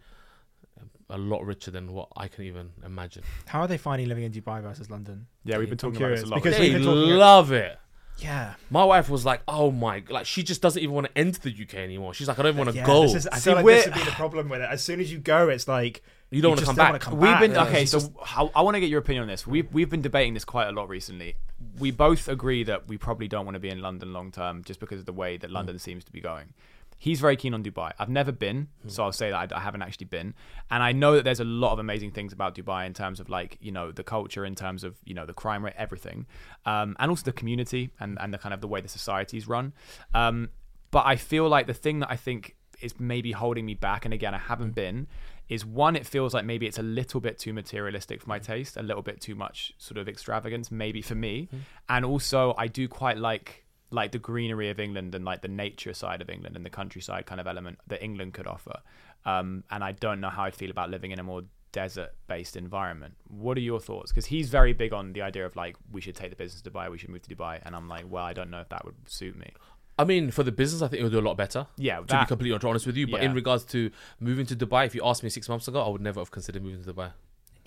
um, 0.79 0.89
a 1.09 1.17
lot 1.17 1.45
richer 1.45 1.71
than 1.71 1.93
what 1.93 2.09
I 2.15 2.27
can 2.27 2.43
even 2.43 2.71
imagine. 2.85 3.23
How 3.45 3.61
are 3.61 3.67
they 3.67 3.77
finding 3.77 4.07
living 4.07 4.23
in 4.23 4.31
Dubai 4.31 4.61
versus 4.61 4.89
London? 4.89 5.27
Yeah, 5.43 5.57
we've 5.57 5.67
been 5.67 5.73
I'm 5.73 5.91
talking 5.91 5.97
about 5.97 6.15
this 6.15 6.23
a 6.23 6.27
lot. 6.27 6.43
because 6.43 6.57
they 6.57 6.73
we've 6.73 6.81
love 6.81 7.51
it. 7.51 7.77
Yeah, 8.19 8.55
My 8.71 8.83
wife 8.83 9.09
was 9.09 9.25
like, 9.25 9.41
"Oh 9.47 9.69
my!" 9.69 10.03
Like 10.09 10.25
she 10.25 10.41
just 10.41 10.61
doesn't 10.61 10.81
even 10.81 10.95
want 10.95 11.05
to 11.07 11.17
enter 11.17 11.39
the 11.39 11.51
UK 11.51 11.75
anymore. 11.75 12.15
She's 12.15 12.27
like, 12.27 12.39
"I 12.39 12.41
don't 12.41 12.55
even 12.55 12.65
want 12.65 12.71
to 12.71 12.75
yeah, 12.77 12.85
go." 12.85 13.03
This 13.03 13.13
is, 13.13 13.27
I 13.27 13.37
See, 13.37 13.49
feel 13.49 13.55
like 13.55 13.65
we're- 13.65 13.77
this 13.77 13.85
would 13.85 13.93
be 13.93 14.03
the 14.03 14.11
problem 14.11 14.49
with 14.49 14.61
it. 14.61 14.69
As 14.71 14.83
soon 14.83 14.99
as 14.99 15.11
you 15.11 15.19
go, 15.19 15.49
it's 15.49 15.67
like 15.67 16.01
you 16.31 16.41
don't 16.41 16.49
you 16.49 16.51
want 16.53 16.59
to 16.61 16.65
come 16.65 16.75
don't 16.75 16.85
back. 16.85 16.91
wanna 16.93 16.99
come 16.99 17.19
We've 17.19 17.39
been 17.39 17.51
Yeah, 17.51 17.67
okay. 17.67 17.85
So 17.85 17.99
just- 17.99 18.11
how, 18.23 18.51
I 18.55 18.63
want 18.63 18.73
to 18.73 18.79
get 18.79 18.89
your 18.89 18.99
opinion 18.99 19.23
on 19.23 19.27
this. 19.27 19.45
We've 19.45 19.71
we've 19.71 19.89
been 19.89 20.01
debating 20.01 20.33
this 20.33 20.45
quite 20.45 20.67
a 20.67 20.71
lot 20.71 20.89
recently. 20.89 21.35
We 21.77 21.91
both 21.91 22.27
agree 22.27 22.63
that 22.63 22.87
we 22.87 22.97
probably 22.97 23.27
don't 23.27 23.45
want 23.45 23.53
to 23.53 23.59
be 23.59 23.69
in 23.69 23.81
London 23.81 24.13
long 24.13 24.31
term, 24.31 24.63
just 24.63 24.79
because 24.79 24.99
of 24.99 25.05
the 25.05 25.13
way 25.13 25.37
that 25.37 25.51
mm. 25.51 25.53
London 25.53 25.77
seems 25.77 26.03
to 26.05 26.11
be 26.11 26.19
going. 26.19 26.53
He's 26.97 27.19
very 27.19 27.35
keen 27.35 27.53
on 27.53 27.63
Dubai. 27.63 27.91
I've 27.99 28.09
never 28.09 28.31
been, 28.31 28.69
so 28.87 29.03
I'll 29.03 29.11
say 29.11 29.29
that 29.29 29.53
I, 29.53 29.57
I 29.57 29.59
haven't 29.59 29.83
actually 29.83 30.07
been, 30.07 30.33
and 30.71 30.81
I 30.81 30.91
know 30.91 31.15
that 31.15 31.23
there's 31.23 31.39
a 31.39 31.45
lot 31.45 31.71
of 31.73 31.79
amazing 31.79 32.11
things 32.11 32.33
about 32.33 32.55
Dubai 32.55 32.85
in 32.85 32.93
terms 32.93 33.19
of 33.19 33.29
like 33.29 33.57
you 33.61 33.71
know 33.71 33.91
the 33.91 34.03
culture, 34.03 34.45
in 34.45 34.55
terms 34.55 34.83
of 34.83 34.95
you 35.05 35.13
know 35.13 35.25
the 35.25 35.33
crime 35.33 35.63
rate, 35.63 35.75
everything, 35.77 36.25
um, 36.65 36.95
and 36.99 37.09
also 37.11 37.23
the 37.23 37.33
community 37.33 37.91
and 37.99 38.17
and 38.19 38.33
the 38.33 38.37
kind 38.37 38.53
of 38.53 38.61
the 38.61 38.67
way 38.67 38.81
the 38.81 38.89
society's 38.89 39.47
run. 39.47 39.73
Um, 40.13 40.49
but 40.91 41.05
I 41.05 41.15
feel 41.15 41.47
like 41.47 41.67
the 41.67 41.73
thing 41.73 41.99
that 41.99 42.09
I 42.09 42.15
think 42.15 42.55
is 42.81 42.99
maybe 42.99 43.31
holding 43.31 43.65
me 43.65 43.73
back, 43.73 44.05
and 44.05 44.13
again, 44.13 44.33
I 44.33 44.37
haven't 44.37 44.75
been, 44.75 45.07
is 45.49 45.65
one, 45.65 45.95
it 45.95 46.05
feels 46.05 46.33
like 46.33 46.45
maybe 46.45 46.67
it's 46.67 46.77
a 46.77 46.83
little 46.83 47.19
bit 47.19 47.39
too 47.39 47.53
materialistic 47.53 48.21
for 48.21 48.29
my 48.29 48.39
taste, 48.39 48.77
a 48.77 48.83
little 48.83 49.01
bit 49.01 49.21
too 49.21 49.35
much 49.35 49.73
sort 49.77 49.97
of 49.97 50.07
extravagance, 50.07 50.71
maybe 50.71 51.01
for 51.01 51.15
me. 51.15 51.49
And 51.89 52.05
also, 52.05 52.53
I 52.57 52.67
do 52.67 52.87
quite 52.87 53.17
like 53.17 53.65
like 53.89 54.11
the 54.11 54.19
greenery 54.19 54.69
of 54.69 54.79
England 54.79 55.15
and 55.15 55.23
like 55.23 55.41
the 55.41 55.47
nature 55.47 55.93
side 55.93 56.21
of 56.21 56.29
England 56.29 56.55
and 56.55 56.65
the 56.65 56.69
countryside 56.69 57.25
kind 57.25 57.39
of 57.39 57.47
element 57.47 57.79
that 57.87 58.03
England 58.03 58.33
could 58.33 58.47
offer. 58.47 58.79
Um, 59.25 59.63
and 59.69 59.83
I 59.83 59.91
don't 59.93 60.19
know 60.19 60.29
how 60.29 60.43
I'd 60.43 60.55
feel 60.55 60.71
about 60.71 60.89
living 60.89 61.11
in 61.11 61.19
a 61.19 61.23
more 61.23 61.43
desert 61.71 62.11
based 62.27 62.55
environment. 62.55 63.15
What 63.27 63.57
are 63.57 63.61
your 63.61 63.79
thoughts? 63.79 64.11
Because 64.11 64.27
he's 64.27 64.49
very 64.49 64.73
big 64.73 64.93
on 64.93 65.13
the 65.13 65.21
idea 65.21 65.45
of 65.45 65.55
like 65.55 65.75
we 65.91 66.01
should 66.01 66.15
take 66.15 66.29
the 66.29 66.35
business 66.35 66.61
to 66.61 66.69
Dubai, 66.71 66.89
we 66.89 66.97
should 66.97 67.09
move 67.09 67.21
to 67.23 67.35
Dubai, 67.35 67.59
and 67.63 67.75
I'm 67.75 67.87
like, 67.87 68.05
well, 68.09 68.23
I 68.23 68.33
don't 68.33 68.49
know 68.49 68.61
if 68.61 68.69
that 68.69 68.83
would 68.85 68.95
suit 69.05 69.37
me. 69.37 69.51
I 69.99 70.03
mean, 70.03 70.29
for 70.29 70.43
the 70.43 70.51
business, 70.51 70.81
I 70.83 70.87
think 70.87 70.99
it 70.99 71.03
would 71.03 71.11
do 71.11 71.19
a 71.19 71.21
lot 71.21 71.37
better. 71.37 71.65
Yeah, 71.75 72.01
to 72.01 72.19
be 72.19 72.25
completely 72.27 72.59
honest 72.69 72.85
with 72.85 72.97
you. 72.97 73.07
But 73.07 73.23
in 73.23 73.33
regards 73.33 73.63
to 73.65 73.89
moving 74.19 74.45
to 74.45 74.55
Dubai, 74.55 74.85
if 74.85 74.93
you 74.93 75.01
asked 75.03 75.23
me 75.23 75.29
six 75.29 75.49
months 75.49 75.67
ago, 75.67 75.81
I 75.83 75.89
would 75.89 76.01
never 76.01 76.19
have 76.21 76.29
considered 76.29 76.63
moving 76.63 76.83
to 76.83 76.93
Dubai. 76.93 77.13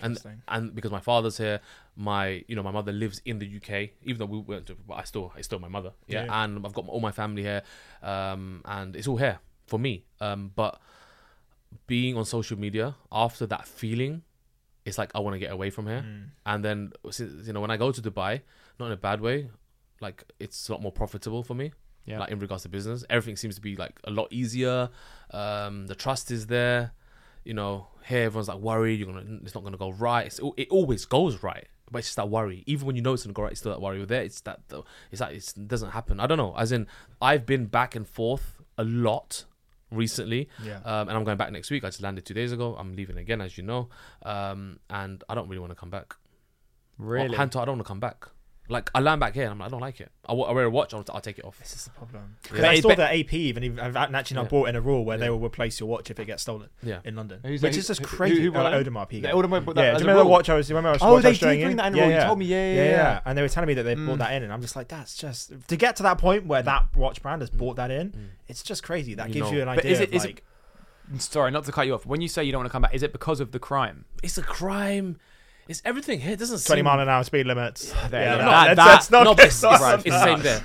And 0.03 0.17
and 0.47 0.75
because 0.75 0.91
my 0.91 0.99
father's 0.99 1.37
here, 1.37 1.59
my 1.95 2.43
you 2.47 2.55
know 2.55 2.63
my 2.63 2.71
mother 2.71 2.91
lives 2.91 3.21
in 3.25 3.39
the 3.39 3.47
UK. 3.57 3.89
Even 4.03 4.19
though 4.19 4.25
we 4.25 4.39
went 4.39 4.65
to, 4.67 4.75
but 4.87 4.95
I 4.95 5.03
still 5.03 5.31
I 5.35 5.41
still 5.41 5.59
my 5.59 5.67
mother. 5.67 5.91
Yeah, 6.07 6.25
Yeah. 6.25 6.43
and 6.43 6.65
I've 6.65 6.73
got 6.73 6.87
all 6.87 6.99
my 6.99 7.11
family 7.11 7.43
here, 7.43 7.63
um, 8.03 8.61
and 8.65 8.95
it's 8.95 9.07
all 9.07 9.17
here 9.17 9.39
for 9.67 9.79
me. 9.79 10.05
Um, 10.19 10.51
but 10.55 10.79
being 11.87 12.17
on 12.17 12.25
social 12.25 12.57
media 12.57 12.95
after 13.11 13.45
that 13.47 13.67
feeling, 13.67 14.23
it's 14.85 14.97
like 14.97 15.11
I 15.15 15.19
want 15.19 15.35
to 15.35 15.39
get 15.39 15.51
away 15.51 15.69
from 15.69 15.87
here. 15.87 16.03
Mm. 16.05 16.25
And 16.45 16.65
then 16.65 16.91
you 17.45 17.53
know 17.53 17.61
when 17.61 17.71
I 17.71 17.77
go 17.77 17.91
to 17.91 18.01
Dubai, 18.01 18.41
not 18.79 18.87
in 18.87 18.91
a 18.91 18.97
bad 18.97 19.21
way, 19.21 19.49
like 20.01 20.23
it's 20.39 20.67
a 20.69 20.71
lot 20.73 20.81
more 20.81 20.91
profitable 20.91 21.43
for 21.43 21.53
me 21.53 21.71
Yeah. 22.05 22.19
Like 22.19 22.31
in 22.31 22.39
regards 22.39 22.63
to 22.63 22.69
business, 22.69 23.05
everything 23.09 23.35
seems 23.37 23.55
to 23.55 23.61
be 23.61 23.75
like 23.75 23.99
a 24.05 24.09
lot 24.09 24.27
easier. 24.31 24.89
Um, 25.29 25.87
the 25.87 25.95
trust 25.95 26.31
is 26.31 26.47
there. 26.47 26.91
You 27.43 27.53
know, 27.53 27.87
here 28.05 28.23
everyone's 28.23 28.47
like 28.47 28.59
worried. 28.59 28.99
You're 28.99 29.11
gonna, 29.11 29.39
it's 29.43 29.55
not 29.55 29.63
gonna 29.63 29.77
go 29.77 29.91
right. 29.91 30.27
It's, 30.27 30.39
it 30.57 30.69
always 30.69 31.05
goes 31.05 31.41
right, 31.43 31.67
but 31.89 31.99
it's 31.99 32.09
just 32.09 32.17
that 32.17 32.29
worry. 32.29 32.63
Even 32.67 32.87
when 32.87 32.95
you 32.95 33.01
know 33.01 33.13
it's 33.13 33.23
gonna 33.23 33.33
go 33.33 33.43
right, 33.43 33.51
it's 33.51 33.61
still 33.61 33.71
that 33.71 33.81
worry. 33.81 33.99
With 33.99 34.09
there, 34.09 34.23
it's 34.23 34.41
that. 34.41 34.61
It's 35.11 35.21
like 35.21 35.35
it's, 35.35 35.55
it 35.57 35.67
doesn't 35.67 35.91
happen. 35.91 36.19
I 36.19 36.27
don't 36.27 36.37
know. 36.37 36.55
As 36.57 36.71
in, 36.71 36.87
I've 37.21 37.45
been 37.45 37.65
back 37.65 37.95
and 37.95 38.07
forth 38.07 38.57
a 38.77 38.83
lot 38.83 39.45
recently. 39.91 40.49
Yeah. 40.63 40.77
Um, 40.85 41.09
and 41.09 41.17
I'm 41.17 41.23
going 41.23 41.37
back 41.37 41.51
next 41.51 41.69
week. 41.69 41.83
I 41.83 41.87
just 41.87 42.01
landed 42.01 42.25
two 42.25 42.33
days 42.33 42.51
ago. 42.51 42.75
I'm 42.77 42.93
leaving 42.95 43.17
again, 43.17 43.41
as 43.41 43.57
you 43.57 43.63
know. 43.63 43.89
Um, 44.23 44.79
and 44.89 45.23
I 45.27 45.35
don't 45.35 45.47
really 45.47 45.59
want 45.59 45.71
to 45.71 45.75
come 45.75 45.89
back. 45.89 46.15
Really? 46.97 47.35
Hand 47.35 47.51
to, 47.53 47.59
I 47.59 47.65
don't 47.65 47.77
want 47.77 47.85
to 47.85 47.89
come 47.89 47.99
back. 47.99 48.27
Like 48.71 48.89
I 48.95 48.99
land 49.01 49.19
back 49.19 49.33
here, 49.35 49.43
and 49.43 49.51
I'm 49.51 49.59
like, 49.59 49.67
I 49.67 49.69
don't 49.71 49.81
like 49.81 49.99
it. 50.01 50.11
I, 50.27 50.33
I 50.33 50.51
wear 50.53 50.63
a 50.65 50.69
watch. 50.69 50.93
I'll, 50.93 51.03
I'll 51.13 51.21
take 51.21 51.37
it 51.37 51.45
off. 51.45 51.59
This 51.59 51.73
is 51.73 51.83
the 51.83 51.89
problem. 51.91 52.37
Yeah. 52.45 52.49
'Cause 52.49 52.59
But 52.61 52.69
I 52.69 52.79
saw 52.79 52.89
be- 52.89 52.95
that 52.95 53.13
AP 53.15 53.33
even 53.33 53.63
even- 53.65 53.77
have 53.77 53.95
actually 53.97 54.35
now 54.35 54.43
Yeah. 54.43 54.47
brought 54.47 54.69
in 54.69 54.75
a 54.75 54.81
rule 54.81 55.03
where 55.05 55.17
they 55.17 55.29
will 55.29 55.39
replace 55.39 55.79
your 55.79 55.89
watch 55.89 56.09
if 56.09 56.19
it 56.19 56.25
gets 56.25 56.41
stolen 56.43 56.69
Yeah. 56.81 56.99
in 57.03 57.15
London, 57.15 57.41
Who's 57.43 57.61
which 57.61 57.73
that? 57.73 57.79
is 57.79 57.87
just 57.87 57.99
Who- 57.99 58.05
crazy. 58.07 58.35
who- 58.37 58.41
who 58.43 58.51
brought 58.51 58.73
it? 58.73 58.87
Audemars 58.87 59.09
Piguet. 59.09 59.21
The 59.23 59.27
Audemars 59.29 59.65
put 59.65 59.75
that 59.75 59.81
yeah, 59.83 59.91
as 59.91 59.97
do 59.97 60.03
you 60.03 60.07
remember 60.09 60.23
the 60.23 60.29
watch 60.29 60.49
I 60.49 60.55
was? 60.55 60.69
Remember 60.69 60.89
I 60.89 60.93
was 60.93 61.01
Oh, 61.01 61.11
watch 61.13 61.19
I 61.19 61.21
they 61.21 61.29
was 61.29 61.39
did 61.39 61.45
bring 61.45 61.59
you? 61.59 61.75
that 61.75 61.85
in 61.87 61.95
yeah, 61.95 62.01
rule. 62.01 62.09
You 62.11 62.15
yeah. 62.17 62.25
told 62.27 62.39
me, 62.39 62.45
yeah, 62.45 62.73
yeah, 62.73 62.83
yeah, 62.83 62.89
yeah. 62.91 63.19
And 63.25 63.37
they 63.37 63.41
were 63.41 63.49
telling 63.49 63.67
me 63.67 63.73
that 63.75 63.83
they 63.83 63.95
Mm. 63.95 64.05
brought 64.05 64.19
that 64.19 64.33
in, 64.33 64.43
and 64.43 64.53
I'm 64.53 64.61
just 64.61 64.75
like, 64.75 64.87
that's 64.87 65.15
just 65.17 65.51
to 65.67 65.75
get 65.75 65.97
to 65.97 66.03
that 66.03 66.17
point 66.17 66.45
where 66.45 66.61
that 66.61 66.95
watch 66.95 67.21
brand 67.21 67.41
has 67.41 67.49
brought 67.49 67.75
that 67.75 67.91
in. 67.91 68.11
Mm. 68.11 68.15
It's 68.47 68.63
just 68.63 68.83
crazy. 68.83 69.13
That 69.15 69.31
gives 69.31 69.51
you 69.51 69.61
an 69.61 69.67
idea. 69.67 69.91
is 69.91 69.99
it- 69.99 70.13
is 70.13 70.25
it- 70.25 70.41
Sorry, 71.17 71.51
not 71.51 71.65
to 71.65 71.73
cut 71.73 71.87
you 71.87 71.93
off. 71.93 72.05
When 72.05 72.21
you 72.21 72.29
say 72.29 72.41
you 72.45 72.53
don't 72.53 72.59
want 72.59 72.69
to 72.69 72.71
come 72.71 72.83
back, 72.83 72.93
is 72.93 73.03
it 73.03 73.11
because 73.11 73.41
of 73.41 73.51
the 73.51 73.59
crime? 73.59 74.05
It's 74.23 74.37
a 74.37 74.41
crime. 74.41 75.17
It's 75.67 75.81
everything 75.85 76.19
here. 76.19 76.33
It 76.33 76.39
doesn't 76.39 76.65
20 76.65 76.79
seem... 76.79 76.85
mile 76.85 76.99
an 76.99 77.09
hour 77.09 77.23
speed 77.23 77.45
limits. 77.45 77.93
There 78.09 78.21
yeah, 78.23 78.31
you 78.33 78.37
go. 78.39 78.45
no, 78.45 78.51
That- 78.51 78.75
that's, 78.75 78.77
that- 78.77 78.85
that's 78.85 79.11
not. 79.11 79.23
no, 79.23 79.31
it's, 79.43 79.43
it's, 79.43 79.61
not- 79.63 79.93
it's 79.95 80.03
the 80.03 80.23
same 80.23 80.41
there. 80.41 80.61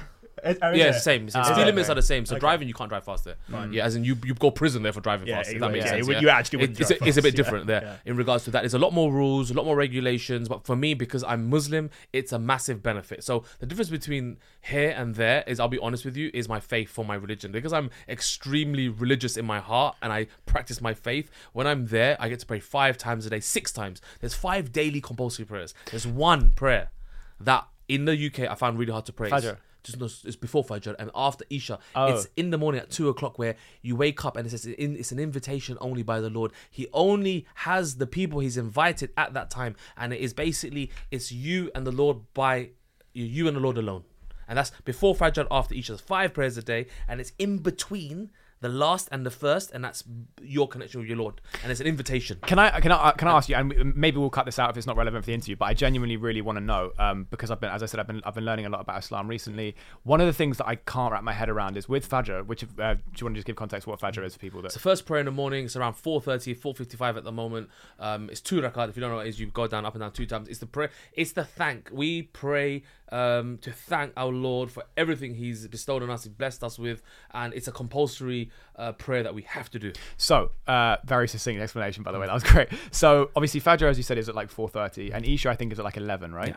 It- 0.50 0.58
oh, 0.62 0.70
is 0.72 0.78
Yeah, 0.78 0.84
it? 0.84 0.88
it's 0.88 0.98
the 0.98 1.02
same. 1.02 1.26
It's, 1.26 1.36
Ah, 1.36 1.42
speed 1.44 1.52
okay. 1.54 1.64
limits 1.66 1.88
are 1.90 1.94
the 1.94 2.02
same. 2.02 2.24
So 2.26 2.34
Okay. 2.36 2.40
driving, 2.40 2.68
you 2.68 2.74
can't 2.74 2.88
drive 2.88 3.04
faster. 3.04 3.34
Fine. 3.50 3.72
Yeah, 3.72 3.84
as 3.84 3.96
in 3.96 4.04
you 4.04 4.16
you 4.24 4.34
go 4.34 4.50
prison 4.50 4.82
there 4.82 4.92
for 4.92 5.00
driving 5.00 5.28
Yeah, 5.28 5.36
fast. 5.38 5.50
If 5.52 5.60
that 5.60 5.70
makes 5.72 5.84
Yeah, 5.84 5.90
sense. 5.92 6.06
you- 6.06 6.12
yeah. 6.14 6.20
you 6.20 6.28
actually 6.28 6.62
It- 6.64 6.80
it's, 6.80 6.90
a, 6.90 7.04
it's 7.06 7.16
a 7.18 7.22
bit 7.22 7.36
different 7.36 7.66
there 7.66 8.00
in 8.04 8.16
regards 8.16 8.44
to 8.44 8.50
that. 8.52 8.60
There's 8.62 8.74
a 8.74 8.78
lot 8.78 8.92
more 8.92 9.12
rules, 9.12 9.50
a 9.50 9.54
lot 9.54 9.64
more 9.66 9.76
regulations, 9.76 10.48
but 10.48 10.64
for 10.66 10.76
me, 10.76 10.94
because 10.94 11.22
I'm 11.24 11.48
Muslim, 11.50 11.90
it's 12.12 12.32
a 12.32 12.38
massive 12.38 12.82
benefit. 12.82 13.24
So 13.24 13.44
the 13.58 13.66
difference 13.66 13.90
between 13.90 14.36
here 14.60 14.94
and 14.96 15.14
there 15.14 15.44
is, 15.46 15.60
I'll 15.60 15.68
be 15.68 15.78
honest 15.78 16.04
with 16.04 16.16
you, 16.16 16.30
is 16.34 16.48
my 16.48 16.60
faith 16.60 16.90
for 16.90 17.04
my 17.04 17.14
religion. 17.14 17.52
Because 17.52 17.72
I'm 17.72 17.90
extremely 18.08 18.88
religious 18.88 19.36
in 19.36 19.44
my 19.46 19.60
heart 19.60 19.96
and 20.02 20.12
I 20.12 20.26
practice 20.46 20.80
my 20.80 20.94
faith. 20.94 21.30
When 21.52 21.66
I'm 21.66 21.86
there, 21.86 22.16
I 22.18 22.28
get 22.28 22.40
to 22.40 22.46
pray 22.46 22.60
five 22.60 22.98
times 22.98 23.24
a 23.26 23.30
day, 23.30 23.40
six 23.40 23.72
times. 23.72 24.00
There's 24.20 24.34
five 24.34 24.72
daily 24.72 25.00
compulsory 25.00 25.44
prayers. 25.44 25.74
There's 25.90 26.06
one 26.06 26.52
prayer 26.52 26.90
that 27.40 27.66
in 27.88 28.04
the 28.04 28.16
UK 28.26 28.40
I 28.50 28.54
found 28.54 28.78
really 28.78 28.92
hard 28.92 29.06
to 29.06 29.12
pray. 29.12 29.30
Fajr. 29.30 29.58
Just 29.86 30.00
no, 30.00 30.06
it's 30.06 30.36
before 30.36 30.64
Fajr 30.64 30.96
and 30.98 31.10
after 31.14 31.44
Isha. 31.48 31.78
Oh. 31.94 32.06
It's 32.06 32.26
in 32.36 32.50
the 32.50 32.58
morning 32.58 32.80
at 32.80 32.90
two 32.90 33.08
o'clock 33.08 33.38
where 33.38 33.54
you 33.82 33.94
wake 33.94 34.24
up 34.24 34.36
and 34.36 34.46
it 34.46 34.50
says 34.50 34.66
it's 34.66 35.12
an 35.12 35.20
invitation 35.20 35.78
only 35.80 36.02
by 36.02 36.20
the 36.20 36.28
Lord. 36.28 36.52
He 36.70 36.88
only 36.92 37.46
has 37.54 37.96
the 37.96 38.06
people 38.06 38.40
he's 38.40 38.56
invited 38.56 39.10
at 39.16 39.32
that 39.34 39.48
time, 39.48 39.76
and 39.96 40.12
it 40.12 40.20
is 40.20 40.34
basically 40.34 40.90
it's 41.12 41.30
you 41.30 41.70
and 41.74 41.86
the 41.86 41.92
Lord 41.92 42.18
by 42.34 42.70
you 43.14 43.46
and 43.46 43.56
the 43.56 43.60
Lord 43.60 43.78
alone. 43.78 44.02
And 44.48 44.58
that's 44.58 44.72
before 44.84 45.14
Fajr 45.14 45.46
after 45.50 45.74
Isha. 45.74 45.92
There's 45.92 46.00
five 46.00 46.34
prayers 46.34 46.56
a 46.56 46.62
day, 46.62 46.86
and 47.08 47.20
it's 47.20 47.32
in 47.38 47.58
between 47.58 48.30
the 48.60 48.68
last 48.68 49.08
and 49.12 49.26
the 49.26 49.30
first, 49.30 49.70
and 49.72 49.84
that's 49.84 50.04
your 50.40 50.66
connection 50.66 51.00
with 51.00 51.08
your 51.08 51.18
Lord. 51.18 51.40
And 51.62 51.70
it's 51.70 51.80
an 51.80 51.86
invitation. 51.86 52.38
Can 52.42 52.58
I 52.58 52.80
can 52.80 52.90
I 52.90 53.12
can 53.12 53.28
I 53.28 53.32
ask 53.32 53.48
you? 53.48 53.56
And 53.56 53.94
maybe 53.94 54.18
we'll 54.18 54.30
cut 54.30 54.46
this 54.46 54.58
out 54.58 54.70
if 54.70 54.76
it's 54.76 54.86
not 54.86 54.96
relevant 54.96 55.24
for 55.24 55.26
the 55.26 55.34
interview. 55.34 55.56
But 55.56 55.66
I 55.66 55.74
genuinely 55.74 56.16
really 56.16 56.40
want 56.40 56.56
to 56.56 56.64
know 56.64 56.92
um, 56.98 57.26
because 57.30 57.50
I've 57.50 57.60
been, 57.60 57.70
as 57.70 57.82
I 57.82 57.86
said, 57.86 58.00
I've 58.00 58.06
been 58.06 58.22
I've 58.24 58.34
been 58.34 58.44
learning 58.44 58.66
a 58.66 58.68
lot 58.68 58.80
about 58.80 58.98
Islam 58.98 59.28
recently. 59.28 59.76
One 60.04 60.20
of 60.20 60.26
the 60.26 60.32
things 60.32 60.58
that 60.58 60.66
I 60.66 60.76
can't 60.76 61.12
wrap 61.12 61.22
my 61.22 61.32
head 61.32 61.48
around 61.48 61.76
is 61.76 61.88
with 61.88 62.08
Fajr. 62.08 62.46
Which 62.46 62.64
uh, 62.64 62.66
do 62.66 63.00
you 63.18 63.26
want 63.26 63.34
to 63.34 63.34
just 63.34 63.46
give 63.46 63.56
context 63.56 63.86
what 63.86 64.00
Fajr 64.00 64.24
is 64.24 64.34
for 64.34 64.38
people 64.38 64.62
that? 64.62 64.66
It's 64.66 64.74
the 64.74 64.80
first 64.80 65.06
prayer 65.06 65.20
in 65.20 65.26
the 65.26 65.32
morning. 65.32 65.66
It's 65.66 65.76
around 65.76 65.94
4.30, 65.94 66.58
4.55 66.58 67.16
at 67.16 67.24
the 67.24 67.32
moment. 67.32 67.68
Um, 67.98 68.30
it's 68.30 68.40
two 68.40 68.60
rakat. 68.60 68.88
If 68.88 68.96
you 68.96 69.00
don't 69.00 69.10
know 69.10 69.16
what 69.16 69.26
it 69.26 69.30
is, 69.30 69.40
you 69.40 69.46
go 69.46 69.66
down, 69.66 69.84
up 69.84 69.94
and 69.94 70.00
down 70.00 70.12
two 70.12 70.26
times. 70.26 70.48
It's 70.48 70.60
the 70.60 70.66
prayer. 70.66 70.90
It's 71.12 71.32
the 71.32 71.44
thank. 71.44 71.90
We 71.92 72.22
pray 72.22 72.84
um, 73.12 73.58
to 73.58 73.72
thank 73.72 74.12
our 74.16 74.32
Lord 74.32 74.70
for 74.70 74.84
everything 74.96 75.34
He's 75.34 75.66
bestowed 75.68 76.02
on 76.02 76.10
us, 76.10 76.24
He 76.24 76.30
blessed 76.30 76.64
us 76.64 76.78
with. 76.78 77.02
And 77.32 77.54
it's 77.54 77.68
a 77.68 77.72
compulsory 77.72 78.50
uh, 78.76 78.92
prayer 78.92 79.22
that 79.22 79.34
we 79.34 79.42
have 79.42 79.70
to 79.70 79.78
do. 79.78 79.92
So, 80.16 80.50
uh, 80.66 80.96
very 81.04 81.28
succinct 81.28 81.60
explanation, 81.60 82.02
by 82.02 82.12
the 82.12 82.18
way. 82.18 82.26
That 82.26 82.34
was 82.34 82.44
great. 82.44 82.68
So, 82.90 83.30
obviously, 83.36 83.60
Fajr, 83.60 83.88
as 83.88 83.96
you 83.96 84.02
said, 84.02 84.18
is 84.18 84.28
at 84.28 84.34
like 84.34 84.52
4.30, 84.52 85.12
and 85.14 85.24
Isha, 85.24 85.48
I 85.50 85.56
think, 85.56 85.72
is 85.72 85.78
at 85.78 85.84
like 85.84 85.96
11, 85.96 86.34
right? 86.34 86.48
Yeah. 86.48 86.56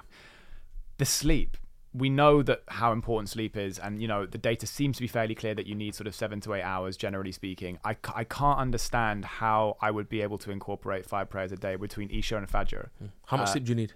The 0.98 1.06
sleep. 1.06 1.58
We 1.92 2.10
know 2.12 2.44
that 2.44 2.62
how 2.68 2.92
important 2.92 3.30
sleep 3.30 3.58
is, 3.58 3.80
and 3.80 4.00
you 4.00 4.08
know 4.08 4.28
the 4.28 4.38
data 4.38 4.68
seems 4.68 4.98
to 4.98 5.02
be 5.02 5.08
fairly 5.08 5.34
clear 5.34 5.56
that 5.56 5.66
you 5.66 5.74
need 5.74 5.96
sort 5.96 6.06
of 6.06 6.14
seven 6.14 6.40
to 6.42 6.54
eight 6.54 6.62
hours, 6.62 6.96
generally 6.96 7.32
speaking. 7.32 7.80
I, 7.84 7.96
I 8.14 8.26
can't 8.26 8.60
understand 8.60 9.26
how 9.26 9.76
I 9.82 9.90
would 9.90 10.08
be 10.08 10.22
able 10.22 10.38
to 10.40 10.52
incorporate 10.52 11.08
five 11.08 11.32
prayers 11.32 11.52
a 11.52 11.56
day 11.56 11.78
between 11.78 12.12
Isha 12.12 12.38
and 12.38 12.48
Fajr. 12.48 12.90
How 13.26 13.38
much 13.38 13.48
Uh, 13.48 13.52
sleep 13.54 13.64
do 13.64 13.70
you 13.72 13.76
need? 13.76 13.94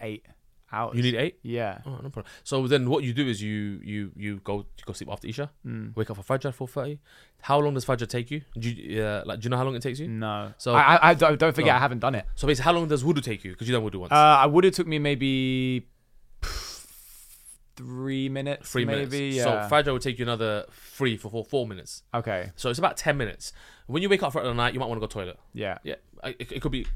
Eight 0.00 0.24
hours. 0.72 0.96
You 0.96 1.02
need 1.02 1.14
eight? 1.14 1.38
Yeah. 1.42 1.78
Oh, 1.86 1.90
no 2.02 2.08
problem. 2.10 2.24
So 2.44 2.66
then 2.66 2.88
what 2.90 3.04
you 3.04 3.12
do 3.12 3.26
is 3.26 3.40
you 3.42 3.80
you 3.84 4.12
you 4.16 4.36
go 4.44 4.58
you 4.78 4.84
go 4.84 4.92
sleep 4.92 5.10
after 5.10 5.28
Isha, 5.28 5.50
Mm. 5.66 5.94
wake 5.96 6.10
up 6.10 6.16
for 6.16 6.22
Fajr 6.38 6.46
at 6.48 6.56
4.30. 6.56 6.98
How 7.42 7.58
long 7.60 7.74
does 7.74 7.84
Fajr 7.84 8.08
take 8.08 8.30
you? 8.30 8.42
Do 8.58 8.70
you, 8.70 9.02
uh, 9.02 9.22
like, 9.26 9.40
do 9.40 9.46
you 9.46 9.50
know 9.50 9.56
how 9.56 9.64
long 9.64 9.76
it 9.76 9.82
takes 9.82 9.98
you? 10.00 10.08
No. 10.08 10.52
So- 10.58 10.74
I, 10.74 10.96
I, 10.96 11.10
I 11.10 11.14
don't, 11.14 11.38
don't 11.38 11.54
forget, 11.54 11.74
Oh. 11.74 11.76
I 11.76 11.80
haven't 11.80 12.00
done 12.00 12.14
it. 12.14 12.24
So 12.34 12.46
basically, 12.46 12.64
how 12.64 12.72
long 12.72 12.88
does 12.88 13.04
wudu 13.04 13.22
take 13.22 13.44
you? 13.44 13.52
Because 13.52 13.68
you 13.68 13.74
done 13.74 13.84
wudu 13.84 13.96
once. 14.00 14.12
Uh, 14.12 14.16
I 14.16 14.48
have 14.48 14.72
took 14.72 14.86
me 14.86 14.98
maybe 14.98 15.86
three 17.76 18.28
minutes. 18.28 18.70
Three 18.70 18.84
maybe. 18.84 19.06
minutes. 19.06 19.36
Yeah. 19.36 19.68
So 19.68 19.74
Fajr 19.74 19.92
will 19.92 19.98
take 19.98 20.18
you 20.18 20.24
another 20.24 20.64
three 20.72 21.16
for 21.16 21.30
four, 21.30 21.44
four 21.44 21.66
minutes. 21.66 22.02
okay. 22.14 22.50
So 22.56 22.70
it's 22.70 22.78
about 22.78 22.96
10 22.96 23.16
minutes. 23.16 23.52
When 23.86 24.02
you 24.02 24.08
wake 24.08 24.22
up 24.22 24.32
for 24.32 24.42
the 24.42 24.52
night, 24.54 24.74
you 24.74 24.80
might 24.80 24.86
want 24.86 24.96
to 25.00 25.00
go 25.00 25.06
to 25.06 25.12
toilet. 25.12 25.38
Yeah. 25.52 25.78
Yeah. 25.84 25.96
It, 26.24 26.50
it 26.52 26.62
could 26.62 26.72
be 26.72 26.86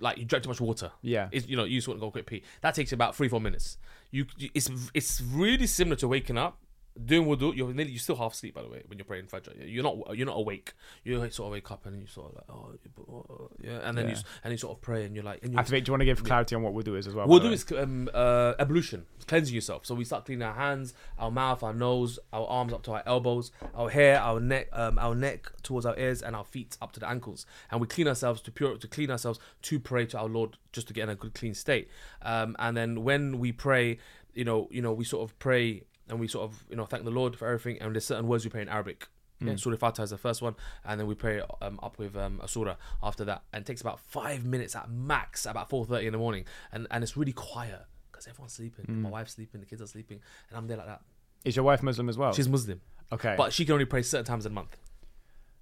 like 0.00 0.18
you 0.18 0.24
drank 0.24 0.44
too 0.44 0.48
much 0.50 0.60
water. 0.60 0.90
Yeah. 1.02 1.28
It's, 1.32 1.46
you 1.46 1.56
know, 1.56 1.64
you 1.64 1.78
just 1.78 1.88
want 1.88 1.98
to 1.98 2.06
go 2.06 2.10
quick 2.10 2.26
pee. 2.26 2.42
That 2.62 2.74
takes 2.74 2.92
about 2.92 3.14
three, 3.16 3.28
four 3.28 3.40
minutes. 3.40 3.78
You, 4.10 4.26
you- 4.36 4.50
it's 4.54 4.70
it's 4.94 5.20
really 5.20 5.66
similar 5.66 5.96
to 5.96 6.08
waking 6.08 6.38
up, 6.38 6.58
doing 7.04 7.26
wudu. 7.26 7.56
You're 7.56 7.72
nearly, 7.72 7.92
you're 7.92 8.00
still 8.00 8.16
half 8.16 8.32
asleep, 8.34 8.54
by 8.54 8.62
the 8.62 8.68
way, 8.68 8.82
when 8.86 8.98
you're 8.98 9.04
praying 9.04 9.26
Fajr. 9.26 9.52
You're 9.66 9.82
not 9.84 10.16
you're 10.16 10.26
not 10.26 10.36
awake. 10.36 10.72
You 11.04 11.18
sort 11.30 11.46
of 11.48 11.52
wake 11.52 11.70
up 11.70 11.86
and 11.86 12.00
you 12.00 12.06
sort 12.06 12.30
of 12.30 12.34
like, 12.36 12.44
oh, 12.50 13.12
oh, 13.12 13.50
yeah, 13.60 13.78
and 13.84 13.96
then 13.96 14.06
you 14.06 14.12
Yeah. 14.12 14.18
s- 14.18 14.24
and 14.44 14.52
you 14.52 14.58
sort 14.58 14.76
of 14.76 14.82
pray 14.82 15.04
and 15.04 15.14
you're 15.14 15.24
like, 15.24 15.42
and 15.42 15.52
you 15.52 15.58
Activate. 15.58 15.84
Do 15.84 15.90
you 15.90 15.92
want 15.94 16.00
to 16.02 16.04
give 16.06 16.24
clarity 16.24 16.54
on 16.56 16.62
what 16.62 16.74
wudu 16.74 16.96
is 16.98 17.06
as 17.06 17.14
well? 17.14 17.26
Wudu 17.26 17.52
is 17.52 17.64
um, 17.72 18.08
uh, 18.12 18.54
ablution, 18.58 19.06
cleansing 19.26 19.54
yourself. 19.54 19.86
So 19.86 19.94
we 19.94 20.04
start 20.04 20.24
cleaning 20.26 20.42
our 20.42 20.54
hands, 20.54 20.94
our 21.18 21.30
mouth, 21.30 21.62
our 21.62 21.72
nose, 21.74 22.18
our 22.32 22.46
arms 22.46 22.72
up 22.72 22.82
to 22.84 22.92
our 22.92 23.02
elbows, 23.06 23.52
our 23.74 23.88
hair, 23.90 24.20
our 24.20 24.40
neck, 24.40 24.68
um, 24.72 24.98
our 24.98 25.14
neck 25.14 25.50
towards 25.62 25.86
our 25.86 25.98
ears, 25.98 26.22
and 26.22 26.34
our 26.36 26.44
feet 26.44 26.76
up 26.82 26.92
to 26.92 27.00
the 27.00 27.08
ankles. 27.08 27.46
And 27.70 27.80
we 27.80 27.86
clean 27.86 28.08
ourselves 28.08 28.40
to 28.42 28.50
pure 28.50 28.76
to 28.76 28.88
clean 28.88 29.10
ourselves 29.10 29.38
to 29.62 29.78
pray 29.78 30.06
to 30.06 30.18
our 30.18 30.28
Lord, 30.28 30.56
just 30.72 30.88
to 30.88 30.92
get 30.94 31.04
in 31.04 31.08
a 31.10 31.14
good 31.14 31.34
clean 31.34 31.54
state. 31.54 31.88
Um, 32.22 32.56
and 32.58 32.76
then 32.76 33.04
when 33.04 33.38
we 33.38 33.52
pray, 33.52 33.98
you 34.34 34.44
know, 34.44 34.68
you 34.70 34.80
know, 34.82 34.92
we 34.92 35.04
sort 35.04 35.28
of 35.28 35.38
pray 35.38 35.82
and 36.10 36.20
we 36.20 36.28
sort 36.28 36.50
of 36.50 36.64
you 36.68 36.76
know 36.76 36.84
thank 36.84 37.04
the 37.04 37.10
Lord 37.10 37.36
for 37.36 37.46
everything. 37.48 37.80
And 37.80 37.94
there's 37.94 38.04
certain 38.04 38.26
words 38.26 38.44
we 38.44 38.50
pray 38.50 38.62
in 38.62 38.68
Arabic. 38.68 39.08
Yeah, 39.42 39.56
Surah 39.56 39.78
Fatiha 39.78 40.02
is 40.02 40.10
the 40.10 40.18
first 40.18 40.42
one, 40.42 40.54
and 40.84 41.00
then 41.00 41.06
we 41.06 41.14
pray 41.14 41.40
um, 41.62 41.80
up 41.82 41.98
with 41.98 42.14
um, 42.14 42.40
a 42.42 42.48
surah 42.48 42.76
after 43.02 43.24
that, 43.24 43.42
and 43.54 43.62
it 43.62 43.66
takes 43.66 43.80
about 43.80 43.98
five 43.98 44.44
minutes 44.44 44.76
at 44.76 44.90
max, 44.90 45.46
about 45.46 45.70
four 45.70 45.86
thirty 45.86 46.06
in 46.06 46.12
the 46.12 46.18
morning, 46.18 46.44
and 46.72 46.86
and 46.90 47.02
it's 47.02 47.16
really 47.16 47.32
quiet 47.32 47.80
because 48.12 48.26
everyone's 48.26 48.52
sleeping. 48.52 48.84
My 49.00 49.08
wife's 49.08 49.32
sleeping, 49.32 49.60
the 49.60 49.66
kids 49.66 49.80
are 49.80 49.86
sleeping, 49.86 50.20
and 50.50 50.58
I'm 50.58 50.66
there 50.66 50.76
like 50.76 50.88
that. 50.88 51.00
Is 51.46 51.56
your 51.56 51.64
wife 51.64 51.82
Muslim 51.82 52.10
as 52.10 52.18
well? 52.18 52.34
She's 52.34 52.50
Muslim, 52.50 52.82
okay. 53.10 53.34
but 53.34 53.52
she 53.54 53.64
can 53.64 53.72
only 53.72 53.86
pray 53.86 54.02
certain 54.02 54.26
times 54.26 54.44
in 54.44 54.52
a 54.52 54.54
month 54.54 54.76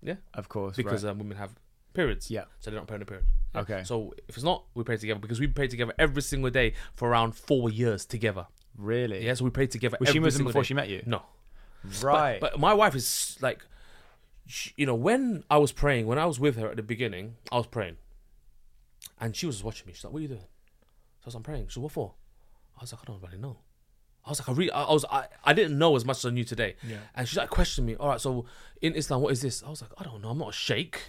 Yeah, 0.02 0.16
of 0.34 0.48
course. 0.48 0.76
because 0.76 1.04
right. 1.04 1.12
um, 1.12 1.18
women 1.18 1.36
have 1.36 1.52
periods. 1.94 2.30
Yeah. 2.30 2.44
so 2.58 2.70
they 2.70 2.76
don't 2.76 2.86
pray 2.86 2.96
on 2.96 3.02
a 3.02 3.04
period. 3.04 3.26
Yeah. 3.54 3.60
Okay. 3.60 3.82
So 3.84 4.12
if 4.26 4.36
it's 4.36 4.44
not, 4.44 4.64
we 4.74 4.82
pray 4.82 4.96
together 4.96 5.20
because 5.20 5.38
we 5.38 5.46
pray 5.46 5.68
together 5.68 5.94
every 5.98 6.22
single 6.22 6.50
day 6.50 6.74
for 6.94 7.08
around 7.08 7.36
four 7.36 7.70
years 7.70 8.04
together. 8.04 8.46
Really. 8.78 9.24
Yeah, 9.24 9.34
so 9.34 9.44
we 9.44 9.50
pray 9.50 9.66
together. 9.66 9.98
Was 10.00 10.08
she 10.10 10.20
Muslim 10.20 10.46
before 10.46 10.62
day. 10.62 10.66
she 10.66 10.74
met 10.74 10.88
you? 10.88 11.02
No. 11.04 11.22
Right. 12.02 12.40
But, 12.40 12.52
but 12.52 12.60
my 12.60 12.74
wife 12.74 12.94
is 12.94 13.36
like, 13.40 13.64
sh 14.46 14.70
you 14.76 14.86
know, 14.86 14.94
when 14.94 15.44
I 15.50 15.58
was 15.58 15.72
praying, 15.72 16.06
when 16.06 16.18
I 16.18 16.26
was 16.26 16.40
with 16.40 16.56
her 16.56 16.68
at 16.70 16.76
the 16.76 16.82
beginning, 16.82 17.36
I 17.52 17.56
was 17.56 17.66
praying, 17.66 17.96
and 19.20 19.36
she 19.36 19.46
was 19.46 19.56
just 19.56 19.64
watching 19.64 19.86
me. 19.86 19.92
She's 19.92 20.04
like, 20.04 20.12
"What 20.12 20.20
are 20.20 20.22
you 20.22 20.28
doing?" 20.28 20.40
So 20.40 21.24
I 21.24 21.26
was, 21.26 21.34
"I'm 21.34 21.42
praying." 21.42 21.68
So 21.70 21.80
what 21.80 21.92
for? 21.92 22.14
I 22.76 22.82
was 22.82 22.92
like, 22.92 23.02
"I 23.02 23.04
don't 23.04 23.22
really 23.22 23.38
know." 23.38 23.58
I 24.28 24.30
was 24.30 24.40
like, 24.40 24.48
I 24.50 24.52
really, 24.52 24.70
I, 24.72 24.84
I 24.84 24.92
was, 24.92 25.04
I, 25.10 25.26
I 25.42 25.52
didn't 25.54 25.78
know 25.78 25.96
as 25.96 26.04
much 26.04 26.18
as 26.18 26.26
I 26.26 26.30
knew 26.30 26.44
today. 26.44 26.76
Yeah. 26.86 26.98
And 27.14 27.26
she's 27.26 27.38
like, 27.38 27.48
questioning 27.48 27.86
me. 27.86 27.96
All 27.96 28.08
right, 28.10 28.20
so 28.20 28.44
in 28.82 28.94
Islam, 28.94 29.22
what 29.22 29.32
is 29.32 29.40
this? 29.40 29.62
I 29.62 29.70
was 29.70 29.80
like, 29.80 29.90
I 29.96 30.04
don't 30.04 30.20
know. 30.20 30.28
I'm 30.28 30.38
not 30.38 30.50
a 30.50 30.52
sheikh. 30.52 31.00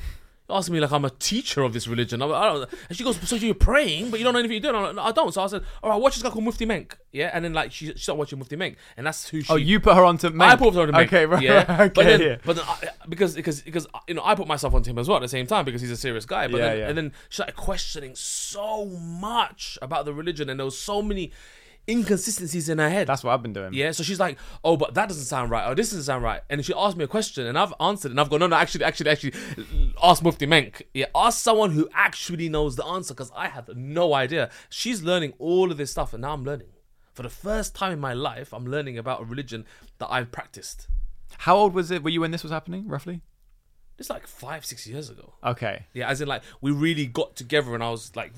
Asking 0.49 0.73
me 0.75 0.79
like 0.79 0.91
I'm 0.91 1.05
a 1.05 1.09
teacher 1.09 1.61
of 1.61 1.73
this 1.73 1.87
religion. 1.87 2.21
I'm 2.21 2.31
I 2.31 2.45
don't. 2.45 2.69
And 2.89 2.97
she 2.97 3.03
goes, 3.03 3.17
so 3.27 3.35
you're 3.35 3.53
praying, 3.53 4.09
but 4.09 4.19
you 4.19 4.23
don't 4.23 4.33
know 4.33 4.39
anything 4.39 4.61
you're 4.61 4.71
doing. 4.71 4.75
I'm 4.75 4.83
like, 4.83 4.95
no, 4.95 5.03
I 5.03 5.11
don't. 5.11 5.33
So 5.33 5.43
I 5.43 5.47
said, 5.47 5.63
all 5.83 5.91
right, 5.91 6.01
watch 6.01 6.15
this 6.15 6.23
guy 6.23 6.29
called 6.29 6.43
Mufti 6.43 6.65
Menk. 6.65 6.97
Yeah, 7.11 7.31
and 7.33 7.43
then 7.43 7.53
like 7.53 7.71
she, 7.71 7.87
she 7.87 7.97
started 7.97 8.19
watching 8.19 8.39
Mufti 8.39 8.55
Menk, 8.55 8.77
and 8.97 9.05
that's 9.05 9.29
who 9.29 9.39
oh, 9.39 9.41
she. 9.41 9.53
oh, 9.53 9.55
you 9.55 9.79
put 9.79 9.95
her 9.95 10.03
onto. 10.03 10.31
I 10.39 10.55
put 10.55 10.73
her 10.73 10.81
on 10.81 10.91
Menk. 10.91 11.07
Okay, 11.11 11.25
right. 11.25 11.41
Yeah, 11.41 11.65
okay, 11.69 11.91
but 11.93 12.03
then, 12.03 12.21
yeah. 12.21 12.37
but 12.45 12.55
then 12.55 12.65
I, 12.67 12.89
because 13.07 13.35
because 13.35 13.61
because 13.61 13.87
you 14.07 14.15
know 14.15 14.23
I 14.23 14.35
put 14.35 14.47
myself 14.47 14.73
onto 14.73 14.89
him 14.91 14.97
as 14.97 15.07
well 15.07 15.17
at 15.17 15.21
the 15.21 15.27
same 15.27 15.47
time 15.47 15.65
because 15.65 15.81
he's 15.81 15.91
a 15.91 15.97
serious 15.97 16.25
guy. 16.25 16.47
But 16.47 16.57
Yeah, 16.57 16.69
then, 16.69 16.77
yeah. 16.77 16.87
and 16.89 16.97
then 16.97 17.13
she 17.29 17.35
started 17.35 17.55
questioning 17.55 18.15
so 18.15 18.85
much 18.85 19.77
about 19.81 20.05
the 20.05 20.13
religion, 20.13 20.49
and 20.49 20.59
there 20.59 20.65
was 20.65 20.77
so 20.77 21.01
many. 21.01 21.31
Inconsistencies 21.89 22.69
in 22.69 22.77
her 22.77 22.89
head. 22.89 23.07
That's 23.07 23.23
what 23.23 23.33
I've 23.33 23.41
been 23.41 23.53
doing. 23.53 23.73
Yeah, 23.73 23.91
so 23.91 24.03
she's 24.03 24.19
like, 24.19 24.37
"Oh, 24.63 24.77
but 24.77 24.93
that 24.93 25.09
doesn't 25.09 25.25
sound 25.25 25.51
right. 25.51 25.67
Oh, 25.67 25.73
this 25.73 25.89
doesn't 25.89 26.03
sound 26.03 26.23
right." 26.23 26.41
And 26.49 26.63
she 26.63 26.73
asked 26.73 26.95
me 26.95 27.03
a 27.03 27.07
question, 27.07 27.47
and 27.47 27.57
I've 27.57 27.73
answered, 27.79 28.11
and 28.11 28.19
I've 28.19 28.29
gone, 28.29 28.39
"No, 28.39 28.47
no, 28.47 28.55
actually, 28.55 28.85
actually, 28.85 29.09
actually, 29.09 29.33
ask 30.01 30.23
Mufti 30.23 30.45
Menk. 30.45 30.87
Yeah, 30.93 31.07
ask 31.15 31.39
someone 31.39 31.71
who 31.71 31.89
actually 31.93 32.47
knows 32.47 32.75
the 32.75 32.85
answer, 32.85 33.13
because 33.13 33.31
I 33.35 33.47
have 33.47 33.69
no 33.75 34.13
idea." 34.13 34.49
She's 34.69 35.01
learning 35.01 35.33
all 35.39 35.71
of 35.71 35.77
this 35.77 35.91
stuff, 35.91 36.13
and 36.13 36.21
now 36.21 36.33
I'm 36.33 36.43
learning. 36.43 36.67
For 37.13 37.23
the 37.23 37.29
first 37.29 37.75
time 37.75 37.91
in 37.91 37.99
my 37.99 38.13
life, 38.13 38.53
I'm 38.53 38.65
learning 38.65 38.97
about 38.97 39.21
a 39.21 39.25
religion 39.25 39.65
that 39.97 40.07
I've 40.09 40.31
practiced. 40.31 40.87
How 41.39 41.57
old 41.57 41.73
was 41.73 41.91
it? 41.91 42.03
Were 42.03 42.09
you 42.09 42.21
when 42.21 42.31
this 42.31 42.43
was 42.43 42.51
happening, 42.51 42.87
roughly? 42.87 43.21
It's 43.97 44.09
like 44.09 44.27
five, 44.27 44.65
six 44.65 44.87
years 44.87 45.09
ago. 45.09 45.33
Okay. 45.43 45.87
Yeah, 45.93 46.09
as 46.09 46.21
in 46.21 46.27
like 46.27 46.43
we 46.61 46.71
really 46.71 47.05
got 47.05 47.35
together, 47.35 47.75
and 47.75 47.83
I 47.83 47.89
was 47.89 48.15
like 48.15 48.31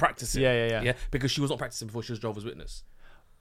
practicing. 0.00 0.42
Yeah, 0.42 0.52
yeah, 0.52 0.70
yeah. 0.70 0.82
Yeah, 0.82 0.92
because 1.10 1.30
she 1.30 1.40
was 1.40 1.50
not 1.50 1.58
practicing 1.58 1.86
before 1.86 2.02
she 2.02 2.12
was 2.12 2.18
Jehovah's 2.18 2.44
Witness. 2.44 2.82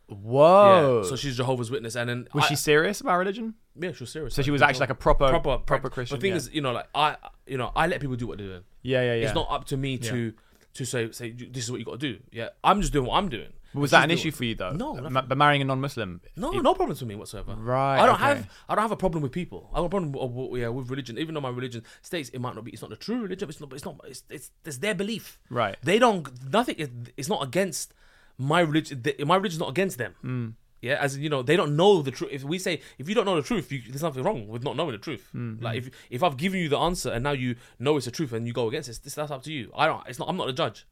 Whoa. 0.08 1.02
Yeah, 1.04 1.10
so 1.10 1.16
she's 1.16 1.38
Jehovah's 1.38 1.70
Witness, 1.70 1.96
and 1.96 2.10
then 2.10 2.28
was 2.34 2.46
I- 2.46 2.48
she 2.48 2.56
serious 2.56 3.02
about 3.02 3.18
religion? 3.18 3.56
Yeah, 3.80 3.92
she 3.92 4.04
was 4.04 4.12
serious. 4.12 4.36
So 4.36 4.42
she 4.42 4.52
was 4.52 4.62
actually 4.62 4.82
like 4.82 4.90
a 4.90 4.96
proper, 4.96 5.30
proper 5.30 5.58
proper, 5.60 5.90
Christian. 5.90 6.18
The 6.18 6.22
thing 6.22 6.32
yeah. 6.32 6.38
is, 6.38 6.50
you 6.52 6.62
know, 6.62 6.74
like 6.74 6.88
I, 6.94 7.16
you 7.46 7.58
know, 7.58 7.72
I 7.76 7.88
let 7.88 8.02
people 8.02 8.16
do 8.16 8.28
what 8.28 8.38
they're 8.38 8.48
doing. 8.48 8.64
yeah, 8.82 9.02
yeah, 9.02 9.14
yeah. 9.16 9.26
It's 9.26 9.36
not 9.36 9.48
up 9.50 9.66
to 9.66 9.78
me 9.78 9.98
to 10.00 10.34
to 10.74 10.86
say 10.86 11.12
say 11.12 11.32
this 11.32 11.64
is 11.64 11.72
what 11.72 11.80
you 11.80 11.86
got 11.86 12.00
to 12.00 12.14
do. 12.14 12.20
Yeah, 12.32 12.50
I'm 12.64 12.82
just 12.82 12.94
doing 12.94 13.06
what 13.06 13.18
I'm 13.18 13.30
doing. 13.30 13.54
Was 13.74 13.92
that 13.92 14.04
an 14.04 14.12
issue 14.12 14.32
for 14.32 14.46
you 14.46 14.56
though? 14.56 14.72
No, 14.72 14.96
Ma- 14.96 15.22
but 15.22 15.38
marrying 15.38 15.62
a 15.62 15.66
non-Muslim. 15.66 16.22
No, 16.36 16.52
no 16.52 16.74
problems 16.74 17.02
with 17.02 17.08
me 17.10 17.16
whatsoever. 17.16 17.56
Right, 17.56 18.00
I 18.00 18.06
don't 18.06 18.16
okay. 18.16 18.24
have 18.26 18.50
I 18.68 18.76
don't 18.76 18.82
have 18.82 18.92
a 18.92 18.98
problem 18.98 19.22
with 19.24 19.32
people. 19.32 19.70
I 19.74 19.78
have 19.78 19.86
a 19.86 19.90
problem 19.90 20.12
with, 20.52 20.62
yeah, 20.62 20.70
with 20.70 20.90
religion. 20.90 21.18
Even 21.18 21.36
though 21.36 21.42
my 21.42 21.50
religion 21.50 21.84
states 22.02 22.30
it 22.30 22.40
might 22.40 22.56
not 22.56 22.64
be, 22.64 22.72
it's 22.72 22.82
not 22.82 22.90
the 22.90 22.96
true 22.98 23.22
religion. 23.22 23.48
It's 23.50 23.60
not. 23.60 23.72
It's 23.74 23.86
not. 23.86 24.00
It's 24.06 24.24
it's, 24.30 24.52
it's 24.66 24.78
their 24.78 24.96
belief. 24.96 25.40
Right. 25.50 25.76
They 25.84 26.00
don't. 26.00 26.28
Nothing. 26.52 26.76
It's 27.18 27.30
not 27.30 27.44
against 27.44 27.94
my 28.38 28.62
religion. 28.62 29.02
the- 29.04 29.24
My 29.26 29.36
religion's 29.36 29.60
not 29.60 29.70
against 29.70 29.98
them. 29.98 30.16
Hmm. 30.22 30.48
Yeah, 30.82 30.94
as 31.02 31.16
in, 31.18 31.22
you 31.24 31.30
know, 31.30 31.42
they 31.42 31.58
don't 31.58 31.76
know 31.76 32.02
the 32.02 32.10
truth. 32.12 32.32
If 32.32 32.46
we 32.46 32.58
say 32.58 32.80
if 32.98 33.10
you 33.10 33.14
don't 33.14 33.26
know 33.26 33.36
the 33.36 33.42
truth, 33.42 33.70
you, 33.70 33.82
there's 33.90 34.02
nothing 34.02 34.24
wrong 34.24 34.48
with 34.48 34.64
not 34.64 34.78
knowing 34.78 34.94
the 34.94 34.98
truth. 34.98 35.28
Hmm, 35.34 35.56
Like 35.60 35.78
if 35.80 35.90
if 36.10 36.24
I've 36.24 36.38
given 36.38 36.62
you 36.62 36.70
the 36.70 36.78
answer 36.78 37.12
and 37.12 37.22
now 37.24 37.32
you 37.34 37.58
know 37.80 37.98
it's 37.98 38.06
the 38.06 38.12
truth 38.12 38.32
and 38.32 38.48
you 38.48 38.54
go 38.54 38.68
against 38.70 38.88
it, 38.88 39.00
this, 39.04 39.14
that's 39.16 39.30
up 39.30 39.44
to 39.44 39.52
you. 39.52 39.72
I 39.76 39.88
don't. 39.88 40.02
It's 40.08 40.20
not. 40.20 40.30
I'm 40.30 40.38
not 40.38 40.48
a 40.48 40.54
judge. 40.54 40.88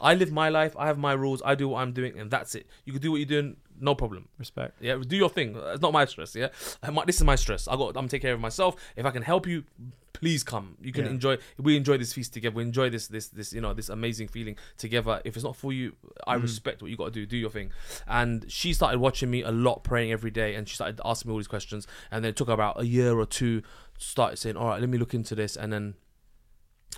I 0.00 0.14
live 0.14 0.32
my 0.32 0.48
life. 0.48 0.74
I 0.78 0.86
have 0.86 0.98
my 0.98 1.12
rules. 1.12 1.42
I 1.44 1.54
do 1.54 1.68
what 1.68 1.80
I'm 1.82 1.92
doing, 1.92 2.18
and 2.18 2.30
that's 2.30 2.54
it. 2.54 2.66
You 2.84 2.92
can 2.92 3.02
do 3.02 3.10
what 3.12 3.18
you're 3.18 3.26
doing, 3.26 3.56
no 3.78 3.94
problem. 3.94 4.28
Respect. 4.38 4.76
Yeah, 4.80 4.96
do 5.06 5.16
your 5.16 5.28
thing. 5.30 5.56
It's 5.56 5.82
not 5.82 5.92
my 5.92 6.04
stress. 6.06 6.34
Yeah, 6.34 6.48
Uh, 6.82 6.90
my- 6.92 7.04
this 7.04 7.16
is 7.16 7.24
my 7.24 7.36
stress. 7.36 7.68
I 7.68 7.76
got. 7.76 7.96
I'm 7.96 8.08
taking 8.08 8.26
care 8.28 8.34
of 8.34 8.40
myself. 8.40 8.76
If 8.96 9.04
I 9.06 9.10
can 9.10 9.22
help 9.22 9.46
you, 9.46 9.64
please 10.12 10.42
come. 10.42 10.76
You 10.82 10.92
can 10.92 11.04
Yeah. 11.04 11.10
enjoy. 11.12 11.38
We 11.58 11.76
enjoy 11.76 11.96
this 11.98 12.12
feast 12.12 12.32
together. 12.34 12.54
We 12.56 12.62
enjoy 12.62 12.90
this 12.90 13.06
this 13.08 13.28
this 13.28 13.52
you 13.52 13.60
know 13.60 13.72
this 13.74 13.88
amazing 13.88 14.28
feeling 14.28 14.56
together. 14.76 15.20
If 15.24 15.36
it's 15.36 15.44
not 15.44 15.56
for 15.56 15.72
you, 15.72 15.94
I 16.26 16.34
respect 16.34 16.82
what 16.82 16.90
you 16.90 16.96
got 16.96 17.06
to 17.06 17.10
do. 17.12 17.26
Do 17.26 17.36
your 17.36 17.50
thing. 17.50 17.70
And 18.06 18.50
she 18.50 18.72
started 18.72 18.98
watching 19.00 19.30
me 19.30 19.42
a 19.42 19.50
lot, 19.50 19.84
praying 19.84 20.12
every 20.12 20.30
day, 20.30 20.54
and 20.54 20.68
she 20.68 20.74
started 20.74 21.00
asking 21.04 21.28
me 21.28 21.32
all 21.34 21.38
these 21.38 21.48
questions. 21.48 21.86
And 22.10 22.24
then 22.24 22.30
it 22.30 22.36
took 22.36 22.48
about 22.48 22.80
a 22.80 22.86
year 22.86 23.18
or 23.18 23.26
two. 23.26 23.62
Started 23.98 24.38
saying, 24.38 24.56
"All 24.56 24.68
right, 24.68 24.80
let 24.80 24.88
me 24.88 24.98
look 24.98 25.14
into 25.14 25.34
this," 25.34 25.56
and 25.56 25.72
then. 25.72 25.94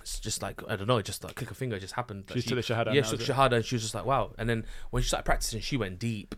It's 0.01 0.19
just 0.19 0.41
like 0.41 0.61
I 0.67 0.75
don't 0.75 0.87
know, 0.87 0.97
it 0.97 1.05
just 1.05 1.23
like 1.23 1.35
click 1.35 1.51
a 1.51 1.53
finger, 1.53 1.75
it 1.75 1.79
just 1.81 1.93
happened. 1.93 2.25
that 2.27 2.33
She 2.33 2.41
took 2.41 2.55
the 2.55 2.73
shahada 2.73 2.93
Yeah, 2.93 3.01
that 3.01 3.09
she 3.09 3.17
took 3.17 3.25
shahada, 3.35 3.53
and 3.53 3.65
she 3.65 3.75
was 3.75 3.83
just 3.83 3.95
like, 3.95 4.05
"Wow!" 4.05 4.31
And 4.37 4.49
then 4.49 4.65
when 4.89 5.01
she 5.03 5.07
started 5.07 5.25
practicing, 5.25 5.61
she 5.61 5.77
went 5.77 5.99
deep. 5.99 6.35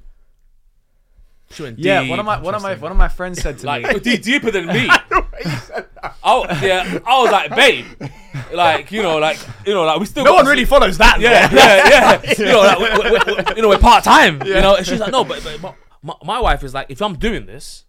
She 1.52 1.64
went 1.64 1.80
Yeah, 1.80 2.02
deep. 2.02 2.10
one 2.10 2.20
of 2.20 2.26
my 2.26 2.40
one 2.42 2.54
of 2.56 2.62
my 2.62 2.76
one 2.76 2.92
of 2.92 2.98
my 2.98 3.08
friends 3.08 3.42
said 3.42 3.58
to 3.60 3.66
me, 3.66 3.84
like 3.84 4.04
deep, 4.04 4.22
deeper 4.24 4.52
than 4.52 4.68
me. 4.68 4.90
Oh 6.28 6.46
yeah, 6.64 7.00
I 7.06 7.22
was 7.22 7.32
like, 7.32 7.56
babe, 7.56 7.86
like 8.54 8.92
you 8.92 9.04
know, 9.04 9.18
like 9.20 9.38
you 9.66 9.74
know, 9.74 9.84
like 9.84 10.00
we 10.00 10.06
still 10.08 10.24
"No 10.24 10.32
got 10.32 10.38
one 10.38 10.46
really 10.48 10.66
follows 10.66 10.98
that." 10.98 11.20
yeah, 11.20 11.50
yeah, 11.54 12.22
yeah. 12.24 12.34
You 12.40 12.46
know, 12.46 12.60
like, 12.62 12.80
we, 12.80 13.10
we, 13.10 13.34
we, 13.44 13.56
you 13.58 13.62
know, 13.62 13.70
we're 13.70 13.78
part 13.78 14.04
time. 14.04 14.42
You 14.44 14.56
know, 14.56 14.76
and 14.76 14.86
she's 14.86 15.00
like, 15.00 15.12
no, 15.12 15.24
but, 15.24 15.44
but 15.44 15.62
my, 15.62 15.74
my, 16.02 16.14
my 16.24 16.40
wife 16.40 16.64
is 16.64 16.74
like, 16.74 16.88
if 16.90 17.00
I'm 17.02 17.16
doing 17.16 17.46
this, 17.46 17.86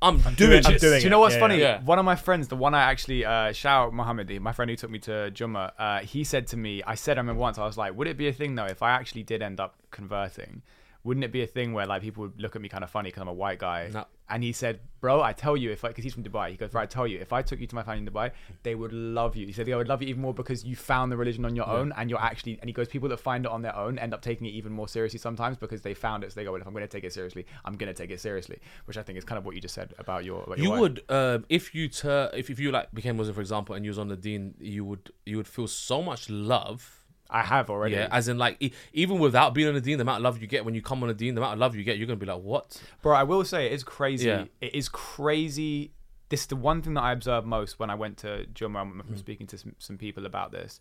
I'm, 0.00 0.18
doing, 0.20 0.34
doing- 0.36 0.66
I'm 0.66 0.72
this. 0.74 0.80
doing 0.82 1.00
Do 1.00 1.04
you 1.04 1.10
know 1.10 1.18
what's 1.20 1.34
Yeah, 1.34 1.40
funny? 1.40 1.58
yeah. 1.60 1.82
One 1.82 1.98
of 1.98 2.04
my 2.04 2.14
friends, 2.16 2.48
the 2.48 2.56
one 2.56 2.74
I 2.74 2.82
actually 2.82 3.24
uh, 3.24 3.52
shout 3.52 3.86
out 3.88 3.94
Mohammed, 3.94 4.40
my 4.40 4.52
friend 4.52 4.70
who 4.70 4.76
took 4.76 4.90
me 4.90 4.98
to 5.00 5.30
Jumma, 5.34 5.72
uh, 5.78 5.98
he 6.00 6.22
said 6.24 6.46
to 6.48 6.56
me, 6.56 6.82
I 6.86 6.94
said, 6.94 7.18
I 7.18 7.20
remember 7.20 7.40
once, 7.40 7.58
I 7.58 7.64
was 7.66 7.76
like, 7.76 7.96
would 7.96 8.06
it 8.06 8.16
be 8.16 8.28
a 8.28 8.32
thing 8.32 8.54
though 8.54 8.66
if 8.66 8.82
I 8.82 8.90
actually 8.92 9.24
did 9.24 9.42
end 9.42 9.58
up 9.58 9.74
converting? 9.90 10.62
Wouldn't 11.04 11.24
it 11.24 11.32
be 11.32 11.42
a 11.42 11.46
thing 11.46 11.72
where 11.72 11.86
like 11.86 12.02
people 12.02 12.22
would 12.24 12.40
look 12.40 12.56
at 12.56 12.62
me 12.62 12.68
kind 12.68 12.84
of 12.84 12.90
funny 12.90 13.08
because 13.08 13.22
I'm 13.22 13.28
a 13.28 13.32
white 13.32 13.58
guy? 13.58 13.90
No. 13.92 14.04
And 14.30 14.42
he 14.44 14.52
said, 14.52 14.80
bro, 15.00 15.22
I 15.22 15.32
tell 15.32 15.56
you, 15.56 15.70
if 15.70 15.80
because 15.80 16.04
he's 16.04 16.12
from 16.12 16.22
Dubai, 16.22 16.50
he 16.50 16.56
goes, 16.58 16.68
bro, 16.70 16.82
I 16.82 16.86
tell 16.86 17.06
you, 17.06 17.18
if 17.18 17.32
I 17.32 17.40
took 17.40 17.60
you 17.60 17.66
to 17.66 17.74
my 17.74 17.82
family 17.82 18.00
in 18.00 18.06
Dubai, 18.06 18.32
they 18.62 18.74
would 18.74 18.92
love 18.92 19.36
you. 19.36 19.46
He 19.46 19.52
said 19.52 19.64
they 19.64 19.74
would 19.74 19.88
love 19.88 20.02
you 20.02 20.08
even 20.08 20.20
more 20.20 20.34
because 20.34 20.64
you 20.64 20.76
found 20.76 21.10
the 21.10 21.16
religion 21.16 21.46
on 21.46 21.56
your 21.56 21.66
own 21.66 21.94
and 21.96 22.10
you're 22.10 22.20
actually. 22.20 22.58
And 22.60 22.68
he 22.68 22.74
goes, 22.74 22.88
people 22.88 23.08
that 23.08 23.20
find 23.20 23.46
it 23.46 23.50
on 23.50 23.62
their 23.62 23.74
own 23.74 23.98
end 23.98 24.12
up 24.12 24.20
taking 24.20 24.46
it 24.46 24.50
even 24.50 24.70
more 24.72 24.86
seriously 24.86 25.18
sometimes 25.18 25.56
because 25.56 25.80
they 25.80 25.94
found 25.94 26.24
it. 26.24 26.32
So 26.32 26.40
they 26.40 26.44
go, 26.44 26.52
well, 26.52 26.60
if 26.60 26.66
I'm 26.66 26.74
going 26.74 26.84
to 26.86 26.88
take 26.88 27.04
it 27.04 27.12
seriously, 27.14 27.46
I'm 27.64 27.76
going 27.76 27.88
to 27.88 27.94
take 27.94 28.10
it 28.10 28.20
seriously. 28.20 28.58
Which 28.84 28.98
I 28.98 29.02
think 29.02 29.16
is 29.16 29.24
kind 29.24 29.38
of 29.38 29.46
what 29.46 29.54
you 29.54 29.62
just 29.62 29.74
said 29.74 29.94
about 29.98 30.24
your. 30.26 30.42
About 30.42 30.58
your 30.58 30.64
You 30.64 30.70
wife. 30.72 30.80
would, 30.80 31.02
um, 31.08 31.46
if 31.48 31.74
you 31.74 31.88
tur- 31.88 32.30
if 32.34 32.50
if 32.50 32.58
you 32.60 32.70
like 32.70 32.92
became 32.92 33.16
Muslim, 33.16 33.34
for 33.34 33.40
example, 33.40 33.74
and 33.74 33.82
you 33.84 33.90
was 33.90 33.98
on 33.98 34.08
the 34.08 34.16
Deen, 34.16 34.54
you 34.60 34.84
would 34.84 35.10
you 35.24 35.38
would 35.38 35.48
feel 35.48 35.68
so 35.68 36.02
much 36.02 36.28
love. 36.28 36.97
I 37.30 37.42
have 37.42 37.70
already. 37.70 37.94
Yeah, 37.94 38.08
as 38.10 38.28
in 38.28 38.38
like 38.38 38.56
e- 38.60 38.72
even 38.92 39.18
without 39.18 39.54
being 39.54 39.68
on 39.68 39.74
the 39.74 39.80
Deen, 39.80 39.98
the 39.98 40.02
amount 40.02 40.18
of 40.18 40.22
love 40.22 40.40
you 40.40 40.46
get 40.46 40.64
when 40.64 40.74
you 40.74 40.82
come 40.82 41.02
on 41.02 41.08
the 41.08 41.14
Deen, 41.14 41.34
the 41.34 41.40
amount 41.40 41.54
of 41.54 41.58
love 41.58 41.76
you 41.76 41.84
get, 41.84 41.98
you're 41.98 42.06
gonna 42.06 42.16
be 42.16 42.26
like, 42.26 42.42
what? 42.42 42.80
Bro, 43.02 43.16
I 43.16 43.22
will 43.22 43.44
say 43.44 43.66
it 43.66 43.72
is 43.72 43.84
crazy. 43.84 44.28
Yeah. 44.28 44.44
It 44.60 44.74
is 44.74 44.88
crazy. 44.88 45.92
This 46.30 46.42
is 46.42 46.46
the 46.46 46.56
one 46.56 46.82
thing 46.82 46.94
that 46.94 47.02
I 47.02 47.12
observed 47.12 47.46
most 47.46 47.78
when 47.78 47.90
I 47.90 47.94
went 47.94 48.18
to 48.18 48.46
Jumma 48.52 48.82
mm-hmm. 48.82 49.00
and 49.00 49.08
from 49.08 49.16
speaking 49.16 49.46
to 49.48 49.58
some, 49.58 49.74
some 49.78 49.98
people 49.98 50.26
about 50.26 50.52
this. 50.52 50.80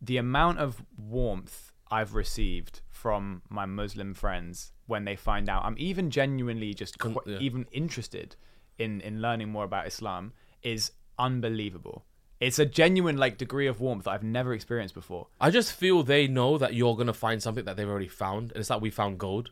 The 0.00 0.16
amount 0.18 0.58
of 0.58 0.82
warmth 0.96 1.72
I've 1.90 2.14
received 2.14 2.80
from 2.90 3.42
my 3.48 3.66
Muslim 3.66 4.14
friends 4.14 4.72
when 4.86 5.04
they 5.04 5.16
find 5.16 5.48
out 5.48 5.64
I'm 5.64 5.76
even 5.78 6.10
genuinely 6.10 6.74
just 6.74 6.98
qu- 6.98 7.20
yeah. 7.26 7.38
even 7.38 7.66
interested 7.72 8.36
in 8.78 9.00
in 9.00 9.22
learning 9.22 9.48
more 9.48 9.64
about 9.64 9.86
Islam 9.86 10.32
is 10.62 10.92
unbelievable. 11.18 12.04
It's 12.40 12.58
a 12.58 12.66
genuine 12.66 13.16
like 13.16 13.38
degree 13.38 13.66
of 13.66 13.80
warmth 13.80 14.04
that 14.04 14.10
I've 14.10 14.22
never 14.22 14.52
experienced 14.52 14.94
before. 14.94 15.28
I 15.40 15.50
just 15.50 15.72
feel 15.72 16.02
they 16.02 16.26
know 16.26 16.58
that 16.58 16.74
you're 16.74 16.96
gonna 16.96 17.14
find 17.14 17.42
something 17.42 17.64
that 17.64 17.76
they've 17.76 17.88
already 17.88 18.08
found, 18.08 18.52
and 18.52 18.60
it's 18.60 18.70
like 18.70 18.80
we 18.80 18.90
found 18.90 19.18
gold. 19.18 19.50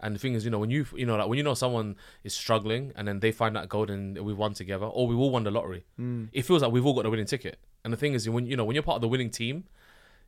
And 0.00 0.14
the 0.14 0.18
thing 0.18 0.34
is, 0.34 0.44
you 0.44 0.50
know, 0.50 0.58
when 0.58 0.70
you 0.70 0.84
you 0.94 1.06
know 1.06 1.16
like 1.16 1.28
when 1.28 1.38
you 1.38 1.44
know 1.44 1.54
someone 1.54 1.96
is 2.24 2.34
struggling 2.34 2.92
and 2.96 3.06
then 3.06 3.20
they 3.20 3.30
find 3.30 3.54
that 3.56 3.68
gold 3.68 3.90
and 3.90 4.18
we 4.18 4.32
won 4.32 4.52
together, 4.52 4.86
or 4.86 5.06
we 5.06 5.14
all 5.14 5.30
won 5.30 5.44
the 5.44 5.50
lottery, 5.50 5.84
hmm. 5.96 6.24
it 6.32 6.42
feels 6.42 6.62
like 6.62 6.72
we've 6.72 6.84
all 6.84 6.94
got 6.94 7.04
the 7.04 7.10
winning 7.10 7.26
ticket. 7.26 7.58
And 7.84 7.92
the 7.92 7.96
thing 7.96 8.14
is, 8.14 8.28
when 8.28 8.46
you 8.46 8.56
know 8.56 8.64
when 8.64 8.74
you're 8.74 8.82
part 8.82 8.96
of 8.96 9.02
the 9.02 9.08
winning 9.08 9.30
team, 9.30 9.64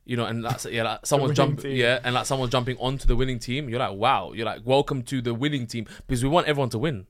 you 0.05 0.15
know, 0.15 0.25
and 0.25 0.43
that's 0.43 0.65
yeah, 0.65 0.83
like 0.83 0.99
someone's 1.05 1.35
jumping, 1.35 1.75
yeah, 1.75 1.99
and 2.03 2.15
like 2.15 2.25
someone's 2.25 2.51
jumping 2.51 2.77
onto 2.77 3.05
the 3.05 3.15
winning 3.15 3.39
team, 3.39 3.67
you're 3.67 3.79
like, 3.79 3.93
wow, 3.93 4.31
you're 4.31 4.45
like, 4.45 4.61
welcome 4.63 5.03
to 5.03 5.21
the 5.21 5.33
winning 5.33 5.67
team 5.67 5.85
because 6.07 6.23
we 6.23 6.29
want 6.29 6.47
everyone 6.47 6.69
to 6.69 6.79
win. 6.79 7.05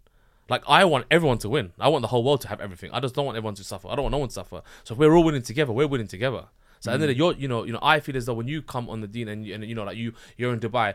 Like 0.49 0.63
I 0.67 0.85
want 0.85 1.05
everyone 1.11 1.37
to 1.39 1.49
win. 1.49 1.73
I 1.79 1.89
want 1.89 2.01
the 2.01 2.07
whole 2.07 2.23
world 2.23 2.41
to 2.41 2.47
have 2.47 2.61
everything. 2.61 2.91
I 2.91 2.99
just 2.99 3.15
don't 3.15 3.25
want 3.25 3.37
everyone 3.37 3.55
to 3.55 3.63
suffer. 3.63 3.87
I 3.87 3.95
don't 3.95 4.03
want 4.03 4.11
no 4.13 4.19
one 4.19 4.29
to 4.29 4.33
suffer. 4.33 4.61
So 4.83 4.93
if 4.93 4.97
we're 4.97 5.13
all 5.15 5.23
winning 5.23 5.41
together, 5.41 5.71
we're 5.71 5.87
winning 5.87 6.07
together. 6.07 6.45
So 6.79 6.91
and 6.91 7.01
then 7.01 7.09
mm. 7.09 7.17
you're, 7.17 7.33
you 7.33 7.47
know, 7.47 7.63
you 7.63 7.73
know, 7.73 7.79
I 7.81 7.99
feel 7.99 8.15
as 8.15 8.25
though 8.25 8.33
when 8.33 8.47
you 8.47 8.61
come 8.61 8.89
on 8.89 9.01
the 9.01 9.07
Deen 9.07 9.27
and 9.27 9.45
you, 9.45 9.55
and 9.55 9.63
you 9.65 9.75
know, 9.75 9.83
like 9.83 9.97
you, 9.97 10.13
you're 10.37 10.53
in 10.53 10.59
Dubai, 10.59 10.93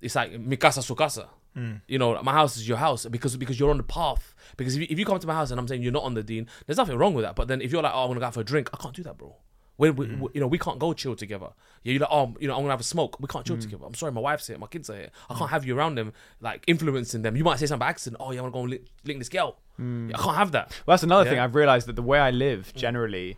it's 0.00 0.14
like 0.14 0.32
mikasa 0.32 0.84
sukasa. 0.84 1.28
Mm. 1.56 1.80
You 1.86 1.98
know, 1.98 2.20
my 2.22 2.32
house 2.32 2.56
is 2.56 2.68
your 2.68 2.76
house 2.76 3.06
because 3.06 3.36
because 3.36 3.58
you're 3.58 3.70
on 3.70 3.78
the 3.78 3.84
path. 3.84 4.34
Because 4.56 4.74
if 4.74 4.82
you, 4.82 4.86
if 4.90 4.98
you 4.98 5.04
come 5.04 5.18
to 5.18 5.26
my 5.26 5.34
house 5.34 5.50
and 5.50 5.58
I'm 5.58 5.68
saying 5.68 5.82
you're 5.82 5.92
not 5.92 6.02
on 6.02 6.14
the 6.14 6.22
Deen, 6.22 6.46
there's 6.66 6.78
nothing 6.78 6.98
wrong 6.98 7.14
with 7.14 7.24
that. 7.24 7.36
But 7.36 7.48
then 7.48 7.60
if 7.62 7.72
you're 7.72 7.82
like, 7.82 7.92
oh, 7.94 8.02
I'm 8.02 8.08
gonna 8.08 8.20
go 8.20 8.26
out 8.26 8.34
for 8.34 8.40
a 8.40 8.44
drink, 8.44 8.70
I 8.72 8.76
can't 8.76 8.94
do 8.94 9.02
that, 9.04 9.16
bro. 9.16 9.34
We, 9.76 9.90
we, 9.90 10.06
we- 10.06 10.30
you 10.34 10.40
know, 10.40 10.46
we 10.46 10.58
can't 10.58 10.78
go 10.78 10.92
chill 10.92 11.16
together. 11.16 11.48
Yeah, 11.82 11.92
you're 11.92 12.00
like, 12.00 12.12
oh, 12.12 12.34
you 12.40 12.48
know, 12.48 12.54
I'm 12.54 12.60
gonna 12.60 12.72
have 12.72 12.80
a 12.80 12.84
smoke. 12.84 13.18
We 13.20 13.26
can't 13.26 13.44
chill 13.44 13.56
mm. 13.56 13.60
together. 13.60 13.84
I'm 13.86 13.94
sorry, 13.94 14.12
my 14.12 14.20
wife's 14.20 14.46
here, 14.46 14.58
my 14.58 14.66
kids 14.66 14.88
are 14.88 14.96
here. 14.96 15.10
I 15.28 15.34
mm. 15.34 15.38
can't 15.38 15.50
have 15.50 15.64
you 15.64 15.76
around 15.76 15.96
them, 15.96 16.12
like 16.40 16.64
influencing 16.66 17.22
them. 17.22 17.36
You 17.36 17.44
might 17.44 17.58
say 17.58 17.66
something 17.66 17.80
by 17.80 17.88
accident. 17.88 18.20
Oh, 18.20 18.30
yeah, 18.32 18.38
I 18.38 18.42
wanna 18.42 18.52
go 18.52 18.60
and 18.60 18.70
link, 18.70 18.86
link 19.04 19.18
this 19.18 19.28
girl. 19.28 19.58
I 19.78 19.82
can't 19.82 20.36
have 20.36 20.52
that. 20.52 20.70
Well, 20.86 20.94
that's 20.94 21.02
another 21.02 21.28
thing 21.28 21.38
I've 21.38 21.54
realized 21.54 21.88
that 21.88 21.96
the 21.96 22.02
way 22.02 22.18
I 22.18 22.30
live 22.30 22.72
generally, 22.76 23.36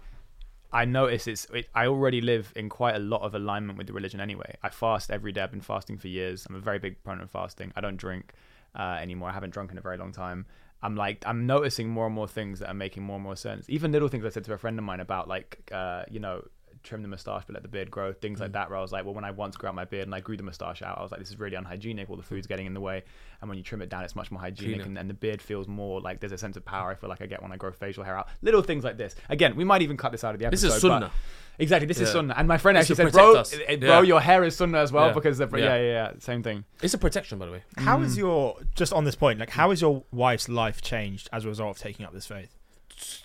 I 0.72 0.84
notice 0.84 1.26
it's 1.26 1.47
it, 1.47 1.68
I 1.74 1.87
already 1.87 2.20
live 2.20 2.53
in 2.55 2.68
quite 2.68 2.95
a 2.95 2.99
lot 2.99 3.22
of 3.22 3.34
alignment 3.34 3.78
with 3.78 3.87
the 3.87 3.95
religion 3.95 4.20
anyway. 4.20 4.57
I 4.62 4.68
fast 4.68 5.11
every 5.11 5.32
day. 5.32 5.41
I've 5.41 5.51
been 5.51 5.62
fasting 5.62 5.97
for 5.97 6.09
years. 6.09 6.47
I'm 6.49 6.55
a 6.55 6.61
very 6.61 6.78
big 6.78 7.03
proponent 7.03 7.24
of 7.24 7.30
fasting. 7.30 7.72
I 7.74 7.80
don't 7.80 7.97
drink 7.97 8.34
uh, 8.78 8.99
anymore. 9.01 9.30
I 9.30 9.32
haven't 9.32 9.51
drunk 9.51 9.72
in 9.72 9.78
a 9.78 9.80
very 9.80 9.97
long 9.97 10.12
time. 10.12 10.45
I'm 10.83 10.97
like 10.97 11.24
I'm 11.27 11.47
noticing 11.47 11.89
more 11.89 12.07
and 12.07 12.14
more 12.14 12.29
things 12.29 12.59
that 12.61 12.68
are 12.68 12.74
making 12.74 13.03
more 13.03 13.16
and 13.16 13.24
more 13.24 13.37
sense. 13.37 13.68
Even 13.68 13.93
little 13.93 14.09
things 14.09 14.24
I 14.24 14.29
said 14.29 14.45
to 14.45 14.53
a 14.53 14.59
friend 14.59 14.79
of 14.79 14.85
mine 14.85 15.01
about 15.01 15.29
like 15.29 15.70
uh, 15.72 16.05
you 16.11 16.20
know 16.20 16.43
trim 16.87 17.03
the 17.03 17.09
moustache 17.09 17.43
but 17.47 17.55
let 17.55 17.62
the 17.62 17.68
beard 17.68 17.91
grow 17.91 18.12
things 18.12 18.41
like 18.41 18.51
mm. 18.51 18.55
that 18.55 18.70
where 18.70 18.78
I 18.78 18.82
was 18.82 18.93
like 18.93 19.05
well 19.05 19.14
when 19.14 19.24
I 19.24 19.30
once 19.30 19.57
grew 19.57 19.68
out 19.68 19.74
my 19.74 19.84
beard 19.84 20.07
and 20.07 20.14
I 20.14 20.20
grew 20.20 20.37
the 20.37 20.43
moustache 20.43 20.82
out 20.82 20.99
I 20.99 21.03
was 21.03 21.11
like 21.11 21.20
this 21.20 21.30
is 21.30 21.39
really 21.39 21.57
unhygienic 21.57 22.09
all 22.09 22.16
the 22.16 22.22
food's 22.22 22.47
getting 22.47 22.66
in 22.66 22.74
the 22.74 22.80
way 22.80 23.03
and 23.41 23.49
when 23.49 23.59
you 23.59 23.64
trim 23.64 23.82
it 23.82 23.89
down 23.89 24.05
it's 24.05 24.16
much 24.16 24.30
more 24.30 24.41
hygienic 24.41 24.87
and, 24.87 24.97
and 24.97 25.11
the 25.11 25.14
beard 25.14 25.43
feels 25.43 25.68
more 25.68 26.01
like 26.01 26.20
there's 26.20 26.32
a 26.32 26.39
sense 26.39 26.57
of 26.57 26.64
power 26.64 26.91
I 26.91 26.95
feel 26.95 27.11
like 27.11 27.20
I 27.20 27.26
get 27.26 27.43
when 27.43 27.53
I 27.53 27.57
grow 27.57 27.72
facial 27.72 28.05
hair 28.05 28.16
out 28.16 28.28
little 28.41 28.62
things 28.62 28.84
like 28.84 28.97
this 28.97 29.14
again 29.28 29.57
we 29.57 29.64
might 29.64 29.82
even 29.82 29.97
cut 29.97 30.12
this 30.12 30.24
out 30.24 30.34
of 30.34 30.41
the 30.41 30.47
episode. 30.47 30.68
This 30.68 30.76
is 30.76 30.82
but- 30.82 30.89
sunnah. 30.89 31.11
exactly 31.59 31.87
this 31.87 32.01
is 32.01 32.09
Yeah. 32.09 32.12
sunnah 32.12 32.34
and 32.37 32.47
my 32.49 32.59
friend 32.59 32.76
This 32.76 32.91
actually 32.91 33.11
said 33.11 33.12
bro 33.12 33.43
protect 33.43 33.62
eh, 33.68 33.72
eh, 33.72 33.76
bro 33.76 34.01
Yeah. 34.01 34.03
your 34.03 34.20
hair 34.20 34.45
is 34.45 34.57
sunnah 34.57 34.78
as 34.78 34.93
well 34.93 35.09
Yeah. 35.09 35.12
because 35.12 35.39
the, 35.39 35.49
yeah. 35.49 35.59
Yeah. 35.59 35.76
yeah 35.76 35.82
yeah 35.82 36.12
same 36.18 36.43
thing 36.43 36.64
It's 36.82 36.95
a 36.95 36.99
protection, 36.99 37.39
by 37.39 37.47
the 37.47 37.53
way. 37.53 37.62
How 37.78 38.01
is 38.03 38.14
mm. 38.14 38.18
your 38.18 38.57
just 38.74 38.93
on 38.93 39.05
this 39.05 39.14
point? 39.14 39.39
Like, 39.39 39.51
how 39.51 39.70
has 39.70 39.80
your 39.80 40.05
wife's 40.12 40.49
life 40.49 40.82
changed 40.82 41.28
as 41.32 41.45
a 41.45 41.49
result 41.49 41.76
of 41.76 41.82
taking 41.82 42.05
up 42.07 42.12
this 42.12 42.26
faith? 42.26 42.55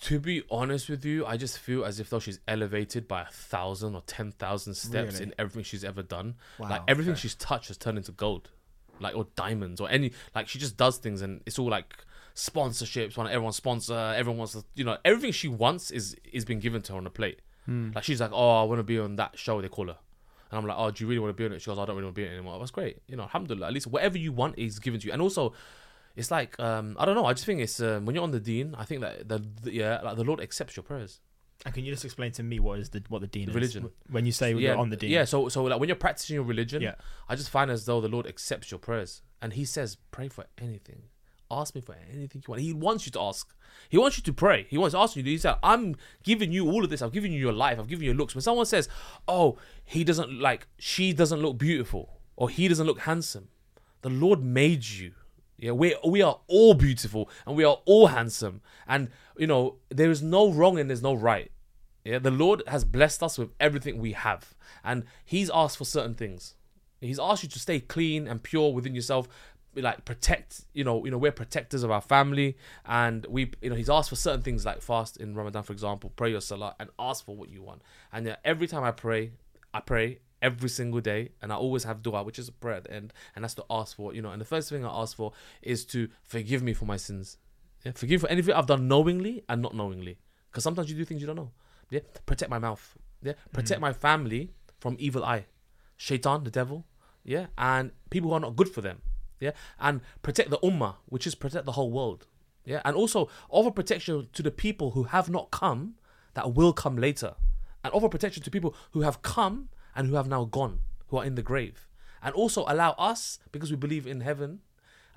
To 0.02 0.20
be 0.20 0.44
honest 0.52 0.90
with 0.90 1.06
you, 1.06 1.26
I 1.26 1.38
just 1.38 1.58
feel 1.58 1.86
as 1.86 2.00
if 2.00 2.10
though 2.10 2.20
she's 2.20 2.40
elevated 2.48 3.08
by 3.08 3.22
a 3.22 3.26
thousand 3.32 3.96
or 3.96 4.02
ten 4.06 4.32
thousand 4.34 4.74
steps 4.74 5.14
Really? 5.14 5.24
in 5.26 5.34
everything 5.40 5.64
she's 5.64 5.84
ever 5.86 6.02
done. 6.04 6.36
Wow, 6.60 6.70
like 6.70 6.82
everything 6.90 7.14
okay. 7.14 7.22
she's 7.22 7.36
touched 7.36 7.70
has 7.70 7.78
turned 7.78 7.98
into 7.98 8.12
gold. 8.12 8.50
like 9.00 9.16
or 9.16 9.26
diamonds 9.36 9.80
or 9.82 9.90
any 9.90 10.12
like 10.36 10.48
she 10.48 10.60
just 10.60 10.76
does 10.78 10.98
things 10.98 11.22
and 11.22 11.42
it's 11.46 11.58
all 11.58 11.70
like 11.70 11.96
sponsorships. 12.36 13.16
Want 13.18 13.30
everyone 13.32 13.54
sponsor, 13.54 13.96
everyone 14.16 14.40
wants 14.40 14.54
to, 14.54 14.64
you 14.76 14.84
know 14.84 14.98
everything 15.06 15.32
she 15.32 15.48
wants 15.48 15.90
is 15.92 16.16
is 16.32 16.44
being 16.46 16.60
given 16.60 16.82
to 16.84 16.94
her 16.94 16.98
on 16.98 17.08
a 17.08 17.10
plate. 17.10 17.40
Hmm. 17.66 17.92
Like 17.96 18.04
she's 18.04 18.20
like, 18.20 18.32
oh, 18.34 18.62
I 18.62 18.64
want 18.64 18.80
to 18.80 18.84
be 18.84 19.00
on 19.00 19.16
that 19.18 19.38
show 19.40 19.62
they 19.62 19.70
call 19.70 19.88
her. 19.88 19.98
And 20.52 20.58
I'm 20.60 20.66
like, 20.68 20.76
oh, 20.78 20.92
do 20.92 21.04
you 21.04 21.08
really 21.08 21.20
want 21.20 21.30
to 21.30 21.42
be 21.42 21.46
on 21.46 21.54
it? 21.54 21.62
She 21.62 21.68
goes, 21.68 21.80
I 21.80 21.86
don't 21.86 21.96
really 21.96 22.06
want 22.08 22.16
to 22.16 22.22
be 22.22 22.26
on 22.28 22.34
it 22.34 22.36
anymore. 22.36 22.60
That's 22.60 22.72
great. 22.72 22.98
You 23.08 23.16
know, 23.16 23.24
alhamdulillah. 23.24 23.68
At 23.68 23.74
least 23.74 23.88
whatever 23.88 24.18
you 24.18 24.34
want 24.34 24.58
is 24.60 24.80
given 24.80 25.00
to 25.00 25.08
you. 25.08 25.14
And 25.14 25.22
also, 25.22 25.54
it's 26.16 26.32
like, 26.32 26.60
um, 26.60 26.96
I 27.00 27.06
don't 27.06 27.16
know. 27.16 27.26
I 27.26 27.34
just 27.34 27.46
think 27.46 27.62
it's, 27.62 27.80
um, 27.80 28.06
when 28.06 28.16
you're 28.16 28.24
on 28.24 28.32
the 28.32 28.40
Deen. 28.40 28.76
I 28.78 28.86
think 28.86 29.02
that, 29.02 29.28
the, 29.28 29.46
the, 29.64 29.74
yeah, 29.74 30.02
like 30.02 30.18
the 30.18 30.24
Lord 30.24 30.40
accepts 30.40 30.76
your 30.76 30.84
prayers. 30.84 31.20
And 31.66 31.74
can 31.76 31.86
you 31.86 31.92
just 31.92 32.04
explain 32.06 32.32
to 32.34 32.44
me 32.44 32.60
what 32.60 32.80
is 32.80 32.90
the 32.90 33.04
what 33.10 33.22
the 33.22 33.28
Deen 33.28 33.46
The 33.46 33.52
is? 33.52 33.56
religion. 33.56 33.92
When 34.10 34.26
you 34.26 34.32
say 34.32 34.52
yeah, 34.54 34.70
you're 34.72 34.78
on 34.78 34.90
the 34.90 34.96
Deen, 34.98 35.12
Yeah, 35.12 35.26
so, 35.26 35.48
so 35.48 35.64
like 35.64 35.80
when 35.80 35.90
you're 35.90 35.96
practicing 35.96 36.34
your 36.34 36.44
religion, 36.44 36.82
Yeah. 36.82 36.96
I 37.30 37.36
just 37.36 37.52
find 37.52 37.70
as 37.70 37.86
though 37.86 38.02
the 38.02 38.08
Lord 38.08 38.26
accepts 38.26 38.72
your 38.72 38.80
prayers. 38.80 39.22
And 39.44 39.54
He 39.54 39.64
says, 39.66 39.98
pray 40.10 40.28
for 40.28 40.46
anything. 40.60 41.04
Ask 41.52 41.76
me 41.76 41.82
for 41.82 41.96
anything 42.12 42.42
you 42.48 42.50
want. 42.52 42.62
He 42.62 42.74
wants 42.74 43.06
you 43.06 43.12
to 43.12 43.20
ask. 43.22 43.54
He 43.90 43.98
wants 43.98 44.18
you 44.18 44.24
to 44.24 44.34
pray. 44.34 44.66
He 44.70 44.78
wants 44.78 44.94
to 44.94 45.00
ask 45.00 45.16
you. 45.18 45.24
He 45.24 45.38
said, 45.38 45.56
I'm 45.62 45.98
giving 46.24 46.52
you 46.52 46.72
all 46.72 46.84
of 46.84 46.90
this. 46.90 47.02
I've 47.02 47.12
given 47.12 47.32
you 47.32 47.40
your 47.40 47.52
life. 47.54 47.78
I've 47.78 47.88
given 47.90 48.04
you 48.06 48.12
your 48.12 48.18
looks. 48.18 48.34
When 48.34 48.42
someone 48.42 48.66
says, 48.66 48.88
oh, 49.28 49.58
he 49.84 50.04
doesn't 50.06 50.40
like, 50.40 50.66
she 50.80 51.12
doesn't 51.14 51.42
look 51.42 51.58
beautiful 51.58 52.22
or 52.38 52.50
he 52.50 52.68
doesn't 52.70 52.88
look 52.88 53.02
handsome, 53.02 53.50
the 54.02 54.10
Lord 54.10 54.42
made 54.42 54.88
you. 54.88 55.12
Yeah, 55.62 55.74
we 55.74 55.96
we 56.04 56.24
are 56.24 56.40
all 56.48 56.74
beautiful 56.74 57.30
and 57.46 57.56
we 57.56 57.64
are 57.64 57.78
all 57.86 58.08
handsome, 58.08 58.62
and 58.88 59.10
you 59.38 59.46
know 59.46 59.76
there 59.90 60.10
is 60.10 60.22
no 60.24 60.52
wrong 60.52 60.80
and 60.80 60.90
there's 60.90 61.04
no 61.04 61.14
right. 61.14 61.52
Yeah, 62.04 62.18
the 62.18 62.32
Lord 62.32 62.64
has 62.66 62.84
blessed 62.84 63.22
us 63.22 63.38
with 63.38 63.52
everything 63.60 64.00
we 64.00 64.14
have, 64.14 64.56
and 64.84 65.04
He's 65.24 65.52
asked 65.54 65.78
for 65.78 65.86
certain 65.86 66.16
things. 66.16 66.56
He's 67.00 67.20
asked 67.20 67.44
you 67.44 67.50
to 67.50 67.60
stay 67.60 67.80
clean 67.80 68.28
and 68.28 68.42
pure 68.42 68.74
within 68.74 68.96
yourself, 68.96 69.28
like 69.76 70.04
protect. 70.04 70.62
You 70.74 70.84
know, 70.84 71.06
you 71.06 71.12
know 71.12 71.20
we're 71.20 71.32
protectors 71.32 71.84
of 71.84 71.92
our 71.92 72.02
family, 72.02 72.58
and 72.84 73.28
we, 73.28 73.52
you 73.62 73.70
know, 73.70 73.76
He's 73.76 73.90
asked 73.90 74.10
for 74.10 74.16
certain 74.16 74.42
things 74.42 74.66
like 74.66 74.82
fast 74.82 75.18
in 75.18 75.36
Ramadan, 75.36 75.62
for 75.62 75.74
example, 75.74 76.12
pray 76.16 76.32
your 76.32 76.42
salah 76.42 76.76
and 76.80 76.90
ask 76.98 77.24
for 77.24 77.36
what 77.36 77.50
you 77.50 77.62
want. 77.62 77.84
And 78.12 78.26
yeah, 78.26 78.38
every 78.44 78.66
time 78.66 78.84
I 78.84 78.92
pray, 78.92 79.34
I 79.76 79.82
pray 79.82 80.22
every 80.42 80.70
single 80.70 81.02
day, 81.02 81.30
and 81.42 81.52
I 81.52 81.56
always 81.56 81.84
have 81.84 82.02
dua, 82.02 82.24
which 82.24 82.40
is 82.40 82.48
a 82.48 82.52
prayer 82.52 82.78
at 82.78 82.86
the 82.86 82.94
end, 82.94 83.14
and 83.36 83.44
that's 83.44 83.54
to 83.56 83.66
ask 83.70 83.96
for. 83.96 84.14
You 84.14 84.22
know, 84.22 84.32
and 84.32 84.42
the 84.42 84.46
first 84.46 84.70
thing 84.70 84.86
I 84.86 84.90
ask 84.90 85.16
for 85.16 85.34
is 85.62 85.86
to 85.86 86.10
forgive 86.24 86.64
me 86.64 86.74
for 86.74 86.86
my 86.86 86.98
sins. 86.98 87.38
Yeah, 87.86 87.94
forgive 87.96 88.22
for 88.22 88.30
anything 88.30 88.54
I've 88.54 88.68
done 88.68 88.88
knowingly 88.88 89.44
and 89.50 89.62
not 89.62 89.76
knowingly, 89.76 90.18
because 90.50 90.64
sometimes 90.64 90.90
you 90.90 90.96
do 90.96 91.06
things 91.06 91.22
you 91.22 91.28
don't 91.28 91.36
know. 91.36 91.52
Yeah, 91.90 92.02
protect 92.26 92.50
my 92.50 92.60
mouth. 92.60 92.98
Yeah, 93.22 93.34
protect 93.54 93.78
mm-hmm. 93.78 93.82
my 93.82 93.94
family 93.94 94.52
from 94.80 94.96
evil 95.00 95.24
eye, 95.24 95.46
shaitan, 95.98 96.44
the 96.44 96.52
devil. 96.52 96.86
Yeah, 97.24 97.48
and 97.58 97.92
people 98.10 98.30
who 98.32 98.36
are 98.36 98.40
not 98.40 98.56
good 98.56 98.70
for 98.70 98.82
them. 98.82 99.02
Yeah, 99.40 99.52
and 99.80 100.02
protect 100.22 100.50
the 100.50 100.58
ummah, 100.60 100.96
which 101.08 101.28
is 101.28 101.36
protect 101.36 101.66
the 101.66 101.74
whole 101.74 101.92
world. 101.92 102.28
Yeah, 102.66 102.82
and 102.86 102.96
also 102.96 103.30
offer 103.50 103.72
protection 103.72 104.28
to 104.34 104.44
the 104.44 104.52
people 104.52 104.92
who 104.92 105.04
have 105.04 105.30
not 105.30 105.50
come 105.52 105.96
that 106.34 106.54
will 106.54 106.74
come 106.74 106.96
later, 106.98 107.36
and 107.84 107.94
offer 107.94 108.10
protection 108.10 108.44
to 108.44 108.52
people 108.52 108.76
who 108.92 109.02
have 109.02 109.22
come 109.22 109.70
and 109.96 110.08
who 110.08 110.16
have 110.16 110.28
now 110.28 110.46
gone, 110.46 110.80
who 111.08 111.18
are 111.18 111.26
in 111.26 111.36
the 111.36 111.42
grave, 111.42 111.88
and 112.22 112.34
also 112.34 112.66
allow 112.68 112.92
us, 112.92 113.40
because 113.52 113.72
we 113.72 113.78
believe 113.78 114.08
in 114.08 114.22
heaven, 114.22 114.60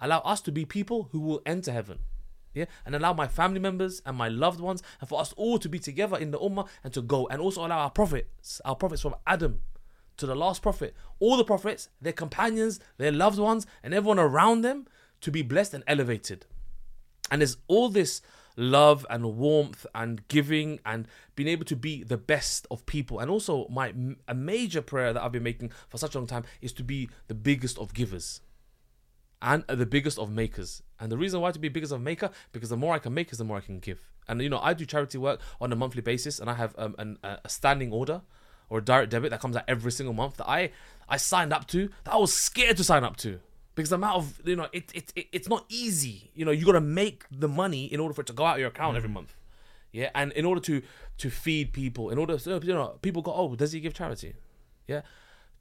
allow 0.00 0.20
us 0.20 0.40
to 0.42 0.52
be 0.52 0.64
people 0.64 1.08
who 1.12 1.20
will 1.20 1.42
enter 1.46 1.72
heaven. 1.72 2.00
Yeah, 2.52 2.66
and 2.86 2.94
allow 2.94 3.12
my 3.12 3.26
family 3.26 3.58
members 3.58 4.00
and 4.06 4.16
my 4.16 4.28
loved 4.28 4.60
ones, 4.60 4.80
and 5.00 5.08
for 5.08 5.20
us 5.20 5.32
all 5.36 5.58
to 5.58 5.68
be 5.68 5.80
together 5.80 6.16
in 6.16 6.30
the 6.30 6.38
ummah 6.38 6.68
and 6.84 6.92
to 6.92 7.02
go, 7.02 7.26
and 7.26 7.40
also 7.40 7.66
allow 7.66 7.78
our 7.78 7.90
prophets, 7.90 8.60
our 8.64 8.76
prophets 8.76 9.02
from 9.02 9.16
Adam 9.26 9.60
to 10.18 10.26
the 10.26 10.36
last 10.36 10.62
prophet, 10.62 10.94
all 11.18 11.36
the 11.36 11.44
prophets, 11.44 11.88
their 12.00 12.12
companions, 12.12 12.78
their 12.96 13.10
loved 13.10 13.40
ones, 13.40 13.66
and 13.82 13.92
everyone 13.92 14.20
around 14.20 14.60
them 14.60 14.86
to 15.20 15.32
be 15.32 15.42
blessed 15.42 15.74
and 15.74 15.82
elevated. 15.88 16.46
And 17.28 17.40
there's 17.40 17.56
all 17.66 17.88
this 17.88 18.22
love 18.56 19.06
and 19.10 19.36
warmth 19.36 19.86
and 19.94 20.26
giving 20.28 20.80
and 20.84 21.08
being 21.34 21.48
able 21.48 21.64
to 21.64 21.76
be 21.76 22.02
the 22.02 22.16
best 22.16 22.66
of 22.70 22.86
people. 22.86 23.18
And 23.18 23.30
also, 23.30 23.66
my 23.68 23.92
a 24.28 24.34
major 24.34 24.82
prayer 24.82 25.12
that 25.12 25.22
I've 25.22 25.32
been 25.32 25.42
making 25.42 25.72
for 25.88 25.98
such 25.98 26.14
a 26.14 26.18
long 26.18 26.26
time 26.26 26.44
is 26.60 26.72
to 26.74 26.84
be 26.84 27.08
the 27.28 27.34
biggest 27.34 27.78
of 27.78 27.94
givers 27.94 28.40
and 29.42 29.64
the 29.68 29.86
biggest 29.86 30.18
of 30.18 30.30
makers. 30.30 30.82
And 30.98 31.12
the 31.12 31.18
reason 31.18 31.40
why 31.40 31.50
to 31.50 31.58
be 31.58 31.68
biggest 31.68 31.92
of 31.92 32.00
maker 32.00 32.30
because 32.52 32.70
the 32.70 32.76
more 32.76 32.94
I 32.94 32.98
can 32.98 33.14
make 33.14 33.30
is 33.32 33.38
the 33.38 33.44
more 33.44 33.58
I 33.58 33.60
can 33.60 33.78
give. 33.78 34.00
And 34.26 34.40
you 34.40 34.48
know, 34.48 34.60
I 34.60 34.72
do 34.72 34.86
charity 34.86 35.18
work 35.18 35.40
on 35.60 35.72
a 35.72 35.76
monthly 35.76 36.00
basis, 36.00 36.38
and 36.38 36.48
I 36.48 36.54
have 36.54 36.74
um, 36.78 36.94
an, 36.98 37.18
a 37.22 37.48
standing 37.48 37.92
order 37.92 38.22
or 38.70 38.78
a 38.78 38.82
direct 38.82 39.10
debit 39.10 39.30
that 39.30 39.40
comes 39.40 39.56
out 39.56 39.64
every 39.68 39.92
single 39.92 40.14
month 40.14 40.38
that 40.38 40.48
I 40.48 40.70
I 41.08 41.18
signed 41.18 41.52
up 41.52 41.66
to 41.68 41.90
that 42.04 42.14
I 42.14 42.16
was 42.16 42.32
scared 42.32 42.78
to 42.78 42.84
sign 42.84 43.04
up 43.04 43.16
to 43.18 43.40
because 43.74 43.90
the 43.90 43.96
amount 43.96 44.16
of 44.16 44.40
you 44.44 44.56
know 44.56 44.68
it, 44.72 44.90
it, 44.94 45.12
it 45.16 45.26
it's 45.32 45.48
not 45.48 45.64
easy. 45.68 46.30
You 46.34 46.44
know, 46.44 46.50
you 46.50 46.64
got 46.64 46.72
to 46.72 46.80
make 46.80 47.24
the 47.30 47.48
money 47.48 47.86
in 47.86 48.00
order 48.00 48.14
for 48.14 48.22
it 48.22 48.26
to 48.28 48.32
go 48.32 48.44
out 48.44 48.54
of 48.54 48.60
your 48.60 48.68
account 48.68 48.96
every 48.96 49.08
month. 49.08 49.34
Yeah, 49.92 50.10
and 50.14 50.32
in 50.32 50.44
order 50.44 50.60
to 50.62 50.82
to 51.18 51.30
feed 51.30 51.72
people, 51.72 52.10
in 52.10 52.18
order 52.18 52.36
to, 52.36 52.60
you 52.62 52.74
know, 52.74 52.98
people 53.02 53.22
go, 53.22 53.32
oh, 53.32 53.54
does 53.54 53.72
he 53.72 53.80
give 53.80 53.94
charity? 53.94 54.34
Yeah. 54.88 55.02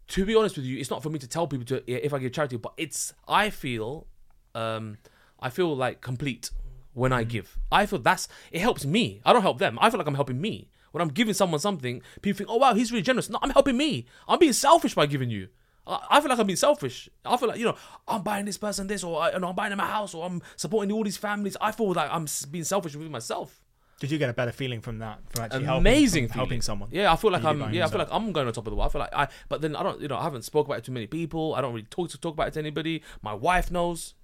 To 0.09 0.26
be 0.26 0.36
honest 0.36 0.57
with 0.57 0.66
you, 0.66 0.80
it's 0.80 0.89
not 0.89 1.01
for 1.01 1.09
me 1.09 1.20
to 1.20 1.28
tell 1.28 1.47
people 1.47 1.66
to 1.68 1.91
if 1.91 2.14
I 2.14 2.20
give 2.20 2.34
charity, 2.34 2.57
but 2.57 2.74
it's 2.78 3.14
I 3.28 3.49
feel, 3.49 4.07
um, 4.55 4.97
I 5.39 5.49
feel 5.49 5.76
like 5.76 6.01
complete 6.01 6.49
when 6.93 7.14
I 7.14 7.24
give. 7.24 7.57
I 7.72 7.86
feel 7.86 7.99
that's 7.99 8.28
it 8.51 8.61
helps 8.61 8.86
me. 8.86 9.22
I 9.26 9.34
don't 9.34 9.43
help 9.43 9.59
them. 9.59 9.78
I 9.82 9.89
feel 9.89 9.97
like 9.97 10.07
I'm 10.07 10.16
helping 10.16 10.41
me. 10.41 10.70
When 10.91 11.01
I'm 11.01 11.09
giving 11.09 11.34
someone 11.34 11.59
something, 11.59 12.01
people 12.22 12.38
think, 12.38 12.49
oh 12.49 12.57
wow, 12.57 12.74
he's 12.74 12.91
really 12.91 13.01
generous. 13.01 13.30
No, 13.30 13.39
I'm 13.41 13.49
helping 13.49 13.78
me. 13.78 14.05
I'm 14.28 14.39
being 14.39 14.53
selfish 14.53 14.93
by 14.93 15.05
giving 15.05 15.30
you. 15.30 15.47
I 15.88 16.00
I 16.10 16.22
feel 16.22 16.30
like 16.30 16.40
I'm 16.40 16.48
being 16.48 16.58
selfish. 16.58 17.10
I 17.26 17.38
feel 17.38 17.48
like 17.50 17.60
you 17.60 17.66
know 17.66 17.76
I'm 18.08 18.24
buying 18.24 18.46
this 18.46 18.58
person 18.58 18.88
this, 18.88 19.04
or 19.04 19.30
you 19.32 19.40
know, 19.40 19.50
I'm 19.50 19.56
buying 19.56 19.72
them 19.72 19.80
a 19.80 19.86
house, 19.86 20.14
or 20.14 20.26
I'm 20.26 20.42
supporting 20.56 20.92
all 20.92 21.04
these 21.04 21.18
families. 21.18 21.58
I 21.62 21.72
feel 21.72 21.92
like 21.94 22.10
I'm 22.12 22.26
being 22.52 22.64
selfish 22.64 22.96
with 22.96 23.10
myself. 23.10 23.60
Did 24.00 24.12
you 24.12 24.18
get 24.18 24.30
a 24.30 24.34
better 24.34 24.52
feeling 24.52 24.82
from 24.82 25.00
that? 25.00 25.20
From 25.30 25.46
actually 25.46 25.66
Amazing, 25.66 26.24
helping, 26.24 26.28
from 26.32 26.38
helping 26.40 26.62
someone. 26.62 26.90
Yeah, 26.92 27.14
I 27.14 27.16
feel 27.16 27.32
like 27.32 27.44
I'm. 27.44 27.74
Yeah, 27.74 27.86
I 27.86 27.90
feel 27.90 28.00
like 28.00 28.10
I'm 28.12 28.32
going 28.34 28.48
on 28.48 28.54
top 28.54 28.68
of 28.68 28.72
the 28.72 28.76
world. 28.76 28.90
I 28.90 28.92
feel 28.92 29.00
like 29.02 29.14
I, 29.16 29.28
but 29.50 29.62
then 29.62 29.76
I 29.76 29.84
don't. 29.84 30.02
You 30.02 30.08
know, 30.10 30.18
I 30.18 30.24
haven't 30.24 30.42
spoke 30.44 30.66
about 30.66 30.80
it 30.80 30.84
to 30.86 30.92
many 30.92 31.08
people. 31.08 31.56
I 31.56 31.62
don't 31.62 31.74
really 31.74 31.88
talk 31.90 32.10
to 32.10 32.18
talk 32.20 32.34
about 32.34 32.48
it 32.50 32.54
to 32.56 32.60
anybody. 32.60 33.02
My 33.22 33.34
wife 33.34 33.72
knows, 33.72 34.16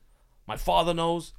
my 0.47 0.57
father 0.57 0.93
knows, 0.93 1.33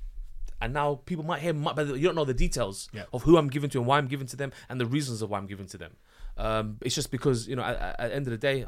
and 0.63 0.73
now 0.73 1.01
people 1.07 1.25
might 1.25 1.41
hear, 1.43 1.53
but 1.53 1.87
you 1.89 2.01
don't 2.07 2.15
know 2.15 2.25
the 2.25 2.33
details 2.33 2.89
Yeah. 2.95 3.05
of 3.13 3.25
who 3.25 3.37
I'm 3.37 3.49
giving 3.49 3.69
to 3.71 3.79
and 3.79 3.87
why 3.87 3.99
I'm 3.99 4.07
giving 4.09 4.27
to 4.29 4.37
them 4.37 4.53
and 4.69 4.81
the 4.81 4.87
reasons 4.87 5.21
of 5.23 5.29
why 5.31 5.39
I'm 5.39 5.47
giving 5.47 5.67
to 5.67 5.77
them. 5.79 5.97
Um, 6.39 6.79
it's 6.83 6.95
just 6.95 7.11
because 7.11 7.47
you 7.49 7.57
know, 7.57 7.63
at, 7.63 7.77
at 7.77 8.09
the 8.11 8.15
end 8.15 8.27
of 8.27 8.31
the 8.31 8.39
day, 8.39 8.65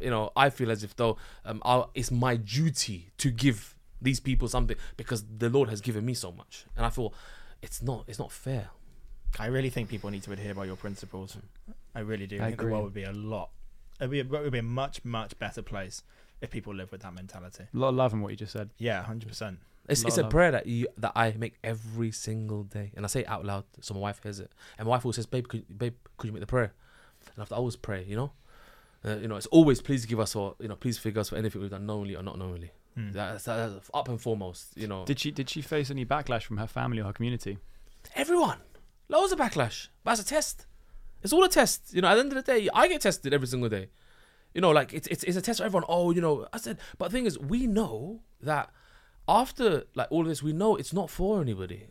you 0.00 0.10
know, 0.10 0.30
I 0.36 0.50
feel 0.50 0.70
as 0.70 0.84
if 0.84 0.96
though 0.96 1.16
um, 1.44 1.62
i 1.64 1.84
it's 1.94 2.10
my 2.10 2.36
duty 2.36 3.10
to 3.18 3.30
give 3.30 3.74
these 4.00 4.20
people 4.20 4.48
something 4.48 4.76
because 4.96 5.24
the 5.38 5.48
Lord 5.48 5.68
has 5.68 5.80
given 5.80 6.04
me 6.04 6.14
so 6.14 6.32
much, 6.32 6.66
and 6.76 6.84
I 6.84 6.90
feel 6.90 7.14
it's 7.62 7.82
not 7.82 8.04
it's 8.06 8.18
not 8.18 8.32
fair. 8.32 8.70
I 9.38 9.46
really 9.46 9.70
think 9.70 9.88
people 9.88 10.10
need 10.10 10.22
to 10.24 10.32
adhere 10.32 10.54
by 10.54 10.64
your 10.64 10.76
principles. 10.76 11.36
I 11.94 12.00
really 12.00 12.26
do. 12.26 12.38
I, 12.38 12.44
I 12.44 12.46
think 12.48 12.60
the 12.60 12.66
world 12.68 12.84
would 12.84 12.94
be 12.94 13.04
a 13.04 13.12
lot. 13.12 13.50
It 14.00 14.04
would 14.04 14.10
be, 14.10 14.20
a, 14.20 14.24
it 14.24 14.42
would 14.44 14.52
be 14.52 14.58
a 14.58 14.62
much, 14.62 15.04
much 15.04 15.38
better 15.38 15.62
place 15.62 16.02
if 16.40 16.50
people 16.50 16.74
live 16.74 16.92
with 16.92 17.02
that 17.02 17.14
mentality. 17.14 17.64
A 17.72 17.76
lot 17.76 17.88
of 17.88 17.94
love 17.94 18.12
in 18.12 18.20
what 18.20 18.30
you 18.30 18.36
just 18.36 18.52
said. 18.52 18.70
Yeah, 18.78 19.02
hundred 19.02 19.28
percent. 19.28 19.58
It's, 19.88 20.02
Lot 20.02 20.08
it's 20.08 20.18
a 20.18 20.22
love. 20.22 20.30
prayer 20.30 20.50
that 20.50 20.66
you 20.66 20.88
that 20.98 21.12
I 21.14 21.34
make 21.38 21.54
every 21.62 22.10
single 22.10 22.64
day, 22.64 22.92
and 22.96 23.04
I 23.04 23.08
say 23.08 23.20
it 23.20 23.28
out 23.28 23.44
loud 23.44 23.64
so 23.80 23.94
my 23.94 24.00
wife 24.00 24.20
hears 24.22 24.40
it. 24.40 24.50
And 24.78 24.86
my 24.86 24.90
wife 24.90 25.04
always 25.04 25.16
says, 25.16 25.26
"Babe, 25.26 25.46
could, 25.48 25.64
babe, 25.78 25.94
could 26.16 26.26
you 26.28 26.32
make 26.32 26.40
the 26.40 26.46
prayer?" 26.46 26.72
And 27.26 27.38
I 27.38 27.40
have 27.40 27.48
to 27.50 27.54
always 27.56 27.76
pray, 27.76 28.04
you 28.04 28.16
know. 28.16 28.32
Uh, 29.06 29.16
you 29.16 29.28
know, 29.28 29.36
it's 29.36 29.46
always 29.46 29.80
please 29.80 30.04
give 30.04 30.18
us 30.18 30.34
or 30.34 30.56
you 30.58 30.68
know, 30.68 30.74
please 30.74 30.98
forgive 30.98 31.18
us 31.18 31.28
for 31.28 31.36
anything 31.36 31.60
we've 31.60 31.70
done 31.70 31.86
knowingly 31.86 32.16
or 32.16 32.22
not 32.22 32.38
knowingly. 32.38 32.72
Hmm. 32.94 33.12
That's, 33.12 33.44
that's 33.44 33.90
up 33.92 34.08
and 34.08 34.20
foremost, 34.20 34.76
you 34.76 34.86
know. 34.86 35.04
Did 35.04 35.20
she 35.20 35.30
did 35.30 35.48
she 35.48 35.62
face 35.62 35.90
any 35.90 36.04
backlash 36.04 36.42
from 36.42 36.56
her 36.56 36.66
family 36.66 37.00
or 37.00 37.04
her 37.04 37.12
community? 37.12 37.58
Everyone, 38.14 38.58
loads 39.08 39.32
of 39.32 39.38
backlash. 39.38 39.88
But 40.02 40.12
it's 40.12 40.22
a 40.22 40.24
test. 40.24 40.66
It's 41.22 41.32
all 41.32 41.44
a 41.44 41.48
test. 41.48 41.94
You 41.94 42.02
know, 42.02 42.08
at 42.08 42.14
the 42.14 42.20
end 42.20 42.32
of 42.32 42.44
the 42.44 42.52
day, 42.52 42.68
I 42.72 42.88
get 42.88 43.02
tested 43.02 43.32
every 43.32 43.46
single 43.46 43.68
day. 43.68 43.90
You 44.54 44.60
know, 44.60 44.70
like 44.70 44.94
it's 44.94 45.06
it's, 45.08 45.22
it's 45.24 45.36
a 45.36 45.42
test 45.42 45.60
for 45.60 45.66
everyone. 45.66 45.84
Oh, 45.88 46.10
you 46.10 46.20
know, 46.20 46.48
I 46.52 46.58
said, 46.58 46.78
but 46.98 47.10
the 47.10 47.18
thing 47.18 47.26
is, 47.26 47.38
we 47.38 47.66
know 47.66 48.22
that 48.40 48.70
after 49.28 49.84
like 49.94 50.08
all 50.10 50.22
of 50.22 50.28
this, 50.28 50.42
we 50.42 50.52
know 50.52 50.76
it's 50.76 50.92
not 50.92 51.10
for 51.10 51.40
anybody. 51.40 51.88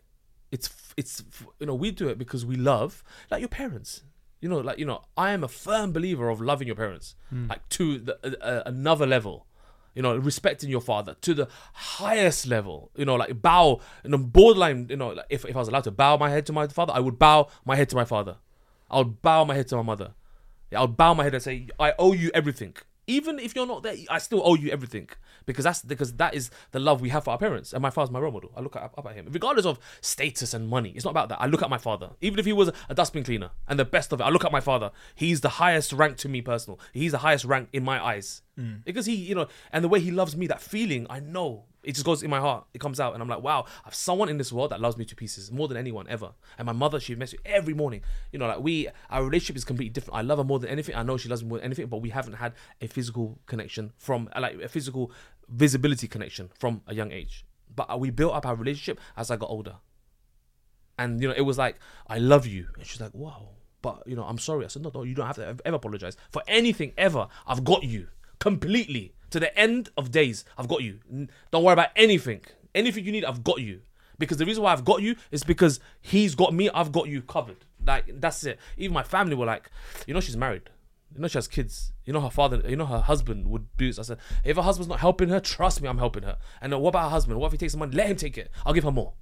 It's 0.51 0.69
it's 0.97 1.23
you 1.59 1.67
know 1.67 1.75
we 1.75 1.91
do 1.91 2.07
it 2.07 2.17
because 2.17 2.45
we 2.45 2.55
love 2.55 3.03
like 3.29 3.41
your 3.41 3.49
parents. 3.49 4.03
You 4.45 4.49
know, 4.49 4.59
like 4.59 4.77
you 4.77 4.85
know, 4.85 5.01
I 5.17 5.31
am 5.31 5.43
a 5.43 5.47
firm 5.47 5.91
believer 5.91 6.29
of 6.29 6.39
loving 6.39 6.67
your 6.67 6.75
parents, 6.75 7.15
like 7.49 7.67
to 7.69 7.97
the, 7.97 8.13
uh, 8.23 8.45
uh, 8.45 8.63
another 8.67 9.07
level. 9.07 9.47
You 9.95 10.03
know, 10.03 10.15
respecting 10.15 10.69
your 10.69 10.81
father 10.81 11.15
to 11.21 11.33
the 11.33 11.47
highest 11.73 12.45
level. 12.45 12.91
You 12.95 13.05
know, 13.05 13.15
like 13.15 13.41
bow 13.41 13.79
and 14.03 14.13
then 14.13 14.23
borderline. 14.25 14.85
You 14.87 14.97
know, 14.97 15.09
like 15.09 15.25
if 15.31 15.45
if 15.45 15.55
I 15.55 15.59
was 15.59 15.67
allowed 15.67 15.85
to 15.85 15.91
bow 16.03 16.17
my 16.17 16.29
head 16.29 16.45
to 16.45 16.53
my 16.53 16.67
father, 16.67 16.93
I 16.93 16.99
would 16.99 17.17
bow 17.17 17.47
my 17.65 17.75
head 17.75 17.89
to 17.89 17.95
my 17.95 18.05
father. 18.05 18.35
I 18.91 18.99
would 18.99 19.19
bow 19.23 19.45
my 19.45 19.55
head 19.55 19.67
to 19.69 19.77
my 19.77 19.81
mother. 19.81 20.13
Yeah, 20.69 20.77
I 20.79 20.81
would 20.81 20.95
bow 20.95 21.15
my 21.15 21.23
head 21.23 21.33
and 21.33 21.41
say, 21.41 21.67
I 21.79 21.93
owe 21.97 22.13
you 22.13 22.29
everything. 22.35 22.75
Even 23.07 23.39
if 23.39 23.55
you're 23.55 23.67
not 23.67 23.83
there, 23.83 23.95
I 24.09 24.17
still 24.17 24.41
owe 24.43 24.55
you 24.55 24.71
everything 24.71 25.09
because 25.45 25.63
that's 25.63 25.81
because 25.81 26.13
that 26.13 26.33
is 26.33 26.49
the 26.71 26.79
love 26.79 27.01
we 27.01 27.09
have 27.09 27.23
for 27.25 27.31
our 27.31 27.37
parents. 27.37 27.73
And 27.73 27.81
my 27.81 27.89
father's 27.89 28.11
my 28.11 28.19
role 28.19 28.31
model. 28.31 28.51
I 28.55 28.61
look 28.61 28.75
at, 28.75 28.83
up 28.83 29.05
at 29.05 29.15
him, 29.15 29.27
regardless 29.29 29.65
of 29.65 29.79
status 30.01 30.53
and 30.53 30.67
money. 30.67 30.91
It's 30.95 31.05
not 31.05 31.11
about 31.11 31.29
that. 31.29 31.41
I 31.41 31.45
look 31.45 31.61
at 31.61 31.69
my 31.69 31.77
father, 31.77 32.11
even 32.21 32.39
if 32.39 32.45
he 32.45 32.53
was 32.53 32.71
a 32.89 32.95
dustbin 32.95 33.23
cleaner 33.23 33.51
and 33.67 33.77
the 33.79 33.85
best 33.85 34.11
of 34.11 34.21
it. 34.21 34.23
I 34.23 34.29
look 34.29 34.45
at 34.45 34.51
my 34.51 34.59
father. 34.59 34.91
He's 35.13 35.41
the 35.41 35.49
highest 35.49 35.93
rank 35.93 36.17
to 36.17 36.29
me 36.29 36.41
personal. 36.41 36.79
He's 36.93 37.11
the 37.11 37.19
highest 37.19 37.45
rank 37.45 37.69
in 37.73 37.83
my 37.83 38.03
eyes. 38.03 38.41
Mm. 38.59 38.85
because 38.85 39.05
he, 39.05 39.15
you 39.15 39.35
know, 39.35 39.47
and 39.73 39.83
the 39.83 39.89
way 39.89 39.99
he 39.99 40.11
loves 40.11 40.37
me, 40.37 40.47
that 40.47 40.61
feeling, 40.61 41.05
I 41.09 41.19
know 41.19 41.65
it 41.83 41.93
just 41.93 42.05
goes 42.05 42.23
in 42.23 42.29
my 42.29 42.39
heart. 42.39 42.65
It 42.73 42.79
comes 42.79 43.01
out, 43.01 43.13
and 43.13 43.21
I'm 43.21 43.27
like, 43.27 43.43
wow, 43.43 43.65
I 43.67 43.87
have 43.87 43.95
someone 43.95 44.29
in 44.29 44.37
this 44.37 44.51
world 44.51 44.71
that 44.71 44.79
loves 44.79 44.95
me 44.95 45.03
to 45.05 45.15
pieces 45.15 45.51
more 45.51 45.67
than 45.67 45.75
anyone 45.75 46.07
ever. 46.07 46.31
And 46.57 46.65
my 46.65 46.71
mother, 46.71 46.99
she 46.99 47.15
messages 47.15 47.43
me 47.43 47.51
every 47.51 47.73
morning. 47.73 48.01
You 48.31 48.39
know, 48.39 48.47
like 48.47 48.61
we, 48.61 48.87
our 49.09 49.23
relationship 49.25 49.57
is 49.57 49.65
completely 49.65 49.89
different. 49.89 50.17
I 50.17 50.21
love 50.21 50.37
her 50.37 50.43
more 50.45 50.59
than 50.59 50.69
anything. 50.69 50.95
I 50.95 51.03
know 51.03 51.17
she 51.17 51.27
loves 51.27 51.43
me 51.43 51.49
more 51.49 51.57
than 51.57 51.65
anything, 51.65 51.87
but 51.87 51.97
we 51.97 52.09
haven't 52.11 52.35
had 52.35 52.53
a 52.81 52.87
physical 52.87 53.39
connection 53.45 53.91
from, 53.97 54.29
like, 54.39 54.61
a 54.61 54.69
physical 54.69 55.11
visibility 55.49 56.07
connection 56.07 56.49
from 56.57 56.81
a 56.87 56.95
young 56.95 57.11
age. 57.11 57.45
But 57.75 57.91
uh, 57.91 57.97
we 57.97 58.09
built 58.09 58.33
up 58.33 58.45
our 58.45 58.55
relationship 58.55 58.99
as 59.17 59.29
I 59.29 59.35
got 59.35 59.49
older. 59.49 59.75
And 60.97 61.21
you 61.21 61.27
know, 61.27 61.33
it 61.35 61.41
was 61.41 61.57
like, 61.57 61.77
I 62.07 62.19
love 62.19 62.47
you. 62.47 62.67
And 62.77 62.85
she's 62.85 63.01
like, 63.01 63.13
wow. 63.13 63.49
But 63.81 64.03
you 64.07 64.15
know, 64.15 64.23
I'm 64.23 64.37
sorry. 64.37 64.63
I 64.63 64.69
said, 64.69 64.81
no, 64.81 64.91
no, 64.93 65.03
you 65.03 65.13
don't 65.13 65.27
have 65.27 65.35
to 65.35 65.57
ever 65.65 65.75
apologize 65.75 66.15
for 66.31 66.41
anything 66.47 66.93
ever. 66.97 67.27
I've 67.45 67.65
got 67.65 67.83
you 67.83 68.07
completely 68.45 69.11
to 69.31 69.39
the 69.39 69.57
end 69.57 69.89
of 69.97 70.11
days. 70.11 70.45
I've 70.55 70.67
got 70.67 70.83
you. 70.83 70.99
Don't 71.49 71.63
worry 71.63 71.73
about 71.73 71.89
anything. 71.95 72.41
Anything 72.75 73.03
you 73.03 73.11
need, 73.11 73.25
I've 73.25 73.43
got 73.43 73.59
you. 73.59 73.81
Because 74.19 74.37
the 74.37 74.45
reason 74.45 74.61
why 74.61 74.71
I've 74.71 74.85
got 74.85 75.01
you 75.01 75.15
is 75.31 75.43
because 75.43 75.79
he's 75.99 76.35
got 76.35 76.53
me. 76.53 76.69
I've 76.69 76.91
got 76.91 77.07
you 77.07 77.23
covered. 77.23 77.65
Like 77.83 78.21
that's 78.21 78.43
it. 78.43 78.59
Even 78.77 78.93
my 78.93 79.01
family 79.01 79.35
were 79.35 79.47
like, 79.47 79.71
you 80.05 80.13
know, 80.13 80.19
she's 80.19 80.37
married. 80.37 80.69
You 81.15 81.21
know, 81.21 81.27
she 81.27 81.39
has 81.39 81.47
kids. 81.47 81.91
You 82.05 82.13
know, 82.13 82.21
her 82.21 82.29
father. 82.29 82.61
You 82.67 82.75
know, 82.75 82.85
her 82.85 82.99
husband 82.99 83.47
would 83.47 83.65
do 83.77 83.87
this. 83.87 83.97
I 83.97 84.03
said, 84.03 84.19
if 84.43 84.57
her 84.57 84.61
husband's 84.61 84.89
not 84.89 84.99
helping 84.99 85.29
her, 85.29 85.39
trust 85.39 85.81
me, 85.81 85.89
I'm 85.89 85.97
helping 85.97 86.21
her. 86.21 86.37
And 86.61 86.71
what 86.79 86.89
about 86.89 87.05
her 87.05 87.09
husband? 87.09 87.39
What 87.39 87.47
if 87.47 87.53
he 87.53 87.57
takes 87.57 87.73
the 87.73 87.79
money? 87.79 87.95
Let 87.95 88.07
him 88.07 88.17
take 88.17 88.37
it. 88.37 88.51
I'll 88.63 88.73
give 88.73 88.83
her 88.83 88.91
more. 88.91 89.13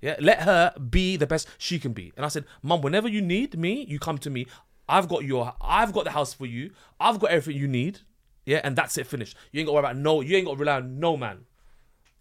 Yeah, 0.00 0.16
let 0.18 0.42
her 0.42 0.74
be 0.90 1.16
the 1.16 1.28
best 1.28 1.48
she 1.56 1.78
can 1.78 1.92
be. 1.92 2.12
And 2.16 2.26
I 2.26 2.28
said, 2.28 2.46
Mum, 2.62 2.80
whenever 2.80 3.08
you 3.08 3.22
need 3.22 3.56
me, 3.56 3.84
you 3.88 4.00
come 4.00 4.18
to 4.18 4.30
me. 4.30 4.46
I've 4.88 5.08
got 5.08 5.22
your, 5.22 5.54
I've 5.60 5.92
got 5.92 6.02
the 6.04 6.10
house 6.10 6.34
for 6.34 6.46
you. 6.46 6.72
I've 6.98 7.20
got 7.20 7.30
everything 7.30 7.60
you 7.60 7.68
need. 7.68 8.00
Yeah, 8.44 8.60
and 8.64 8.76
that's 8.76 8.98
it. 8.98 9.06
Finished. 9.06 9.36
You 9.52 9.60
ain't 9.60 9.66
got 9.66 9.72
to 9.72 9.74
worry 9.74 9.84
about 9.84 9.96
no. 9.96 10.20
You 10.20 10.36
ain't 10.36 10.46
got 10.46 10.54
to 10.54 10.58
rely 10.58 10.76
on 10.76 10.98
no 10.98 11.16
man, 11.16 11.46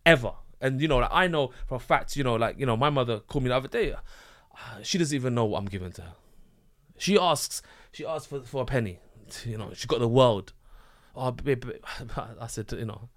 ever. 0.06 0.34
And 0.60 0.80
you 0.80 0.88
know, 0.88 1.00
like, 1.00 1.10
I 1.12 1.28
know 1.28 1.52
for 1.68 1.76
a 1.76 1.80
fact. 1.80 2.16
You 2.16 2.24
know, 2.24 2.36
like 2.36 2.60
you 2.60 2.66
know, 2.66 2.78
my 2.78 2.90
mother 2.90 3.20
called 3.20 3.44
me 3.44 3.50
the 3.50 3.56
other 3.56 3.68
day. 3.68 3.94
Uh, 3.94 4.82
she 4.84 4.98
doesn't 4.98 5.16
even 5.16 5.34
know 5.34 5.46
what 5.46 5.60
I'm 5.60 5.66
giving 5.66 5.92
to 5.94 6.02
her. 6.04 6.14
She 6.98 7.18
asks, 7.18 7.62
she 7.92 8.06
asks 8.06 8.28
for 8.28 8.42
for 8.42 8.62
a 8.62 8.66
penny. 8.66 9.00
You 9.46 9.58
know, 9.58 9.72
she 9.74 9.88
got 9.88 10.00
the 10.00 10.08
world. 10.08 10.54
Oh, 11.16 11.32
babe, 11.32 11.66
babe. 11.66 11.84
I 12.40 12.48
said, 12.48 12.72
you 12.72 12.86
know, 12.86 13.10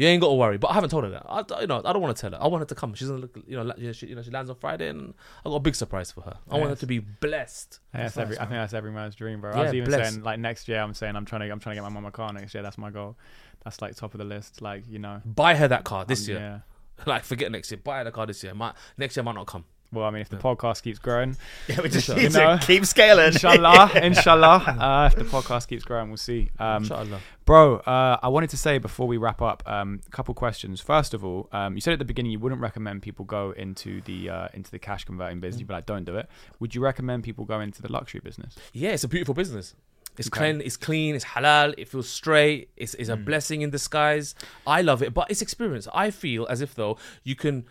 you 0.00 0.06
ain't 0.06 0.22
got 0.22 0.28
to 0.28 0.34
worry. 0.34 0.56
But 0.56 0.68
I 0.68 0.74
haven't 0.74 0.88
told 0.88 1.04
her 1.04 1.10
that. 1.10 1.26
I, 1.28 1.60
you 1.60 1.66
know, 1.66 1.82
I 1.84 1.92
don't 1.92 2.00
want 2.00 2.16
to 2.16 2.20
tell 2.22 2.30
her. 2.30 2.42
I 2.42 2.48
want 2.48 2.62
her 2.62 2.64
to 2.64 2.74
come. 2.74 2.94
She's 2.94 3.08
gonna 3.08 3.20
look. 3.20 3.36
You 3.46 3.62
know, 3.62 3.92
she, 3.92 4.06
you 4.06 4.14
know, 4.14 4.22
she 4.22 4.30
lands 4.30 4.48
on 4.48 4.56
Friday, 4.56 4.88
and 4.88 5.12
I 5.44 5.50
got 5.50 5.56
a 5.56 5.60
big 5.60 5.74
surprise 5.74 6.10
for 6.10 6.22
her. 6.22 6.38
I 6.50 6.56
want 6.56 6.70
her 6.70 6.76
to 6.76 6.86
be 6.86 7.00
blessed. 7.00 7.80
Yeah, 7.92 8.04
that's 8.04 8.14
That's 8.14 8.24
every, 8.24 8.36
I 8.38 8.40
think 8.44 8.52
that's 8.52 8.72
every 8.72 8.92
man's 8.92 9.14
dream, 9.14 9.42
bro. 9.42 9.52
I 9.52 9.56
Yeah, 9.56 9.62
was 9.64 9.74
even 9.74 9.88
bless. 9.90 10.08
saying 10.10 10.24
like 10.24 10.40
next 10.40 10.68
year. 10.68 10.80
I'm 10.80 10.94
saying 10.94 11.16
I'm 11.16 11.26
trying 11.26 11.42
to 11.42 11.50
I'm 11.52 11.60
trying 11.60 11.76
to 11.76 11.82
get 11.82 11.84
my 11.84 11.90
mum 11.90 12.06
a 12.06 12.10
car 12.10 12.32
next 12.32 12.54
year. 12.54 12.62
That's 12.62 12.78
my 12.78 12.88
goal. 12.88 13.18
That's 13.62 13.82
like 13.82 13.94
top 13.94 14.14
of 14.14 14.18
the 14.18 14.24
list. 14.24 14.62
Like 14.62 14.84
you 14.88 14.98
know, 14.98 15.20
Buy 15.26 15.54
her 15.54 15.68
that 15.68 15.84
car 15.84 16.06
this 16.06 16.26
um, 16.26 16.30
year. 16.30 16.40
Yeah. 16.40 16.58
Like, 17.06 17.24
forget 17.24 17.50
next 17.52 17.70
year. 17.70 17.80
Buy 17.82 17.98
her 17.98 18.04
the 18.04 18.10
car 18.10 18.26
this 18.26 18.42
year. 18.42 18.54
Might, 18.54 18.74
next 18.98 19.16
year 19.16 19.24
might 19.24 19.34
not 19.34 19.46
come. 19.46 19.64
Well, 19.92 20.04
I 20.04 20.10
mean, 20.10 20.20
if 20.22 20.28
the 20.28 20.36
podcast 20.36 20.82
keeps 20.84 20.98
growing, 21.00 21.36
Yeah, 21.68 21.80
we 21.82 21.88
just 21.88 22.08
Inshallah. 22.08 22.16
need 22.22 22.32
You 22.32 22.38
know? 22.38 22.58
to 22.58 22.66
keep 22.66 22.86
scaling. 22.86 23.26
inshallah, 23.26 23.90
inshallah. 24.02 24.76
Uh, 24.78 25.10
if 25.12 25.16
the 25.18 25.24
podcast 25.24 25.66
keeps 25.66 25.82
growing, 25.84 26.08
we'll 26.10 26.16
see. 26.16 26.48
Um, 26.60 26.84
Inshallah. 26.84 27.18
Bro, 27.44 27.78
uh, 27.78 28.16
I 28.22 28.28
wanted 28.28 28.50
to 28.50 28.56
say 28.56 28.78
before 28.78 29.08
we 29.08 29.16
wrap 29.16 29.42
up, 29.42 29.64
um, 29.66 30.00
a 30.06 30.10
couple 30.10 30.32
questions. 30.34 30.80
First 30.80 31.12
of 31.14 31.24
all, 31.24 31.48
um, 31.50 31.74
you 31.74 31.80
said 31.80 31.92
at 31.92 31.98
the 31.98 32.04
beginning 32.04 32.30
you 32.30 32.38
wouldn't 32.38 32.60
recommend 32.60 33.02
people 33.02 33.24
go 33.24 33.50
into 33.50 34.00
the 34.02 34.30
uh, 34.30 34.48
into 34.54 34.70
the 34.70 34.78
cash 34.78 35.04
converting 35.04 35.40
business, 35.40 35.64
but 35.66 35.74
like 35.74 35.86
don't 35.86 36.04
do 36.04 36.16
it. 36.16 36.28
Would 36.60 36.74
you 36.76 36.80
recommend 36.80 37.24
people 37.24 37.44
go 37.44 37.58
into 37.58 37.82
the 37.82 37.90
luxury 37.90 38.20
business? 38.22 38.54
Yeah, 38.72 38.90
it's 38.90 39.02
a 39.02 39.08
beautiful 39.08 39.34
business. 39.34 39.74
It's 40.18 40.28
Okay. 40.28 40.38
clean. 40.38 40.60
It's 40.60 40.76
clean. 40.76 41.14
It's 41.16 41.24
halal. 41.24 41.74
It 41.78 41.88
feels 41.88 42.08
straight. 42.08 42.68
It's, 42.76 42.94
it's 42.94 43.08
a 43.08 43.16
blessing 43.16 43.62
in 43.62 43.70
disguise. 43.70 44.36
I 44.66 44.82
love 44.82 45.02
it, 45.02 45.12
but 45.14 45.28
it's 45.30 45.42
experience. 45.42 45.88
I 45.92 46.10
feel 46.12 46.46
as 46.48 46.60
if 46.60 46.74
though 46.76 46.98
you 47.24 47.34
can 47.34 47.64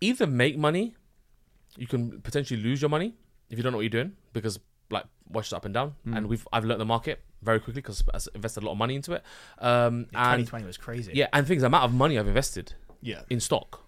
either 0.00 0.26
make 0.26 0.56
money, 0.58 0.94
you 1.76 1.86
can 1.86 2.20
potentially 2.20 2.60
lose 2.60 2.80
your 2.82 2.88
money 2.88 3.14
if 3.50 3.58
you 3.58 3.62
don't 3.62 3.72
know 3.72 3.78
what 3.78 3.82
you're 3.82 3.90
doing 3.90 4.12
because 4.32 4.58
like 4.90 5.04
watch 5.28 5.48
it 5.48 5.52
up 5.54 5.64
and 5.64 5.74
down. 5.74 5.94
And 6.16 6.26
we've 6.26 6.46
I've 6.52 6.64
learned 6.64 6.80
the 6.80 6.86
market 6.86 7.22
very 7.42 7.58
quickly 7.58 7.80
because 7.82 8.02
I've 8.12 8.28
invested 8.34 8.62
a 8.62 8.66
lot 8.66 8.72
of 8.72 8.78
money 8.78 8.94
into 8.94 9.12
it. 9.12 9.22
Um, 9.58 10.06
and 10.14 10.46
2020 10.46 10.66
was 10.66 10.76
crazy. 10.76 11.12
yeah, 11.14 11.28
and 11.32 11.46
things 11.46 11.62
the 11.62 11.66
amount 11.66 11.84
of 11.84 11.94
money 11.94 12.18
I've 12.18 12.28
invested 12.28 12.74
yeah. 13.00 13.22
in 13.30 13.40
stock. 13.40 13.80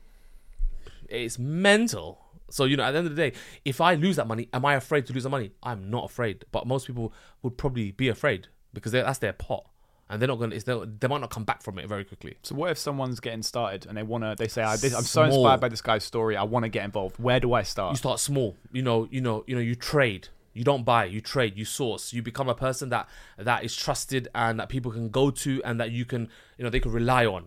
It's 1.09 1.39
mental. 1.39 2.21
So 2.51 2.65
you 2.65 2.77
know, 2.77 2.85
at 2.85 2.93
the 2.93 2.99
end 2.99 3.07
of 3.07 3.17
the 3.17 3.31
day, 3.31 3.37
if 3.65 3.81
I 3.81 3.95
lose 3.95 4.17
that 4.17 4.27
money, 4.27 4.49
am 4.53 4.65
I 4.65 4.75
afraid 4.75 5.07
to 5.07 5.13
lose 5.13 5.25
the 5.25 5.31
money? 5.31 5.53
I'm 5.63 5.91
not 5.91 6.05
afraid. 6.05 6.45
But 6.53 6.67
most 6.67 6.87
people 6.87 7.13
would 7.43 7.57
probably 7.57 7.93
be 7.93 8.09
afraid 8.09 8.49
because 8.73 8.93
that's 8.93 9.19
their 9.19 9.33
pot, 9.33 9.67
and 10.15 10.23
they're 10.23 10.29
not 10.29 10.39
gonna. 10.39 10.55
It's, 10.55 10.65
they 10.65 10.79
they 11.01 11.09
might 11.09 11.21
not 11.21 11.31
come 11.31 11.45
back 11.45 11.63
from 11.63 11.79
it 11.79 11.89
very 11.89 12.05
quickly. 12.05 12.37
So 12.43 12.55
what 12.55 12.71
if 12.71 12.79
someone's 12.79 13.21
getting 13.21 13.43
started 13.43 13.85
and 13.87 13.97
they 13.99 14.03
wanna? 14.03 14.35
They 14.37 14.49
say, 14.49 14.63
I, 14.63 14.77
this, 14.77 14.95
"I'm 14.95 15.03
so 15.03 15.27
Small. 15.27 15.41
inspired 15.43 15.61
by 15.61 15.69
this 15.69 15.83
guy's 15.83 16.05
story. 16.05 16.37
I 16.37 16.45
want 16.45 16.65
to 16.65 16.69
get 16.69 16.85
involved. 16.85 17.19
Where 17.19 17.41
do 17.41 17.53
I 17.53 17.63
start?" 17.65 17.93
You 17.93 17.97
start 17.99 18.21
small. 18.21 18.57
You 18.73 18.83
know, 18.83 19.09
you 19.11 19.21
know, 19.21 19.45
you 19.47 19.55
know. 19.57 19.61
You 19.61 19.75
trade. 19.75 20.29
You 20.53 20.63
don't 20.63 20.85
buy. 20.85 21.07
You 21.07 21.21
trade. 21.21 21.59
You 21.59 21.65
source. 21.65 22.13
You 22.13 22.23
become 22.23 22.49
a 22.49 22.55
person 22.55 22.89
that 22.91 23.09
that 23.37 23.65
is 23.65 23.75
trusted 23.77 24.29
and 24.35 24.59
that 24.61 24.69
people 24.69 24.93
can 24.93 25.09
go 25.11 25.31
to 25.31 25.61
and 25.65 25.81
that 25.81 25.91
you 25.91 26.05
can, 26.05 26.29
you 26.57 26.63
know, 26.65 26.71
they 26.71 26.81
can 26.81 26.93
rely 26.93 27.27
on. 27.27 27.47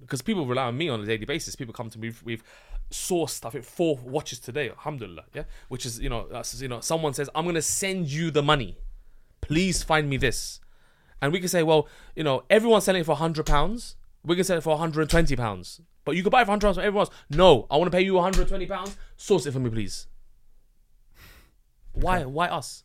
Because 0.00 0.22
people 0.22 0.46
rely 0.46 0.62
on 0.64 0.76
me 0.78 0.88
on 0.88 1.00
a 1.00 1.04
daily 1.04 1.24
basis. 1.26 1.56
People 1.56 1.74
come 1.74 1.90
to 1.90 1.98
me. 1.98 2.08
with- 2.08 2.24
We've 2.24 2.44
sourced, 2.90 3.44
I 3.44 3.50
think, 3.50 3.64
four 3.64 3.96
watches 3.96 4.38
today. 4.38 4.70
Alhamdulillah. 4.70 5.24
Yeah, 5.34 5.42
which 5.68 5.84
is, 5.84 5.98
you 6.00 6.08
know, 6.08 6.26
that's, 6.30 6.62
you 6.62 6.68
know, 6.68 6.80
someone 6.80 7.12
says, 7.12 7.28
"I'm 7.34 7.44
gonna 7.44 7.60
send 7.60 8.06
you 8.10 8.30
the 8.30 8.42
money. 8.42 8.78
Please 9.40 9.82
find 9.82 10.08
me 10.08 10.16
this," 10.16 10.60
and 11.20 11.32
we 11.32 11.40
can 11.40 11.48
say, 11.48 11.62
"Well, 11.62 11.88
you 12.14 12.24
know, 12.24 12.44
everyone's 12.50 12.84
selling 12.84 13.00
it 13.00 13.04
for 13.04 13.16
hundred 13.16 13.46
pounds. 13.46 13.96
We 14.24 14.34
can 14.34 14.44
sell 14.44 14.58
it 14.58 14.62
for 14.62 14.70
120 14.70 15.36
pounds, 15.36 15.80
but 16.04 16.16
you 16.16 16.22
could 16.22 16.32
buy 16.32 16.42
it 16.42 16.44
for 16.44 16.50
100 16.50 16.66
pounds 16.66 16.76
from 16.76 16.86
everyone 16.86 17.06
else. 17.06 17.16
No, 17.30 17.66
I 17.70 17.76
want 17.76 17.90
to 17.90 17.96
pay 17.96 18.02
you 18.02 18.14
120 18.14 18.66
pounds. 18.66 18.96
Source 19.16 19.46
it 19.46 19.52
for 19.52 19.60
me, 19.60 19.70
please." 19.70 20.06
Why? 21.92 22.24
Why 22.24 22.48
us? 22.48 22.84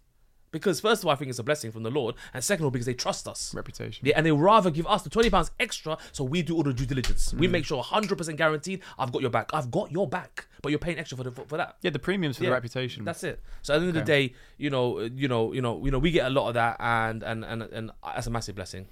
Because 0.54 0.80
first 0.80 1.02
of 1.02 1.08
all, 1.08 1.12
I 1.12 1.16
think 1.16 1.30
it's 1.30 1.40
a 1.40 1.44
blessing 1.44 1.72
from 1.72 1.84
the 1.84 1.92
Lord, 1.92 2.16
and 2.34 2.42
second 2.42 2.64
of 2.64 2.68
all, 2.68 2.72
because 2.72 2.86
they 2.86 2.94
trust 2.94 3.28
us. 3.28 3.54
Reputation. 3.54 4.06
Yeah, 4.06 4.14
and 4.16 4.26
they 4.26 4.32
rather 4.32 4.72
give 4.72 4.88
us 4.88 5.02
the 5.02 5.10
twenty 5.10 5.30
pounds 5.30 5.52
extra, 5.60 5.98
so 6.14 6.24
we 6.24 6.44
do 6.44 6.56
all 6.56 6.64
the 6.64 6.74
due 6.74 6.86
diligence. 6.86 7.34
Mm. 7.34 7.40
We 7.40 7.48
make 7.48 7.66
sure 7.66 7.82
hundred 7.84 8.18
percent 8.18 8.38
guaranteed. 8.38 8.82
I've 8.98 9.12
got 9.12 9.22
your 9.22 9.32
back. 9.32 9.50
I've 9.52 9.72
got 9.72 9.92
your 9.92 10.08
back, 10.08 10.48
but 10.62 10.70
you're 10.70 10.80
paying 10.80 11.00
extra 11.00 11.18
for 11.18 11.24
the, 11.24 11.32
for, 11.32 11.58
that. 11.58 11.78
Yeah, 11.82 11.90
the 11.90 12.00
premiums 12.00 12.38
for 12.38 12.44
Yeah, 12.44 12.52
the 12.52 12.54
reputation. 12.54 13.04
That's 13.04 13.24
it. 13.24 13.42
So 13.64 13.74
at 13.74 13.80
the 13.80 13.88
end 13.88 13.98
of 13.98 14.06
the 14.06 14.12
day, 14.12 14.36
you 14.58 14.70
know, 14.70 15.00
you 15.00 15.28
know, 15.28 15.52
you 15.54 15.62
know, 15.62 15.84
you 15.84 15.92
know, 15.92 16.00
we 16.00 16.12
get 16.12 16.28
a 16.28 16.30
lot 16.30 16.48
of 16.48 16.54
that, 16.54 16.78
and 16.80 17.24
and 17.24 17.44
and 17.44 17.64
and 17.64 17.92
that's 18.04 18.28
a 18.28 18.30
massive 18.30 18.56
blessing. 18.56 18.86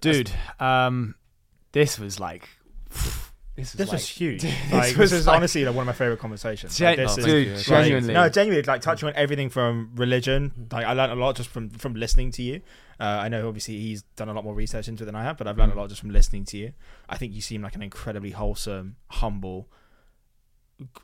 Dude, 0.00 0.32
um, 0.58 1.14
this 1.72 1.96
was 1.96 2.18
like, 2.18 2.48
this 3.60 3.68
is, 3.68 3.78
This 3.78 3.88
like, 3.88 3.92
was 3.92 4.08
huge. 4.08 4.42
this 4.42 4.72
Like, 4.72 4.94
this 4.94 5.12
is 5.12 5.26
like- 5.26 5.36
honestly 5.36 5.64
like, 5.64 5.74
one 5.74 5.82
of 5.82 5.86
my 5.86 5.92
favorite 5.92 6.18
conversations. 6.18 6.76
Gen- 6.76 6.88
Like, 6.88 6.96
this 6.98 7.16
Oh, 7.16 7.20
is, 7.20 7.24
dude, 7.26 7.56
like, 7.56 7.64
genuinely. 7.66 8.14
no, 8.14 8.28
genuinely, 8.28 8.62
like 8.64 8.80
touching 8.82 9.08
on 9.08 9.14
everything 9.16 9.48
from 9.50 9.92
religion. 9.94 10.68
Like 10.72 10.84
I 10.86 10.92
learned 10.92 11.12
a 11.12 11.16
lot 11.16 11.36
just 11.36 11.48
from 11.48 11.70
from 11.70 11.94
listening 11.94 12.30
to 12.32 12.42
you. 12.42 12.60
Uh, 12.98 13.04
I 13.04 13.28
know 13.28 13.48
obviously 13.48 13.78
he's 13.80 14.02
done 14.16 14.28
a 14.28 14.34
lot 14.34 14.44
more 14.44 14.54
research 14.54 14.86
into 14.88 15.04
it 15.04 15.06
than 15.06 15.14
I 15.14 15.22
have, 15.22 15.38
but 15.38 15.46
I've 15.46 15.56
learned 15.56 15.72
a 15.72 15.76
lot 15.76 15.88
just 15.88 16.00
from 16.02 16.10
listening 16.10 16.44
to 16.46 16.58
you. 16.58 16.72
I 17.08 17.16
think 17.16 17.32
you 17.34 17.40
seem 17.40 17.62
like 17.62 17.74
an 17.74 17.82
incredibly 17.82 18.32
wholesome, 18.32 18.96
humble, 19.08 19.68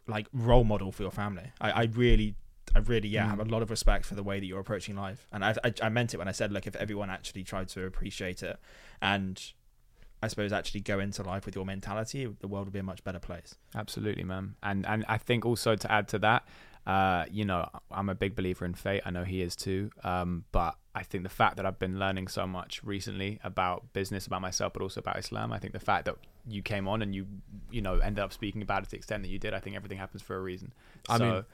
like 0.07 0.27
role 0.33 0.65
model 0.65 0.93
for 0.93 1.03
your 1.03 1.11
family. 1.11 1.53
I, 1.61 1.71
I 1.71 1.83
really, 1.85 2.35
I 2.75 2.81
really, 2.81 3.09
yeah, 3.09 3.27
have 3.29 3.41
a 3.41 3.45
lot 3.45 3.63
of 3.63 3.71
respect 3.71 4.05
for 4.07 4.15
the 4.15 4.23
way 4.23 4.41
that 4.41 4.47
you're 4.47 4.61
approaching 4.61 4.97
life, 4.97 5.27
and 5.33 5.45
I, 5.45 5.55
I, 5.65 5.73
I 5.85 5.89
meant 5.89 6.15
it 6.15 6.19
when 6.19 6.29
I 6.29 6.33
said, 6.33 6.53
like, 6.53 6.67
if 6.67 6.77
everyone 6.77 7.11
actually 7.11 7.45
tried 7.45 7.69
to 7.69 7.85
appreciate 7.87 8.43
it, 8.43 8.59
and 9.01 9.41
I 10.23 10.29
suppose 10.29 10.53
actually 10.53 10.81
go 10.81 10.99
into 10.99 11.23
life 11.23 11.45
with 11.47 11.55
your 11.55 11.65
mentality, 11.67 12.27
the 12.41 12.49
world 12.49 12.67
would 12.67 12.73
be 12.73 12.79
a 12.79 12.83
much 12.83 13.05
better 13.05 13.19
place. 13.19 13.55
Absolutely, 13.75 14.25
man. 14.25 14.55
And 14.63 14.87
and 14.87 15.05
I 15.09 15.19
think 15.19 15.45
also 15.45 15.77
to 15.77 15.93
add 15.93 16.09
to 16.09 16.19
that, 16.21 16.47
uh, 16.87 17.25
you 17.31 17.45
know, 17.45 17.69
I'm 17.91 18.09
a 18.09 18.15
big 18.15 18.35
believer 18.35 18.65
in 18.65 18.75
fate. 18.75 19.03
I 19.05 19.11
know 19.11 19.25
he 19.25 19.43
is 19.43 19.55
too. 19.57 19.91
Um, 20.05 20.45
but 20.53 20.77
I 20.95 21.03
think 21.03 21.23
the 21.25 21.29
fact 21.31 21.57
that 21.59 21.67
I've 21.67 21.79
been 21.79 21.99
learning 21.99 22.29
so 22.29 22.47
much 22.47 22.81
recently 22.83 23.39
about 23.45 23.93
business, 23.93 24.27
about 24.27 24.41
myself, 24.41 24.73
but 24.73 24.83
also 24.83 25.01
about 25.01 25.19
Islam. 25.19 25.53
I 25.53 25.59
think 25.59 25.75
the 25.75 25.81
fact 25.81 26.07
that 26.07 26.17
you 26.49 26.63
came 26.63 26.89
on 26.89 27.03
and 27.03 27.15
you, 27.15 27.27
you 27.71 27.83
know, 27.83 27.99
ended 27.99 28.23
up 28.25 28.33
speaking 28.33 28.63
about 28.63 28.83
it 28.83 28.85
to 28.87 28.91
the 28.93 28.97
extent 28.97 29.23
that 29.25 29.29
you 29.29 29.39
did. 29.39 29.53
I 29.53 29.61
think 29.61 29.77
everything 29.77 29.99
happens 29.99 30.23
for 30.23 30.37
a 30.37 30.41
reason. 30.41 30.73
I 31.09 31.19
so, 31.19 31.25
mean- 31.33 31.45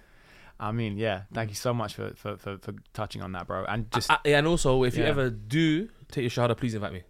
I 0.61 0.71
mean, 0.71 0.97
yeah. 0.99 1.23
Thank 1.35 1.51
you 1.51 1.57
so 1.57 1.75
much 1.75 1.95
for 1.95 2.13
for, 2.15 2.37
for, 2.37 2.59
for 2.59 2.75
touching 2.93 3.23
on 3.23 3.33
that, 3.33 3.47
bro. 3.49 3.65
And 3.65 3.91
just 3.91 4.11
I- 4.11 4.19
I- 4.25 4.29
and 4.35 4.47
also, 4.47 4.85
if 4.85 4.97
you 4.97 5.03
ever 5.03 5.31
do 5.31 5.89
take 6.13 6.23
your 6.23 6.31
shahada, 6.31 6.57
please 6.57 6.75
invite 6.75 6.93
me. 6.93 7.03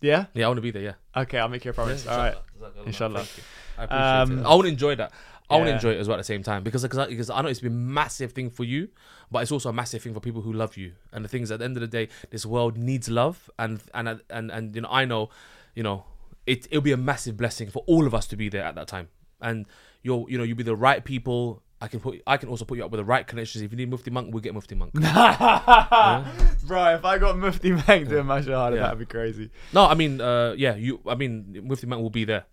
Yeah. 0.00 0.26
Yeah, 0.34 0.44
I 0.46 0.48
want 0.48 0.58
to 0.58 0.62
be 0.62 0.70
there. 0.70 0.82
Yeah. 0.82 1.22
Okay, 1.22 1.38
I'll 1.38 1.48
make 1.48 1.64
you 1.64 1.70
a 1.70 1.74
promise. 1.74 2.06
All 2.06 2.16
right. 2.16 2.34
inshallah. 2.56 2.86
Inshallah. 2.86 3.24
Thank 3.24 3.36
you. 3.38 3.42
I 3.78 3.84
appreciate 3.84 4.36
Um, 4.36 4.38
it. 4.38 4.50
I 4.50 4.54
want 4.54 4.62
to 4.62 4.68
enjoy 4.68 4.94
that. 4.96 5.12
I 5.50 5.54
want 5.54 5.64
to 5.66 5.70
yeah. 5.70 5.74
enjoy 5.76 5.90
it 5.92 5.98
as 5.98 6.08
well 6.08 6.16
at 6.16 6.18
the 6.20 6.24
same 6.24 6.42
time 6.42 6.62
because 6.62 6.82
because 6.82 6.98
I, 6.98 7.06
because 7.06 7.30
I 7.30 7.40
know 7.40 7.48
it's 7.48 7.60
been 7.60 7.72
a 7.72 7.74
massive 7.74 8.32
thing 8.32 8.50
for 8.50 8.64
you, 8.64 8.88
but 9.30 9.42
it's 9.42 9.50
also 9.52 9.70
a 9.70 9.72
massive 9.72 10.02
thing 10.02 10.12
for 10.12 10.20
people 10.20 10.42
who 10.42 10.52
love 10.52 10.76
you. 10.76 10.92
And 11.12 11.24
the 11.24 11.28
thing 11.28 11.42
is, 11.42 11.50
at 11.50 11.60
the 11.60 11.64
end 11.64 11.76
of 11.76 11.80
the 11.80 11.86
day, 11.86 12.08
this 12.30 12.44
world 12.44 12.76
needs 12.76 13.08
love, 13.08 13.48
and 13.58 13.80
and 13.94 14.20
and 14.28 14.50
and 14.50 14.74
you 14.74 14.82
know, 14.82 14.88
I 14.90 15.06
know, 15.06 15.30
you 15.74 15.82
know, 15.82 16.04
it 16.46 16.66
it'll 16.70 16.82
be 16.82 16.92
a 16.92 16.98
massive 16.98 17.36
blessing 17.38 17.70
for 17.70 17.82
all 17.86 18.06
of 18.06 18.14
us 18.14 18.26
to 18.26 18.36
be 18.36 18.50
there 18.50 18.62
at 18.64 18.74
that 18.74 18.88
time. 18.88 19.08
And 19.40 19.64
you'll 20.02 20.26
you 20.28 20.36
know 20.36 20.44
you'll 20.44 20.56
be 20.56 20.64
the 20.64 20.76
right 20.76 21.02
people 21.02 21.62
I 21.80 21.86
can 21.88 22.00
put 22.00 22.20
I 22.26 22.36
can 22.38 22.48
also 22.48 22.64
put 22.64 22.76
you 22.78 22.84
up 22.84 22.90
with 22.90 22.98
the 22.98 23.04
right 23.04 23.26
connections. 23.26 23.62
If 23.62 23.70
you 23.70 23.76
need 23.76 23.88
Mufti 23.90 24.10
Monk, 24.10 24.32
we'll 24.32 24.42
get 24.42 24.52
Mufti 24.54 24.74
Monk. 24.74 24.92
Bro, 26.66 26.94
if 26.94 27.04
I 27.04 27.18
got 27.18 27.38
Mufti 27.38 27.72
Monk 27.72 28.08
doing 28.08 28.26
my 28.26 28.40
shahada, 28.40 28.74
Yeah. 28.76 28.82
that'd 28.82 28.98
be 28.98 29.06
crazy. 29.06 29.50
No, 29.72 29.84
I 29.86 29.94
mean, 29.94 30.20
uh, 30.20 30.54
yeah, 30.56 30.74
you. 30.74 31.00
I 31.06 31.14
mean, 31.14 31.60
Mufti 31.64 31.86
Monk 31.86 32.02
will 32.02 32.10
be 32.10 32.24
there. 32.24 32.44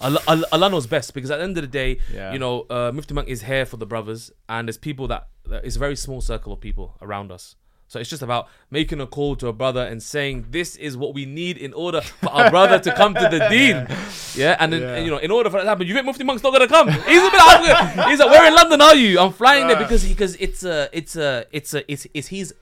Allah, 0.00 0.20
Allah 0.52 0.68
knows 0.68 0.86
best 0.86 1.14
because 1.14 1.30
at 1.30 1.38
the 1.38 1.44
end 1.44 1.56
of 1.56 1.62
the 1.62 1.68
day, 1.68 2.00
Yeah. 2.12 2.32
you 2.32 2.38
know, 2.38 2.66
uh, 2.70 2.90
Mufti 2.92 3.14
Monk 3.14 3.28
is 3.28 3.42
here 3.42 3.64
for 3.64 3.76
the 3.76 3.86
brothers, 3.86 4.30
and 4.48 4.68
there's 4.68 4.78
people 4.78 5.06
that 5.08 5.28
that- 5.48 5.64
it's 5.64 5.76
a 5.76 5.78
very 5.78 5.94
small 5.96 6.20
circle 6.20 6.52
of 6.52 6.60
people 6.60 6.96
around 7.00 7.30
us. 7.30 7.54
So 7.88 8.00
it's 8.00 8.10
just 8.10 8.22
about 8.22 8.48
making 8.70 9.00
a 9.00 9.06
call 9.06 9.36
to 9.36 9.46
a 9.46 9.52
brother 9.52 9.82
and 9.82 10.02
saying 10.02 10.46
this 10.50 10.74
is 10.74 10.96
what 10.96 11.14
we 11.14 11.24
need 11.24 11.56
in 11.56 11.72
order 11.72 12.00
for 12.00 12.30
our 12.30 12.50
brother 12.50 12.80
to 12.80 12.92
come 12.94 13.14
to 13.14 13.28
the 13.30 13.46
deen. 13.50 13.86
Yeah, 14.34 14.56
and 14.58 14.72
then 14.72 14.82
Yeah. 14.82 14.98
you 14.98 15.10
know, 15.10 15.18
in 15.18 15.30
order 15.30 15.50
for 15.50 15.58
that 15.58 15.62
to 15.64 15.68
happen, 15.68 15.86
you 15.86 15.94
think 15.94 16.04
Mufti 16.06 16.24
Monk's 16.24 16.42
not 16.42 16.52
gonna 16.52 16.66
come? 16.66 16.88
He's 16.90 17.22
a 17.22 17.30
bit. 17.30 17.40
I'm- 17.40 18.08
He's 18.10 18.18
like, 18.18 18.30
where 18.30 18.46
in 18.48 18.54
London 18.54 18.80
are 18.80 18.94
you? 18.96 19.20
I'm 19.20 19.32
flying 19.32 19.68
there 19.68 19.76
because 19.76 20.04
because 20.06 20.34
it's 20.36 20.64
a 20.64 20.88
it's 20.92 21.14
a 21.16 21.46
it's 21.52 21.74
a 21.74 21.90
it's 21.92 22.06
it's 22.12 22.28
his 22.28 22.54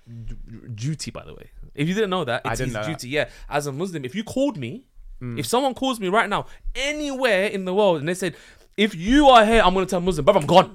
duty. 0.74 1.10
By 1.10 1.24
the 1.24 1.34
way, 1.34 1.50
if 1.74 1.88
you 1.88 1.94
didn't 1.94 2.10
know 2.10 2.24
that, 2.24 2.42
it's 2.44 2.60
his 2.60 2.72
know 2.72 2.82
that. 2.82 2.88
duty. 2.88 3.08
Yeah, 3.08 3.28
as 3.48 3.66
a 3.66 3.72
Muslim, 3.72 4.04
if 4.04 4.14
you 4.14 4.24
called 4.24 4.56
me, 4.56 4.84
Mm. 5.22 5.38
if 5.38 5.46
someone 5.46 5.74
calls 5.74 6.00
me 6.00 6.08
right 6.08 6.28
now 6.28 6.44
anywhere 6.74 7.46
in 7.46 7.64
the 7.64 7.72
world 7.72 7.98
and 8.00 8.08
they 8.08 8.14
said, 8.14 8.34
if 8.76 8.94
you 8.96 9.28
are 9.28 9.44
here, 9.46 9.62
I'm 9.64 9.72
gonna 9.72 9.86
tell 9.86 10.00
Muslim, 10.00 10.24
brother, 10.24 10.40
I'm 10.40 10.46
gone. 10.46 10.74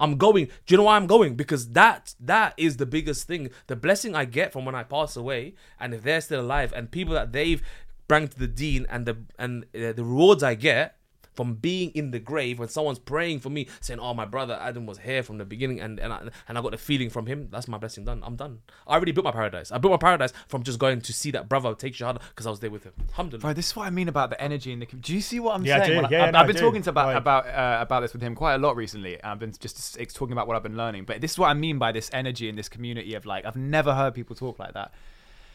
I'm 0.00 0.16
going. 0.16 0.46
Do 0.46 0.52
you 0.68 0.76
know 0.76 0.84
why 0.84 0.96
I'm 0.96 1.06
going? 1.06 1.34
Because 1.34 1.70
that 1.70 2.14
that 2.20 2.54
is 2.56 2.76
the 2.76 2.86
biggest 2.86 3.26
thing. 3.26 3.50
The 3.66 3.76
blessing 3.76 4.14
I 4.14 4.24
get 4.24 4.52
from 4.52 4.64
when 4.64 4.74
I 4.74 4.82
pass 4.82 5.16
away, 5.16 5.54
and 5.80 5.94
if 5.94 6.02
they're 6.02 6.20
still 6.20 6.40
alive, 6.40 6.72
and 6.74 6.90
people 6.90 7.14
that 7.14 7.32
they've 7.32 7.62
brought 8.06 8.30
to 8.32 8.38
the 8.38 8.46
deen, 8.46 8.86
and 8.88 9.06
the 9.06 9.16
and 9.38 9.64
uh, 9.74 9.92
the 9.92 10.04
rewards 10.04 10.42
I 10.42 10.54
get 10.54 10.97
from 11.38 11.54
being 11.54 11.90
in 11.92 12.10
the 12.10 12.18
grave 12.18 12.58
when 12.58 12.68
someone's 12.68 12.98
praying 12.98 13.38
for 13.38 13.48
me, 13.50 13.68
saying, 13.80 14.00
"Oh, 14.00 14.12
my 14.12 14.24
brother 14.24 14.58
Adam 14.60 14.86
was 14.86 14.98
here 14.98 15.22
from 15.22 15.38
the 15.38 15.44
beginning," 15.44 15.78
and 15.80 16.00
and 16.00 16.12
I, 16.12 16.18
and 16.48 16.58
I 16.58 16.60
got 16.60 16.72
the 16.72 16.78
feeling 16.78 17.10
from 17.10 17.26
him. 17.26 17.46
That's 17.52 17.68
my 17.68 17.78
blessing 17.78 18.04
done. 18.04 18.20
I'm 18.26 18.34
done. 18.34 18.58
I 18.88 18.94
already 18.96 19.12
built 19.12 19.24
my 19.24 19.30
paradise. 19.30 19.70
I 19.70 19.78
built 19.78 19.92
my 19.92 19.96
paradise 20.08 20.32
from 20.48 20.64
just 20.64 20.80
going 20.80 21.00
to 21.00 21.12
see 21.12 21.30
that 21.30 21.48
brother 21.48 21.72
take 21.76 21.94
shahada 21.94 22.20
because 22.30 22.46
I 22.46 22.50
was 22.50 22.58
there 22.58 22.70
with 22.72 22.82
him. 22.82 22.92
Alhamdulillah. 23.10 23.42
Bro, 23.42 23.52
this 23.54 23.68
is 23.70 23.76
what 23.76 23.86
I 23.86 23.90
mean 23.90 24.08
about 24.08 24.30
the 24.30 24.40
energy 24.42 24.72
in 24.72 24.80
the. 24.80 24.86
com- 24.86 24.98
Do 25.00 25.14
you 25.14 25.20
see 25.20 25.38
what 25.38 25.54
I'm 25.54 25.64
Yeah, 25.64 25.76
I 25.76 25.78
saying? 25.78 25.90
do. 25.90 25.96
When 25.96 26.04
I- 26.06 26.08
Yeah, 26.10 26.24
I've, 26.26 26.32
no, 26.32 26.38
I've 26.40 26.44
I 26.44 26.46
been 26.48 26.56
do. 26.56 26.62
talking 26.62 26.82
to 26.82 26.90
about 26.90 27.06
Like- 27.06 27.16
about 27.18 27.46
uh, 27.46 27.78
about 27.80 28.00
this 28.00 28.12
with 28.12 28.22
him 28.22 28.34
quite 28.34 28.54
a 28.54 28.58
lot 28.58 28.74
recently. 28.74 29.22
I've 29.22 29.38
been 29.38 29.52
just 29.58 29.96
it's 29.96 30.12
talking 30.12 30.32
about 30.32 30.48
what 30.48 30.56
I've 30.56 30.64
been 30.64 30.76
learning. 30.76 31.04
But 31.04 31.20
this 31.20 31.32
is 31.32 31.38
what 31.38 31.48
I 31.48 31.54
mean 31.54 31.78
by 31.78 31.92
this 31.92 32.10
energy 32.12 32.48
in 32.48 32.56
this 32.56 32.68
community 32.68 33.14
of 33.14 33.24
like 33.26 33.44
I've 33.44 33.56
never 33.56 33.94
heard 33.94 34.12
people 34.14 34.34
talk 34.34 34.58
like 34.58 34.74
that. 34.74 34.92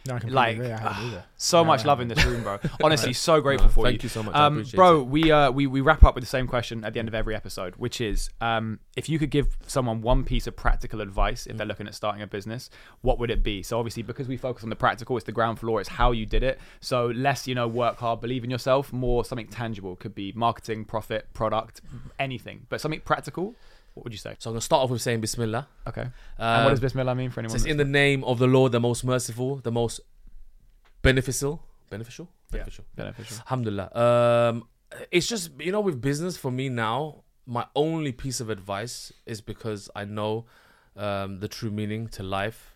No, 0.06 0.16
I 0.16 0.20
completely 0.20 0.36
Like 0.36 0.56
agree. 0.58 0.72
I 0.72 0.78
haven't 0.78 1.08
either. 1.08 1.24
so 1.38 1.60
No, 1.60 1.66
much 1.66 1.86
I 1.86 1.88
love 1.88 2.02
in 2.02 2.10
this 2.10 2.26
room, 2.26 2.44
bro. 2.44 2.60
Honestly, 2.84 3.14
so 3.14 3.40
grateful 3.40 3.70
for 3.70 3.86
you. 3.86 3.92
Thank 3.94 4.04
you. 4.04 4.10
so 4.10 4.22
much. 4.24 4.36
I 4.36 4.46
Um, 4.48 4.54
appreciate 4.58 4.76
bro, 4.76 5.02
we 5.04 5.32
uh 5.32 5.50
we, 5.52 5.66
we 5.66 5.80
wrap 5.80 6.04
up 6.04 6.16
with 6.16 6.24
the 6.24 6.30
same 6.30 6.46
question 6.46 6.84
at 6.84 6.94
the 6.94 7.00
end 7.00 7.08
of 7.08 7.16
every 7.16 7.36
episode, 7.36 7.76
which 7.78 8.02
is 8.02 8.30
um 8.42 8.80
if 8.98 9.08
you 9.08 9.18
could 9.18 9.30
give 9.30 9.56
someone 9.66 10.02
one 10.02 10.26
piece 10.26 10.46
of 10.46 10.56
practical 10.58 11.00
advice 11.00 11.48
if 11.48 11.56
they're 11.56 11.66
looking 11.66 11.88
at 11.88 11.96
starting 11.96 12.22
a 12.22 12.28
business, 12.28 12.70
what 13.02 13.18
would 13.20 13.32
it 13.32 13.44
be? 13.44 13.64
So 13.64 13.80
obviously 13.80 14.04
because 14.04 14.28
we 14.28 14.36
focus 14.36 14.64
on 14.64 14.70
the 14.70 14.76
practical, 14.76 15.16
it's 15.16 15.26
the 15.26 15.32
ground 15.32 15.60
floor, 15.60 15.80
it's 15.80 15.90
how 15.90 16.12
you 16.12 16.26
did 16.26 16.44
it. 16.44 16.60
So 16.82 17.08
less, 17.08 17.48
you 17.48 17.56
know, 17.56 17.68
work 17.68 17.98
hard, 18.00 18.20
believe 18.20 18.44
in 18.44 18.50
yourself, 18.50 18.92
more 18.92 19.24
something 19.24 19.48
tangible. 19.48 19.96
Could 19.96 20.16
be 20.16 20.34
marketing, 20.36 20.84
profit, 20.84 21.34
product, 21.34 21.80
anything. 22.20 22.66
But 22.70 22.82
something 22.82 23.00
practical, 23.02 23.56
what 23.94 24.04
would 24.06 24.14
you 24.14 24.20
say? 24.20 24.36
So 24.40 24.50
I'm 24.50 24.54
gonna 24.54 24.62
start 24.62 24.82
off 24.84 24.90
with 24.90 25.02
saying 25.02 25.22
Bismillah. 25.22 25.68
Okay. 25.88 26.02
Um, 26.02 26.12
and 26.40 26.64
what 26.66 26.70
does 26.72 26.80
Bismillah 26.80 27.16
mean 27.16 27.30
for 27.30 27.40
anyone? 27.42 27.52
says, 27.52 27.64
that's- 27.64 27.72
in 27.72 27.78
the 27.78 27.86
name 27.86 28.24
of 28.24 28.40
the 28.40 28.48
Lord, 28.48 28.72
the 28.72 28.80
most 28.80 29.04
merciful, 29.04 29.58
the 29.58 29.72
most 29.72 30.00
beneficial, 31.02 31.62
beneficial, 31.90 32.30
Yeah. 32.52 32.60
beneficial. 32.60 32.86
beneficial? 32.96 33.38
Alhamdulillah. 33.42 33.90
Um, 33.96 34.68
it's 35.12 35.28
just 35.28 35.52
you 35.60 35.72
know 35.72 35.82
with 35.82 36.02
business 36.02 36.38
for 36.38 36.52
me 36.52 36.70
now, 36.70 37.24
my 37.46 37.66
only 37.76 38.12
piece 38.12 38.40
of 38.40 38.50
advice 38.50 39.12
is 39.26 39.42
because 39.42 39.90
I 39.96 40.06
know 40.06 40.46
um, 40.96 41.40
the 41.40 41.48
true 41.48 41.72
meaning 41.72 42.08
to 42.10 42.24
life 42.24 42.73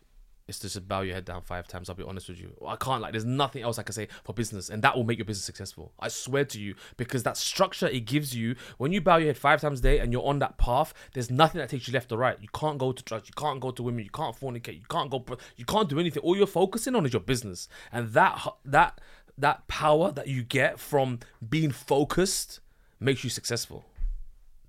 is 0.48 0.60
to 0.60 0.70
just 0.70 0.88
bow 0.88 1.02
your 1.02 1.16
head 1.16 1.26
down 1.26 1.42
five 1.42 1.68
times. 1.68 1.90
I'll 1.90 1.96
be 1.96 2.04
honest 2.04 2.30
with 2.30 2.40
you. 2.40 2.54
I 2.66 2.76
can't 2.76 3.02
like. 3.02 3.12
There's 3.12 3.26
nothing 3.26 3.64
else 3.64 3.78
I 3.78 3.84
can 3.84 3.94
say 3.94 4.08
for 4.24 4.34
business, 4.34 4.70
and 4.70 4.82
that 4.84 4.96
will 4.96 5.04
make 5.04 5.18
your 5.18 5.26
business 5.26 5.46
successful. 5.46 5.92
I 6.00 6.08
swear 6.08 6.46
to 6.46 6.60
you, 6.60 6.76
because 6.96 7.24
that 7.24 7.38
structure 7.38 7.88
it 7.88 8.02
gives 8.02 8.36
you 8.36 8.56
when 8.78 8.92
you 8.92 9.02
bow 9.02 9.18
your 9.18 9.28
head 9.28 9.38
five 9.38 9.62
times 9.62 9.80
a 9.80 9.84
day 9.84 10.00
and 10.00 10.12
you're 10.12 10.26
on 10.26 10.40
that 10.40 10.58
path. 10.58 10.94
There's 11.14 11.30
nothing 11.30 11.60
that 11.60 11.70
takes 11.70 11.88
you 11.88 11.94
left 11.94 12.12
or 12.12 12.18
right. 12.18 12.38
You 12.42 12.50
can't 12.54 12.78
go 12.78 12.92
to 12.92 13.04
drugs. 13.04 13.28
You 13.28 13.34
can't 13.36 13.60
go 13.60 13.72
to 13.72 13.84
women. 13.84 14.04
You 14.04 14.12
can't 14.12 14.36
fornicate. 14.40 14.76
You 14.76 14.86
can't 14.90 15.10
go. 15.10 15.24
You 15.56 15.66
can't 15.66 15.90
do 15.90 16.00
anything. 16.00 16.24
All 16.24 16.36
you're 16.36 16.48
focusing 16.48 16.96
on 16.96 17.06
is 17.06 17.14
your 17.14 17.22
business, 17.22 17.68
and 17.92 18.10
that 18.14 18.42
that 18.66 19.02
that 19.38 19.68
power 19.68 20.12
that 20.12 20.28
you 20.28 20.44
get 20.44 20.80
from 20.80 21.20
being 21.48 21.72
focused 21.72 22.60
makes 23.00 23.24
you 23.24 23.30
successful. 23.30 23.86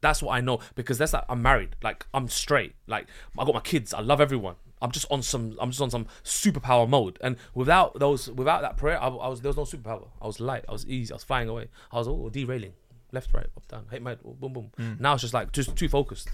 That's 0.01 0.23
what 0.23 0.35
I 0.35 0.41
know 0.41 0.61
because 0.75 0.99
that's 0.99 1.13
like 1.13 1.25
I'm 1.29 1.43
married, 1.43 1.77
like 1.83 2.07
I'm 2.15 2.29
straight, 2.29 2.75
like 2.87 3.07
I 3.37 3.45
got 3.45 3.55
my 3.55 3.61
kids, 3.61 3.93
I 3.93 4.01
love 4.01 4.21
everyone. 4.21 4.57
I'm 4.81 4.91
just 4.91 5.07
on 5.11 5.23
some, 5.23 5.57
I'm 5.61 5.71
just 5.71 5.83
on 5.83 5.91
some 5.91 6.07
superpower 6.25 6.89
mode, 6.89 7.19
and 7.21 7.37
without 7.55 7.99
those, 7.99 8.31
without 8.31 8.63
that 8.63 8.77
prayer, 8.77 9.01
I, 9.01 9.09
I 9.09 9.29
was 9.29 9.41
there 9.41 9.53
was 9.53 9.57
no 9.57 9.65
superpower. 9.65 10.09
I 10.21 10.27
was 10.27 10.41
light, 10.41 10.65
I 10.69 10.73
was 10.73 10.87
easy, 10.87 11.13
I 11.13 11.17
was 11.17 11.25
flying 11.25 11.49
away. 11.49 11.69
I 11.93 11.99
was 11.99 12.09
oh 12.09 12.29
derailing, 12.31 12.73
left, 13.13 13.33
right, 13.35 13.47
up, 13.57 13.67
down, 13.69 13.87
hit 13.91 14.03
my 14.03 14.17
oh, 14.25 14.35
boom, 14.35 14.53
boom. 14.53 14.71
Hmm. 14.77 14.93
Now 14.99 15.15
it's 15.15 15.23
just 15.23 15.35
like 15.35 15.53
just 15.53 15.77
too 15.77 15.89
focused. 15.89 16.29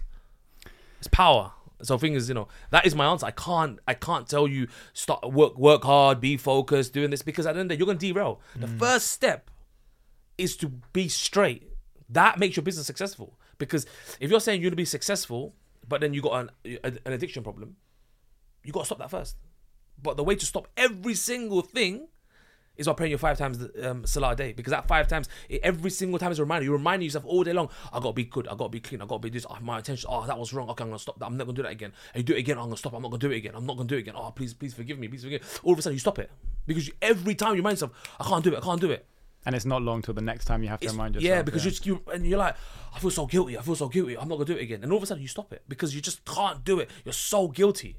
It's 0.99 1.09
power. 1.09 1.53
So 1.83 1.99
thing 1.99 2.15
is, 2.15 2.29
you 2.29 2.35
know, 2.35 2.49
that 2.71 2.87
is 2.87 2.95
my 2.95 3.07
answer. 3.07 3.27
I 3.27 3.31
can't, 3.33 3.79
I 3.87 3.95
can't 3.95 4.29
tell 4.29 4.47
you 4.47 4.69
start 4.93 5.33
work, 5.33 5.59
work 5.59 5.85
hard, 5.85 6.21
be 6.21 6.37
focused, 6.37 6.93
doing 6.93 7.11
this 7.11 7.23
because 7.23 7.47
at 7.47 7.55
the 7.55 7.61
end 7.61 7.71
of 7.71 7.75
the 7.75 7.77
day, 7.77 7.79
you're 7.79 7.87
gonna 7.87 7.99
derail. 7.99 8.41
The 8.57 8.67
hmm. 8.67 8.79
first 8.79 9.09
step 9.09 9.51
is 10.39 10.57
to 10.59 10.69
be 10.93 11.09
straight. 11.09 11.71
That 12.09 12.39
makes 12.39 12.57
your 12.57 12.63
business 12.63 12.87
successful. 12.87 13.39
Because 13.59 13.87
if 14.21 14.31
you're 14.31 14.41
saying 14.41 14.61
you're 14.61 14.71
gonna 14.71 14.77
be 14.77 14.85
successful, 14.85 15.55
but 15.89 16.01
then 16.01 16.15
you 16.15 16.23
got 16.23 16.51
an, 16.65 16.79
an 16.85 17.13
addiction 17.13 17.43
problem, 17.43 17.77
you 18.65 18.73
gotta 18.73 18.87
stop 18.87 18.99
that 18.99 19.11
first. 19.11 19.37
But 20.03 20.17
the 20.17 20.25
way 20.25 20.35
to 20.35 20.45
stop 20.47 20.69
every 20.77 21.15
single 21.15 21.62
thing 21.62 22.09
is 22.77 22.87
by 22.89 22.93
praying 22.93 23.11
your 23.11 23.19
five 23.19 23.39
times 23.39 23.65
um, 23.85 24.05
salah 24.05 24.31
a 24.31 24.37
day. 24.37 24.53
Because 24.53 24.73
that 24.73 24.89
five 24.89 25.07
times, 25.07 25.29
every 25.62 25.91
single 25.91 26.19
time 26.19 26.33
is 26.33 26.41
a 26.41 26.43
reminder. 26.43 26.65
You're 26.65 26.73
reminding 26.77 27.07
yourself 27.07 27.25
all 27.25 27.45
day 27.45 27.53
long, 27.53 27.69
I 27.93 28.01
gotta 28.01 28.12
be 28.12 28.25
good, 28.25 28.49
I 28.49 28.57
gotta 28.57 28.69
be 28.69 28.81
clean, 28.81 29.01
I 29.01 29.07
gotta 29.07 29.21
be 29.21 29.31
this. 29.31 29.47
Oh, 29.49 29.57
my 29.62 29.79
attention, 29.79 30.09
oh, 30.12 30.27
that 30.27 30.37
was 30.37 30.53
wrong. 30.53 30.69
Okay, 30.71 30.83
I'm 30.83 30.91
gonna 30.91 30.99
stop 30.99 31.19
that. 31.21 31.27
I'm 31.27 31.37
not 31.37 31.45
gonna 31.45 31.55
do 31.57 31.62
that 31.62 31.71
again. 31.71 31.93
And 32.12 32.21
you 32.23 32.25
do 32.25 32.35
it 32.35 32.41
again, 32.41 32.59
I'm 32.59 32.65
gonna 32.65 32.77
stop. 32.77 32.93
I'm 32.95 33.03
not 33.03 33.12
gonna 33.12 33.21
do 33.21 33.31
it 33.31 33.37
again. 33.37 33.53
I'm 33.55 33.65
not 33.65 33.77
gonna 33.77 33.89
do 33.89 33.95
it 33.97 34.01
again. 34.01 34.15
Oh, 34.17 34.33
please, 34.35 34.55
please 34.55 34.75
forgive 34.75 34.99
me, 34.99 35.07
please 35.07 35.23
forgive 35.23 35.43
me. 35.43 35.49
All 35.62 35.73
of 35.73 35.79
a 35.79 35.83
sudden, 35.83 35.95
you 35.95 36.01
stop 36.01 36.19
it. 36.19 36.31
Because 36.67 36.89
you, 36.89 36.95
every 37.01 37.37
time 37.37 37.51
you 37.51 37.57
remind 37.59 37.75
yourself, 37.75 37.93
I 38.19 38.25
can't 38.25 38.43
do 38.43 38.53
it, 38.55 38.57
I 38.59 38.61
can't 38.61 38.81
do 38.81 38.91
it. 38.91 39.07
And 39.47 39.55
it's 39.55 39.67
not 39.67 39.83
long 39.83 40.01
till 40.03 40.15
the 40.15 40.23
next 40.23 40.47
time 40.47 40.62
you 40.62 40.71
have 40.71 40.81
to 40.81 40.87
It's- 40.87 40.95
remind 40.97 41.15
yourself. 41.15 41.29
yeah, 41.29 41.43
because 41.43 41.65
you 41.65 41.71
just 41.71 41.85
you 41.87 42.01
and 42.12 42.27
you're 42.27 42.39
like, 42.39 42.57
I 42.95 42.99
feel 42.99 43.11
so 43.11 43.27
guilty. 43.27 43.57
I 43.57 43.62
feel 43.62 43.77
so 43.77 43.89
guilty. 43.89 44.17
I'm 44.19 44.27
not 44.27 44.37
gonna 44.37 44.47
do 44.47 44.55
it 44.57 44.62
again. 44.62 44.83
And 44.83 44.91
all 44.91 44.97
of 44.97 45.05
a 45.05 45.07
sudden 45.07 45.23
you 45.23 45.29
stop 45.29 45.53
it 45.53 45.62
because 45.69 45.95
you 45.95 46.01
just 46.01 46.25
can't 46.25 46.65
do 46.65 46.81
it. 46.81 46.91
You're 47.05 47.12
so 47.12 47.47
guilty 47.49 47.99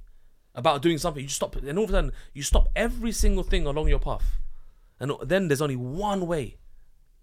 about 0.56 0.82
doing 0.82 0.98
something. 0.98 1.22
You 1.22 1.30
stop. 1.30 1.56
And 1.56 1.78
all 1.78 1.84
of 1.84 1.90
a 1.92 1.94
sudden 1.94 2.12
you 2.34 2.44
stop 2.44 2.70
every 2.76 3.12
single 3.12 3.44
thing 3.44 3.66
along 3.66 3.88
your 3.88 4.00
path. 4.00 4.40
And 5.00 5.12
then 5.24 5.48
there's 5.48 5.62
only 5.62 5.76
one 5.76 6.26
way. 6.28 6.58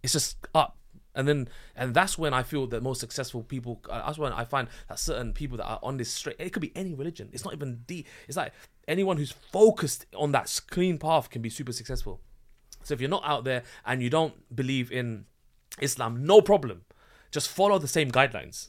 It's 0.02 0.12
just 0.12 0.36
up. 0.54 0.76
And 1.14 1.28
then 1.28 1.48
and 1.76 1.94
that's 1.94 2.16
when 2.16 2.32
I 2.32 2.42
feel 2.42 2.66
that 2.68 2.82
most 2.82 3.00
successful 3.00 3.42
people. 3.42 3.80
uh, 3.90 4.06
That's 4.06 4.18
when 4.18 4.32
I 4.32 4.44
find 4.44 4.68
that 4.88 4.98
certain 4.98 5.32
people 5.32 5.58
that 5.58 5.66
are 5.66 5.80
on 5.82 5.96
this 5.96 6.10
straight. 6.10 6.36
It 6.38 6.52
could 6.52 6.62
be 6.62 6.72
any 6.74 6.94
religion. 6.94 7.28
It's 7.32 7.44
not 7.44 7.54
even 7.54 7.82
deep. 7.86 8.06
It's 8.28 8.36
like 8.36 8.52
anyone 8.88 9.16
who's 9.16 9.32
focused 9.32 10.06
on 10.16 10.32
that 10.32 10.60
clean 10.70 10.98
path 10.98 11.28
can 11.30 11.42
be 11.42 11.50
super 11.50 11.72
successful. 11.72 12.20
So 12.82 12.94
if 12.94 13.00
you're 13.00 13.10
not 13.10 13.24
out 13.24 13.44
there 13.44 13.62
and 13.84 14.02
you 14.02 14.10
don't 14.10 14.34
believe 14.54 14.90
in 14.90 15.26
Islam, 15.80 16.24
no 16.24 16.40
problem. 16.40 16.82
Just 17.30 17.48
follow 17.48 17.78
the 17.78 17.88
same 17.88 18.10
guidelines. 18.10 18.68